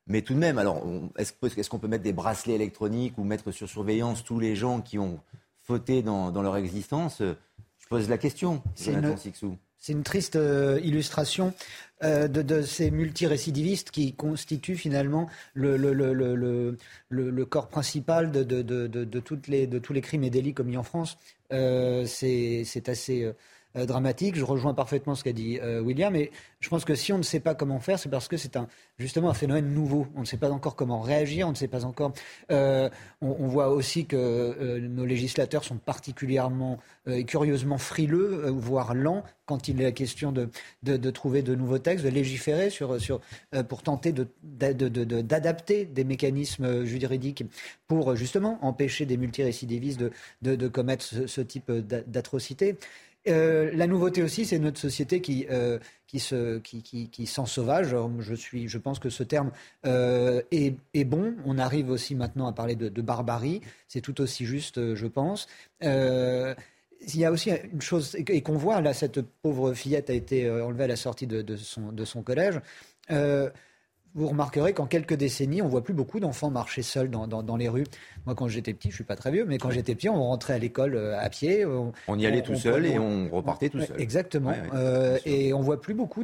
Mais 0.05 0.21
tout 0.21 0.33
de 0.33 0.39
même, 0.39 0.57
alors, 0.59 0.83
est-ce 1.17 1.33
est-ce 1.57 1.69
qu'on 1.69 1.79
peut 1.79 1.87
mettre 1.87 2.03
des 2.03 2.13
bracelets 2.13 2.53
électroniques 2.55 3.17
ou 3.17 3.23
mettre 3.23 3.51
sur 3.51 3.67
surveillance 3.67 4.23
tous 4.23 4.39
les 4.39 4.55
gens 4.55 4.81
qui 4.81 4.99
ont 4.99 5.19
fauté 5.61 6.01
dans, 6.03 6.31
dans 6.31 6.41
leur 6.43 6.55
existence? 6.57 7.19
Je 7.21 7.87
pose 7.89 8.07
la 8.09 8.17
question, 8.19 8.61
C'est 8.75 8.91
Jonathan 8.93 9.11
une- 9.11 9.17
Sixou. 9.17 9.57
C'est 9.79 9.93
une 9.93 10.03
triste 10.03 10.35
euh, 10.35 10.79
illustration 10.83 11.53
euh, 12.03 12.27
de, 12.27 12.41
de 12.41 12.61
ces 12.61 12.91
multirécidivistes 12.91 13.91
qui 13.91 14.13
constituent 14.13 14.75
finalement 14.75 15.29
le, 15.53 15.77
le, 15.77 15.93
le, 15.93 16.75
le, 17.09 17.45
corps 17.45 17.69
principal 17.69 18.31
de, 18.31 18.43
de, 18.43 19.19
toutes 19.19 19.47
les, 19.47 19.67
de 19.67 19.79
tous 19.79 19.93
les 19.93 20.01
crimes 20.01 20.23
et 20.23 20.29
délits 20.29 20.53
commis 20.53 20.77
en 20.77 20.83
France. 20.83 21.17
Euh, 21.53 22.05
c'est 22.05 22.89
assez 22.89 23.33
euh, 23.75 23.85
dramatique. 23.85 24.35
Je 24.35 24.43
rejoins 24.43 24.73
parfaitement 24.73 25.15
ce 25.15 25.23
qu'a 25.23 25.33
dit 25.33 25.59
euh, 25.61 25.81
William. 25.81 26.15
Et 26.15 26.31
je 26.59 26.69
pense 26.69 26.85
que 26.85 26.95
si 26.95 27.13
on 27.13 27.17
ne 27.17 27.23
sait 27.23 27.39
pas 27.39 27.55
comment 27.55 27.79
faire, 27.79 27.99
c'est 27.99 28.09
parce 28.09 28.27
que 28.27 28.37
c'est 28.37 28.55
un, 28.57 28.67
justement 28.97 29.29
un 29.29 29.33
phénomène 29.33 29.73
nouveau. 29.73 30.07
On 30.15 30.21
ne 30.21 30.25
sait 30.25 30.37
pas 30.37 30.49
encore 30.51 30.75
comment 30.75 31.01
réagir. 31.01 31.47
On 31.47 31.51
ne 31.51 31.55
sait 31.55 31.67
pas 31.67 31.85
encore. 31.85 32.13
euh, 32.51 32.89
on, 33.21 33.35
on 33.39 33.47
voit 33.47 33.69
aussi 33.69 34.05
que 34.05 34.15
euh, 34.17 34.79
nos 34.87 35.05
législateurs 35.05 35.63
sont 35.63 35.77
particulièrement 35.77 36.79
euh, 37.07 37.13
et 37.13 37.23
curieusement 37.25 37.77
frileux, 37.77 38.45
euh, 38.45 38.51
voire 38.51 38.93
lents, 38.95 39.23
quand 39.45 39.67
il 39.67 39.79
est 39.81 39.83
la 39.83 39.91
question 39.91 40.31
de, 40.31 40.49
de, 40.83 40.97
de 40.97 41.09
trouver 41.11 41.41
de 41.41 41.55
nouveaux 41.55 41.79
textes, 41.79 42.05
de 42.05 42.09
légiférer 42.09 42.69
sur, 42.69 42.99
sur, 43.01 43.19
pour 43.67 43.81
tenter 43.81 44.11
de- 44.11 44.27
d'a- 44.43 44.73
de- 44.75 44.89
de- 44.89 45.03
de- 45.03 45.21
d'adapter 45.21 45.85
des 45.85 46.03
mécanismes 46.03 46.83
juridiques 46.85 47.43
pour 47.87 48.15
justement 48.15 48.59
empêcher 48.63 49.05
des 49.07 49.17
multirécidivistes 49.17 49.99
de, 50.43 50.55
de, 50.55 50.67
commettre 50.67 51.03
ce, 51.03 51.25
ce 51.25 51.41
type 51.41 51.71
d'a- 51.71 52.01
d'atrocités. 52.01 52.77
Euh, 53.29 53.71
la 53.73 53.87
nouveauté 53.87 54.23
aussi, 54.23 54.45
c'est 54.45 54.59
notre 54.59 54.79
société 54.79 55.21
qui, 55.21 55.45
euh, 55.49 55.79
qui, 56.07 56.19
Je, 56.19 56.59
suis, 58.35 58.67
je 58.67 58.77
pense 58.77 58.99
que 58.99 59.09
ce 59.09 59.23
terme 59.23 59.51
euh, 59.85 60.41
est, 60.51 61.03
bon. 61.05 61.35
On 61.45 61.57
arrive 61.57 61.89
aussi 61.89 62.15
maintenant 62.15 62.47
à 62.47 62.53
parler 62.53 62.75
de, 62.75 63.01
barbarie. 63.01 63.61
C'est 63.87 64.01
tout 64.01 64.19
aussi 64.21 64.45
juste, 64.45 64.77
euh, 64.77 64.95
je 64.95 65.07
pense. 65.07 65.47
Il 65.81 67.17
y 67.17 67.23
a 67.23 67.31
aussi 67.31 67.51
une 67.71 67.81
chose, 67.81 68.13
et 68.15 68.41
qu'on 68.41 68.57
voit, 68.57 68.81
là, 68.81 68.93
cette 68.93 69.21
pauvre 69.21 69.73
fillette 69.73 70.09
a 70.09 70.13
été 70.13 70.49
enlevée 70.49 70.83
à 70.83 70.87
la 70.87 70.97
sortie 70.97 71.27
de 71.27 71.55
son, 71.55 71.93
de 71.93 72.03
son 72.03 72.23
collège. 72.23 72.59
Vous 74.15 74.27
remarquerez 74.27 74.73
qu'en 74.73 74.87
quelques 74.87 75.13
décennies, 75.13 75.61
on 75.61 75.67
voit 75.67 75.83
plus 75.83 75.93
beaucoup 75.93 76.19
d'enfants 76.19 76.49
marcher 76.49 76.81
seuls 76.81 77.09
dans, 77.09 77.27
dans, 77.27 77.55
les 77.57 77.69
rues. 77.69 77.85
Moi, 78.25 78.33
quand 78.33 78.47
j'étais 78.47 78.73
petit, 78.73 78.89
je 78.89 78.95
suis 78.95 79.03
pas 79.03 79.15
très 79.15 79.31
vieux, 79.31 79.45
mais 79.45 79.57
quand 79.59 79.69
j'étais 79.69 79.93
petit, 79.93 80.09
on 80.09 80.23
rentrait 80.23 80.53
à 80.53 80.57
l'école 80.57 80.95
euh, 80.95 81.19
à 81.19 81.29
pied. 81.29 81.63
On, 81.65 82.17
y 82.17 82.25
allait 82.25 82.41
tout 82.41 82.55
seul 82.55 82.85
et 82.85 82.97
on 82.97 83.29
repartait 83.29 83.69
tout 83.69 83.79
seul. 83.79 84.01
Exactement. 84.01 84.53
Euh, 84.73 85.17
et 85.25 85.53
on 85.53 85.61
voit 85.61 85.79
plus 85.79 85.93
beaucoup 85.93 86.23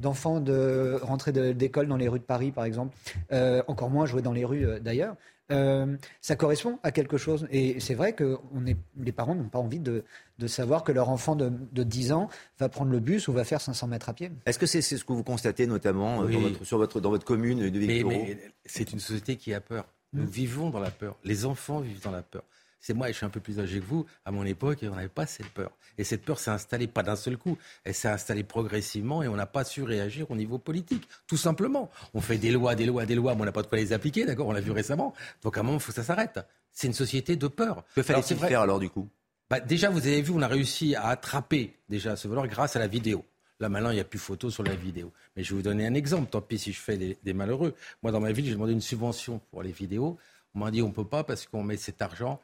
d'enfants 0.00 0.40
de, 0.40 0.98
rentrer 1.02 1.32
d'école 1.32 1.88
dans 1.88 1.96
les 1.96 2.08
rues 2.08 2.20
de 2.20 2.24
Paris, 2.24 2.52
par 2.52 2.64
exemple. 2.64 2.96
Euh, 3.32 3.62
encore 3.66 3.90
moins 3.90 4.06
jouer 4.06 4.22
dans 4.22 4.32
les 4.32 4.44
rues 4.44 4.66
d'ailleurs. 4.80 5.16
Euh, 5.52 5.96
ça 6.20 6.34
correspond 6.34 6.78
à 6.82 6.90
quelque 6.90 7.16
chose. 7.16 7.46
Et 7.50 7.78
c'est 7.78 7.94
vrai 7.94 8.14
que 8.14 8.38
on 8.52 8.66
est, 8.66 8.76
les 8.98 9.12
parents 9.12 9.34
n'ont 9.34 9.48
pas 9.48 9.58
envie 9.58 9.78
de, 9.78 10.04
de, 10.38 10.46
savoir 10.46 10.82
que 10.82 10.90
leur 10.90 11.08
enfant 11.08 11.36
de, 11.36 11.52
de, 11.72 11.82
10 11.84 12.12
ans 12.12 12.28
va 12.58 12.68
prendre 12.68 12.90
le 12.90 12.98
bus 12.98 13.28
ou 13.28 13.32
va 13.32 13.44
faire 13.44 13.60
500 13.60 13.86
mètres 13.86 14.08
à 14.08 14.12
pied. 14.12 14.32
Est-ce 14.44 14.58
que 14.58 14.66
c'est 14.66 14.82
ce 14.82 15.04
que 15.04 15.12
vous 15.12 15.22
constatez 15.22 15.66
notamment 15.66 16.22
euh, 16.22 16.28
dans 16.28 16.40
votre, 16.40 16.64
sur 16.64 16.78
votre, 16.78 17.00
dans 17.00 17.10
votre 17.10 17.24
commune 17.24 17.70
de 17.70 17.78
Victor 17.78 18.10
mais 18.10 18.38
c'est 18.64 18.92
une 18.92 18.98
société 18.98 19.36
qui 19.36 19.54
a 19.54 19.60
peur. 19.60 19.86
Nous 20.12 20.24
mm. 20.24 20.28
vivons 20.28 20.70
dans 20.70 20.80
la 20.80 20.90
peur. 20.90 21.16
Les 21.24 21.44
enfants 21.44 21.80
vivent 21.80 22.02
dans 22.02 22.10
la 22.10 22.22
peur. 22.22 22.42
C'est 22.80 22.94
moi, 22.94 23.08
je 23.08 23.12
suis 23.12 23.26
un 23.26 23.30
peu 23.30 23.40
plus 23.40 23.58
âgé 23.58 23.80
que 23.80 23.84
vous. 23.84 24.06
À 24.24 24.30
mon 24.30 24.44
époque, 24.44 24.78
on 24.82 24.94
n'avait 24.94 25.08
pas 25.08 25.26
cette 25.26 25.48
peur. 25.48 25.70
Et 25.98 26.04
cette 26.04 26.24
peur 26.24 26.38
s'est 26.38 26.50
installée 26.50 26.86
pas 26.86 27.02
d'un 27.02 27.16
seul 27.16 27.36
coup. 27.36 27.58
Elle 27.84 27.94
s'est 27.94 28.08
installée 28.08 28.44
progressivement 28.44 29.22
et 29.22 29.28
on 29.28 29.36
n'a 29.36 29.46
pas 29.46 29.64
su 29.64 29.82
réagir 29.82 30.30
au 30.30 30.36
niveau 30.36 30.58
politique. 30.58 31.08
Tout 31.26 31.36
simplement. 31.36 31.90
On 32.14 32.20
fait 32.20 32.38
des 32.38 32.52
lois, 32.52 32.74
des 32.74 32.86
lois, 32.86 33.06
des 33.06 33.14
lois, 33.14 33.34
mais 33.34 33.42
on 33.42 33.44
n'a 33.44 33.52
pas 33.52 33.62
de 33.62 33.66
quoi 33.66 33.78
les 33.78 33.92
appliquer, 33.92 34.24
d'accord? 34.24 34.46
On 34.48 34.52
l'a 34.52 34.60
vu 34.60 34.70
récemment. 34.70 35.14
Donc 35.42 35.56
à 35.56 35.60
un 35.60 35.62
moment, 35.62 35.78
il 35.78 35.80
faut 35.80 35.90
que 35.92 35.96
ça 35.96 36.04
s'arrête. 36.04 36.38
C'est 36.72 36.86
une 36.86 36.92
société 36.92 37.36
de 37.36 37.48
peur. 37.48 37.84
Que 37.94 38.02
fallait-il 38.02 38.36
faire 38.36 38.60
alors 38.60 38.78
du 38.78 38.90
coup? 38.90 39.08
Bah, 39.48 39.60
Déjà, 39.60 39.90
vous 39.90 40.06
avez 40.06 40.22
vu, 40.22 40.32
on 40.32 40.42
a 40.42 40.48
réussi 40.48 40.94
à 40.94 41.08
attraper 41.08 41.74
déjà 41.88 42.16
ce 42.16 42.28
voleur 42.28 42.46
grâce 42.46 42.76
à 42.76 42.78
la 42.78 42.86
vidéo. 42.88 43.24
Là, 43.58 43.68
maintenant, 43.70 43.90
il 43.90 43.94
n'y 43.94 44.00
a 44.00 44.04
plus 44.04 44.18
photo 44.18 44.50
sur 44.50 44.62
la 44.62 44.74
vidéo. 44.74 45.12
Mais 45.34 45.42
je 45.42 45.50
vais 45.50 45.56
vous 45.56 45.62
donner 45.62 45.86
un 45.86 45.94
exemple. 45.94 46.28
Tant 46.30 46.42
pis 46.42 46.58
si 46.58 46.72
je 46.72 46.80
fais 46.80 46.98
des, 46.98 47.16
des 47.22 47.32
malheureux. 47.32 47.74
Moi, 48.02 48.12
dans 48.12 48.20
ma 48.20 48.32
ville, 48.32 48.44
j'ai 48.44 48.52
demandé 48.52 48.72
une 48.72 48.82
subvention 48.82 49.40
pour 49.50 49.62
les 49.62 49.72
vidéos. 49.72 50.18
On 50.54 50.58
m'a 50.60 50.70
dit 50.70 50.82
on 50.82 50.88
ne 50.88 50.92
peut 50.92 51.06
pas 51.06 51.24
parce 51.24 51.46
qu'on 51.46 51.62
met 51.62 51.76
cet 51.76 52.02
argent 52.02 52.40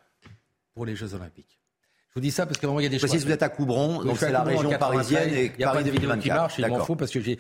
pour 0.75 0.87
les 0.87 0.97
Jeux 0.97 1.15
Olympiques. 1.15 1.59
Je 2.09 2.15
vous 2.15 2.21
dis 2.21 2.31
ça 2.31 2.45
parce 2.45 2.59
qu'à 2.59 2.67
un 2.67 2.71
moment, 2.71 2.81
il 2.81 2.85
y 2.85 2.87
a 2.87 2.91
des 2.91 2.99
choses. 2.99 3.11
Si 3.11 3.19
vous 3.19 3.31
êtes 3.31 3.43
à 3.43 3.49
Coubron, 3.49 4.05
donc 4.05 4.19
c'est 4.19 4.31
la 4.31 4.43
région 4.43 4.71
parisienne 4.79 5.33
et 5.33 5.53
il 5.55 5.61
y 5.61 5.65
a 5.65 5.69
Paris 5.69 5.79
pas 5.79 5.85
de 5.85 5.91
vidéo 5.91 6.17
qui 6.19 6.29
marche, 6.29 6.59
il 6.59 6.67
m'en 6.67 6.85
faut 6.85 6.97
parce 6.97 7.11
que 7.11 7.21
j'ai. 7.21 7.39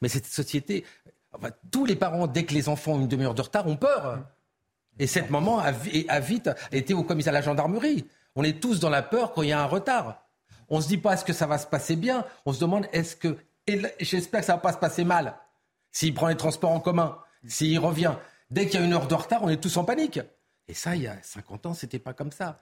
Mais 0.00 0.08
cette 0.08 0.26
société, 0.26 0.84
enfin, 1.32 1.50
tous 1.70 1.84
les 1.84 1.94
parents, 1.94 2.26
dès 2.26 2.44
que 2.44 2.52
les 2.52 2.68
enfants 2.68 2.94
ont 2.94 3.00
une 3.00 3.08
demi-heure 3.08 3.34
de 3.34 3.42
retard, 3.42 3.66
ont 3.68 3.76
peur. 3.76 4.18
Et 4.98 5.06
cette 5.06 5.30
maman 5.30 5.60
a, 5.60 5.72
a 6.08 6.20
vite 6.20 6.50
été 6.72 6.94
au 6.94 7.02
commissariat 7.04 7.40
de 7.40 7.44
la 7.44 7.50
gendarmerie. 7.50 8.04
On 8.34 8.42
est 8.44 8.60
tous 8.60 8.80
dans 8.80 8.90
la 8.90 9.02
peur 9.02 9.32
quand 9.32 9.42
il 9.42 9.50
y 9.50 9.52
a 9.52 9.60
un 9.60 9.66
retard. 9.66 10.26
On 10.68 10.80
se 10.80 10.88
dit 10.88 10.98
pas 10.98 11.14
est-ce 11.14 11.24
que 11.24 11.32
ça 11.32 11.46
va 11.46 11.58
se 11.58 11.66
passer 11.66 11.96
bien? 11.96 12.24
On 12.44 12.52
se 12.52 12.60
demande 12.60 12.86
est-ce 12.92 13.14
que. 13.14 13.36
J'espère 14.00 14.40
que 14.40 14.46
ça 14.46 14.54
va 14.54 14.60
pas 14.60 14.72
se 14.72 14.78
passer 14.78 15.04
mal. 15.04 15.34
S'il 15.92 16.12
prend 16.12 16.26
les 16.28 16.36
transports 16.36 16.72
en 16.72 16.80
commun, 16.80 17.18
s'il 17.46 17.78
revient. 17.78 18.14
Dès 18.50 18.66
qu'il 18.66 18.80
y 18.80 18.82
a 18.82 18.86
une 18.86 18.92
heure 18.92 19.06
de 19.06 19.14
retard, 19.14 19.42
on 19.44 19.48
est 19.48 19.58
tous 19.58 19.76
en 19.76 19.84
panique. 19.84 20.20
Et 20.68 20.74
ça, 20.74 20.96
il 20.96 21.02
y 21.02 21.06
a 21.06 21.20
50 21.22 21.66
ans, 21.66 21.74
c'était 21.74 21.98
pas 21.98 22.14
comme 22.14 22.32
ça. 22.32 22.58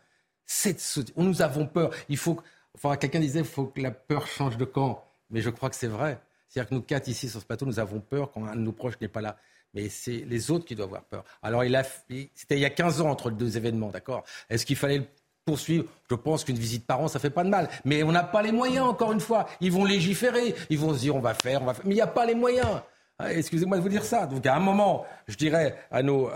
On 1.17 1.25
nous 1.25 1.43
avons 1.43 1.67
peur. 1.67 1.91
Il 2.09 2.17
faut. 2.17 2.41
Enfin, 2.75 2.97
quelqu'un 2.97 3.21
disait, 3.21 3.41
il 3.41 3.45
faut 3.45 3.67
que 3.67 3.81
la 3.81 3.91
peur 3.91 4.27
change 4.27 4.57
de 4.57 4.65
camp. 4.65 5.05
Mais 5.31 5.41
je 5.41 5.51
crois 5.51 5.71
que 5.71 5.77
c'est 5.77 5.87
vrai. 5.87 6.21
C'est-à-dire 6.49 6.71
que 6.71 6.75
nous 6.75 6.83
quatre 6.83 7.09
ici 7.09 7.29
sur 7.29 7.41
ce 7.41 7.47
plateau, 7.47 7.67
nous 7.67 7.79
avons 7.79 8.01
peur 8.01 8.33
quand 8.33 8.45
un 8.47 8.57
de 8.57 8.61
nos 8.61 8.73
proches 8.73 9.01
n'est 9.01 9.09
pas 9.09 9.21
là. 9.21 9.37
Mais 9.75 9.89
c'est 9.89 10.25
les 10.27 10.51
autres 10.51 10.65
qui 10.65 10.75
doivent 10.75 10.89
avoir 10.89 11.05
peur. 11.05 11.25
Alors, 11.43 11.65
il 11.65 11.77
a, 11.77 11.85
c'était 11.85 12.57
il 12.57 12.61
y 12.61 12.65
a 12.65 12.71
15 12.71 13.01
ans 13.01 13.11
entre 13.11 13.31
les 13.31 13.37
deux 13.37 13.57
événements, 13.57 13.91
d'accord? 13.91 14.25
Est-ce 14.49 14.67
qu'il 14.67 14.75
fallait 14.75 14.99
le 14.99 15.07
poursuivre? 15.45 15.85
Je 16.11 16.17
pense 16.17 16.43
qu'une 16.43 16.59
visite 16.59 16.87
par 16.87 17.01
an, 17.01 17.07
ça 17.07 17.21
fait 17.21 17.31
pas 17.31 17.45
de 17.45 17.49
mal. 17.49 17.69
Mais 17.85 18.03
on 18.03 18.11
n'a 18.11 18.25
pas 18.25 18.43
les 18.43 18.51
moyens, 18.51 18.87
encore 18.87 19.13
une 19.13 19.21
fois. 19.21 19.47
Ils 19.61 19.71
vont 19.71 19.85
légiférer. 19.85 20.57
Ils 20.71 20.79
vont 20.79 20.93
se 20.93 20.99
dire, 20.99 21.15
on 21.15 21.21
va 21.21 21.35
faire, 21.35 21.63
on 21.63 21.67
va 21.67 21.75
faire. 21.75 21.87
Mais 21.87 21.93
il 21.93 21.97
n'y 21.97 22.01
a 22.01 22.09
pas 22.09 22.27
les 22.27 22.35
moyens. 22.35 22.83
Ah, 23.23 23.33
excusez-moi 23.33 23.77
de 23.77 23.83
vous 23.83 23.89
dire 23.89 24.05
ça. 24.05 24.27
Donc 24.27 24.47
à 24.47 24.57
un 24.57 24.61
moment, 24.61 25.05
je 25.29 25.37
dirais 25.37 25.77
à 25.91 26.03
nos, 26.03 26.31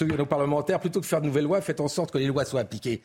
nos 0.00 0.26
parlementaires, 0.26 0.80
plutôt 0.80 1.00
que 1.00 1.04
de 1.04 1.08
faire 1.08 1.20
de 1.20 1.26
nouvelles 1.26 1.44
lois, 1.44 1.60
faites 1.60 1.80
en 1.80 1.88
sorte 1.88 2.10
que 2.10 2.18
les 2.18 2.26
lois 2.26 2.44
soient 2.44 2.60
appliquées. 2.60 3.02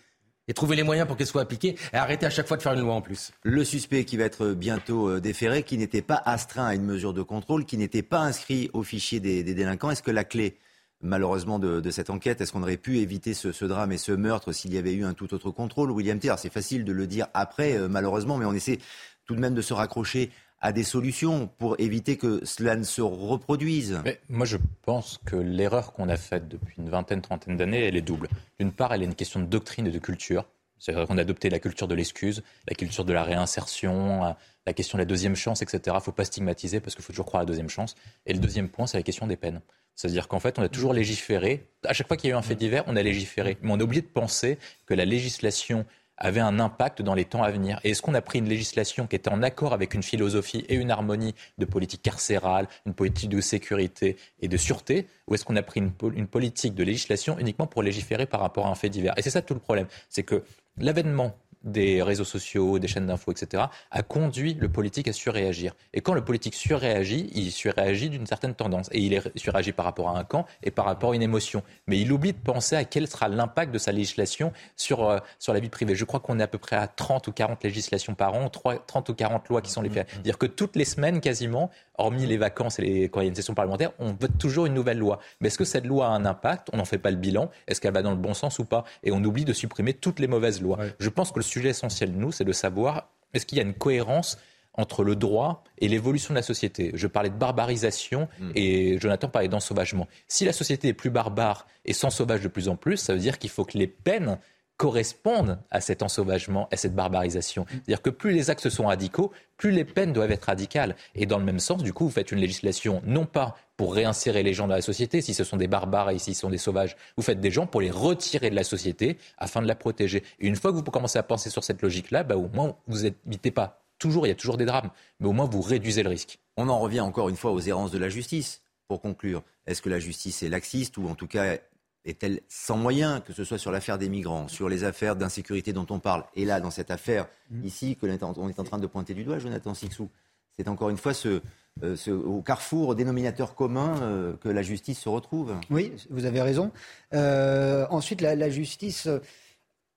Et 0.48 0.54
trouvez 0.54 0.76
les 0.76 0.84
moyens 0.84 1.08
pour 1.08 1.18
qu'elles 1.18 1.28
soient 1.28 1.42
appliquées 1.42 1.76
et 1.92 1.98
arrêtez 1.98 2.26
à 2.26 2.30
chaque 2.30 2.48
fois 2.48 2.58
de 2.58 2.62
faire 2.62 2.74
une 2.74 2.82
loi 2.82 2.94
en 2.94 3.02
plus. 3.02 3.32
Le 3.44 3.64
suspect 3.64 4.06
qui 4.06 4.16
va 4.16 4.26
être 4.26 4.54
bientôt 4.54 5.10
euh, 5.10 5.20
déféré, 5.20 5.64
qui 5.64 5.78
n'était 5.78 6.04
pas 6.04 6.22
astreint 6.24 6.68
à 6.68 6.76
une 6.76 6.84
mesure 6.84 7.14
de 7.14 7.24
contrôle, 7.24 7.66
qui 7.66 7.78
n'était 7.78 8.04
pas 8.04 8.20
inscrit 8.20 8.70
au 8.74 8.84
fichier 8.84 9.20
des, 9.20 9.44
délinquants, 9.44 9.90
est-ce 9.90 10.04
que 10.04 10.12
la 10.12 10.24
clé 10.24 10.58
malheureusement 11.02 11.60
de, 11.60 11.90
cette 11.92 12.10
enquête 12.10 12.42
Est-ce 12.42 12.52
qu'on 12.52 12.64
aurait 12.64 12.78
pu 12.78 13.00
éviter 13.00 13.34
ce, 13.34 13.66
drame 13.66 13.92
et 13.92 13.98
ce 13.98 14.12
meurtre 14.12 14.52
s'il 14.54 14.74
y 14.74 14.78
avait 14.78 14.94
eu 14.94 15.04
un 15.04 15.14
tout 15.14 15.34
autre 15.34 15.50
contrôle? 15.52 15.92
William 15.92 16.20
Thier, 16.20 16.36
c'est 16.38 16.54
facile 16.54 16.86
de 16.86 16.92
le 16.92 17.08
dire 17.08 17.28
après, 17.34 17.76
euh, 17.76 17.88
malheureusement, 17.88 18.38
mais 18.38 18.46
on 18.46 18.54
essaie 18.54 18.78
tout 19.26 19.36
de 19.36 19.40
même 19.40 19.56
de 19.56 19.62
se 19.62 19.74
raccrocher 19.74 20.32
à 20.66 20.72
des 20.72 20.84
solutions 20.84 21.48
pour 21.60 21.76
éviter 21.80 22.18
que 22.18 22.44
cela 22.44 22.76
ne 22.76 22.84
se 22.84 23.00
reproduise 23.00 24.02
Moi, 24.30 24.48
je 24.48 24.58
pense 24.82 25.20
que 25.24 25.36
l'erreur 25.36 25.94
qu'on 25.94 26.10
a 26.10 26.18
faite 26.18 26.48
depuis 26.48 26.78
une 26.80 26.90
vingtaine, 26.90 27.22
trentaine 27.22 27.56
d'années, 27.56 27.86
elle 27.86 27.96
est 27.96 28.02
double. 28.02 28.30
D'une 28.60 28.72
part, 28.72 28.92
elle 28.92 29.04
est 29.04 29.06
une 29.06 29.14
question 29.14 29.40
de 29.40 29.46
doctrine 29.46 29.86
et 29.86 29.92
de 29.92 30.00
culture. 30.00 30.50
C'est 30.80 30.92
vrai 30.92 31.06
qu'on 31.06 31.20
a 31.20 31.22
adopté 31.22 31.52
la 31.52 31.60
culture 31.60 31.88
de 31.88 31.94
l'excuse, 31.94 32.42
la 32.68 32.74
culture 32.74 33.06
de 33.06 33.14
la 33.14 33.22
réinsertion, 33.22 34.36
la 34.66 34.74
question 34.74 34.98
de 34.98 35.04
la 35.04 35.06
deuxième 35.06 35.36
chance, 35.36 35.62
etc. 35.62 35.82
Il 35.86 35.94
ne 35.94 36.00
faut 36.00 36.12
pas 36.12 36.26
stigmatiser 36.26 36.80
parce 36.80 36.96
qu'il 36.96 37.04
faut 37.04 37.14
toujours 37.14 37.28
croire 37.28 37.42
à 37.42 37.44
la 37.44 37.48
deuxième 37.48 37.70
chance. 37.70 37.94
Et 38.26 38.34
le 38.34 38.40
deuxième 38.40 38.68
point, 38.68 38.88
c'est 38.88 38.98
la 38.98 39.04
question 39.04 39.28
des 39.28 39.38
peines. 39.38 39.62
C'est-à-dire 39.94 40.28
qu'en 40.28 40.40
fait, 40.40 40.58
on 40.58 40.64
a 40.64 40.68
toujours 40.68 40.94
légiféré. 40.94 41.70
À 41.86 41.94
chaque 41.94 42.08
fois 42.08 42.18
qu'il 42.18 42.32
y 42.32 42.34
a 42.34 42.36
eu 42.36 42.40
un 42.40 42.42
fait 42.42 42.56
divers, 42.56 42.84
on 42.88 42.96
a 42.96 43.04
légiféré. 43.04 43.60
Mais 43.62 43.72
on 43.72 43.80
a 43.80 43.84
oublié 43.84 44.02
de 44.02 44.08
penser 44.08 44.58
que 44.88 44.96
la 44.96 45.06
législation 45.06 45.86
avait 46.18 46.40
un 46.40 46.60
impact 46.60 47.02
dans 47.02 47.14
les 47.14 47.26
temps 47.26 47.44
à 47.44 47.52
venir. 47.52 47.80
Et 47.84 47.92
est-ce 47.92 48.02
qu'on 48.02 48.14
a 48.14 48.22
pris 48.22 48.40
une 48.40 48.50
législation 48.50 49.08
qui 49.08 49.16
était 49.16 49.30
en 49.30 49.44
accord 49.44 49.74
avec 49.74 49.94
une 49.94 50.04
philosophie 50.04 50.66
et 50.70 50.76
une 50.76 50.92
harmonie 50.92 51.36
de 51.58 51.66
politique 51.66 52.02
carcérale, 52.02 52.68
une 52.86 52.94
politique 52.94 53.30
de 53.30 53.42
sécurité 53.42 54.18
et 54.40 54.48
de 54.48 54.58
sûreté, 54.58 55.08
ou 55.28 55.36
est-ce 55.36 55.46
qu'on 55.46 55.56
a 55.56 55.64
pris 55.64 55.80
une, 55.80 55.92
une, 56.16 56.28
politique 56.28 56.76
de 56.76 56.84
législation 56.84 57.38
uniquement 57.40 57.68
pour 57.68 57.84
légiférer 57.84 58.26
par 58.26 58.40
rapport 58.40 58.68
à 58.68 58.70
un 58.70 58.76
fait 58.76 58.90
divers? 58.90 59.14
Et 59.18 59.22
c'est 59.22 59.30
ça 59.30 59.42
tout 59.42 59.54
le 59.54 59.60
problème, 59.60 59.88
c'est 60.10 60.24
que 60.24 60.44
l'avènement 60.78 61.36
des 61.66 62.02
réseaux 62.02 62.24
sociaux, 62.24 62.80
des 62.80 62.88
chaînes 62.88 63.08
d'infos, 63.08 63.32
etc., 63.32 63.64
a 63.92 64.04
conduit 64.04 64.54
le 64.54 64.70
politique 64.70 65.08
à 65.08 65.14
surréagir. 65.14 65.74
Et 65.94 66.02
quand 66.02 66.14
le 66.14 66.24
politique 66.24 66.54
surréagit, 66.54 67.30
il 67.34 67.52
surréagit 67.52 68.10
d'une 68.10 68.28
certaine 68.28 68.56
tendance. 68.56 68.88
Et 68.92 69.00
il 69.00 69.22
surréagit 69.36 69.72
par 69.72 69.86
rapport 69.86 70.10
à 70.10 70.20
un 70.20 70.24
camp 70.24 70.46
et 70.64 70.72
par 70.72 70.86
rapport 70.86 71.12
à 71.12 71.16
une 71.16 71.24
émotion. 71.24 71.64
Mais 71.88 72.00
il 72.00 72.12
oublie 72.12 72.34
de 72.34 72.38
penser 72.38 72.76
à 72.76 72.84
quel 72.84 73.08
sera 73.08 73.28
l'impact 73.28 73.74
de 73.74 73.78
sa 73.78 73.92
législation 73.92 74.54
sur, 74.76 75.10
euh, 75.10 75.20
sur 75.40 75.54
la 75.54 75.60
vie 75.60 75.70
privée. 75.70 75.96
Je 75.96 76.06
crois 76.06 76.20
qu'on 76.20 76.40
est 76.40 76.44
à 76.44 76.48
peu 76.48 76.58
près 76.58 76.76
à 76.76 76.88
30 76.88 77.28
ou 77.28 77.32
40 77.32 77.64
législations 77.64 78.14
par 78.14 78.36
an, 78.36 78.50
30 78.50 79.10
ou 79.10 79.14
40 79.14 79.50
lois 79.50 79.62
qui 79.62 79.72
sont 79.72 79.82
les 79.82 79.90
faits. 79.90 80.08
C'est-à-dire 80.12 80.38
que 80.38 80.46
toutes 80.46 80.76
les 80.76 80.86
semaines, 80.86 81.20
quasiment, 81.20 81.72
hormis 81.98 82.26
les 82.26 82.38
vacances 82.38 82.80
et 82.80 82.84
les, 82.84 83.10
quand 83.10 83.22
il 83.22 83.24
y 83.24 83.28
a 83.28 83.30
une 83.30 83.36
session 83.36 83.54
parlementaire, 83.54 83.92
on 84.00 84.14
vote 84.14 84.38
toujours 84.38 84.66
une 84.66 84.74
nouvelle 84.74 84.98
loi. 84.98 85.20
Mais 85.40 85.48
est-ce 85.48 85.58
que 85.58 85.66
cette 85.66 85.86
loi 85.86 86.08
a 86.08 86.10
un 86.10 86.26
impact? 86.26 86.70
On 86.74 86.78
n'en 86.78 86.86
fait 86.86 86.98
pas 86.98 87.12
le 87.12 87.18
bilan. 87.18 87.50
Est-ce 87.68 87.82
qu'elle 87.82 87.94
va 87.94 88.02
dans 88.02 88.12
le 88.12 88.18
bon 88.18 88.34
sens 88.34 88.60
ou 88.60 88.66
pas? 88.66 88.84
Et 89.04 89.12
on 89.12 89.24
oublie 89.24 89.46
de 89.46 89.54
supprimer 89.54 89.94
toutes 89.94 90.20
les 90.20 90.28
mauvaises 90.28 90.62
lois. 90.62 90.78
Je 91.00 91.10
pense 91.10 91.32
que 91.32 91.40
le 91.40 91.44
sujet 91.56 91.70
essentiel, 91.70 92.12
nous, 92.12 92.32
c'est 92.32 92.44
de 92.44 92.52
savoir 92.52 93.10
est-ce 93.34 93.46
qu'il 93.46 93.58
y 93.58 93.62
a 93.62 93.64
une 93.64 93.74
cohérence 93.74 94.38
entre 94.74 95.06
le 95.06 95.16
droit 95.16 95.64
et 95.78 95.88
l'évolution 95.88 96.34
de 96.34 96.40
la 96.40 96.44
société? 96.44 96.92
Je 96.94 97.08
parlais 97.08 97.30
de 97.30 97.36
barbarisation 97.36 98.28
hmm. 98.40 98.52
et 98.56 99.00
Jonathan 99.00 99.30
parlait 99.30 99.48
d'ensauvagement. 99.48 100.08
Si 100.28 100.44
la 100.44 100.52
société 100.52 100.90
est 100.90 100.94
plus 100.94 101.10
barbare 101.10 101.66
et 101.86 101.94
s'ensauvage 101.94 102.42
de 102.42 102.50
plus 102.50 102.68
en 102.68 102.76
plus, 102.76 102.98
ça 102.98 103.14
veut 103.14 103.20
dire 103.20 103.40
qu'il 103.40 103.50
faut 103.50 103.64
que 103.64 103.78
les 103.78 103.88
peines 103.88 104.38
correspondent 104.78 105.60
à 105.72 105.80
cet 105.80 106.04
ensauvagement, 106.04 106.68
à 106.72 106.78
cette 106.78 106.96
barbarisation. 106.96 107.66
C'est-à-dire 107.70 108.02
que 108.02 108.10
plus 108.10 108.32
les 108.32 108.50
actes 108.50 108.70
sont 108.70 108.88
radicaux, 108.88 109.32
plus 109.58 109.72
les 109.72 109.86
peines 109.86 110.12
doivent 110.12 110.32
être 110.32 110.46
radicales. 110.46 110.96
Et 111.16 111.26
dans 111.26 111.38
le 111.38 111.46
même 111.46 111.60
sens, 111.60 111.82
du 111.82 111.94
coup, 111.94 112.06
vous 112.06 112.12
faites 112.12 112.32
une 112.32 112.40
législation 112.40 113.02
non 113.06 113.26
pas 113.26 113.56
pour 113.78 113.94
réinsérer 113.94 114.44
les 114.44 114.54
gens 114.54 114.68
dans 114.68 114.76
la 114.76 114.82
société, 114.82 115.22
si 115.22 115.34
ce 115.34 115.44
sont 115.44 115.58
des 115.58 115.68
barbares 115.68 116.10
et 116.10 116.20
si 116.20 116.34
ce 116.34 116.42
sont 116.42 116.50
des 116.50 116.58
sauvages, 116.58 116.96
vous 117.18 117.24
faites 117.24 117.40
des 117.40 117.52
gens 117.52 117.68
pour 117.68 117.82
les 117.82 117.92
retirer 117.92 118.50
de 118.50 118.56
la 118.56 118.64
société 118.64 119.18
afin 119.38 119.62
de 119.62 119.68
la 119.68 119.76
protéger. 119.76 120.24
Et 120.40 120.48
une 120.48 120.56
fois 120.56 120.72
que 120.72 120.78
vous 120.78 120.84
commencez 120.84 121.20
à 121.20 121.24
penser 121.24 121.50
sur 121.50 121.64
cette 121.64 121.82
logique-là, 121.82 122.24
bah, 122.24 122.38
au 122.38 122.50
moins, 122.50 122.76
vous 122.88 123.04
n'évitez 123.04 123.52
pas. 123.52 123.82
Toujours, 123.98 124.26
il 124.26 124.30
y 124.30 124.34
a 124.34 124.36
toujours 124.36 124.58
des 124.58 124.66
drames, 124.66 124.92
mais 125.20 125.28
au 125.28 125.32
moins, 125.32 125.46
vous 125.46 125.62
réduisez 125.62 126.04
le 126.04 126.10
risque. 126.10 126.40
On 126.58 126.68
en 126.68 126.80
revient 126.80 127.00
encore 127.00 127.30
une 127.30 127.38
fois 127.38 127.52
aux 127.52 127.62
errances 127.62 127.92
de 127.92 127.98
la 127.98 128.10
justice. 128.10 128.62
Pour 128.88 129.02
conclure, 129.02 129.42
est-ce 129.66 129.82
que 129.82 129.90
la 129.90 130.00
justice 130.00 130.44
est 130.44 130.50
laxiste 130.50 130.98
ou 130.98 131.08
en 131.08 131.16
tout 131.16 131.28
cas 131.28 131.58
est-elle 132.06 132.42
sans 132.48 132.78
moyens, 132.78 133.22
que 133.26 133.34
ce 133.34 133.44
soit 133.44 133.58
sur 133.58 133.72
l'affaire 133.72 133.98
des 133.98 134.10
migrants, 134.10 134.48
sur 134.48 134.70
les 134.70 134.84
affaires 134.84 135.16
d'insécurité 135.16 135.74
dont 135.74 135.88
on 135.90 136.00
parle, 136.00 136.24
et 136.36 136.46
là, 136.46 136.62
dans 136.62 136.72
cette 136.72 136.92
affaire 136.92 137.28
mm. 137.50 137.66
ici, 137.66 137.96
que 137.96 138.06
on 138.06 138.50
est 138.50 138.60
en 138.60 138.64
train 138.64 138.78
de 138.78 138.88
pointer 138.88 139.14
du 139.14 139.24
doigt, 139.24 139.40
Jonathan 139.40 139.74
Sixou 139.74 140.10
C'est 140.58 140.68
encore 140.68 140.90
une 140.90 140.98
fois 140.98 141.14
ce, 141.14 141.42
euh, 141.84 141.96
au 142.26 142.42
carrefour, 142.42 142.90
au 142.90 142.96
dénominateur 142.96 143.54
commun, 143.54 144.02
euh, 144.02 144.38
que 144.38 144.48
la 144.48 144.62
justice 144.62 145.00
se 145.00 145.10
retrouve. 145.10 145.56
Oui, 145.70 145.92
vous 146.10 146.26
avez 146.26 146.42
raison. 146.42 146.72
Euh, 147.14 147.86
ensuite, 147.90 148.22
la, 148.22 148.50
justice 148.50 149.10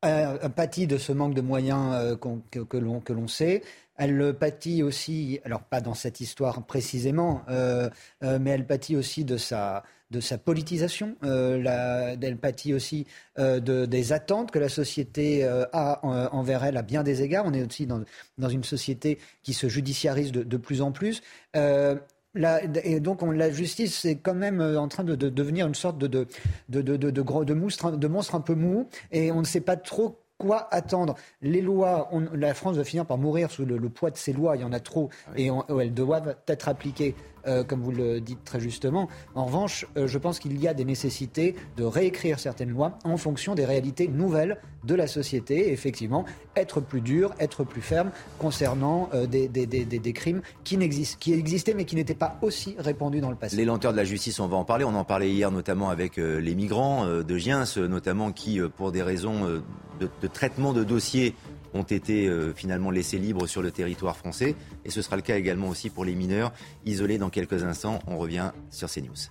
a, 0.02 0.48
pâtit 0.48 0.88
de 0.88 0.98
ce 0.98 1.12
manque 1.12 1.34
de 1.34 1.40
moyens 1.40 2.18
que, 2.50 2.60
que 2.60 3.12
l'on 3.12 3.28
sait. 3.28 3.62
Elle 3.96 4.34
pâtit 4.34 4.82
aussi, 4.82 5.40
alors 5.44 5.62
pas 5.62 5.80
dans 5.80 5.94
cette 5.94 6.20
histoire 6.20 6.64
précisément, 6.64 7.42
mais 7.48 8.50
elle 8.50 8.66
pâtit 8.66 8.96
aussi 8.96 9.24
de 9.24 9.36
sa 9.36 9.84
de 10.10 10.20
sa 10.20 10.38
politisation, 10.38 11.16
euh, 11.22 12.16
elle 12.20 12.36
pâtit 12.38 12.72
aussi 12.72 13.06
euh, 13.38 13.60
de, 13.60 13.84
des 13.84 14.12
attentes 14.12 14.50
que 14.50 14.58
la 14.58 14.68
société 14.68 15.44
euh, 15.44 15.64
a 15.72 16.00
envers 16.32 16.64
elle 16.64 16.76
à 16.76 16.82
bien 16.82 17.02
des 17.02 17.22
égards. 17.22 17.44
On 17.46 17.52
est 17.52 17.64
aussi 17.64 17.86
dans, 17.86 18.02
dans 18.38 18.48
une 18.48 18.64
société 18.64 19.18
qui 19.42 19.52
se 19.52 19.68
judiciarise 19.68 20.32
de, 20.32 20.42
de 20.42 20.56
plus 20.56 20.80
en 20.80 20.92
plus. 20.92 21.22
et 21.54 23.00
donc 23.00 23.22
on, 23.22 23.30
la 23.30 23.50
justice 23.50 24.04
est 24.04 24.16
quand 24.16 24.34
même 24.34 24.60
en 24.60 24.88
train 24.88 25.04
de, 25.04 25.14
devenir 25.14 25.66
une 25.66 25.74
sorte 25.74 25.98
de, 25.98 26.06
de, 26.06 26.26
de, 26.68 26.96
de, 26.96 27.22
gros, 27.22 27.44
de, 27.44 27.54
monstre, 27.54 27.90
de 27.92 28.08
monstre 28.08 28.34
un 28.34 28.40
peu 28.40 28.54
mou. 28.54 28.88
Et 29.12 29.30
on 29.30 29.40
ne 29.40 29.46
sait 29.46 29.60
pas 29.60 29.76
trop 29.76 30.18
quoi 30.38 30.68
attendre. 30.70 31.16
Les 31.42 31.60
lois, 31.60 32.08
la 32.32 32.54
France 32.54 32.76
va 32.76 32.84
finir 32.84 33.04
par 33.04 33.18
mourir 33.18 33.50
sous 33.50 33.66
le, 33.66 33.88
poids 33.88 34.10
de 34.10 34.16
ces 34.16 34.32
lois, 34.32 34.56
il 34.56 34.62
y 34.62 34.64
en 34.64 34.72
a 34.72 34.80
trop, 34.80 35.10
ah 35.26 35.32
et 35.36 35.50
elles 35.80 35.92
doivent 35.92 36.36
être 36.46 36.68
appliquées 36.68 37.14
euh, 37.46 37.64
comme 37.64 37.80
vous 37.80 37.92
le 37.92 38.20
dites 38.20 38.44
très 38.44 38.60
justement. 38.60 39.08
En 39.34 39.46
revanche, 39.46 39.86
euh, 39.96 40.06
je 40.06 40.18
pense 40.18 40.38
qu'il 40.38 40.60
y 40.60 40.68
a 40.68 40.74
des 40.74 40.84
nécessités 40.84 41.54
de 41.76 41.84
réécrire 41.84 42.38
certaines 42.38 42.70
lois 42.70 42.98
en 43.04 43.16
fonction 43.16 43.54
des 43.54 43.64
réalités 43.64 44.08
nouvelles 44.08 44.58
de 44.84 44.94
la 44.94 45.06
société. 45.06 45.72
effectivement, 45.72 46.24
être 46.56 46.80
plus 46.80 47.00
dur, 47.00 47.34
être 47.40 47.64
plus 47.64 47.80
ferme 47.80 48.10
concernant 48.38 49.08
euh, 49.14 49.26
des, 49.26 49.48
des, 49.48 49.66
des, 49.66 49.84
des, 49.84 50.12
crimes 50.12 50.40
qui, 50.64 50.78
qui 51.18 51.32
existaient 51.32 51.74
mais 51.74 51.84
qui 51.84 51.96
n'étaient 51.96 52.14
pas 52.14 52.38
aussi 52.42 52.74
répandus 52.78 53.20
dans 53.20 53.30
le 53.30 53.36
passé. 53.36 53.56
Les 53.56 53.64
lenteurs 53.64 53.92
de 53.92 53.96
la 53.96 54.04
justice, 54.04 54.40
on 54.40 54.48
va 54.48 54.56
en 54.56 54.64
parler. 54.64 54.84
On 54.84 54.94
en 54.94 55.04
parlait 55.04 55.30
hier 55.30 55.50
notamment 55.50 55.90
avec 55.90 56.16
les 56.16 56.54
migrants 56.54 57.06
de 57.06 57.38
Giens, 57.38 57.64
notamment 57.76 58.32
qui, 58.32 58.60
pour 58.76 58.92
des 58.92 59.02
raisons 59.02 59.44
de, 59.46 60.08
de 60.20 60.26
traitement 60.26 60.72
de 60.72 60.84
dossiers, 60.84 61.34
ont 61.74 61.82
été 61.82 62.26
euh, 62.26 62.52
finalement 62.54 62.90
laissés 62.90 63.18
libres 63.18 63.46
sur 63.46 63.62
le 63.62 63.70
territoire 63.70 64.16
français. 64.16 64.54
Et 64.84 64.90
ce 64.90 65.02
sera 65.02 65.16
le 65.16 65.22
cas 65.22 65.36
également 65.36 65.68
aussi 65.68 65.90
pour 65.90 66.04
les 66.04 66.14
mineurs 66.14 66.52
isolés 66.84 67.18
dans 67.18 67.30
quelques 67.30 67.64
instants. 67.64 67.98
On 68.06 68.18
revient 68.18 68.52
sur 68.70 68.90
CNews. 68.90 69.30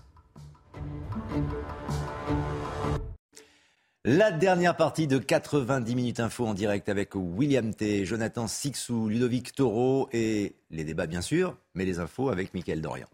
La 4.09 4.31
dernière 4.31 4.77
partie 4.77 5.05
de 5.05 5.17
90 5.17 5.93
minutes 5.93 6.19
info 6.21 6.45
en 6.45 6.53
direct 6.53 6.87
avec 6.87 7.13
William 7.13 7.73
T, 7.73 8.05
Jonathan 8.05 8.47
Sixou, 8.47 9.09
Ludovic 9.09 9.53
Toro 9.53 10.07
et 10.13 10.55
les 10.69 10.85
débats 10.85 11.07
bien 11.07 11.19
sûr, 11.19 11.57
mais 11.73 11.83
les 11.83 11.99
infos 11.99 12.29
avec 12.29 12.53
Mickaël 12.53 12.81
Dorian. 12.81 13.07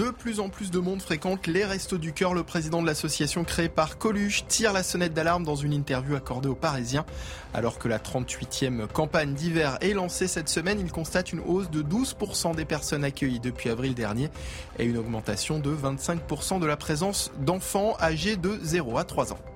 De 0.00 0.08
plus 0.08 0.40
en 0.40 0.48
plus 0.48 0.70
de 0.70 0.78
monde 0.78 1.02
fréquente 1.02 1.46
les 1.46 1.62
Restos 1.62 1.98
du 1.98 2.14
Cœur. 2.14 2.32
Le 2.32 2.42
président 2.42 2.80
de 2.80 2.86
l'association 2.86 3.44
créée 3.44 3.68
par 3.68 3.98
Coluche 3.98 4.46
tire 4.48 4.72
la 4.72 4.82
sonnette 4.82 5.12
d'alarme 5.12 5.44
dans 5.44 5.56
une 5.56 5.74
interview 5.74 6.16
accordée 6.16 6.48
aux 6.48 6.54
Parisiens. 6.54 7.04
Alors 7.52 7.78
que 7.78 7.86
la 7.86 7.98
38e 7.98 8.86
campagne 8.86 9.34
d'hiver 9.34 9.76
est 9.82 9.92
lancée 9.92 10.26
cette 10.26 10.48
semaine, 10.48 10.80
il 10.80 10.90
constate 10.90 11.34
une 11.34 11.40
hausse 11.40 11.68
de 11.68 11.82
12% 11.82 12.54
des 12.54 12.64
personnes 12.64 13.04
accueillies 13.04 13.40
depuis 13.40 13.68
avril 13.68 13.92
dernier 13.92 14.30
et 14.78 14.86
une 14.86 14.96
augmentation 14.96 15.58
de 15.58 15.70
25% 15.70 16.60
de 16.60 16.66
la 16.66 16.78
présence 16.78 17.30
d'enfants 17.38 17.94
âgés 18.00 18.36
de 18.36 18.58
0 18.62 18.96
à 18.96 19.04
3 19.04 19.34
ans. 19.34 19.49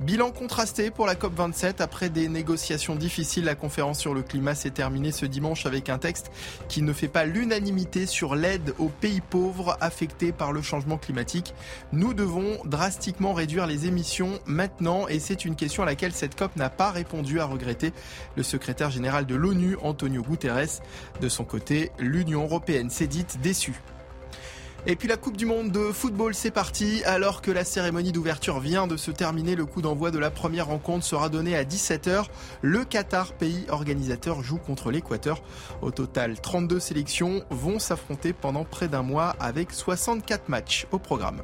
Bilan 0.00 0.32
contrasté 0.32 0.90
pour 0.90 1.06
la 1.06 1.14
COP27. 1.14 1.80
Après 1.80 2.08
des 2.08 2.28
négociations 2.28 2.96
difficiles, 2.96 3.44
la 3.44 3.54
conférence 3.54 4.00
sur 4.00 4.14
le 4.14 4.22
climat 4.22 4.54
s'est 4.54 4.70
terminée 4.70 5.12
ce 5.12 5.26
dimanche 5.26 5.64
avec 5.64 5.88
un 5.88 5.98
texte 5.98 6.32
qui 6.68 6.82
ne 6.82 6.92
fait 6.92 7.08
pas 7.08 7.24
l'unanimité 7.24 8.06
sur 8.06 8.34
l'aide 8.34 8.74
aux 8.78 8.88
pays 8.88 9.20
pauvres 9.20 9.76
affectés 9.80 10.32
par 10.32 10.52
le 10.52 10.60
changement 10.60 10.98
climatique. 10.98 11.54
Nous 11.92 12.14
devons 12.14 12.58
drastiquement 12.64 13.32
réduire 13.32 13.66
les 13.66 13.86
émissions 13.86 14.40
maintenant 14.44 15.06
et 15.06 15.20
c'est 15.20 15.44
une 15.44 15.54
question 15.54 15.84
à 15.84 15.86
laquelle 15.86 16.12
cette 16.12 16.36
COP 16.36 16.56
n'a 16.56 16.70
pas 16.70 16.90
répondu 16.90 17.38
à 17.38 17.44
regretter 17.44 17.92
le 18.34 18.42
secrétaire 18.42 18.90
général 18.90 19.24
de 19.26 19.36
l'ONU, 19.36 19.76
Antonio 19.82 20.22
Guterres. 20.22 20.80
De 21.20 21.28
son 21.28 21.44
côté, 21.44 21.92
l'Union 22.00 22.42
européenne 22.42 22.90
s'est 22.90 23.06
dite 23.06 23.40
déçue. 23.40 23.80
Et 24.84 24.96
puis 24.96 25.06
la 25.06 25.16
Coupe 25.16 25.36
du 25.36 25.46
Monde 25.46 25.70
de 25.70 25.92
football, 25.92 26.34
c'est 26.34 26.50
parti. 26.50 27.04
Alors 27.04 27.40
que 27.40 27.52
la 27.52 27.64
cérémonie 27.64 28.10
d'ouverture 28.10 28.58
vient 28.58 28.88
de 28.88 28.96
se 28.96 29.12
terminer, 29.12 29.54
le 29.54 29.64
coup 29.64 29.80
d'envoi 29.80 30.10
de 30.10 30.18
la 30.18 30.28
première 30.28 30.66
rencontre 30.66 31.04
sera 31.04 31.28
donné 31.28 31.54
à 31.56 31.62
17h. 31.62 32.24
Le 32.62 32.84
Qatar, 32.84 33.32
pays 33.34 33.64
organisateur, 33.68 34.42
joue 34.42 34.56
contre 34.56 34.90
l'Équateur. 34.90 35.40
Au 35.82 35.92
total, 35.92 36.40
32 36.40 36.80
sélections 36.80 37.44
vont 37.50 37.78
s'affronter 37.78 38.32
pendant 38.32 38.64
près 38.64 38.88
d'un 38.88 39.02
mois 39.02 39.36
avec 39.38 39.70
64 39.70 40.48
matchs 40.48 40.88
au 40.90 40.98
programme. 40.98 41.42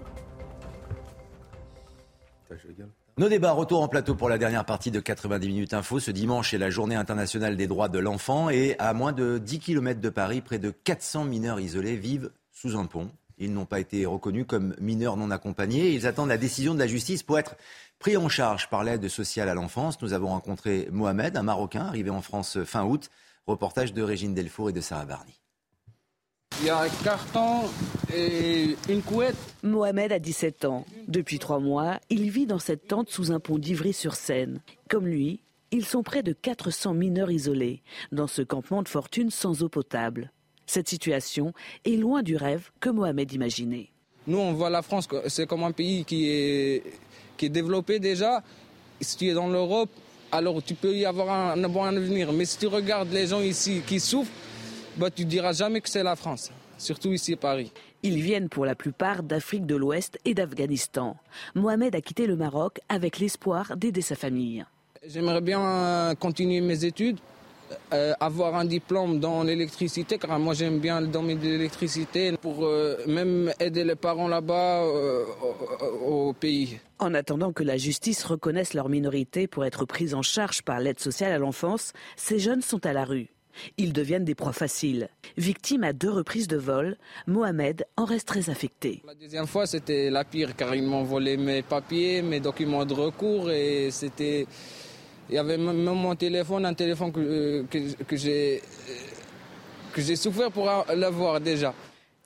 Nos 3.18 3.28
débats, 3.28 3.53
retour 3.53 3.82
en 3.82 3.89
plateau 3.89 4.16
pour 4.16 4.28
la 4.28 4.39
dernière 4.39 4.64
partie 4.64 4.91
de 4.91 4.99
90 4.99 5.47
minutes 5.47 5.74
info. 5.74 6.01
Ce 6.01 6.11
dimanche 6.11 6.55
est 6.55 6.59
la 6.59 6.70
journée 6.70 6.97
internationale 6.97 7.57
des 7.57 7.68
droits 7.68 7.89
de 7.89 8.01
l'enfant 8.01 8.51
et 8.51 8.74
à 8.80 8.93
moins 8.95 9.12
de 9.12 9.39
10 9.39 9.61
km 9.61 10.01
de 10.01 10.09
Paris, 10.09 10.41
près 10.41 10.59
de 10.59 10.70
400 10.70 11.24
mineurs 11.24 11.61
isolés 11.61 11.95
vivent 11.95 12.32
sous 12.51 12.76
un 12.76 12.86
pont. 12.86 13.09
Ils 13.39 13.53
n'ont 13.53 13.66
pas 13.66 13.80
été 13.80 14.05
reconnus 14.07 14.47
comme 14.47 14.74
mineurs 14.80 15.16
non 15.16 15.30
accompagnés. 15.30 15.93
Ils 15.93 16.07
attendent 16.07 16.28
la 16.28 16.39
décision 16.39 16.74
de 16.74 16.78
la 16.78 16.86
justice 16.86 17.22
pour 17.22 17.39
être 17.39 17.57
pris 17.99 18.16
en 18.16 18.28
charge 18.28 18.68
par 18.68 18.84
l'aide 18.84 19.09
sociale 19.09 19.49
à 19.49 19.55
l'enfance. 19.55 20.01
Nous 20.03 20.12
avons 20.12 20.28
rencontré 20.28 20.89
Mohamed, 20.91 21.36
un 21.36 21.43
Marocain 21.43 21.86
arrivé 21.86 22.11
en 22.11 22.22
France 22.22 22.62
fin 22.64 22.84
août. 22.84 23.11
Reportage 23.47 23.95
de 23.95 24.03
Régine 24.03 24.34
Delfour 24.34 24.70
et 24.70 24.72
de 24.72 24.80
Sarah 24.80 25.07
Barney. 25.07 25.34
Il 26.61 26.66
y 26.66 26.70
a 26.70 26.80
un 26.80 26.89
carton 27.05 27.68
et 28.12 28.76
une 28.89 29.03
couette. 29.03 29.36
Mohamed 29.62 30.11
a 30.11 30.18
17 30.18 30.64
ans. 30.64 30.84
Depuis 31.07 31.39
trois 31.39 31.61
mois, 31.61 32.01
il 32.11 32.30
vit 32.30 32.47
dans 32.47 32.59
cette 32.59 32.89
tente 32.89 33.11
sous 33.11 33.30
un 33.30 33.39
pont 33.39 33.59
d'Ivry-sur-Seine. 33.59 34.61
Comme 34.89 35.07
lui, 35.07 35.41
ils 35.70 35.84
sont 35.84 36.03
près 36.03 36.22
de 36.22 36.32
400 36.32 36.95
mineurs 36.95 37.30
isolés 37.30 37.82
dans 38.11 38.26
ce 38.26 38.43
campement 38.43 38.82
de 38.82 38.89
fortune 38.89 39.30
sans 39.30 39.62
eau 39.62 39.68
potable. 39.68 40.32
Cette 40.69 40.89
situation 40.89 41.55
est 41.87 41.97
loin 41.97 42.23
du 42.23 42.37
rêve 42.37 42.69
que 42.79 42.91
Mohamed 42.91 43.33
imaginait. 43.33 43.89
Nous, 44.27 44.37
on 44.37 44.53
voit 44.53 44.69
la 44.69 44.83
France, 44.83 45.09
c'est 45.29 45.47
comme 45.47 45.64
un 45.64 45.73
pays 45.73 46.05
qui 46.05 46.29
est, 46.29 46.83
qui 47.39 47.47
est 47.47 47.49
développé 47.49 47.99
déjà. 47.99 48.43
Si 49.01 49.16
tu 49.16 49.29
es 49.29 49.33
dans 49.33 49.49
l'Europe, 49.49 49.89
alors 50.31 50.62
tu 50.62 50.75
peux 50.75 50.95
y 50.95 51.07
avoir 51.07 51.57
un, 51.57 51.69
bon 51.69 51.85
avenir. 51.85 52.35
Mais 52.35 52.45
si 52.45 52.59
tu 52.59 52.66
regardes 52.66 53.11
les 53.11 53.29
gens 53.29 53.41
ici 53.41 53.81
qui 53.87 53.99
souffrent, 53.99 54.31
bah, 54.99 55.11
tu 55.11 55.25
ne 55.25 55.31
diras 55.31 55.53
jamais 55.53 55.81
que 55.81 55.89
c'est 55.89 56.03
la 56.03 56.16
France, 56.16 56.53
surtout 56.77 57.12
ici 57.12 57.33
à 57.33 57.39
Paris. 57.39 57.73
Ils 58.03 58.21
viennent 58.21 58.51
pour 58.51 58.66
la 58.66 58.75
plupart 58.75 59.23
d'Afrique 59.23 59.64
de 59.64 59.75
l'Ouest 59.75 60.19
et 60.27 60.35
d'Afghanistan. 60.35 61.16
Mohamed 61.55 61.95
a 61.95 62.03
quitté 62.03 62.27
le 62.27 62.37
Maroc 62.37 62.81
avec 62.91 63.21
l'espoir 63.21 63.75
d'aider 63.79 64.03
sa 64.03 64.16
famille. 64.16 64.66
J'aimerais 65.07 65.41
bien 65.41 66.14
continuer 66.21 66.61
mes 66.61 66.85
études 66.85 67.19
euh, 67.93 68.12
avoir 68.21 68.55
un 68.55 68.64
diplôme 68.64 69.19
dans 69.21 69.43
l'électricité, 69.43 70.19
car 70.19 70.39
moi 70.39 70.55
j'aime 70.55 70.79
bien 70.79 71.01
le 71.01 71.07
domaine 71.07 71.39
de 71.39 71.49
l'électricité, 71.49 72.37
pour 72.37 72.64
euh, 72.64 72.97
même 73.07 73.53
aider 73.61 73.85
les 73.85 73.95
parents 73.95 74.29
là-bas 74.29 74.83
euh, 74.83 75.25
au, 76.05 76.33
pays. 76.33 76.81
En 76.99 77.14
attendant 77.14 77.53
que 77.53 77.62
la 77.62 77.77
justice 77.77 78.25
reconnaisse 78.25 78.75
leur 78.75 78.89
minorité 78.89 79.47
pour 79.47 79.64
être 79.64 79.85
prise 79.85 80.14
en 80.14 80.23
charge 80.23 80.62
par 80.62 80.81
l'aide 80.81 81.01
sociale 81.01 81.33
à 81.33 81.39
l'enfance, 81.39 81.93
ces 82.16 82.39
jeunes 82.39 82.62
sont 82.62 82.85
à 82.87 82.93
la 82.93 83.05
rue. 83.05 83.29
Ils 83.77 83.93
deviennent 83.93 84.25
des 84.25 84.35
proies 84.35 84.53
faciles. 84.53 85.09
Victime 85.37 85.85
à 85.85 85.93
deux 85.93 86.11
reprises 86.11 86.49
de 86.49 86.57
vol, 86.57 86.97
Mohamed 87.27 87.87
en 87.97 88.05
reste 88.05 88.29
très 88.29 88.51
affecté. 88.51 89.03
La 89.07 89.14
deuxième 89.14 89.47
fois, 89.47 89.66
c'était 89.66 90.11
la 90.11 90.25
pire 90.25 90.55
car 90.57 90.75
ils 90.75 90.83
m'ont 90.83 91.05
volé 91.05 91.37
mes 91.37 91.62
papiers, 91.62 92.23
mes 92.23 92.41
documents 92.41 92.85
de 92.85 92.95
recours 92.95 93.51
et 93.51 93.91
c'était 93.91 94.47
il 95.29 95.35
y 95.35 95.39
avait 95.39 95.59
même 95.59 95.83
mon 95.83 96.14
téléphone, 96.16 96.64
un 96.64 96.74
téléphone 96.74 97.12
que, 97.12 97.20
euh, 97.20 97.62
que, 97.70 98.16
j'ai 98.16 98.62
que 99.93 100.01
j'ai 100.01 100.16
souffert 100.16 100.51
pour 100.51 100.66
l'avoir 100.95 101.41
déjà. 101.41 101.74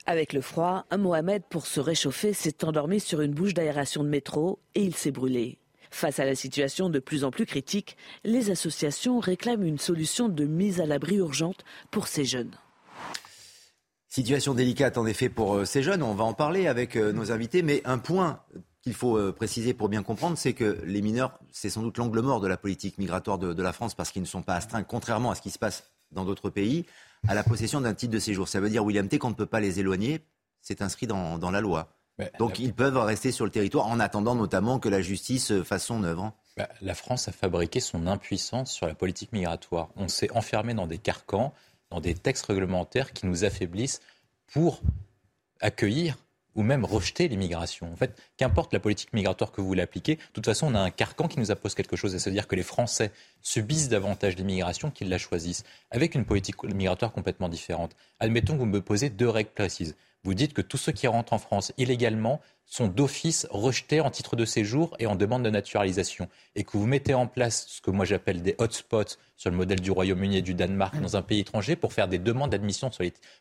Avec 0.07 0.33
le 0.33 0.41
froid, 0.41 0.85
Mohamed, 0.97 1.43
pour 1.49 1.67
se 1.67 1.81
réchauffer, 1.81 2.33
s'est 2.33 2.65
endormi 2.65 3.01
sur 3.01 3.21
une 3.21 3.33
bouche 3.33 3.55
d'aération 3.55 4.03
de 4.03 4.09
métro 4.09 4.59
et 4.75 4.83
il 4.83 4.95
s'est 4.95 5.13
brûlé. 5.13 5.59
Face 5.91 6.19
à 6.19 6.25
la 6.25 6.35
situation 6.35 6.89
de 6.89 6.99
plus 6.99 7.23
en 7.23 7.31
plus 7.31 7.47
critique, 7.47 7.97
les 8.25 8.51
associations 8.51 9.21
réclament 9.21 9.65
une 9.65 9.79
solution 9.79 10.29
de 10.29 10.45
mise 10.45 10.81
à 10.81 10.87
l'abri 10.87 11.17
urgente 11.17 11.65
pour 11.91 12.09
ces 12.09 12.25
jeunes. 12.25 12.57
Situation 14.09 14.55
délicate 14.55 14.99
en 14.99 15.07
effet 15.07 15.29
pour 15.29 15.55
euh, 15.55 15.65
ces 15.65 15.83
jeunes, 15.83 16.03
on 16.03 16.15
va 16.15 16.25
en 16.25 16.35
parler 16.35 16.67
avec 16.67 16.97
euh, 16.97 17.13
nos 17.13 17.31
invités, 17.31 17.63
mais 17.63 17.81
un 17.85 17.99
point 17.99 18.41
qu'il 18.83 18.95
faut 18.95 19.17
euh, 19.17 19.33
préciser 19.33 19.75
pour 19.75 19.89
bien 19.89 20.03
comprendre, 20.03 20.37
c'est 20.37 20.53
que 20.53 20.83
les 20.85 21.03
mineurs, 21.03 21.39
c'est 21.53 21.71
sans 21.71 21.83
doute 21.83 21.99
l'angle 21.99 22.21
mort 22.21 22.41
de 22.41 22.49
la 22.49 22.57
politique 22.57 22.99
migratoire 22.99 23.39
de, 23.39 23.63
la 23.63 23.73
France 23.73 23.95
parce 23.95 24.11
qu'ils 24.11 24.23
ne 24.23 24.27
sont 24.27 24.43
pas 24.43 24.57
astreints, 24.57 24.83
contrairement 24.83 25.31
à 25.31 25.35
ce 25.37 25.41
qui 25.41 25.51
se 25.51 25.59
passe 25.59 25.85
dans 26.11 26.25
d'autres 26.25 26.51
pays, 26.51 26.85
à 27.29 27.35
la 27.35 27.45
possession 27.45 27.81
d'un 27.81 27.95
titre 27.95 28.13
de 28.13 28.19
séjour. 28.19 28.49
Ça 28.49 28.61
veut 28.61 28.69
dire, 28.69 28.85
William 28.85 29.09
T, 29.09 29.19
qu'on 29.19 29.31
ne 29.31 29.35
peut 29.35 29.47
pas 29.47 29.61
les 29.61 29.79
éloigner. 29.81 30.21
C'est 30.61 30.83
inscrit 30.83 31.07
dans, 31.07 31.51
la 31.51 31.61
loi. 31.61 31.89
Donc 32.39 32.59
ils 32.59 32.75
peuvent 32.75 32.97
rester 32.99 33.33
sur 33.33 33.45
le 33.45 33.51
territoire 33.51 33.87
en 33.87 33.99
attendant 33.99 34.35
notamment 34.35 34.79
que 34.79 34.89
la 34.89 35.01
justice 35.01 35.51
euh, 35.51 35.65
fasse 35.65 35.87
son 35.87 36.05
œuvre. 36.05 36.33
Bah, 36.57 36.69
la 36.81 36.95
France 36.95 37.27
a 37.29 37.33
fabriqué 37.33 37.81
son 37.81 38.07
impuissance 38.07 38.71
sur 38.71 38.87
la 38.87 38.95
politique 38.95 39.33
migratoire. 39.33 39.89
On 39.97 40.09
s'est 40.09 40.31
enfermé 40.33 40.75
dans 40.75 40.87
des 40.87 40.99
carcans, 40.99 41.55
dans 41.91 42.01
des 42.01 42.15
textes 42.15 42.47
réglementaires 42.47 43.13
qui 43.13 43.27
nous 43.27 43.45
affaiblissent 43.45 44.01
pour 44.53 44.83
accueillir 45.61 46.17
ou 46.55 46.63
même 46.63 46.85
rejeter 46.85 47.29
l'immigration. 47.29 47.93
En 47.93 47.97
fait, 47.97 48.21
qu'importe 48.37 48.73
la 48.73 48.81
politique 48.81 49.13
migratoire 49.13 49.53
que 49.53 49.61
vous 49.61 49.67
voulez 49.67 49.83
appliquer, 49.83 50.17
de 50.17 50.21
toute 50.33 50.47
façon, 50.47 50.69
on 50.69 50.75
a 50.75 50.81
un 50.81 50.91
carcan 50.91 51.29
qui 51.29 51.39
nous 51.39 51.51
impose 51.51 51.75
quelque 51.75 51.97
chose, 51.97 52.17
c'est-à-dire 52.17 52.47
que 52.47 52.57
les 52.57 52.63
Français 52.63 53.11
subissent 53.41 53.89
davantage 53.89 54.37
l'immigration 54.37 54.91
qu'ils 54.91 55.09
la 55.09 55.19
choisissent, 55.19 55.65
avec 55.91 56.15
une 56.15 56.25
politique 56.25 56.63
migratoire 56.65 57.13
complètement 57.13 57.49
différente. 57.49 57.97
Admettons 58.21 58.55
que 58.55 58.59
vous 58.59 58.67
me 58.67 58.81
posez 58.81 59.11
deux 59.11 59.29
règles 59.29 59.51
précises. 59.51 59.97
Vous 60.25 60.35
dites 60.35 60.53
que 60.53 60.63
tous 60.63 60.77
ceux 60.77 60.93
qui 60.93 61.09
rentrent 61.09 61.33
en 61.33 61.39
France 61.39 61.73
illégalement 61.79 62.41
sont 62.73 62.89
d'office 62.89 63.47
rejetés 63.51 64.01
en 64.01 64.11
titre 64.11 64.35
de 64.35 64.47
séjour 64.47 64.97
et 64.99 65.07
en 65.07 65.15
demande 65.15 65.43
de 65.43 65.51
naturalisation. 65.51 66.27
Et 66.57 66.65
que 66.65 66.79
vous 66.79 66.87
mettez 66.87 67.13
en 67.13 67.27
place 67.27 67.67
ce 67.69 67.83
que 67.83 67.91
moi 67.91 68.07
j'appelle 68.07 68.41
des 68.41 68.55
hotspots 68.57 69.19
sur 69.37 69.51
le 69.51 69.57
modèle 69.59 69.81
du 69.81 69.91
Royaume-Uni 69.91 70.39
et 70.39 70.43
du 70.43 70.55
Danemark 70.55 70.99
dans 70.99 71.15
un 71.15 71.21
pays 71.21 71.41
étranger 71.41 71.77
pour 71.77 71.93
faire 71.93 72.09
des 72.09 72.19
demandes 72.19 72.49
d'admission 72.49 72.89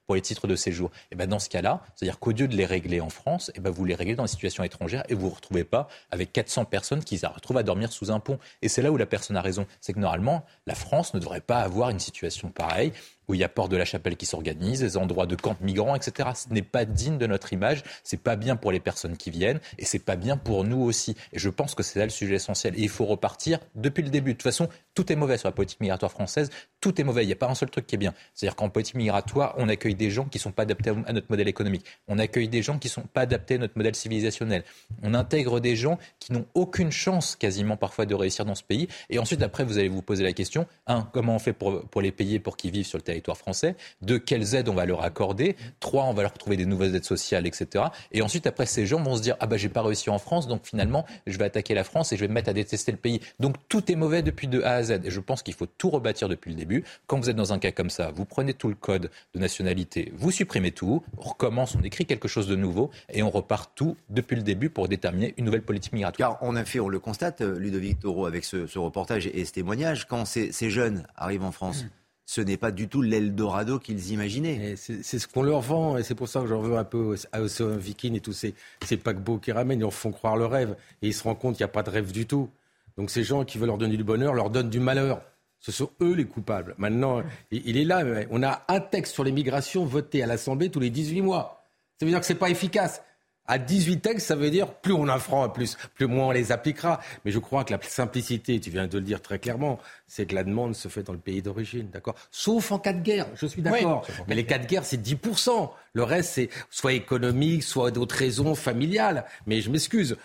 pour 0.05 0.15
les 0.15 0.21
titres 0.21 0.47
de 0.47 0.55
séjour. 0.57 0.91
Et 1.11 1.15
ben 1.15 1.29
dans 1.29 1.39
ce 1.39 1.47
cas-là, 1.47 1.81
c'est-à-dire 1.95 2.19
qu'au 2.19 2.31
lieu 2.31 2.49
de 2.49 2.57
les 2.57 2.65
régler 2.65 2.99
en 2.99 3.09
France, 3.09 3.51
et 3.55 3.61
ben 3.61 3.69
vous 3.69 3.85
les 3.85 3.95
réglez 3.95 4.15
dans 4.15 4.23
les 4.23 4.29
situations 4.29 4.65
étrangères 4.65 5.03
et 5.07 5.13
vous 5.13 5.21
ne 5.21 5.29
vous 5.29 5.35
retrouvez 5.35 5.63
pas 5.63 5.87
avec 6.09 6.33
400 6.33 6.65
personnes 6.65 7.01
qui 7.01 7.17
se 7.17 7.25
retrouvent 7.25 7.57
à 7.57 7.63
dormir 7.63 7.93
sous 7.93 8.11
un 8.11 8.19
pont. 8.19 8.37
Et 8.61 8.67
c'est 8.67 8.81
là 8.81 8.91
où 8.91 8.97
la 8.97 9.05
personne 9.05 9.37
a 9.37 9.41
raison. 9.41 9.65
C'est 9.79 9.93
que 9.93 9.99
normalement, 9.99 10.43
la 10.67 10.75
France 10.75 11.13
ne 11.13 11.19
devrait 11.19 11.39
pas 11.39 11.61
avoir 11.61 11.89
une 11.89 11.99
situation 11.99 12.49
pareille 12.49 12.91
où 13.31 13.33
il 13.33 13.39
y 13.39 13.43
a 13.43 13.49
Port 13.49 13.69
de 13.69 13.77
la 13.77 13.85
Chapelle 13.85 14.17
qui 14.17 14.25
s'organise, 14.25 14.81
des 14.81 14.97
endroits 14.97 15.25
de 15.25 15.35
camps 15.35 15.55
migrants, 15.61 15.95
etc. 15.95 16.29
Ce 16.35 16.53
n'est 16.53 16.61
pas 16.61 16.85
digne 16.85 17.17
de 17.17 17.27
notre 17.27 17.53
image, 17.53 17.83
c'est 18.03 18.21
pas 18.21 18.35
bien 18.35 18.55
pour 18.55 18.71
les 18.71 18.81
personnes 18.81 19.15
qui 19.15 19.31
viennent 19.31 19.59
et 19.79 19.85
c'est 19.85 19.99
pas 19.99 20.17
bien 20.17 20.37
pour 20.37 20.63
nous 20.65 20.81
aussi. 20.81 21.15
Et 21.31 21.39
je 21.39 21.49
pense 21.49 21.73
que 21.73 21.83
c'est 21.83 21.99
là 21.99 22.05
le 22.05 22.11
sujet 22.11 22.35
essentiel. 22.35 22.77
Et 22.77 22.81
il 22.81 22.89
faut 22.89 23.05
repartir 23.05 23.59
depuis 23.75 24.03
le 24.03 24.09
début. 24.09 24.31
De 24.31 24.37
toute 24.37 24.43
façon, 24.43 24.67
tout 24.93 25.11
est 25.11 25.15
mauvais 25.15 25.37
sur 25.37 25.47
la 25.47 25.53
politique 25.53 25.79
migratoire 25.79 26.11
française, 26.11 26.49
tout 26.79 26.99
est 26.99 27.03
mauvais. 27.03 27.23
Il 27.23 27.27
n'y 27.27 27.33
a 27.33 27.37
pas 27.37 27.47
un 27.47 27.55
seul 27.55 27.69
truc 27.69 27.87
qui 27.87 27.95
est 27.95 27.97
bien. 27.97 28.13
C'est-à-dire 28.33 28.55
qu'en 28.55 28.69
politique 28.69 28.95
migratoire, 28.95 29.53
on 29.57 29.69
accueille 29.69 29.95
des 29.95 30.09
gens 30.09 30.25
qui 30.25 30.37
ne 30.37 30.41
sont 30.41 30.51
pas 30.51 30.63
adaptés 30.63 30.91
à 31.05 31.13
notre 31.13 31.27
modèle 31.29 31.47
économique. 31.47 31.85
On 32.07 32.19
accueille 32.19 32.47
des 32.47 32.61
gens 32.61 32.79
qui 32.79 32.87
ne 32.87 32.91
sont 32.91 33.03
pas 33.03 33.21
adaptés 33.21 33.55
à 33.55 33.57
notre 33.59 33.77
modèle 33.77 33.95
civilisationnel. 33.95 34.63
On 35.03 35.13
intègre 35.13 35.59
des 35.59 35.75
gens 35.75 35.97
qui 36.19 36.33
n'ont 36.33 36.45
aucune 36.53 36.91
chance 36.91 37.35
quasiment 37.35 37.77
parfois 37.77 38.05
de 38.05 38.15
réussir 38.15 38.45
dans 38.45 38.55
ce 38.55 38.63
pays. 38.63 38.87
Et 39.09 39.19
ensuite, 39.19 39.41
après, 39.43 39.63
vous 39.63 39.77
allez 39.77 39.89
vous 39.89 40.01
poser 40.01 40.23
la 40.23 40.33
question, 40.33 40.65
un, 40.87 41.01
comment 41.01 41.35
on 41.35 41.39
fait 41.39 41.53
pour, 41.53 42.01
les 42.01 42.11
payer 42.11 42.39
pour 42.39 42.57
qu'ils 42.57 42.71
vivent 42.71 42.85
sur 42.85 42.97
le 42.97 43.03
territoire 43.03 43.37
français? 43.37 43.75
Deux, 44.01 44.19
quelles 44.19 44.55
aides 44.55 44.69
on 44.69 44.73
va 44.73 44.85
leur 44.85 45.03
accorder? 45.03 45.55
Trois, 45.79 46.05
on 46.05 46.13
va 46.13 46.23
leur 46.23 46.33
trouver 46.33 46.57
des 46.57 46.65
nouvelles 46.65 46.95
aides 46.95 47.05
sociales, 47.05 47.45
etc. 47.47 47.85
Et 48.11 48.21
ensuite, 48.21 48.47
après, 48.47 48.65
ces 48.65 48.85
gens 48.85 49.01
vont 49.01 49.15
se 49.15 49.21
dire, 49.21 49.35
ah 49.39 49.47
bah 49.47 49.57
j'ai 49.57 49.69
pas 49.69 49.81
réussi 49.81 50.09
en 50.09 50.19
France, 50.19 50.47
donc 50.47 50.65
finalement, 50.65 51.05
je 51.27 51.37
vais 51.37 51.45
attaquer 51.45 51.73
la 51.73 51.83
France 51.83 52.11
et 52.11 52.17
je 52.17 52.21
vais 52.21 52.27
me 52.27 52.33
mettre 52.33 52.49
à 52.49 52.53
détester 52.53 52.91
le 52.91 52.97
pays. 52.97 53.21
Donc 53.39 53.55
tout 53.69 53.91
est 53.91 53.95
mauvais 53.95 54.21
depuis 54.21 54.47
de 54.47 54.61
A 54.61 54.75
à 54.75 54.80
Z. 54.83 55.01
Et 55.03 55.11
je 55.11 55.19
pense 55.19 55.43
qu'il 55.43 55.53
faut 55.53 55.65
tout 55.65 55.89
rebâtir 55.89 56.29
depuis 56.29 56.51
le 56.51 56.57
début. 56.57 56.83
Quand 57.07 57.19
vous 57.19 57.29
êtes 57.29 57.35
dans 57.35 57.53
un 57.53 57.59
cas 57.59 57.71
comme 57.71 57.89
ça, 57.89 58.11
vous 58.11 58.25
prenez 58.25 58.53
tout 58.53 58.69
le 58.69 58.75
code 58.75 59.09
de 59.33 59.39
nationalité, 59.39 60.11
vous 60.15 60.31
supprimez 60.31 60.71
tout, 60.71 61.03
on 61.17 61.21
recommence, 61.21 61.75
on 61.75 61.83
écrit 61.83 62.05
quelque 62.05 62.27
chose 62.27 62.47
de 62.47 62.55
nouveau 62.55 62.91
et 63.09 63.23
on 63.23 63.29
repart 63.29 63.71
tout 63.75 63.97
depuis 64.09 64.35
le 64.35 64.43
début 64.43 64.69
pour 64.69 64.87
déterminer 64.87 65.33
une 65.37 65.45
nouvelle 65.45 65.63
politique 65.63 65.93
migratoire. 65.93 66.37
Car 66.39 66.43
on 66.47 66.55
a 66.55 66.65
fait, 66.65 66.79
on 66.79 66.89
le 66.89 66.99
constate, 66.99 67.41
euh, 67.41 67.57
Ludovic 67.57 67.99
Toro, 67.99 68.25
avec 68.25 68.43
ce, 68.43 68.77
reportage 68.77 69.27
et 69.27 69.45
ce 69.45 69.51
témoignage, 69.51 70.07
quand 70.07 70.25
ces, 70.25 70.51
jeunes 70.69 71.05
arrivent 71.15 71.43
en 71.43 71.51
France. 71.51 71.85
ce 72.25 72.41
n'est 72.41 72.57
pas 72.57 72.71
du 72.71 72.87
tout 72.87 73.01
l'Eldorado 73.01 73.77
qu'ils 73.77 74.11
imaginaient. 74.11 74.75
C'est 74.77 75.19
ce 75.19 75.27
qu'on 75.27 75.43
leur 75.43 75.61
vend, 75.61 75.97
et 75.97 76.03
c'est 76.03 76.15
pour 76.15 76.29
ça 76.29 76.41
que 76.41 76.47
j'en 76.47 76.61
veux 76.61 76.77
un 76.77 76.83
peu 76.83 77.15
à 77.31 77.41
Océan 77.41 77.75
Viking 77.75 78.15
et 78.15 78.21
tous 78.21 78.33
ces, 78.33 78.55
ces 78.85 78.97
paquebots 78.97 79.37
qui 79.37 79.51
ramènent, 79.51 79.79
ils 79.79 79.81
leur 79.81 79.93
font 79.93 80.11
croire 80.11 80.37
le 80.37 80.45
rêve, 80.45 80.75
et 81.01 81.07
ils 81.07 81.13
se 81.13 81.23
rendent 81.23 81.39
compte 81.39 81.55
qu'il 81.57 81.63
n'y 81.63 81.69
a 81.69 81.73
pas 81.73 81.83
de 81.83 81.89
rêve 81.89 82.11
du 82.11 82.25
tout. 82.25 82.49
Donc 82.97 83.09
ces 83.09 83.23
gens 83.23 83.45
qui 83.45 83.57
veulent 83.57 83.67
leur 83.67 83.77
donner 83.77 83.97
du 83.97 84.03
bonheur 84.03 84.33
leur 84.33 84.49
donnent 84.49 84.69
du 84.69 84.79
malheur. 84.79 85.21
Ce 85.59 85.71
sont 85.71 85.91
eux 86.01 86.13
les 86.13 86.25
coupables. 86.25 86.73
Maintenant, 86.77 87.21
il 87.51 87.77
est 87.77 87.83
là. 87.83 88.03
On 88.31 88.41
a 88.41 88.63
un 88.67 88.79
texte 88.79 89.13
sur 89.13 89.23
l'immigration 89.23 89.85
voté 89.85 90.23
à 90.23 90.25
l'Assemblée 90.25 90.69
tous 90.69 90.79
les 90.79 90.89
18 90.89 91.21
mois. 91.21 91.63
Ça 91.99 92.05
veut 92.05 92.11
dire 92.11 92.19
que 92.19 92.25
ce 92.25 92.33
n'est 92.33 92.39
pas 92.39 92.49
efficace. 92.49 93.03
À 93.45 93.57
18 93.57 93.99
textes, 93.99 94.27
ça 94.27 94.35
veut 94.35 94.49
dire 94.49 94.73
plus 94.73 94.93
on 94.93 95.07
en 95.07 95.19
fera, 95.19 95.51
plus, 95.51 95.77
plus 95.93 96.07
moins 96.07 96.27
on 96.27 96.31
les 96.31 96.51
appliquera. 96.51 96.99
Mais 97.25 97.31
je 97.31 97.39
crois 97.39 97.63
que 97.63 97.73
la 97.73 97.81
simplicité, 97.81 98.59
tu 98.59 98.69
viens 98.69 98.87
de 98.87 98.97
le 98.97 99.03
dire 99.03 99.21
très 99.21 99.39
clairement, 99.39 99.77
c'est 100.07 100.25
que 100.25 100.35
la 100.35 100.43
demande 100.43 100.75
se 100.75 100.87
fait 100.87 101.03
dans 101.03 101.13
le 101.13 101.19
pays 101.19 101.41
d'origine, 101.41 101.89
d'accord? 101.89 102.15
Sauf 102.31 102.71
en 102.71 102.79
cas 102.79 102.93
de 102.93 103.01
guerre, 103.01 103.27
je 103.35 103.45
suis 103.45 103.61
d'accord. 103.61 104.07
Mais 104.27 104.35
les 104.35 104.45
cas 104.45 104.57
de 104.57 104.65
guerre, 104.65 104.85
c'est 104.85 105.01
10%. 105.01 105.69
Le 105.93 106.03
reste, 106.03 106.33
c'est 106.33 106.49
soit 106.69 106.93
économique, 106.93 107.63
soit 107.63 107.91
d'autres 107.91 108.15
raisons 108.15 108.55
familiales. 108.55 109.25
Mais 109.47 109.61
je 109.61 109.69
m'excuse, 109.69 110.17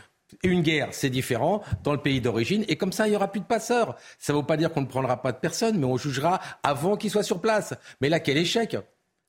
une 0.43 0.63
guerre, 0.63 0.89
c'est 0.91 1.11
différent 1.11 1.63
dans 1.85 1.93
le 1.93 1.99
pays 1.99 2.21
d'origine, 2.21 2.65
et 2.69 2.77
comme 2.77 2.93
ça, 2.93 3.07
il 3.07 3.11
n'y 3.11 3.17
aura 3.17 3.29
plus 3.29 3.41
de 3.41 3.47
passeurs. 3.47 3.97
Ça 4.19 4.33
ne 4.33 4.39
veut 4.39 4.45
pas 4.45 4.57
dire 4.57 4.73
qu'on 4.73 4.81
ne 4.83 4.87
prendra 4.87 5.23
pas 5.23 5.33
de 5.33 5.39
personne, 5.39 5.79
mais 5.79 5.87
on 5.87 5.97
jugera 5.97 6.41
avant 6.63 6.97
qu'ils 6.97 7.11
soient 7.11 7.23
sur 7.23 7.41
place. 7.41 7.75
Mais 8.01 8.09
là, 8.09 8.21
quel 8.21 8.37
échec 8.37 8.77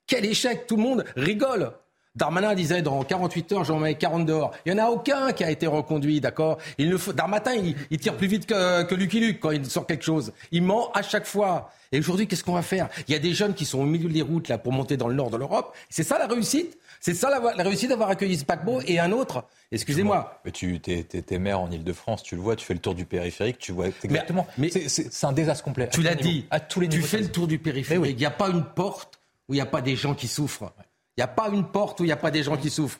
Quel 0.08 0.26
échec 0.26 0.68
Tout 0.68 0.78
le 0.78 0.84
monde 0.84 1.06
rigole. 1.16 1.72
Darmanin 2.18 2.56
disait 2.56 2.82
dans 2.82 3.04
48 3.04 3.52
heures, 3.52 3.64
j'en 3.64 3.80
mets 3.80 3.94
40 3.94 4.26
dehors. 4.26 4.52
Il 4.66 4.74
n'y 4.74 4.82
en 4.82 4.84
a 4.84 4.90
aucun 4.90 5.32
qui 5.34 5.44
a 5.44 5.52
été 5.52 5.68
reconduit, 5.68 6.20
d'accord? 6.20 6.58
Il 6.80 6.98
faut... 6.98 7.14
Darmatin, 7.14 7.54
il, 7.54 8.00
tire 8.00 8.18
plus 8.18 8.28
vite 8.28 8.48
que, 8.48 8.84
que 8.84 8.96
Lucky 8.96 9.20
Luke 9.20 9.40
quand 9.40 9.52
il 9.52 9.64
sort 9.68 9.86
quelque 9.86 10.04
chose. 10.04 10.34
Il 10.52 10.64
ment 10.64 10.92
à 10.94 11.04
chaque 11.04 11.28
fois. 11.28 11.70
Et 11.92 12.00
aujourd'hui, 12.00 12.28
qu'est-ce 12.28 12.44
qu'on 12.44 12.54
va 12.54 12.64
faire? 12.64 12.90
Il 13.08 13.14
y 13.14 13.16
a 13.16 13.20
des 13.20 13.34
jeunes 13.34 13.54
qui 13.54 13.66
sont 13.66 13.80
au 13.80 13.86
milieu 13.86 14.10
des 14.10 14.24
routes 14.24 14.48
là 14.48 14.58
pour 14.58 14.74
monter 14.74 14.98
dans 14.98 15.08
le 15.08 15.14
nord 15.14 15.30
de 15.30 15.38
l'Europe. 15.38 15.76
C'est 15.90 16.04
ça 16.04 16.18
la 16.18 16.26
réussite? 16.26 16.80
C'est 17.00 17.14
ça 17.14 17.30
la, 17.30 17.64
réussite 17.64 17.90
d'avoir 17.90 18.10
accueilli 18.10 18.38
ce 18.38 18.46
paquebot 18.46 18.82
et 18.86 19.00
un 19.00 19.12
autre. 19.12 19.46
Excusez-moi. 19.72 20.40
Mais 20.46 20.52
tu 20.52 20.80
es, 20.88 21.40
maire 21.40 21.60
en 21.60 21.70
Ile-de-France, 21.70 22.24
tu 22.24 22.36
le 22.36 22.42
vois, 22.42 22.56
tu 22.56 22.66
fais 22.66 22.74
le 22.74 22.80
tour 22.80 22.96
du 22.96 23.06
périphérique, 23.06 23.60
tu 23.60 23.72
vois 23.72 23.88
exactement. 24.04 24.48
Mais, 24.58 24.70
c'est 24.70 25.26
un 25.26 25.34
désastre 25.34 25.64
complet. 25.64 25.90
Tu 25.90 26.02
l'as 26.02 26.16
dit. 26.16 26.46
À 26.52 26.60
tous 26.60 26.80
les 26.80 26.90
Tu 26.90 27.02
fais 27.02 27.20
le 27.20 27.32
tour 27.32 27.48
du 27.48 27.60
périphérique. 27.60 28.12
Il 28.12 28.18
n'y 28.18 28.26
a 28.26 28.32
pas 28.32 28.50
une 28.50 28.64
porte 28.64 29.20
où 29.48 29.54
il 29.54 29.58
n'y 29.58 29.62
a 29.62 29.66
pas 29.66 29.82
des 29.82 29.96
gens 29.96 30.16
qui 30.16 30.28
souffrent. 30.28 30.72
Il 31.18 31.22
n'y 31.22 31.24
a 31.24 31.28
pas 31.28 31.50
une 31.50 31.66
porte 31.66 32.00
où 32.00 32.04
il 32.04 32.08
n'y 32.08 32.14
a 32.14 32.18
pas 32.18 32.32
des 32.32 32.44
gens 32.44 32.58
qui 32.58 32.70
souffrent. 32.70 33.00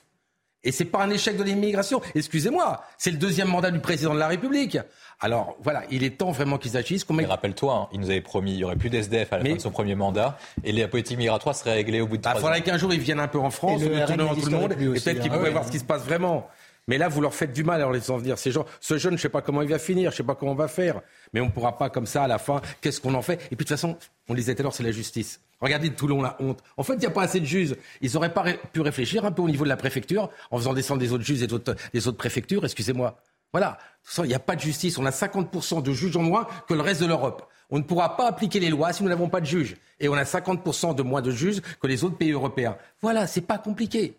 Et 0.68 0.70
c'est 0.70 0.84
pas 0.84 1.02
un 1.02 1.08
échec 1.08 1.38
de 1.38 1.42
l'immigration. 1.42 2.02
Excusez-moi, 2.14 2.82
c'est 2.98 3.10
le 3.10 3.16
deuxième 3.16 3.48
mandat 3.48 3.70
du 3.70 3.78
président 3.78 4.12
de 4.12 4.18
la 4.18 4.28
République. 4.28 4.76
Alors 5.18 5.56
voilà, 5.62 5.84
il 5.90 6.04
est 6.04 6.18
temps 6.18 6.30
vraiment 6.30 6.58
qu'ils 6.58 6.76
agissent. 6.76 7.08
Mais 7.08 7.24
rappelle-toi, 7.24 7.74
hein, 7.74 7.88
il 7.90 8.00
nous 8.00 8.10
avait 8.10 8.20
promis, 8.20 8.52
il 8.52 8.58
y 8.58 8.64
aurait 8.64 8.76
plus 8.76 8.90
d'SDF 8.90 9.32
à 9.32 9.38
la 9.38 9.44
fin 9.46 9.54
de 9.54 9.60
son 9.60 9.70
premier 9.70 9.94
mandat, 9.94 10.36
et 10.64 10.72
la 10.72 10.86
politique 10.86 11.16
migratoire 11.16 11.54
serait 11.54 11.72
réglée 11.72 12.02
au 12.02 12.06
bout 12.06 12.18
de 12.18 12.22
bah, 12.22 12.32
trois 12.34 12.40
Il 12.40 12.44
faudrait 12.44 12.60
qu'un 12.60 12.76
jour 12.76 12.92
ils 12.92 13.00
viennent 13.00 13.18
un 13.18 13.28
peu 13.28 13.38
en 13.38 13.50
France, 13.50 13.80
et 13.80 13.88
le 13.88 14.14
devant 14.14 14.34
tout 14.34 14.44
le 14.44 14.50
monde, 14.58 14.72
et 14.72 14.76
peut-être 14.76 15.20
qu'ils 15.20 15.32
hein. 15.32 15.36
pourraient 15.36 15.50
voir 15.50 15.64
ce 15.64 15.70
qui 15.70 15.78
se 15.78 15.84
passe 15.84 16.02
vraiment. 16.02 16.46
Mais 16.88 16.98
là, 16.98 17.08
vous 17.08 17.20
leur 17.20 17.34
faites 17.34 17.52
du 17.52 17.62
mal 17.62 17.84
en 17.84 17.90
les 17.90 18.00
faisant 18.00 18.16
venir. 18.16 18.38
Ces 18.38 18.50
gens, 18.50 18.64
ce 18.80 18.98
jeune, 18.98 19.12
je 19.12 19.16
ne 19.16 19.20
sais 19.20 19.28
pas 19.28 19.42
comment 19.42 19.62
il 19.62 19.68
va 19.68 19.78
finir, 19.78 20.10
je 20.10 20.14
ne 20.14 20.16
sais 20.16 20.22
pas 20.24 20.34
comment 20.34 20.52
on 20.52 20.56
va 20.56 20.68
faire. 20.68 21.00
Mais 21.32 21.40
on 21.40 21.46
ne 21.46 21.50
pourra 21.50 21.78
pas 21.78 21.90
comme 21.90 22.06
ça 22.06 22.24
à 22.24 22.26
la 22.26 22.38
fin. 22.38 22.60
Qu'est-ce 22.80 23.00
qu'on 23.00 23.14
en 23.14 23.22
fait? 23.22 23.34
Et 23.34 23.38
puis 23.38 23.56
de 23.56 23.58
toute 23.58 23.68
façon, 23.68 23.96
on 24.28 24.34
disait 24.34 24.54
tout 24.54 24.62
à 24.62 24.64
l'heure, 24.64 24.74
c'est 24.74 24.82
la 24.82 24.90
justice. 24.90 25.40
Regardez 25.60 25.90
de 25.90 25.94
Toulon 25.94 26.22
la 26.22 26.36
honte. 26.40 26.62
En 26.76 26.82
fait, 26.82 26.94
il 26.94 27.00
n'y 27.00 27.06
a 27.06 27.10
pas 27.10 27.22
assez 27.22 27.40
de 27.40 27.44
juges. 27.44 27.76
Ils 28.00 28.12
n'auraient 28.14 28.32
pas 28.32 28.44
pu 28.72 28.80
réfléchir 28.80 29.24
un 29.24 29.32
peu 29.32 29.42
au 29.42 29.48
niveau 29.48 29.64
de 29.64 29.68
la 29.68 29.76
préfecture 29.76 30.30
en 30.50 30.58
faisant 30.58 30.72
descendre 30.72 31.00
des 31.00 31.12
autres 31.12 31.24
juges 31.24 31.42
et 31.42 31.46
des 31.46 32.08
autres 32.08 32.18
préfectures. 32.18 32.64
Excusez-moi. 32.64 33.20
Voilà. 33.52 33.78
Il 34.18 34.24
n'y 34.24 34.34
a 34.34 34.38
pas 34.38 34.56
de 34.56 34.60
justice. 34.60 34.98
On 34.98 35.06
a 35.06 35.10
50% 35.10 35.82
de 35.82 35.92
juges 35.92 36.16
en 36.16 36.22
moins 36.22 36.46
que 36.68 36.74
le 36.74 36.80
reste 36.80 37.02
de 37.02 37.06
l'Europe. 37.06 37.46
On 37.70 37.78
ne 37.78 37.82
pourra 37.82 38.16
pas 38.16 38.28
appliquer 38.28 38.60
les 38.60 38.70
lois 38.70 38.92
si 38.92 39.02
nous 39.02 39.08
n'avons 39.08 39.28
pas 39.28 39.40
de 39.40 39.46
juges. 39.46 39.76
Et 40.00 40.08
on 40.08 40.14
a 40.14 40.22
50% 40.22 40.94
de 40.94 41.02
moins 41.02 41.20
de 41.20 41.30
juges 41.30 41.60
que 41.80 41.86
les 41.86 42.04
autres 42.04 42.16
pays 42.16 42.32
européens. 42.32 42.76
Voilà, 43.02 43.26
c'est 43.26 43.42
pas 43.42 43.58
compliqué. 43.58 44.14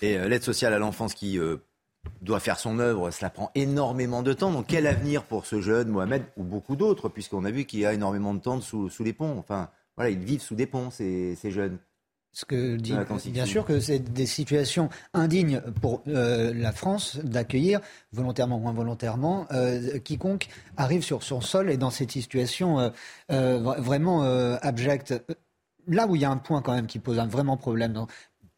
Et 0.00 0.16
euh, 0.16 0.28
l'aide 0.28 0.44
sociale 0.44 0.74
à 0.74 0.78
l'enfance 0.78 1.14
qui 1.14 1.38
euh, 1.38 1.56
doit 2.22 2.40
faire 2.40 2.58
son 2.58 2.78
œuvre, 2.78 3.10
cela 3.10 3.30
prend 3.30 3.50
énormément 3.54 4.22
de 4.22 4.32
temps. 4.32 4.50
Donc 4.50 4.66
quel 4.68 4.86
avenir 4.86 5.24
pour 5.24 5.46
ce 5.46 5.60
jeune 5.60 5.88
Mohamed 5.88 6.22
ou 6.36 6.44
beaucoup 6.44 6.76
d'autres, 6.76 7.08
puisqu'on 7.08 7.44
a 7.44 7.50
vu 7.50 7.64
qu'il 7.64 7.80
y 7.80 7.86
a 7.86 7.92
énormément 7.92 8.34
de 8.34 8.40
temps 8.40 8.60
sous, 8.60 8.90
les 9.00 9.12
ponts. 9.12 9.36
Enfin, 9.38 9.70
voilà, 9.96 10.10
ils 10.10 10.18
vivent 10.18 10.42
sous 10.42 10.54
des 10.54 10.66
ponts, 10.66 10.90
ces, 10.90 11.36
jeunes. 11.44 11.78
Ce 12.32 12.44
que 12.44 12.76
dit, 12.76 12.94
bien 13.30 13.46
sûr 13.46 13.64
que 13.64 13.80
c'est 13.80 13.98
des 13.98 14.26
situations 14.26 14.90
indignes 15.14 15.60
pour 15.80 16.02
euh, 16.06 16.52
la 16.54 16.72
France 16.72 17.16
d'accueillir, 17.24 17.80
volontairement 18.12 18.58
ou 18.58 18.68
involontairement, 18.68 19.46
euh, 19.50 19.98
quiconque 19.98 20.48
arrive 20.76 21.02
sur 21.02 21.22
son 21.22 21.40
sol 21.40 21.70
et 21.70 21.76
dans 21.76 21.90
cette 21.90 22.12
situation 22.12 22.92
euh, 23.32 23.58
vraiment 23.58 24.22
abjecte. 24.60 25.14
Là 25.88 26.06
où 26.06 26.16
il 26.16 26.22
y 26.22 26.26
a 26.26 26.30
un 26.30 26.36
point 26.36 26.60
quand 26.60 26.74
même 26.74 26.86
qui 26.86 26.98
pose 26.98 27.18
un 27.18 27.26
vraiment 27.26 27.56
problème 27.56 27.94
dans, 27.94 28.06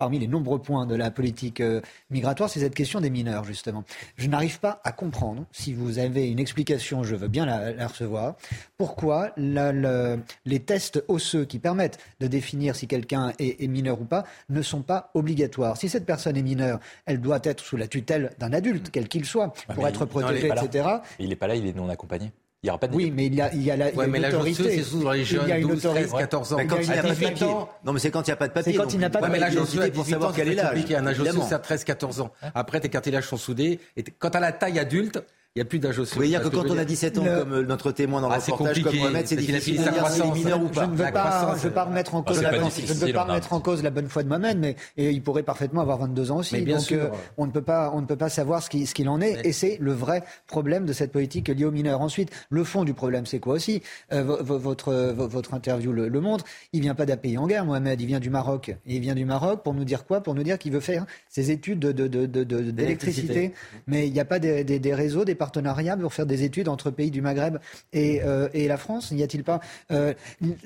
parmi 0.01 0.19
les 0.19 0.27
nombreux 0.27 0.61
points 0.61 0.87
de 0.87 0.95
la 0.97 1.11
politique 1.11 1.61
euh, 1.61 1.83
migratoire, 2.09 2.49
c'est 2.49 2.61
cette 2.61 2.75
question 2.75 3.03
des 3.03 3.11
mineurs, 3.11 3.45
justement. 3.45 3.85
Je 4.17 4.29
n'arrive 4.29 4.59
pas 4.59 4.81
à 4.83 4.93
comprendre, 4.93 5.45
si 5.53 5.75
vous 5.75 5.99
avez 5.99 6.31
une 6.31 6.39
explication, 6.41 7.05
je 7.05 7.15
veux 7.15 7.29
bien 7.29 7.45
la, 7.45 7.87
recevoir, 7.87 8.35
pourquoi 8.79 9.31
les 9.37 10.61
tests 10.61 11.05
osseux 11.09 11.45
qui 11.45 11.59
permettent 11.59 11.99
de 12.19 12.27
définir 12.27 12.75
si 12.75 12.87
quelqu'un 12.87 13.33
est, 13.39 13.69
mineur 13.69 14.01
ou 14.01 14.07
pas 14.07 14.25
ne 14.49 14.63
sont 14.63 14.81
pas 14.81 15.11
obligatoires. 15.13 15.77
Si 15.77 15.91
cette 15.91 16.07
personne 16.07 16.37
est 16.39 16.43
mineure, 16.43 16.81
elle 17.05 17.21
doit 17.21 17.41
être 17.45 17.63
sous 17.63 17.77
la 17.77 17.87
tutelle 17.87 18.33
d'un 18.39 18.55
adulte, 18.55 18.89
quel 18.91 19.07
qu'il 19.07 19.27
soit, 19.27 19.53
pour 19.75 19.87
être 19.87 20.07
protégé, 20.07 20.49
etc. 20.49 20.89
Il 21.19 21.29
n'est 21.29 21.37
pas 21.37 21.47
là, 21.47 21.57
il 21.57 21.67
est 21.67 21.77
non 21.77 21.91
accompagné. 21.91 22.33
Il 22.63 22.67
y 22.67 22.71
aura 22.71 22.79
pas 22.79 22.89
de 22.89 22.95
Oui, 22.95 23.11
mais 23.11 23.27
il 23.27 23.35
y 23.35 23.41
a, 23.41 23.53
il 23.55 23.63
y 23.63 23.71
a, 23.71 23.77
la, 23.77 23.87
ouais, 23.87 24.07
il 24.07 24.21
y 24.21 24.25
a 24.25 24.29
une 24.29 24.35
autorité. 24.35 24.77
c'est 24.77 24.83
souvent 24.83 25.13
les 25.13 25.25
jeunes, 25.25 25.45
il 25.47 25.49
y 25.49 25.53
a 25.53 25.59
une 25.59 25.69
12, 25.69 25.81
13, 25.81 26.13
14 26.13 26.53
ans. 26.53 26.57
Mais 26.59 26.67
quand 26.67 26.77
il 26.77 26.91
n'y 26.91 26.99
a 26.99 27.03
pas 27.03 27.15
de 27.15 27.21
papier. 27.21 27.47
Non, 27.47 27.93
mais 27.95 27.99
c'est 28.01 28.11
quand 28.11 28.21
il 28.21 28.31
n'y 28.31 28.33
a 28.33 28.37
pas 28.37 28.49
de 28.49 28.53
papier. 28.53 28.73
C'est 28.73 28.79
quand 28.79 28.93
il 28.93 28.99
n'y 28.99 29.05
a 29.05 29.11
pas 29.11 29.19
de 29.19 29.25
papier. 29.25 29.41
Mais 29.41 29.47
l'âge 29.47 29.91
pour 29.93 30.05
savoir 30.05 30.35
quel 30.35 30.49
est 30.49 30.55
l'âge. 30.55 30.85
Un 30.91 31.07
âge 31.07 31.23
c'est 31.49 31.55
à 31.55 31.59
13, 31.59 31.85
14 31.85 32.21
ans. 32.21 32.33
Après, 32.55 32.81
tes 32.81 32.91
cartilages 32.91 33.27
sont 33.27 33.39
soudés. 33.39 33.81
Et 33.97 34.05
quand 34.05 34.31
tu 34.31 34.37
as 34.37 34.41
la 34.41 34.53
taille 34.53 34.79
adulte, 34.79 35.23
Il 35.57 35.59
n'y 35.59 35.63
a 35.63 35.65
plus 35.65 35.81
d'âge 35.81 35.99
au 35.99 36.05
Vous 36.05 36.11
voyez 36.15 36.31
dire 36.31 36.43
que 36.43 36.49
quand 36.49 36.71
on 36.71 36.79
a 36.79 36.85
17 36.85 37.19
ans, 37.19 37.25
comme 37.25 37.53
euh, 37.53 37.63
notre 37.65 37.91
témoin 37.91 38.21
dans 38.21 38.29
le 38.29 38.35
Ah, 38.37 38.39
reportage, 38.39 38.81
comme 38.85 38.95
Mohamed, 38.97 39.27
c'est 39.27 39.35
parce 39.35 39.47
qu'il 39.47 39.55
a 39.57 39.59
difficile 39.59 39.85
de 39.85 39.91
dire 39.91 40.07
s'il 40.09 40.23
est 40.25 40.33
mineur 40.33 40.63
ou 40.63 40.69
Je 40.69 40.75
pas. 40.79 40.87
ne 40.87 40.93
veux 40.93 40.97
pas, 40.99 41.11
croissance, 41.11 41.57
je 41.59 41.63
veux 41.67 41.75
pas 41.75 41.85
remettre 41.87 42.15
en 42.15 42.21
Ah, 42.21 42.29
cause, 42.29 42.41
la, 42.43 42.53
je 42.53 42.57
ne 42.93 42.99
veux 43.07 43.13
pas 43.13 43.25
remettre 43.25 43.53
en 43.53 43.59
cause 43.61 43.83
la 43.83 43.91
bonne 43.91 44.07
foi 44.09 44.23
de 44.23 44.29
Mohamed, 44.29 44.59
mais 44.61 44.77
et 44.97 45.11
il 45.11 45.21
pourrait 45.25 45.43
parfaitement 45.43 45.81
avoir 45.81 45.99
22 45.99 46.31
ans 46.31 46.37
aussi. 46.37 46.55
Mais 46.55 46.61
bien 46.63 46.77
donc 46.77 46.85
sûr. 46.85 47.03
euh, 47.03 47.09
on 47.37 47.47
ne 47.47 47.51
peut 47.51 47.63
pas, 47.63 47.91
on 47.93 48.01
ne 48.01 48.07
peut 48.07 48.15
pas 48.15 48.29
savoir 48.29 48.63
ce 48.63 48.71
qu'il 48.71 48.87
ce 48.87 49.09
en 49.09 49.21
est. 49.21 49.45
Et 49.45 49.51
c'est 49.53 49.77
le 49.81 49.93
vrai 49.93 50.23
problème 50.47 50.87
de 50.87 50.93
cette 50.93 51.11
politique 51.11 51.49
liée 51.49 51.65
aux 51.65 51.73
mineurs. 51.73 52.01
Ensuite, 52.01 52.31
le 52.49 52.63
fond 52.63 52.85
du 52.85 52.95
problème, 52.95 53.27
c'est 53.27 53.41
quoi 53.41 53.55
aussi? 53.55 53.83
Euh, 54.13 54.23
vo- 54.23 54.57
votre, 54.57 54.95
vo- 55.17 55.27
votre 55.27 55.53
interview 55.55 55.91
le, 55.91 56.07
le 56.09 56.21
montre. 56.21 56.45
Il 56.73 56.81
vient 56.83 56.95
pas 56.95 57.07
d'un 57.07 57.17
pays 57.17 57.37
en 57.39 57.49
guerre, 57.49 57.65
Mohamed. 57.65 58.01
Il 58.01 58.07
vient 58.07 58.21
du 58.21 58.31
Maroc. 58.31 58.69
Et 58.69 58.95
il 58.95 59.01
vient 59.01 59.17
du 59.17 59.25
Maroc 59.25 59.65
pour 59.65 59.75
nous 59.75 59.85
dire 59.85 60.05
quoi? 60.07 60.21
Pour 60.23 60.37
nous 60.37 60.45
dire 60.45 60.59
qu'il 60.59 60.71
veut 60.71 60.79
faire 60.79 61.07
ses 61.29 61.51
études 61.51 61.81
de- 61.81 61.91
de- 61.91 62.07
de- 62.07 62.27
de- 62.27 62.45
de- 62.45 62.71
d'électricité. 62.71 63.53
Mais 63.89 64.07
il 64.07 64.13
n'y 64.13 64.21
a 64.21 64.25
pas 64.25 64.39
des, 64.39 64.63
des- 64.63 64.79
des 64.79 64.95
réseaux, 64.95 65.25
des 65.25 65.40
partenariats 65.45 65.97
pour 65.97 66.13
faire 66.13 66.27
des 66.27 66.45
études 66.45 66.69
entre 66.69 66.91
pays 66.93 67.11
du 67.11 67.23
Maghreb 67.23 67.57
et, 67.93 68.23
euh, 68.23 68.49
et 68.53 68.69
la 68.69 68.77
France 68.77 69.11
N'y 69.11 69.23
a-t-il 69.25 69.43
pas 69.43 69.59
Euh, 69.91 70.13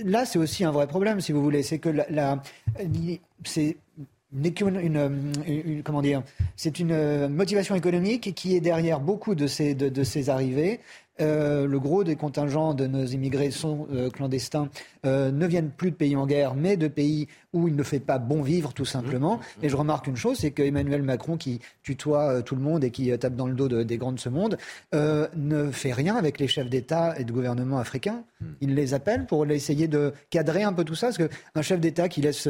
Là, 0.04 0.26
c'est 0.26 0.38
aussi 0.38 0.64
un 0.64 0.72
vrai 0.72 0.86
problème, 0.86 1.20
si 1.20 1.30
vous 1.32 1.42
voulez. 1.42 1.62
C'est 1.62 1.78
que 1.78 1.88
la, 1.88 2.42
c'est 3.44 3.76
une, 4.36 4.80
une- 5.46 5.82
comment 5.84 6.02
dire 6.02 6.22
c'est 6.56 6.80
une 6.80 6.90
euh, 6.90 7.28
motivation 7.28 7.76
économique 7.76 8.34
qui 8.34 8.56
est 8.56 8.60
derrière 8.60 8.98
beaucoup 8.98 9.36
de 9.36 9.46
ces 9.46 9.74
de 9.76 10.02
ces 10.04 10.28
arrivées 10.28 10.80
Euh, 11.20 11.66
le 11.68 11.78
gros 11.78 12.02
des 12.02 12.16
contingents 12.16 12.74
de 12.74 12.86
nos 12.88 13.04
immigrés 13.04 13.52
sont 13.52 13.86
euh, 13.92 14.10
clandestins, 14.10 14.68
euh, 15.06 15.30
ne 15.30 15.46
viennent 15.46 15.70
plus 15.70 15.92
de 15.92 15.96
pays 15.96 16.16
en 16.16 16.26
guerre, 16.26 16.54
mais 16.56 16.76
de 16.76 16.88
pays 16.88 17.28
où 17.52 17.68
il 17.68 17.76
ne 17.76 17.84
fait 17.84 18.00
pas 18.00 18.18
bon 18.18 18.42
vivre, 18.42 18.72
tout 18.72 18.84
simplement. 18.84 19.38
Et 19.62 19.68
je 19.68 19.76
remarque 19.76 20.08
une 20.08 20.16
chose, 20.16 20.38
c'est 20.38 20.50
que 20.50 20.62
Emmanuel 20.62 21.02
Macron, 21.02 21.36
qui 21.36 21.60
tutoie 21.84 22.42
tout 22.42 22.56
le 22.56 22.62
monde 22.62 22.82
et 22.82 22.90
qui 22.90 23.16
tape 23.16 23.36
dans 23.36 23.46
le 23.46 23.54
dos 23.54 23.68
de- 23.68 23.84
des 23.84 23.96
grands 23.96 24.10
de 24.10 24.18
ce 24.18 24.28
monde, 24.28 24.56
ne 24.92 25.70
fait 25.70 25.92
rien 25.92 26.16
avec 26.16 26.40
les 26.40 26.48
chefs 26.48 26.68
d'État 26.68 27.14
et 27.16 27.22
de 27.24 27.30
gouvernement 27.32 27.78
africains. 27.78 28.24
Il 28.60 28.74
les 28.74 28.92
appelle 28.92 29.26
pour 29.26 29.46
essayer 29.46 29.86
de 29.86 30.12
cadrer 30.30 30.64
un 30.64 30.72
peu 30.72 30.82
tout 30.82 30.96
ça, 30.96 31.08
parce 31.12 31.18
qu'un 31.18 31.62
chef 31.62 31.78
d'État 31.78 32.08
qui 32.08 32.22
laisse 32.22 32.48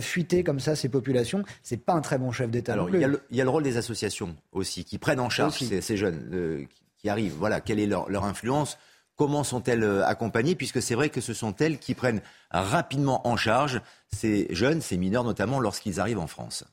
fuiter 0.00 0.42
comme 0.44 0.60
ça 0.60 0.74
ses 0.76 0.88
populations, 0.88 1.42
c'est 1.62 1.76
pas 1.84 1.92
un 1.92 2.00
très 2.00 2.16
bon 2.16 2.32
chef 2.32 2.50
d'État. 2.50 2.72
Alors, 2.72 2.88
il 2.88 3.00
y, 3.00 3.04
a 3.04 3.08
le, 3.08 3.20
il 3.30 3.36
y 3.36 3.40
a 3.42 3.44
le 3.44 3.50
rôle 3.50 3.64
des 3.64 3.76
associations 3.76 4.34
aussi, 4.52 4.84
qui 4.84 4.96
prennent 4.96 5.20
en 5.20 5.28
charge 5.28 5.58
ces, 5.58 5.82
ces 5.82 5.96
jeunes 5.98 6.66
qui- 6.98 7.08
arrivent. 7.08 7.34
Voilà, 7.34 7.60
quelle 7.60 7.80
est 7.80 7.86
leur, 7.86 8.08
leur 8.10 8.24
influence? 8.24 8.78
Comment 9.16 9.42
sont-elles 9.44 9.82
euh, 9.82 10.06
accompagnées? 10.06 10.54
Puisque 10.54 10.80
c'est 10.82 10.94
vrai 10.94 11.08
que 11.10 11.20
ce 11.20 11.34
sont 11.34 11.54
elles 11.56 11.78
qui 11.78 11.94
prennent 11.94 12.22
rapidement 12.50 13.26
en 13.26 13.36
charge 13.36 13.80
ces 14.12 14.46
jeunes, 14.54 14.80
ces 14.80 14.96
mineurs 14.96 15.24
notamment, 15.24 15.58
lorsqu'ils 15.60 15.98
arrivent 16.00 16.20
en 16.20 16.26
France. 16.26 16.64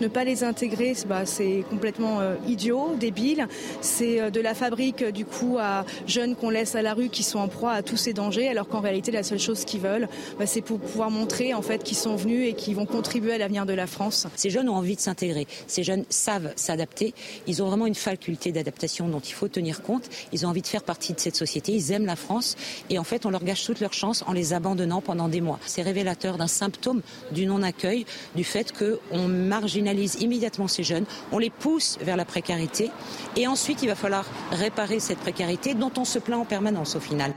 Ne 0.00 0.08
pas 0.08 0.24
les 0.24 0.44
intégrer, 0.44 0.94
c'est- 0.94 1.06
bah, 1.06 1.24
complètement 1.68 2.20
euh, 2.20 2.36
idiot, 2.46 2.94
débile. 2.98 3.46
C'est 3.80 4.20
euh, 4.20 4.30
de 4.30 4.40
la 4.40 4.54
fabrique 4.54 5.02
euh, 5.02 5.10
du 5.10 5.24
coup 5.26 5.58
à 5.60 5.84
jeunes 6.06 6.36
qu'on 6.36 6.48
laisse 6.50 6.74
à 6.74 6.82
la 6.82 6.94
rue 6.94 7.08
qui 7.10 7.22
sont 7.22 7.38
en 7.38 7.48
proie 7.48 7.72
à 7.72 7.82
tous 7.82 7.96
ces 7.96 8.12
dangers, 8.12 8.48
alors 8.48 8.66
qu'en 8.68 8.80
réalité 8.80 9.10
la 9.12 9.22
seule 9.22 9.38
chose 9.38 9.64
qu'ils 9.64 9.80
veulent, 9.80 10.08
bah, 10.38 10.46
c'est 10.46 10.62
pour 10.62 10.78
pouvoir 10.80 11.10
montrer 11.10 11.52
en 11.54 11.62
fait 11.62 11.82
qu'ils 11.84 11.96
sont 11.98 12.16
venus 12.16 12.48
et 12.48 12.54
qu'ils 12.54 12.74
vont 12.76 12.86
contribuer 12.86 13.32
à 13.34 13.38
l'avenir 13.38 13.66
de 13.66 13.74
la 13.74 13.86
France. 13.86 14.26
Ces 14.36 14.48
jeunes 14.50 14.68
ont 14.70 14.76
envie 14.76 14.96
de 14.96 15.00
s'intégrer. 15.00 15.46
Ces 15.66 15.82
jeunes 15.82 16.04
savent 16.08 16.52
s'adapter. 16.56 17.12
Ils 17.46 17.62
ont 17.62 17.66
vraiment 17.66 17.86
une 17.86 17.94
faculté 17.94 18.52
d'adaptation 18.52 19.06
dont 19.08 19.20
il 19.20 19.32
faut 19.34 19.48
tenir 19.48 19.82
compte. 19.82 20.08
Ils 20.32 20.46
ont 20.46 20.48
envie 20.48 20.62
de 20.62 20.66
faire 20.66 20.82
partie 20.82 21.12
de 21.12 21.20
cette 21.20 21.36
société. 21.36 21.72
Ils 21.72 21.92
aiment 21.92 22.06
la 22.06 22.16
France. 22.16 22.56
Et 22.88 22.98
en 22.98 23.04
fait, 23.04 23.26
on 23.26 23.30
leur 23.30 23.44
gâche 23.44 23.64
toutes 23.64 23.80
leurs 23.80 23.92
chances 23.92 24.24
en 24.26 24.32
les 24.32 24.54
abandonnant 24.54 25.00
pendant 25.02 25.28
des 25.28 25.40
mois. 25.42 25.58
C'est 25.66 25.82
révélateur 25.82 26.38
d'un 26.38 26.46
symptôme 26.46 27.02
du 27.32 27.44
non-accueil, 27.46 28.06
du 28.34 28.44
fait 28.44 28.72
qu'on 28.72 29.28
marginalise 29.28 29.89
immédiatement 29.98 30.68
ces 30.68 30.82
jeunes, 30.82 31.04
on 31.32 31.38
les 31.38 31.50
pousse 31.50 31.98
vers 32.00 32.16
la 32.16 32.24
précarité. 32.24 32.90
Et 33.36 33.46
ensuite, 33.46 33.82
il 33.82 33.88
va 33.88 33.94
falloir 33.94 34.24
réparer 34.50 35.00
cette 35.00 35.18
précarité 35.18 35.74
dont 35.74 35.92
on 35.96 36.04
se 36.04 36.18
plaint 36.18 36.40
en 36.40 36.44
permanence 36.44 36.96
au 36.96 37.00
final. 37.00 37.34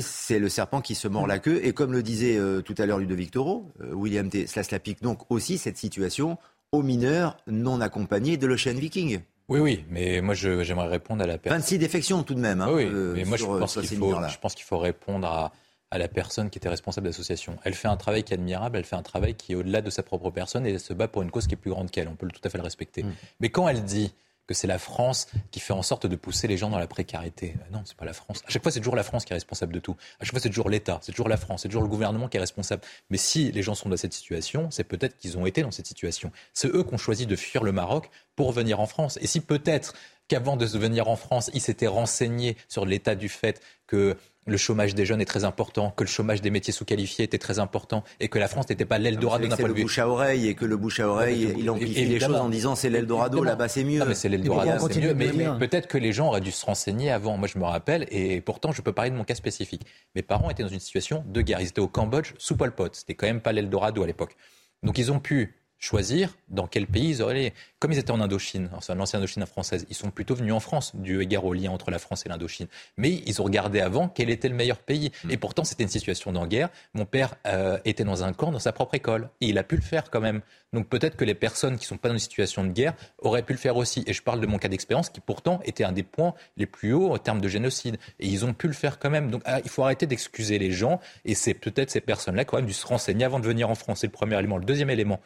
C'est 0.00 0.38
le 0.38 0.48
serpent 0.48 0.80
qui 0.80 0.94
se 0.94 1.08
mord 1.08 1.26
la 1.26 1.38
queue. 1.38 1.60
Et 1.62 1.72
comme 1.72 1.92
le 1.92 2.02
disait 2.02 2.36
euh, 2.36 2.60
tout 2.60 2.74
à 2.78 2.86
l'heure 2.86 2.98
Ludovic 2.98 3.30
Toro, 3.30 3.70
euh, 3.80 3.92
William 3.94 4.28
T. 4.28 4.46
Cela 4.46 4.62
se 4.62 4.72
l'applique 4.72 5.02
donc 5.02 5.30
aussi 5.30 5.58
cette 5.58 5.76
situation 5.76 6.38
aux 6.72 6.82
mineurs 6.82 7.36
non 7.46 7.80
accompagnés 7.80 8.36
de 8.36 8.46
l'Ocean 8.46 8.74
Viking. 8.74 9.20
Oui, 9.48 9.60
oui, 9.60 9.84
mais 9.90 10.20
moi 10.22 10.34
j'aimerais 10.34 10.88
répondre 10.88 11.22
à 11.22 11.26
la 11.26 11.38
personne. 11.38 11.60
26 11.60 11.78
défections 11.78 12.22
tout 12.24 12.34
de 12.34 12.40
même. 12.40 12.60
hein, 12.60 12.68
oui, 12.72 12.84
euh, 12.84 13.14
mais 13.14 13.24
moi 13.24 13.38
sur, 13.38 13.56
pense 13.58 13.78
qu'il 13.78 13.96
faut, 13.96 14.14
je 14.28 14.38
pense 14.38 14.54
qu'il 14.56 14.64
faut 14.64 14.78
répondre 14.78 15.28
à, 15.28 15.52
à 15.96 15.98
la 15.98 16.08
personne 16.08 16.50
qui 16.50 16.58
était 16.58 16.68
responsable 16.68 17.06
de 17.06 17.10
l'association. 17.10 17.58
Elle 17.64 17.74
fait 17.74 17.88
un 17.88 17.96
travail 17.96 18.22
qui 18.22 18.32
est 18.32 18.36
admirable, 18.36 18.78
elle 18.78 18.84
fait 18.84 18.96
un 18.96 19.02
travail 19.02 19.34
qui 19.34 19.52
est 19.52 19.54
au-delà 19.54 19.82
de 19.82 19.90
sa 19.90 20.02
propre 20.02 20.30
personne 20.30 20.66
et 20.66 20.70
elle 20.70 20.80
se 20.80 20.92
bat 20.92 21.08
pour 21.08 21.22
une 21.22 21.30
cause 21.30 21.46
qui 21.46 21.54
est 21.54 21.58
plus 21.58 21.70
grande 21.70 21.90
qu'elle. 21.90 22.08
On 22.08 22.16
peut 22.16 22.28
tout 22.28 22.40
à 22.44 22.48
fait 22.48 22.58
le 22.58 22.64
respecter. 22.64 23.02
Mm. 23.02 23.12
Mais 23.40 23.48
quand 23.48 23.68
elle 23.68 23.82
dit 23.82 24.12
que 24.46 24.54
c'est 24.54 24.66
la 24.66 24.78
France 24.78 25.26
qui 25.50 25.60
fait 25.60 25.72
en 25.72 25.82
sorte 25.82 26.06
de 26.06 26.16
pousser 26.16 26.46
les 26.46 26.56
gens 26.56 26.70
dans 26.70 26.78
la 26.78 26.86
précarité. 26.86 27.56
Ben 27.58 27.78
non, 27.78 27.82
c'est 27.84 27.96
pas 27.96 28.04
la 28.04 28.12
France. 28.12 28.42
À 28.46 28.50
chaque 28.50 28.62
fois, 28.62 28.70
c'est 28.70 28.78
toujours 28.78 28.94
la 28.94 29.02
France 29.02 29.24
qui 29.24 29.32
est 29.32 29.34
responsable 29.34 29.72
de 29.72 29.80
tout. 29.80 29.96
À 30.20 30.24
chaque 30.24 30.32
fois, 30.32 30.40
c'est 30.40 30.48
toujours 30.48 30.70
l'État, 30.70 31.00
c'est 31.02 31.12
toujours 31.12 31.28
la 31.28 31.36
France, 31.36 31.62
c'est 31.62 31.68
toujours 31.68 31.82
le 31.82 31.88
gouvernement 31.88 32.28
qui 32.28 32.36
est 32.36 32.40
responsable. 32.40 32.82
Mais 33.10 33.16
si 33.16 33.50
les 33.50 33.62
gens 33.62 33.74
sont 33.74 33.88
dans 33.88 33.96
cette 33.96 34.12
situation, 34.12 34.70
c'est 34.70 34.84
peut-être 34.84 35.16
qu'ils 35.18 35.36
ont 35.36 35.46
été 35.46 35.62
dans 35.62 35.72
cette 35.72 35.86
situation. 35.86 36.30
C'est 36.54 36.68
eux 36.68 36.84
qui 36.84 36.94
ont 36.94 36.98
choisi 36.98 37.26
de 37.26 37.34
fuir 37.34 37.64
le 37.64 37.72
Maroc 37.72 38.08
pour 38.36 38.52
venir 38.52 38.78
en 38.80 38.86
France. 38.86 39.18
Et 39.20 39.26
si 39.26 39.40
peut-être 39.40 39.94
qu'avant 40.28 40.56
de 40.56 40.66
venir 40.66 41.08
en 41.08 41.16
France, 41.16 41.50
ils 41.54 41.60
s'étaient 41.60 41.86
renseignés 41.86 42.56
sur 42.68 42.84
l'état 42.84 43.14
du 43.14 43.28
fait 43.28 43.60
que 43.86 44.16
le 44.46 44.56
chômage 44.56 44.94
des 44.94 45.04
jeunes 45.04 45.20
est 45.20 45.26
très 45.26 45.44
important, 45.44 45.90
que 45.90 46.04
le 46.04 46.08
chômage 46.08 46.40
des 46.40 46.50
métiers 46.50 46.72
sous-qualifiés 46.72 47.24
était 47.24 47.38
très 47.38 47.58
important 47.58 48.04
et 48.20 48.28
que 48.28 48.38
la 48.38 48.46
France 48.46 48.68
n'était 48.68 48.84
pas 48.84 48.98
l'Eldorado 48.98 49.42
d'un 49.42 49.48
point 49.48 49.56
c'est 49.56 49.62
de 49.64 49.68
le 49.68 49.82
bouche 49.82 49.98
à 49.98 50.08
oreille 50.08 50.46
et 50.46 50.54
que 50.54 50.64
le 50.64 50.76
bouche 50.76 51.00
à 51.00 51.08
oreille, 51.08 51.54
il 51.58 51.68
amplifie 51.68 52.04
les 52.04 52.20
choses 52.20 52.36
en 52.36 52.48
disant 52.48 52.76
c'est 52.76 52.90
l'Eldorado, 52.90 53.42
là-bas 53.42 53.68
c'est 53.68 53.82
mieux. 53.82 54.00
Ah, 54.02 54.06
mais 54.06 54.14
c'est 54.14 54.28
l'Eldorado, 54.28 54.88
c'est 54.88 55.00
mieux. 55.00 55.14
Mais, 55.14 55.32
mais 55.32 55.46
peut-être 55.58 55.88
que 55.88 55.98
les 55.98 56.12
gens 56.12 56.28
auraient 56.28 56.40
dû 56.40 56.52
se 56.52 56.64
renseigner 56.64 57.10
avant. 57.10 57.36
Moi, 57.36 57.48
je 57.52 57.58
me 57.58 57.64
rappelle, 57.64 58.06
et 58.10 58.40
pourtant, 58.40 58.70
je 58.70 58.82
peux 58.82 58.92
parler 58.92 59.10
de 59.10 59.16
mon 59.16 59.24
cas 59.24 59.34
spécifique. 59.34 59.82
Mes 60.14 60.22
parents 60.22 60.48
étaient 60.48 60.62
dans 60.62 60.68
une 60.68 60.80
situation 60.80 61.24
de 61.26 61.40
guerre. 61.40 61.60
Ils 61.60 61.68
étaient 61.68 61.80
au 61.80 61.88
Cambodge 61.88 62.34
sous 62.38 62.56
Pol 62.56 62.72
Pot. 62.72 62.94
C'était 62.94 63.14
quand 63.14 63.26
même 63.26 63.40
pas 63.40 63.52
l'Eldorado 63.52 64.02
à 64.02 64.06
l'époque. 64.06 64.36
Donc, 64.84 64.98
ils 64.98 65.10
ont 65.10 65.18
pu 65.18 65.56
choisir 65.78 66.34
dans 66.48 66.66
quel 66.66 66.86
pays 66.86 67.10
ils 67.10 67.22
auraient 67.22 67.34
allé. 67.34 67.54
Comme 67.78 67.92
ils 67.92 67.98
étaient 67.98 68.10
en 68.10 68.20
Indochine, 68.20 68.70
enfin 68.74 68.94
l'ancienne 68.94 69.20
Indochine 69.20 69.44
française, 69.46 69.86
ils 69.90 69.96
sont 69.96 70.10
plutôt 70.10 70.34
venus 70.34 70.52
en 70.52 70.60
France, 70.60 70.96
du 70.96 71.20
égard 71.20 71.44
au 71.44 71.52
lien 71.52 71.70
entre 71.70 71.90
la 71.90 71.98
France 71.98 72.24
et 72.24 72.28
l'Indochine. 72.28 72.66
Mais 72.96 73.22
ils 73.26 73.40
ont 73.40 73.44
regardé 73.44 73.80
avant 73.80 74.08
quel 74.08 74.30
était 74.30 74.48
le 74.48 74.54
meilleur 74.54 74.78
pays. 74.78 75.12
Et 75.28 75.36
pourtant, 75.36 75.64
c'était 75.64 75.82
une 75.82 75.90
situation 75.90 76.32
de 76.32 76.46
guerre. 76.46 76.68
Mon 76.94 77.04
père 77.04 77.34
euh, 77.46 77.78
était 77.84 78.04
dans 78.04 78.24
un 78.24 78.32
camp 78.32 78.52
dans 78.52 78.58
sa 78.58 78.72
propre 78.72 78.94
école. 78.94 79.28
Et 79.40 79.48
il 79.48 79.58
a 79.58 79.64
pu 79.64 79.76
le 79.76 79.82
faire 79.82 80.10
quand 80.10 80.20
même. 80.20 80.40
Donc 80.72 80.88
peut-être 80.88 81.16
que 81.16 81.24
les 81.24 81.34
personnes 81.34 81.76
qui 81.76 81.84
ne 81.84 81.88
sont 81.88 81.96
pas 81.96 82.08
dans 82.08 82.14
une 82.14 82.20
situation 82.20 82.64
de 82.64 82.70
guerre 82.70 82.94
auraient 83.18 83.42
pu 83.42 83.52
le 83.52 83.58
faire 83.58 83.76
aussi. 83.76 84.04
Et 84.06 84.12
je 84.12 84.22
parle 84.22 84.40
de 84.40 84.46
mon 84.46 84.58
cas 84.58 84.68
d'expérience 84.68 85.10
qui 85.10 85.20
pourtant 85.20 85.60
était 85.64 85.84
un 85.84 85.92
des 85.92 86.02
points 86.02 86.34
les 86.56 86.66
plus 86.66 86.92
hauts 86.92 87.12
en 87.12 87.18
termes 87.18 87.40
de 87.40 87.48
génocide. 87.48 87.96
Et 88.20 88.26
ils 88.26 88.44
ont 88.44 88.52
pu 88.52 88.66
le 88.66 88.74
faire 88.74 88.98
quand 88.98 89.10
même. 89.10 89.30
Donc 89.30 89.42
ah, 89.44 89.60
il 89.64 89.70
faut 89.70 89.82
arrêter 89.82 90.06
d'excuser 90.06 90.58
les 90.58 90.72
gens. 90.72 91.00
Et 91.24 91.34
c'est 91.34 91.54
peut-être 91.54 91.90
ces 91.90 92.00
personnes-là 92.00 92.44
qui 92.44 92.54
auraient 92.54 92.62
dû 92.62 92.72
se 92.72 92.86
renseigner 92.86 93.24
avant 93.24 93.40
de 93.40 93.46
venir 93.46 93.70
en 93.70 93.74
France. 93.74 94.00
C'est 94.00 94.06
le 94.06 94.12
premier 94.12 94.38
élément. 94.38 94.58
Le 94.58 94.64
deuxième 94.64 94.90
élément, 94.90 95.20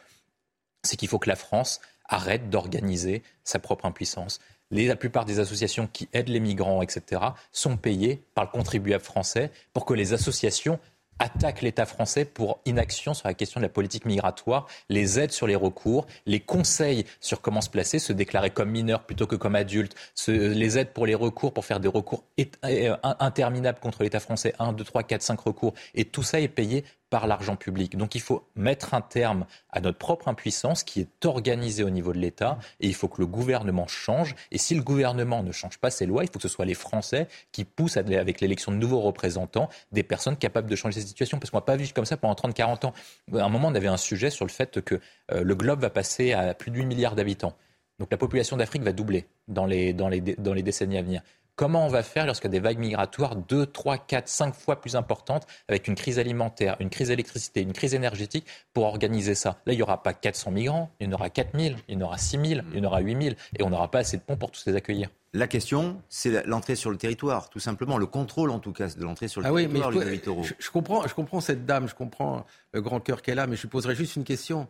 c'est 0.83 0.97
qu'il 0.97 1.07
faut 1.07 1.19
que 1.19 1.29
la 1.29 1.35
France 1.35 1.81
arrête 2.07 2.49
d'organiser 2.49 3.23
sa 3.43 3.59
propre 3.59 3.85
impuissance. 3.85 4.39
La 4.71 4.95
plupart 4.95 5.25
des 5.25 5.39
associations 5.39 5.87
qui 5.91 6.07
aident 6.13 6.29
les 6.29 6.39
migrants, 6.39 6.81
etc., 6.81 7.21
sont 7.51 7.77
payées 7.77 8.23
par 8.35 8.45
le 8.45 8.51
contribuable 8.51 9.03
français 9.03 9.51
pour 9.73 9.85
que 9.85 9.93
les 9.93 10.13
associations 10.13 10.79
attaquent 11.21 11.61
l'État 11.61 11.85
français 11.85 12.25
pour 12.25 12.61
inaction 12.65 13.13
sur 13.13 13.27
la 13.27 13.35
question 13.35 13.59
de 13.59 13.65
la 13.65 13.69
politique 13.69 14.05
migratoire, 14.05 14.67
les 14.89 15.19
aides 15.19 15.31
sur 15.31 15.45
les 15.45 15.55
recours, 15.55 16.07
les 16.25 16.39
conseils 16.39 17.05
sur 17.19 17.41
comment 17.41 17.61
se 17.61 17.69
placer, 17.69 17.99
se 17.99 18.11
déclarer 18.11 18.49
comme 18.49 18.71
mineur 18.71 19.03
plutôt 19.03 19.27
que 19.27 19.35
comme 19.35 19.55
adulte, 19.55 19.95
les 20.27 20.79
aides 20.79 20.93
pour 20.93 21.05
les 21.05 21.13
recours, 21.13 21.53
pour 21.53 21.63
faire 21.63 21.79
des 21.79 21.87
recours 21.87 22.23
euh, 22.65 22.95
interminables 23.03 23.79
contre 23.79 24.01
l'État 24.01 24.19
français, 24.19 24.55
1, 24.57 24.73
2, 24.73 24.83
3, 24.83 25.03
4, 25.03 25.21
5 25.21 25.39
recours, 25.39 25.73
et 25.93 26.05
tout 26.05 26.23
ça 26.23 26.41
est 26.41 26.47
payé 26.47 26.83
par 27.11 27.27
l'argent 27.27 27.57
public. 27.57 27.97
Donc 27.97 28.15
il 28.15 28.21
faut 28.21 28.47
mettre 28.55 28.95
un 28.95 29.01
terme 29.01 29.45
à 29.69 29.81
notre 29.81 29.97
propre 29.97 30.29
impuissance 30.29 30.83
qui 30.83 31.01
est 31.01 31.25
organisée 31.25 31.83
au 31.83 31.89
niveau 31.89 32.13
de 32.13 32.17
l'État 32.17 32.57
et 32.79 32.87
il 32.87 32.95
faut 32.95 33.09
que 33.09 33.21
le 33.21 33.27
gouvernement 33.27 33.85
change. 33.85 34.33
Et 34.49 34.57
si 34.57 34.73
le 34.73 34.81
gouvernement 34.81 35.43
ne 35.43 35.51
change 35.51 35.77
pas 35.77 35.91
ses 35.91 36.05
lois, 36.05 36.23
il 36.23 36.27
faut 36.27 36.39
que 36.39 36.41
ce 36.41 36.47
soit 36.47 36.65
les 36.65 36.73
Français 36.73 37.27
qui 37.51 37.65
poussent 37.65 37.97
avec 37.97 38.39
l'élection 38.39 38.71
de 38.71 38.77
nouveaux 38.77 39.01
représentants 39.01 39.69
des 39.91 40.03
personnes 40.03 40.37
capables 40.37 40.69
de 40.69 40.75
changer 40.75 41.01
cette 41.01 41.09
situation. 41.09 41.37
Parce 41.37 41.51
qu'on 41.51 41.57
n'a 41.57 41.61
pas 41.61 41.75
vu 41.75 41.87
comme 41.93 42.05
ça 42.05 42.15
pendant 42.15 42.33
30-40 42.33 42.85
ans. 42.87 42.93
À 43.33 43.43
un 43.43 43.49
moment, 43.49 43.67
on 43.67 43.75
avait 43.75 43.89
un 43.89 43.97
sujet 43.97 44.29
sur 44.29 44.45
le 44.45 44.51
fait 44.51 44.79
que 44.81 44.95
euh, 45.33 45.43
le 45.43 45.55
globe 45.55 45.81
va 45.81 45.89
passer 45.89 46.31
à 46.31 46.53
plus 46.53 46.71
de 46.71 46.77
8 46.77 46.85
milliards 46.85 47.15
d'habitants. 47.15 47.53
Donc 47.99 48.09
la 48.09 48.17
population 48.17 48.57
d'Afrique 48.57 48.83
va 48.83 48.93
doubler 48.93 49.27
dans 49.47 49.65
les, 49.65 49.93
dans, 49.93 50.07
les, 50.07 50.21
dans 50.21 50.53
les 50.53 50.63
décennies 50.63 50.97
à 50.97 51.03
venir. 51.03 51.21
Comment 51.55 51.85
on 51.85 51.89
va 51.89 52.01
faire 52.01 52.25
lorsqu'il 52.25 52.47
y 52.47 52.51
a 52.51 52.57
des 52.57 52.59
vagues 52.59 52.79
migratoires 52.79 53.35
2, 53.35 53.65
3, 53.67 53.97
4, 53.99 54.27
5 54.27 54.55
fois 54.55 54.81
plus 54.81 54.95
importantes 54.95 55.45
avec 55.67 55.87
une 55.87 55.95
crise 55.95 56.17
alimentaire, 56.17 56.75
une 56.79 56.89
crise 56.89 57.09
d'électricité, 57.09 57.61
une 57.61 57.73
crise 57.73 57.93
énergétique 57.93 58.47
pour 58.73 58.85
organiser 58.85 59.35
ça? 59.35 59.59
Là, 59.65 59.73
il 59.73 59.75
n'y 59.75 59.81
aura 59.83 60.01
pas 60.01 60.13
400 60.13 60.49
migrants, 60.51 60.89
il 60.99 61.07
y 61.07 61.09
en 61.09 61.13
aura 61.13 61.29
4000, 61.29 61.75
il 61.87 61.95
y 61.95 61.97
en 61.97 62.05
aura 62.05 62.17
6000, 62.17 62.63
il 62.73 62.77
y 62.79 62.81
en 62.81 62.85
aura 62.85 62.99
8000 63.01 63.35
et 63.59 63.63
on 63.63 63.69
n'aura 63.69 63.91
pas 63.91 63.99
assez 63.99 64.17
de 64.17 64.21
ponts 64.23 64.37
pour 64.37 64.49
tous 64.49 64.65
les 64.65 64.75
accueillir. 64.75 65.09
La 65.33 65.47
question, 65.47 66.01
c'est 66.09 66.45
l'entrée 66.47 66.75
sur 66.75 66.89
le 66.89 66.97
territoire, 66.97 67.49
tout 67.49 67.59
simplement, 67.59 67.97
le 67.97 68.05
contrôle 68.07 68.49
en 68.49 68.59
tout 68.59 68.73
cas 68.73 68.87
de 68.87 69.03
l'entrée 69.03 69.27
sur 69.27 69.41
le 69.41 69.47
Ah 69.47 69.53
oui, 69.53 69.67
mais 69.67 69.79
territoire, 69.81 70.07
je, 70.15 70.19
Toro. 70.19 70.43
je- 70.43 70.53
je 70.57 70.71
comprends, 70.71 71.07
je 71.07 71.13
comprends 71.13 71.41
cette 71.41 71.65
dame, 71.65 71.87
je 71.87 71.95
comprends 71.95 72.45
le 72.73 72.81
grand 72.81 72.99
cœur 73.01 73.21
qu'elle 73.21 73.39
a, 73.39 73.45
mais 73.45 73.55
je 73.55 73.61
lui 73.61 73.69
poserai 73.69 73.93
juste 73.95 74.15
une 74.15 74.23
question. 74.23 74.67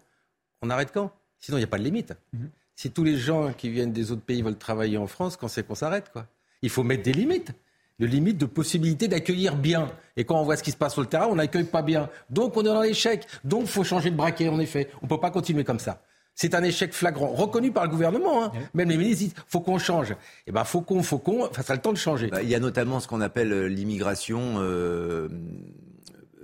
On 0.61 0.69
arrête 0.69 0.91
quand? 0.91 1.11
Sinon, 1.39 1.57
il 1.57 1.61
n'y 1.61 1.65
a 1.65 1.67
pas 1.67 1.77
de 1.79 1.83
limite. 1.83 2.13
Mhm. 2.33 2.49
si 2.75 2.89
tous 2.91 3.03
les 3.03 3.17
gens 3.17 3.53
qui 3.53 3.69
viennent 3.69 3.91
des 3.91 4.11
autres 4.11 4.23
pays 4.23 4.41
veulent 4.41 4.57
travailler 4.57 4.97
en 4.97 5.05
France, 5.05 5.37
quand 5.37 5.47
c'est 5.47 5.61
qu'on 5.65 5.75
s'arrête, 5.75 6.09
quoi? 6.11 6.25
Il 6.61 6.69
faut 6.69 6.83
mettre 6.83 7.03
des 7.03 7.13
limites 7.13 7.53
de 8.01 8.07
limites 8.07 8.39
de 8.39 8.47
possibilité 8.47 9.07
d'accueillir 9.07 9.55
bien. 9.55 9.91
Et 10.17 10.25
quand 10.25 10.41
on 10.41 10.43
voit 10.43 10.57
ce 10.57 10.63
qui 10.63 10.71
se 10.71 10.75
passe 10.75 10.93
sur 10.93 11.03
le 11.03 11.07
terrain, 11.07 11.27
on 11.29 11.35
n'accueille 11.35 11.65
pas 11.65 11.83
bien. 11.83 12.09
Donc 12.31 12.57
on 12.57 12.61
est 12.61 12.65
dans 12.65 12.81
l'échec. 12.81 13.27
Donc 13.43 13.61
il 13.61 13.67
faut 13.67 13.83
changer 13.83 14.09
de 14.09 14.15
braquet, 14.15 14.49
en 14.49 14.59
effet. 14.59 14.89
On 15.03 15.05
ne 15.05 15.09
peut 15.09 15.19
pas 15.19 15.29
continuer 15.29 15.63
comme 15.63 15.77
ça. 15.77 16.01
C'est 16.33 16.55
un 16.55 16.63
échec 16.63 16.93
flagrant, 16.93 17.27
reconnu 17.27 17.71
par 17.71 17.83
le 17.83 17.89
gouvernement. 17.89 18.43
Hein. 18.43 18.51
Même 18.73 18.89
les 18.89 18.97
ministres 18.97 19.19
disent 19.19 19.33
faut 19.47 19.59
qu'on 19.59 19.77
change. 19.77 20.15
Eh 20.47 20.51
ben 20.51 20.63
faut 20.63 20.81
qu'on, 20.81 21.03
faut 21.03 21.19
qu'on. 21.19 21.45
Enfin, 21.45 21.61
ça 21.61 21.73
a 21.73 21.75
le 21.75 21.81
temps 21.81 21.93
de 21.93 21.97
changer. 21.97 22.27
Bah, 22.27 22.41
il 22.41 22.49
y 22.49 22.55
a 22.55 22.59
notamment 22.59 22.99
ce 22.99 23.07
qu'on 23.07 23.21
appelle 23.21 23.53
euh, 23.53 23.67
l'immigration. 23.67 24.55
Euh, 24.57 25.29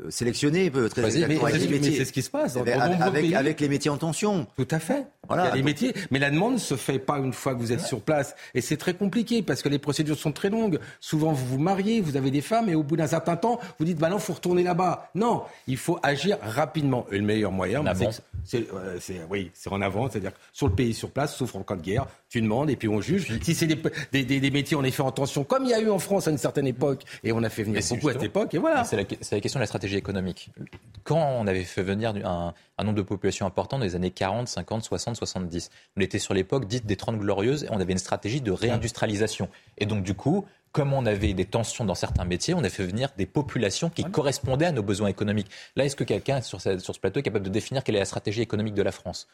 sélectionné 0.10 0.72
très 0.72 1.06
exactement 1.06 1.42
mais, 1.44 1.50
avec 1.50 1.62
les 1.62 1.68
métiers. 1.68 1.98
c'est 1.98 2.06
ce 2.06 2.14
qui 2.14 2.22
se 2.22 2.30
passe 2.30 2.58
avec, 2.58 2.76
avec, 3.34 3.60
les 3.60 3.70
métiers 3.70 3.92
en 3.92 3.98
tension. 3.98 4.48
Tout 4.56 4.68
à 4.72 4.80
fait. 4.80 5.06
Voilà, 5.28 5.46
il 5.46 5.48
y 5.48 5.52
a 5.52 5.56
les 5.56 5.64
métiers, 5.64 5.94
mais 6.12 6.20
la 6.20 6.30
demande 6.30 6.54
ne 6.54 6.58
se 6.58 6.76
fait 6.76 7.00
pas 7.00 7.18
une 7.18 7.34
fois 7.34 7.54
que 7.54 7.60
vous 7.60 7.72
êtes 7.72 7.82
sur 7.82 8.02
place. 8.02 8.36
Et 8.54 8.62
c'est 8.62 8.78
très 8.78 8.94
compliqué 8.94 9.42
parce 9.42 9.62
que 9.62 9.70
les 9.70 9.80
procédures 9.80 10.18
sont 10.18 10.32
très 10.32 10.50
longues. 10.50 10.80
Souvent, 11.00 11.34
vous 11.34 11.46
vous 11.46 11.60
mariez, 11.60 12.00
vous 12.02 12.16
avez 12.16 12.32
des 12.32 12.42
femmes, 12.42 12.70
et 12.70 12.76
au 12.76 12.84
bout 12.84 12.96
d'un 12.96 13.08
certain 13.08 13.36
temps, 13.36 13.60
vous 13.80 13.86
dites, 13.86 13.98
bah 13.98 14.10
non, 14.10 14.20
faut 14.20 14.34
retourner 14.34 14.64
là-bas. 14.64 15.10
Non, 15.16 15.44
il 15.68 15.78
faut 15.78 16.00
agir 16.04 16.38
rapidement. 16.42 17.06
Et 17.12 17.18
le 17.18 17.24
meilleur 17.24 17.52
moyen, 17.52 17.84
c'est, 18.46 18.66
oui, 19.30 19.52
c'est 19.54 19.72
en 19.72 19.82
avant, 19.82 20.10
c'est-à-dire 20.10 20.32
sur 20.54 20.68
le 20.68 20.74
pays 20.74 20.94
sur 20.94 21.10
place, 21.12 21.36
sauf 21.36 21.56
en 21.56 21.64
cas 21.64 21.76
de 21.76 21.82
guerre, 21.82 22.08
tu 22.30 22.42
demandes 22.42 22.70
et 22.70 22.76
puis 22.76 22.88
on 22.88 23.02
juge. 23.02 23.38
Si 23.42 23.54
c'est 23.54 23.68
des, 23.68 23.80
des, 24.12 24.40
des, 24.40 24.52
métiers 24.52 24.78
en 24.78 24.84
effet 24.84 25.02
en 25.02 25.12
tension, 25.12 25.44
comme 25.44 25.66
il 25.66 25.72
y 25.72 25.74
a 25.74 25.82
eu 25.82 25.90
en 25.90 26.00
France 26.00 26.28
à 26.28 26.32
une 26.32 26.38
certaine 26.38 26.68
époque, 26.68 27.04
et 27.24 27.32
on 27.32 27.44
a 27.44 27.50
fait 27.50 27.64
venir 27.64 27.82
beaucoup 27.90 28.10
à 28.10 28.14
cette 28.14 28.24
époque, 28.24 28.54
et 28.54 28.58
voilà. 28.58 28.84
C'est 28.84 28.96
la, 28.96 29.04
la, 29.04 29.40
question 29.40 29.60
de 29.60 29.64
la 29.64 29.68
stratégie 29.68 29.87
économique. 29.96 30.50
Quand 31.04 31.38
on 31.40 31.48
avait 31.48 31.64
fait 31.64 31.84
venir 31.84 32.14
un, 32.26 32.54
un 32.78 32.84
nombre 32.84 32.98
de 32.98 33.02
populations 33.02 33.46
important 33.46 33.78
dans 33.80 33.86
les 33.86 33.96
années 33.96 34.12
40, 34.12 34.48
50, 34.48 34.84
60, 34.84 35.16
70. 35.16 35.70
On 35.96 36.02
était 36.02 36.20
sur 36.20 36.34
l'époque 36.34 36.66
dite 36.66 36.86
des 36.86 36.96
Trente 36.96 37.18
Glorieuses 37.18 37.64
et 37.64 37.68
on 37.72 37.80
avait 37.80 37.94
une 37.94 38.00
stratégie 38.00 38.42
de 38.42 38.52
réindustrialisation. 38.52 39.50
Et 39.78 39.86
donc, 39.86 40.04
du 40.04 40.14
coup, 40.14 40.46
comme 40.72 40.94
on 40.94 41.06
avait 41.06 41.34
des 41.34 41.46
tensions 41.46 41.86
dans 41.86 41.96
certains 41.96 42.26
métiers, 42.26 42.54
on 42.54 42.64
a 42.64 42.70
fait 42.70 42.84
venir 42.84 43.10
des 43.18 43.26
populations 43.26 43.90
qui 43.90 44.04
correspondaient 44.04 44.68
à 44.68 44.72
nos 44.72 44.84
besoins 44.84 45.08
économiques. 45.08 45.50
Là, 45.76 45.86
est-ce 45.86 45.96
que 45.96 46.04
quelqu'un 46.04 46.42
sur, 46.42 46.62
sur 46.62 46.80
ce 46.80 47.00
plateau 47.00 47.20
est 47.20 47.24
capable 47.24 47.46
de 47.46 47.50
définir 47.50 47.84
quelle 47.84 47.96
est 47.96 48.00
la 48.00 48.06
stratégie 48.06 48.42
économique 48.42 48.76
de 48.76 48.84
la 48.84 48.92
France? 48.92 49.28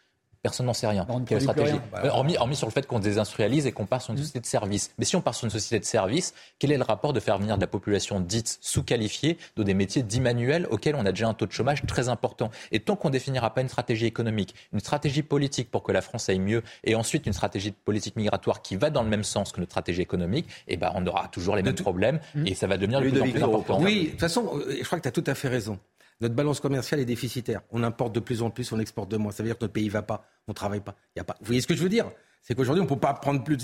Personne 0.44 0.66
n'en 0.66 0.74
sait 0.74 0.88
rien. 0.88 1.08
Quelle 1.26 1.39
stratégie 1.39 1.80
bah, 1.89 2.02
hormis, 2.12 2.36
hormis, 2.36 2.58
sur 2.58 2.68
le 2.68 2.74
fait 2.74 2.86
qu'on 2.86 3.00
désindustrialise 3.00 3.66
et 3.66 3.72
qu'on 3.72 3.86
part 3.86 4.02
sur 4.02 4.12
une 4.12 4.20
mmh. 4.20 4.24
société 4.24 4.39
de 4.41 4.46
service. 4.46 4.91
Mais 5.00 5.06
si 5.06 5.16
on 5.16 5.22
part 5.22 5.36
sur 5.36 5.46
une 5.46 5.52
société 5.52 5.80
de 5.80 5.86
service, 5.86 6.34
quel 6.60 6.74
est 6.74 6.78
le 6.78 6.84
rapport 6.84 7.14
de 7.14 7.22
faire 7.22 7.38
venir 7.38 7.56
de 7.56 7.62
la 7.62 7.68
population 7.68 8.20
dite 8.20 8.58
sous-qualifiée 8.60 9.38
dans 9.56 9.64
des 9.64 9.74
métiers 9.74 10.04
dits 10.04 10.20
manuels 10.20 10.68
auxquels 10.70 10.96
on 10.96 11.06
a 11.06 11.14
déjà 11.14 11.30
un 11.30 11.34
taux 11.34 11.46
de 11.46 11.54
chômage 11.54 11.84
très 11.88 12.10
important? 12.10 12.52
Et 12.74 12.82
tant 12.82 12.98
qu'on 12.98 13.10
définira 13.10 13.54
pas 13.54 13.62
une 13.62 13.70
stratégie 13.70 14.06
économique, 14.06 14.54
une 14.74 14.82
stratégie 14.82 15.24
politique 15.24 15.72
pour 15.72 15.82
que 15.82 15.94
la 15.94 16.02
France 16.02 16.28
aille 16.28 16.39
mieux, 16.39 16.62
et 16.84 16.96
ensuite 16.96 17.26
une 17.26 17.32
stratégie 17.32 17.72
politique 17.72 18.18
migratoire 18.18 18.62
qui 18.62 18.76
va 18.76 18.89
dans 18.89 19.04
le 19.04 19.10
même 19.10 19.24
sens 19.24 19.54
que 19.54 19.62
notre 19.62 19.72
stratégie 19.72 20.02
économique, 20.02 20.50
eh 20.68 20.76
ben 20.76 20.91
on 20.94 21.08
aura 21.08 21.30
toujours 21.30 21.56
les 21.56 21.64
mêmes 21.64 21.74
problèmes 21.76 22.20
mmh. 22.36 22.48
et 22.48 22.54
ça 22.54 22.68
va 22.68 22.76
devenir 22.76 23.00
de 23.00 23.10
plus 23.10 23.22
en 23.22 23.30
plus 23.30 23.44
important. 23.44 23.82
Oui, 23.82 24.04
de 24.04 24.10
toute 24.10 24.20
façon, 24.20 24.52
euh, 24.58 24.76
je 24.78 24.84
crois 24.84 24.98
que 24.98 25.04
tu 25.04 25.08
as 25.08 25.12
tout 25.12 25.24
à 25.26 25.36
fait 25.36 25.48
raison. 25.48 25.80
Notre 26.24 26.36
balance 26.36 26.61
commerciale 26.61 27.01
est 27.01 27.05
déficitaire. 27.05 27.59
On 27.74 27.84
importe 27.84 28.15
de 28.15 28.21
plus 28.21 28.43
en 28.43 28.49
plus, 28.49 28.71
on 28.71 28.80
exporte 28.80 29.11
de 29.11 29.17
moins. 29.17 29.34
Ça 29.34 29.43
veut 29.43 29.49
dire 29.49 29.57
que 29.57 29.65
notre 29.65 29.74
pays 29.74 29.88
ne 29.88 29.91
va 29.91 30.03
pas, 30.03 30.26
on 30.47 30.51
ne 30.51 30.55
travaille 30.55 30.80
pas. 30.80 30.95
Y. 31.17 31.19
Vous 31.19 31.45
voyez 31.45 31.59
ce 31.59 31.67
que 31.67 31.76
je 31.76 31.84
veux 31.84 31.89
dire? 31.89 32.09
C'est 32.41 32.55
qu'aujourd'hui, 32.55 32.80
on 32.80 32.86
ne 32.86 32.89
peut 32.89 32.95
pas 32.95 33.13
prendre 33.13 33.43
plus 33.43 33.57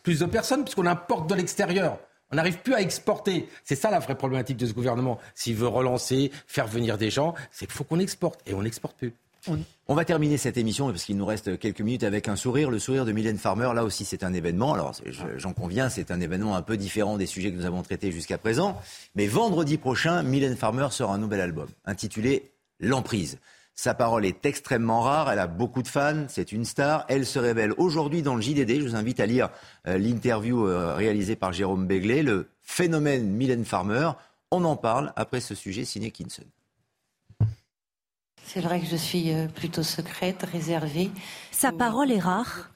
plus 0.00 0.20
de 0.20 0.26
personnes 0.26 0.62
puisqu'on 0.62 0.86
importe 0.86 1.28
de 1.28 1.34
l'extérieur. 1.34 1.98
On 2.30 2.36
n'arrive 2.36 2.58
plus 2.58 2.72
à 2.74 2.80
exporter. 2.80 3.48
C'est 3.64 3.74
ça 3.74 3.90
la 3.90 3.98
vraie 3.98 4.14
problématique 4.14 4.56
de 4.58 4.66
ce 4.66 4.72
gouvernement. 4.72 5.18
S'il 5.34 5.56
veut 5.56 5.66
relancer, 5.66 6.30
faire 6.46 6.68
venir 6.68 6.98
des 6.98 7.10
gens, 7.10 7.34
c'est 7.50 7.66
qu'il 7.66 7.74
faut 7.74 7.82
qu'on 7.82 7.98
exporte. 7.98 8.40
Et 8.48 8.54
on 8.54 8.62
n'exporte 8.62 8.96
plus. 8.96 9.12
On 9.86 9.94
va 9.94 10.04
terminer 10.04 10.38
cette 10.38 10.56
émission 10.56 10.88
parce 10.90 11.04
qu'il 11.04 11.16
nous 11.16 11.26
reste 11.26 11.58
quelques 11.58 11.80
minutes 11.80 12.04
avec 12.04 12.28
un 12.28 12.36
sourire, 12.36 12.70
le 12.70 12.78
sourire 12.78 13.04
de 13.04 13.12
Mylène 13.12 13.38
Farmer. 13.38 13.70
Là 13.74 13.84
aussi, 13.84 14.04
c'est 14.04 14.24
un 14.24 14.32
événement. 14.32 14.72
Alors, 14.72 14.94
j'en 15.36 15.52
conviens, 15.52 15.88
c'est 15.88 16.10
un 16.10 16.20
événement 16.20 16.56
un 16.56 16.62
peu 16.62 16.76
différent 16.76 17.16
des 17.16 17.26
sujets 17.26 17.52
que 17.52 17.56
nous 17.56 17.66
avons 17.66 17.82
traités 17.82 18.10
jusqu'à 18.10 18.38
présent. 18.38 18.80
Mais 19.14 19.26
vendredi 19.26 19.76
prochain, 19.76 20.22
Mylène 20.22 20.56
Farmer 20.56 20.88
sort 20.90 21.12
un 21.12 21.18
nouvel 21.18 21.40
album 21.40 21.68
intitulé 21.84 22.50
L'emprise. 22.80 23.38
Sa 23.76 23.94
parole 23.94 24.24
est 24.24 24.46
extrêmement 24.46 25.00
rare, 25.00 25.30
elle 25.30 25.38
a 25.38 25.46
beaucoup 25.46 25.82
de 25.82 25.88
fans, 25.88 26.26
c'est 26.28 26.52
une 26.52 26.64
star. 26.64 27.04
Elle 27.08 27.26
se 27.26 27.38
révèle 27.38 27.72
aujourd'hui 27.76 28.22
dans 28.22 28.36
le 28.36 28.40
JDD. 28.40 28.80
Je 28.80 28.82
vous 28.82 28.96
invite 28.96 29.20
à 29.20 29.26
lire 29.26 29.50
euh, 29.88 29.98
l'interview 29.98 30.66
euh, 30.66 30.94
réalisée 30.94 31.34
par 31.34 31.52
Jérôme 31.52 31.86
Begley, 31.86 32.22
le 32.22 32.48
phénomène 32.62 33.28
Mylène 33.30 33.64
Farmer. 33.64 34.10
On 34.50 34.64
en 34.64 34.76
parle 34.76 35.12
après 35.16 35.40
ce 35.40 35.54
sujet 35.54 35.84
signé 35.84 36.12
Kinson. 36.12 36.44
C'est 38.46 38.60
vrai 38.60 38.80
que 38.80 38.86
je 38.86 38.96
suis 38.96 39.32
euh, 39.32 39.48
plutôt 39.48 39.82
secrète, 39.82 40.42
réservée. 40.42 41.10
Sa 41.50 41.72
parole 41.72 42.12
est 42.12 42.20
rare. 42.20 42.70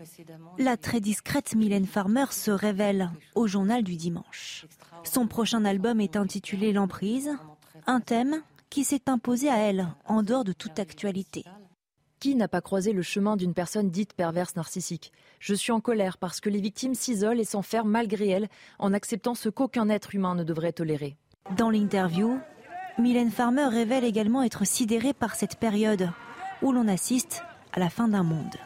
La 0.59 0.77
très 0.77 1.01
discrète 1.01 1.55
Mylène 1.55 1.87
Farmer 1.87 2.25
se 2.31 2.51
révèle 2.51 3.11
au 3.35 3.47
journal 3.47 3.85
du 3.85 3.97
dimanche. 3.97 4.67
Son 5.05 5.27
prochain 5.27 5.65
album 5.65 6.01
est 6.01 6.17
intitulé 6.17 6.73
L'emprise, 6.73 7.31
un 7.87 8.01
thème 8.01 8.43
qui 8.71 8.85
s'est 8.85 9.09
imposé 9.09 9.49
à 9.49 9.59
elle 9.59 9.89
en 10.07 10.23
dehors 10.23 10.45
de 10.45 10.53
toute 10.53 10.79
actualité. 10.79 11.45
Qui 12.19 12.35
n'a 12.35 12.49
pas 12.49 12.61
croisé 12.61 12.93
le 12.93 13.03
chemin 13.03 13.37
d'une 13.37 13.55
personne 13.55 13.91
dite 13.91 14.15
perverse 14.15 14.57
narcissique? 14.57 15.13
Je 15.39 15.55
suis 15.55 15.71
en 15.71 15.81
colère 15.81 16.19
parce 16.19 16.41
que 16.41 16.51
les 16.51 16.61
victimes 16.61 16.95
s'isolent 16.95 17.39
et 17.39 17.45
s'enferment 17.45 17.93
malgré 17.93 18.29
elles 18.29 18.49
en 18.81 18.93
acceptant 18.93 19.37
ce 19.37 19.49
qu'aucun 19.49 19.89
être 19.89 20.15
humain 20.15 20.35
ne 20.35 20.43
devrait 20.43 20.73
tolérer. 20.73 21.17
Dans 21.57 21.71
l'interview, 21.71 22.41
Mylène 22.99 23.31
Farmer 23.31 23.67
révèle 23.67 24.03
également 24.03 24.43
être 24.43 24.67
sidérée 24.67 25.13
par 25.13 25.37
cette 25.37 25.57
période 25.57 26.11
où 26.63 26.73
l'on 26.73 26.89
assiste 26.89 27.45
à 27.73 27.79
la 27.79 27.91
fin 27.91 28.09
d'un 28.09 28.25
monde. 28.25 28.57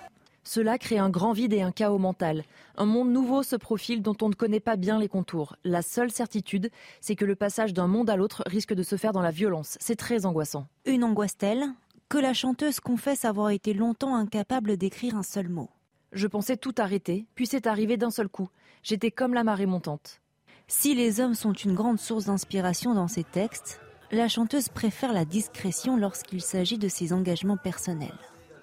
Cela 0.42 0.78
crée 0.78 0.96
un 0.96 1.10
grand 1.10 1.34
vide 1.34 1.52
et 1.52 1.60
un 1.60 1.70
chaos 1.70 1.98
mental. 1.98 2.44
Un 2.76 2.86
monde 2.86 3.12
nouveau 3.12 3.42
se 3.42 3.56
profile 3.56 4.00
dont 4.00 4.16
on 4.22 4.30
ne 4.30 4.34
connaît 4.34 4.58
pas 4.58 4.76
bien 4.76 4.98
les 4.98 5.08
contours. 5.08 5.56
La 5.64 5.82
seule 5.82 6.10
certitude, 6.10 6.70
c'est 7.02 7.14
que 7.14 7.26
le 7.26 7.36
passage 7.36 7.74
d'un 7.74 7.88
monde 7.88 8.08
à 8.08 8.16
l'autre 8.16 8.42
risque 8.46 8.72
de 8.72 8.82
se 8.82 8.96
faire 8.96 9.12
dans 9.12 9.20
la 9.20 9.30
violence. 9.30 9.76
C'est 9.80 9.96
très 9.96 10.24
angoissant. 10.24 10.66
Une 10.86 11.04
angoisse 11.04 11.36
telle 11.36 11.66
que 12.08 12.16
la 12.16 12.32
chanteuse 12.32 12.80
confesse 12.80 13.26
avoir 13.26 13.50
été 13.50 13.74
longtemps 13.74 14.16
incapable 14.16 14.78
d'écrire 14.78 15.14
un 15.14 15.22
seul 15.22 15.50
mot. 15.50 15.68
Je 16.12 16.26
pensais 16.26 16.56
tout 16.56 16.74
arrêter, 16.78 17.26
puis 17.34 17.46
c'est 17.46 17.66
arrivé 17.66 17.98
d'un 17.98 18.10
seul 18.10 18.30
coup. 18.30 18.48
J'étais 18.82 19.10
comme 19.10 19.34
la 19.34 19.44
marée 19.44 19.66
montante. 19.66 20.22
Si 20.68 20.94
les 20.94 21.20
hommes 21.20 21.34
sont 21.34 21.52
une 21.52 21.74
grande 21.74 22.00
source 22.00 22.24
d'inspiration 22.24 22.94
dans 22.94 23.08
ses 23.08 23.24
textes, 23.24 23.81
la 24.12 24.28
chanteuse 24.28 24.68
préfère 24.68 25.14
la 25.14 25.24
discrétion 25.24 25.96
lorsqu'il 25.96 26.42
s'agit 26.42 26.76
de 26.76 26.88
ses 26.88 27.14
engagements 27.14 27.56
personnels. 27.56 28.18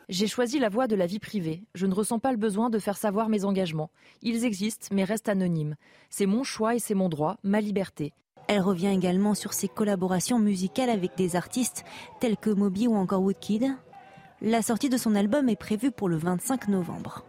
J'ai 0.08 0.28
choisi 0.28 0.60
la 0.60 0.70
voie 0.70 0.88
de 0.88 0.96
la 0.96 1.08
vie 1.08 1.18
privée. 1.18 1.64
Je 1.74 1.88
ne 1.88 1.94
ressens 1.94 2.20
pas 2.20 2.32
le 2.32 2.38
besoin 2.38 2.70
de 2.70 2.78
faire 2.78 2.98
savoir 2.98 3.30
mes 3.30 3.46
engagements. 3.46 3.90
Ils 4.22 4.46
existent, 4.46 4.88
mais 4.92 5.04
restent 5.04 5.28
anonymes. 5.28 5.76
C'est 6.12 6.28
mon 6.28 6.44
choix 6.44 6.76
et 6.76 6.80
c'est 6.80 6.94
mon 6.94 7.10
droit, 7.10 7.38
ma 7.44 7.62
liberté. 7.62 8.14
Elle 8.48 8.62
revient 8.62 8.88
également 8.88 9.34
sur 9.34 9.54
ses 9.54 9.68
collaborations 9.68 10.40
musicales 10.40 10.90
avec 10.90 11.18
des 11.18 11.36
artistes 11.36 11.84
tels 12.20 12.38
que 12.38 12.52
Moby 12.52 12.88
ou 12.88 12.96
encore 12.96 13.22
Woodkid. 13.24 13.76
La 14.42 14.62
sortie 14.62 14.90
de 14.90 14.98
son 14.98 15.16
album 15.16 15.50
est 15.50 15.56
prévue 15.56 15.92
pour 15.92 16.10
le 16.10 16.18
25 16.18 16.68
novembre. 16.68 17.26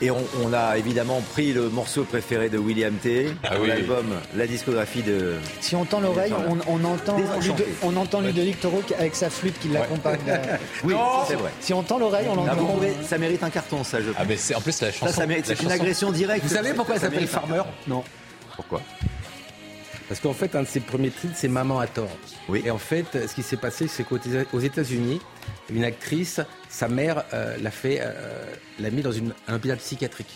Et 0.00 0.10
on, 0.10 0.52
a 0.52 0.76
évidemment 0.76 1.20
pris 1.32 1.52
le 1.52 1.68
morceau 1.68 2.04
préféré 2.04 2.48
de 2.48 2.58
William 2.58 2.94
T. 2.94 3.28
Ah 3.42 3.56
l'album, 3.58 4.06
la 4.36 4.46
discographie 4.46 5.02
de. 5.02 5.34
Si 5.60 5.74
on 5.76 5.84
tend 5.84 6.00
l'oreille, 6.00 6.32
on, 6.66 6.84
entend 6.84 7.16
on 7.82 7.96
entend 7.96 8.20
Ludovic 8.20 8.60
Toro 8.60 8.82
avec 8.98 9.14
sa 9.14 9.30
flûte 9.30 9.58
qui 9.58 9.68
l'accompagne. 9.68 10.18
oui, 10.84 10.94
c'est 11.26 11.36
vrai. 11.36 11.50
Si 11.60 11.72
on 11.72 11.82
tend 11.82 11.98
l'oreille, 11.98 12.26
on 12.28 12.38
entend. 12.38 12.80
ça 13.02 13.18
mérite 13.18 13.42
un 13.42 13.50
carton, 13.50 13.84
ça, 13.84 14.00
je 14.00 14.10
Ah, 14.16 14.24
mais 14.26 14.36
c'est 14.36 14.54
en 14.54 14.60
plus 14.60 14.80
la 14.80 14.92
chanson. 14.92 15.22
c'est 15.44 15.62
une 15.62 15.72
agression 15.72 16.12
directe. 16.12 16.44
Vous 16.44 16.54
savez 16.54 16.74
pourquoi 16.74 16.96
elle 16.96 17.00
s'appelle 17.00 17.26
Farmer 17.26 17.62
Non. 17.86 18.02
Pourquoi 18.56 18.80
parce 20.08 20.20
qu'en 20.20 20.34
fait, 20.34 20.54
un 20.54 20.62
de 20.62 20.68
ses 20.68 20.80
premiers 20.80 21.10
titres, 21.10 21.32
c'est 21.34 21.48
Maman 21.48 21.80
à 21.80 21.86
tort. 21.86 22.10
Oui. 22.48 22.62
Et 22.64 22.70
en 22.70 22.78
fait, 22.78 23.26
ce 23.26 23.34
qui 23.34 23.42
s'est 23.42 23.56
passé, 23.56 23.88
c'est 23.88 24.04
qu'aux 24.04 24.60
États-Unis, 24.60 25.20
une 25.70 25.84
actrice 25.84 26.40
sa 26.68 26.88
mère 26.88 27.24
euh, 27.32 27.56
l'a 27.58 27.70
fait, 27.70 27.98
euh, 28.00 28.44
l'a 28.80 28.90
mis 28.90 29.02
dans 29.02 29.12
un 29.16 29.54
hôpital 29.54 29.78
psychiatrique 29.78 30.34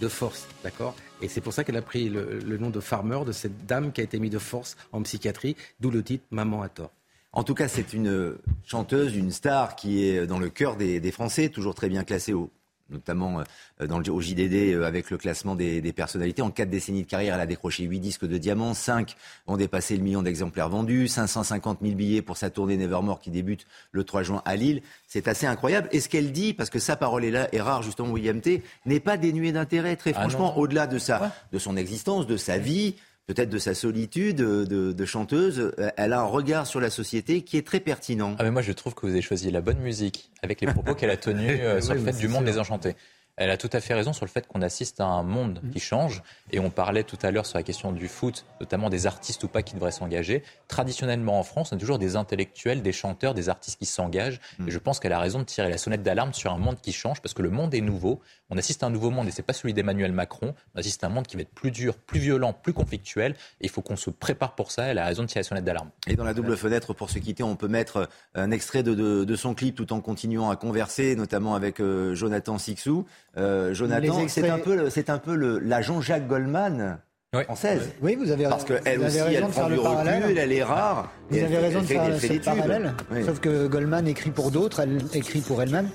de 0.00 0.08
force, 0.08 0.48
d'accord? 0.62 0.94
Et 1.22 1.28
c'est 1.28 1.40
pour 1.40 1.52
ça 1.52 1.62
qu'elle 1.62 1.76
a 1.76 1.82
pris 1.82 2.08
le, 2.08 2.58
nom 2.58 2.70
de 2.70 2.80
Farmer, 2.80 3.20
de 3.24 3.32
cette 3.32 3.66
dame 3.66 3.92
qui 3.92 4.00
a 4.00 4.04
été 4.04 4.18
mise 4.18 4.32
de 4.32 4.38
force 4.38 4.76
en 4.92 5.02
psychiatrie, 5.02 5.56
d'où 5.80 5.90
le 5.90 6.02
titre 6.02 6.24
Maman 6.30 6.62
à 6.62 6.68
tort. 6.68 6.90
En 7.32 7.44
tout 7.44 7.54
cas, 7.54 7.68
c'est 7.68 7.92
une 7.92 8.36
chanteuse, 8.64 9.16
une 9.16 9.30
star 9.30 9.76
qui 9.76 10.04
est 10.04 10.26
dans 10.26 10.38
le 10.38 10.50
cœur 10.50 10.76
des, 10.76 11.00
des 11.00 11.12
Français, 11.12 11.48
toujours 11.48 11.74
très 11.74 11.88
bien 11.88 12.04
classée 12.04 12.32
au 12.32 12.50
notamment 12.90 13.40
euh, 13.80 13.86
dans 13.86 13.98
le, 13.98 14.10
au 14.10 14.20
JDD 14.20 14.74
euh, 14.74 14.84
avec 14.84 15.10
le 15.10 15.16
classement 15.16 15.54
des, 15.54 15.92
personnalités. 15.92 16.42
En 16.42 16.50
quatre 16.50 16.70
décennies 16.70 17.02
de 17.02 17.08
carrière, 17.08 17.34
elle 17.34 17.40
a 17.40 17.46
décroché 17.46 17.84
huit 17.84 18.00
disques 18.00 18.26
de 18.26 18.38
diamants, 18.38 18.74
cinq 18.74 19.16
ont 19.46 19.56
dépassé 19.56 19.96
le 19.96 20.02
million 20.02 20.22
d'exemplaires 20.22 20.68
vendus, 20.68 21.08
550 21.08 21.78
000 21.82 21.94
billets 21.94 22.22
pour 22.22 22.36
sa 22.36 22.50
tournée 22.50 22.76
Nevermore 22.76 23.20
qui 23.20 23.30
débute 23.30 23.66
le 23.92 24.04
3 24.04 24.22
juin 24.22 24.42
à 24.44 24.56
Lille. 24.56 24.82
C'est 25.06 25.28
assez 25.28 25.46
incroyable. 25.46 25.88
Et 25.92 26.00
ce 26.00 26.08
qu'elle 26.08 26.32
dit, 26.32 26.54
parce 26.54 26.70
que 26.70 26.78
sa 26.78 26.96
parole 26.96 27.24
est 27.24 27.30
là, 27.30 27.48
est 27.52 27.60
rare 27.60 27.82
justement 27.82 28.10
William 28.10 28.40
T, 28.40 28.62
n'est 28.86 29.00
pas 29.00 29.16
dénuée 29.16 29.52
d'intérêt. 29.52 29.96
Très 29.96 30.12
ah 30.14 30.20
franchement, 30.20 30.58
au-delà 30.58 30.86
de, 30.86 30.98
sa, 30.98 31.32
de 31.52 31.58
son 31.58 31.76
existence, 31.76 32.26
de 32.26 32.36
sa 32.36 32.58
vie, 32.58 32.96
peut-être 33.26 33.50
de 33.50 33.58
sa 33.58 33.74
solitude 33.74 34.36
de, 34.36 35.04
chanteuse, 35.04 35.72
elle 35.96 36.12
a 36.12 36.20
un 36.20 36.24
regard 36.24 36.66
sur 36.66 36.80
la 36.80 36.90
société 36.90 37.42
qui 37.42 37.56
est 37.56 37.66
très 37.66 37.80
pertinent. 37.80 38.36
Ah 38.38 38.44
mais 38.44 38.50
moi 38.50 38.62
je 38.62 38.72
trouve 38.72 38.94
que 38.94 39.06
vous 39.06 39.12
avez 39.12 39.22
choisi 39.22 39.50
la 39.50 39.60
bonne 39.60 39.78
musique 39.78 40.30
avec 40.42 40.60
les 40.60 40.66
propos 40.66 40.94
qu'elle 40.94 41.10
a 41.10 41.16
tenus 41.16 41.60
sur 41.80 41.94
le 41.94 42.00
fait 42.00 42.18
du 42.18 42.28
monde 42.28 42.44
désenchanté. 42.44 42.94
Elle 43.36 43.50
a 43.50 43.56
tout 43.56 43.70
à 43.72 43.80
fait 43.80 43.94
raison 43.94 44.12
sur 44.12 44.24
le 44.24 44.30
fait 44.30 44.46
qu'on 44.46 44.62
assiste 44.62 45.00
à 45.00 45.06
un 45.06 45.22
monde 45.22 45.60
mm. 45.62 45.70
qui 45.70 45.80
change. 45.80 46.22
Et 46.52 46.60
on 46.60 46.70
parlait 46.70 47.02
tout 47.02 47.18
à 47.22 47.30
l'heure 47.30 47.46
sur 47.46 47.58
la 47.58 47.62
question 47.62 47.92
du 47.92 48.08
foot, 48.08 48.44
notamment 48.60 48.90
des 48.90 49.06
artistes 49.06 49.42
ou 49.44 49.48
pas 49.48 49.62
qui 49.62 49.74
devraient 49.74 49.90
s'engager. 49.90 50.42
Traditionnellement 50.68 51.38
en 51.38 51.42
France, 51.42 51.72
on 51.72 51.76
a 51.76 51.78
toujours 51.78 51.98
des 51.98 52.16
intellectuels, 52.16 52.82
des 52.82 52.92
chanteurs, 52.92 53.34
des 53.34 53.48
artistes 53.48 53.78
qui 53.78 53.86
s'engagent. 53.86 54.40
Mm. 54.58 54.68
Et 54.68 54.70
je 54.70 54.78
pense 54.78 55.00
qu'elle 55.00 55.12
a 55.12 55.18
raison 55.18 55.40
de 55.40 55.44
tirer 55.44 55.68
la 55.68 55.78
sonnette 55.78 56.02
d'alarme 56.02 56.32
sur 56.32 56.52
un 56.52 56.58
monde 56.58 56.76
qui 56.80 56.92
change 56.92 57.20
parce 57.20 57.34
que 57.34 57.42
le 57.42 57.50
monde 57.50 57.74
est 57.74 57.80
nouveau. 57.80 58.20
On 58.50 58.58
assiste 58.58 58.82
à 58.82 58.86
un 58.86 58.90
nouveau 58.90 59.10
monde 59.10 59.26
et 59.26 59.30
c'est 59.30 59.42
pas 59.42 59.52
celui 59.52 59.74
d'Emmanuel 59.74 60.12
Macron. 60.12 60.54
On 60.74 60.78
assiste 60.78 61.02
à 61.02 61.08
un 61.08 61.10
monde 61.10 61.26
qui 61.26 61.36
va 61.36 61.42
être 61.42 61.54
plus 61.54 61.70
dur, 61.70 61.96
plus 61.96 62.20
violent, 62.20 62.52
plus 62.52 62.72
conflictuel. 62.72 63.32
Et 63.60 63.64
il 63.64 63.70
faut 63.70 63.82
qu'on 63.82 63.96
se 63.96 64.10
prépare 64.10 64.54
pour 64.54 64.70
ça. 64.70 64.84
Elle 64.84 64.98
a 64.98 65.04
raison 65.04 65.22
de 65.22 65.28
tirer 65.28 65.40
la 65.40 65.44
sonnette 65.44 65.64
d'alarme. 65.64 65.90
Et 66.06 66.14
dans 66.14 66.24
la 66.24 66.34
double 66.34 66.56
fenêtre, 66.56 66.94
pour 66.94 67.10
se 67.10 67.18
quitter, 67.18 67.42
on 67.42 67.56
peut 67.56 67.68
mettre 67.68 68.08
un 68.34 68.50
extrait 68.50 68.82
de, 68.82 69.36
son 69.36 69.54
clip 69.54 69.74
tout 69.74 69.92
en 69.92 70.00
continuant 70.00 70.50
à 70.50 70.56
converser, 70.56 71.16
notamment 71.16 71.56
avec 71.56 71.80
euh, 71.80 72.14
Jonathan 72.14 72.58
Sixou. 72.58 73.04
Euh, 73.36 73.74
Jonathan, 73.74 74.28
c'est 74.28 74.48
un 74.48 74.58
peu, 74.58 74.90
c'est 74.90 75.10
un 75.10 75.18
peu 75.18 75.34
le, 75.34 75.58
la 75.58 75.82
Jean-Jacques 75.82 76.26
Goldman 76.26 76.98
française. 77.42 77.90
Oui, 78.02 78.16
vous 78.16 78.30
avez 78.30 78.44
Parce 78.44 78.64
qu'elle 78.64 79.00
aussi, 79.00 79.18
elle 79.18 79.46
prend 79.46 79.68
du 79.68 79.78
recul, 79.78 80.38
elle 80.38 80.52
est 80.52 80.62
rare. 80.62 81.12
Vous 81.30 81.38
avez 81.38 81.58
raison 81.58 81.80
de 81.80 81.86
faire 81.86 82.20
ce 82.20 82.44
parallèle. 82.44 82.94
Sauf 83.24 83.40
que 83.40 83.66
Goldman 83.66 84.06
écrit 84.06 84.30
pour 84.30 84.50
d'autres, 84.50 84.80
elle 84.80 84.98
écrit 85.14 85.40
pour 85.40 85.62
elle-même. 85.62 85.88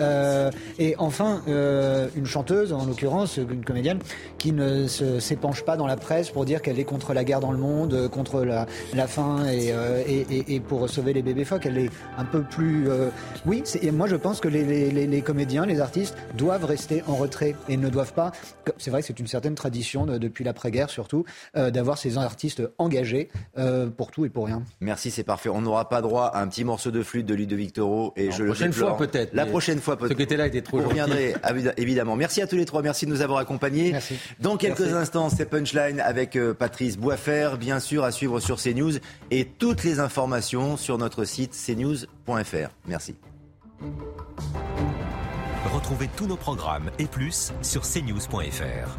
Euh, 0.00 0.50
et 0.78 0.94
enfin, 0.98 1.42
euh, 1.48 2.08
une 2.14 2.26
chanteuse, 2.26 2.72
en 2.72 2.84
l'occurrence, 2.84 3.38
une 3.38 3.64
comédienne, 3.64 3.98
qui 4.38 4.52
ne 4.52 4.86
s'épanche 4.86 5.64
pas 5.64 5.76
dans 5.76 5.86
la 5.86 5.96
presse 5.96 6.30
pour 6.30 6.44
dire 6.44 6.62
qu'elle 6.62 6.78
est 6.78 6.84
contre 6.84 7.14
la 7.14 7.24
guerre 7.24 7.40
dans 7.40 7.52
le 7.52 7.58
monde, 7.58 8.08
contre 8.08 8.42
la, 8.42 8.66
la 8.94 9.06
faim 9.06 9.46
et, 9.50 9.72
euh, 9.72 10.02
et, 10.06 10.54
et, 10.54 10.60
pour 10.60 10.88
sauver 10.88 11.12
les 11.12 11.22
bébés 11.22 11.44
phoques. 11.44 11.66
Elle 11.66 11.78
est 11.78 11.90
un 12.18 12.24
peu 12.24 12.42
plus... 12.42 12.88
Euh, 12.88 13.08
oui, 13.44 13.62
et 13.82 13.90
moi 13.90 14.06
je 14.06 14.16
pense 14.16 14.40
que 14.40 14.48
les, 14.48 14.90
les, 14.90 15.06
les, 15.06 15.22
comédiens, 15.22 15.66
les 15.66 15.80
artistes, 15.80 16.16
doivent 16.36 16.64
rester 16.64 17.02
en 17.06 17.16
retrait 17.16 17.54
et 17.68 17.76
ne 17.76 17.88
doivent 17.88 18.12
pas... 18.12 18.32
C'est 18.78 18.90
vrai 18.90 19.00
que 19.00 19.06
c'est 19.06 19.18
une 19.18 19.26
certaine 19.26 19.54
tradition 19.54 20.06
depuis 20.06 20.44
l'après-guerre 20.44 20.85
surtout, 20.90 21.24
d'avoir 21.54 21.98
ces 21.98 22.18
artistes 22.18 22.62
engagés 22.78 23.28
pour 23.96 24.10
tout 24.10 24.24
et 24.24 24.28
pour 24.28 24.46
rien. 24.46 24.62
Merci, 24.80 25.10
c'est 25.10 25.24
parfait. 25.24 25.48
On 25.48 25.60
n'aura 25.60 25.88
pas 25.88 26.00
droit 26.00 26.26
à 26.26 26.40
un 26.40 26.48
petit 26.48 26.64
morceau 26.64 26.90
de 26.90 27.02
flûte 27.02 27.26
de 27.26 27.34
Ludovic 27.34 27.72
Toro 27.74 28.12
et 28.16 28.30
je 28.30 28.42
la 28.42 28.50
prochaine 28.50 28.72
fois 28.72 28.96
peut-être. 28.96 29.34
La 29.34 29.46
prochaine 29.46 29.80
fois 29.80 29.96
peut-être. 29.96 30.12
Ce 30.12 30.16
qui 30.16 30.22
était 30.22 30.36
là 30.36 30.46
était 30.46 30.62
trop 30.62 30.78
Vous 30.78 30.88
reviendrez 30.88 31.34
évidemment. 31.76 32.16
Merci 32.16 32.42
à 32.42 32.46
tous 32.46 32.56
les 32.56 32.64
trois. 32.64 32.82
Merci 32.82 33.06
de 33.06 33.10
nous 33.10 33.22
avoir 33.22 33.38
accompagnés. 33.38 33.92
Merci. 33.92 34.16
Dans 34.40 34.56
quelques 34.56 34.92
instants, 34.92 35.28
c'est 35.28 35.46
Punchline 35.46 36.00
avec 36.00 36.36
euh, 36.36 36.54
Patrice 36.54 36.96
Boisfer, 36.96 37.50
bien 37.58 37.80
sûr 37.80 38.04
à 38.04 38.12
suivre 38.12 38.40
sur 38.40 38.60
CNews 38.60 38.94
et 39.30 39.44
toutes 39.44 39.84
les 39.84 40.00
informations 40.00 40.76
sur 40.76 40.98
notre 40.98 41.24
site 41.24 41.52
cnews.fr. 41.66 42.70
Merci. 42.86 43.16
Retrouvez 45.74 46.08
tous 46.16 46.26
nos 46.26 46.36
programmes 46.36 46.90
et 46.98 47.06
plus 47.06 47.52
sur 47.62 47.82
cnews.fr. 47.82 48.98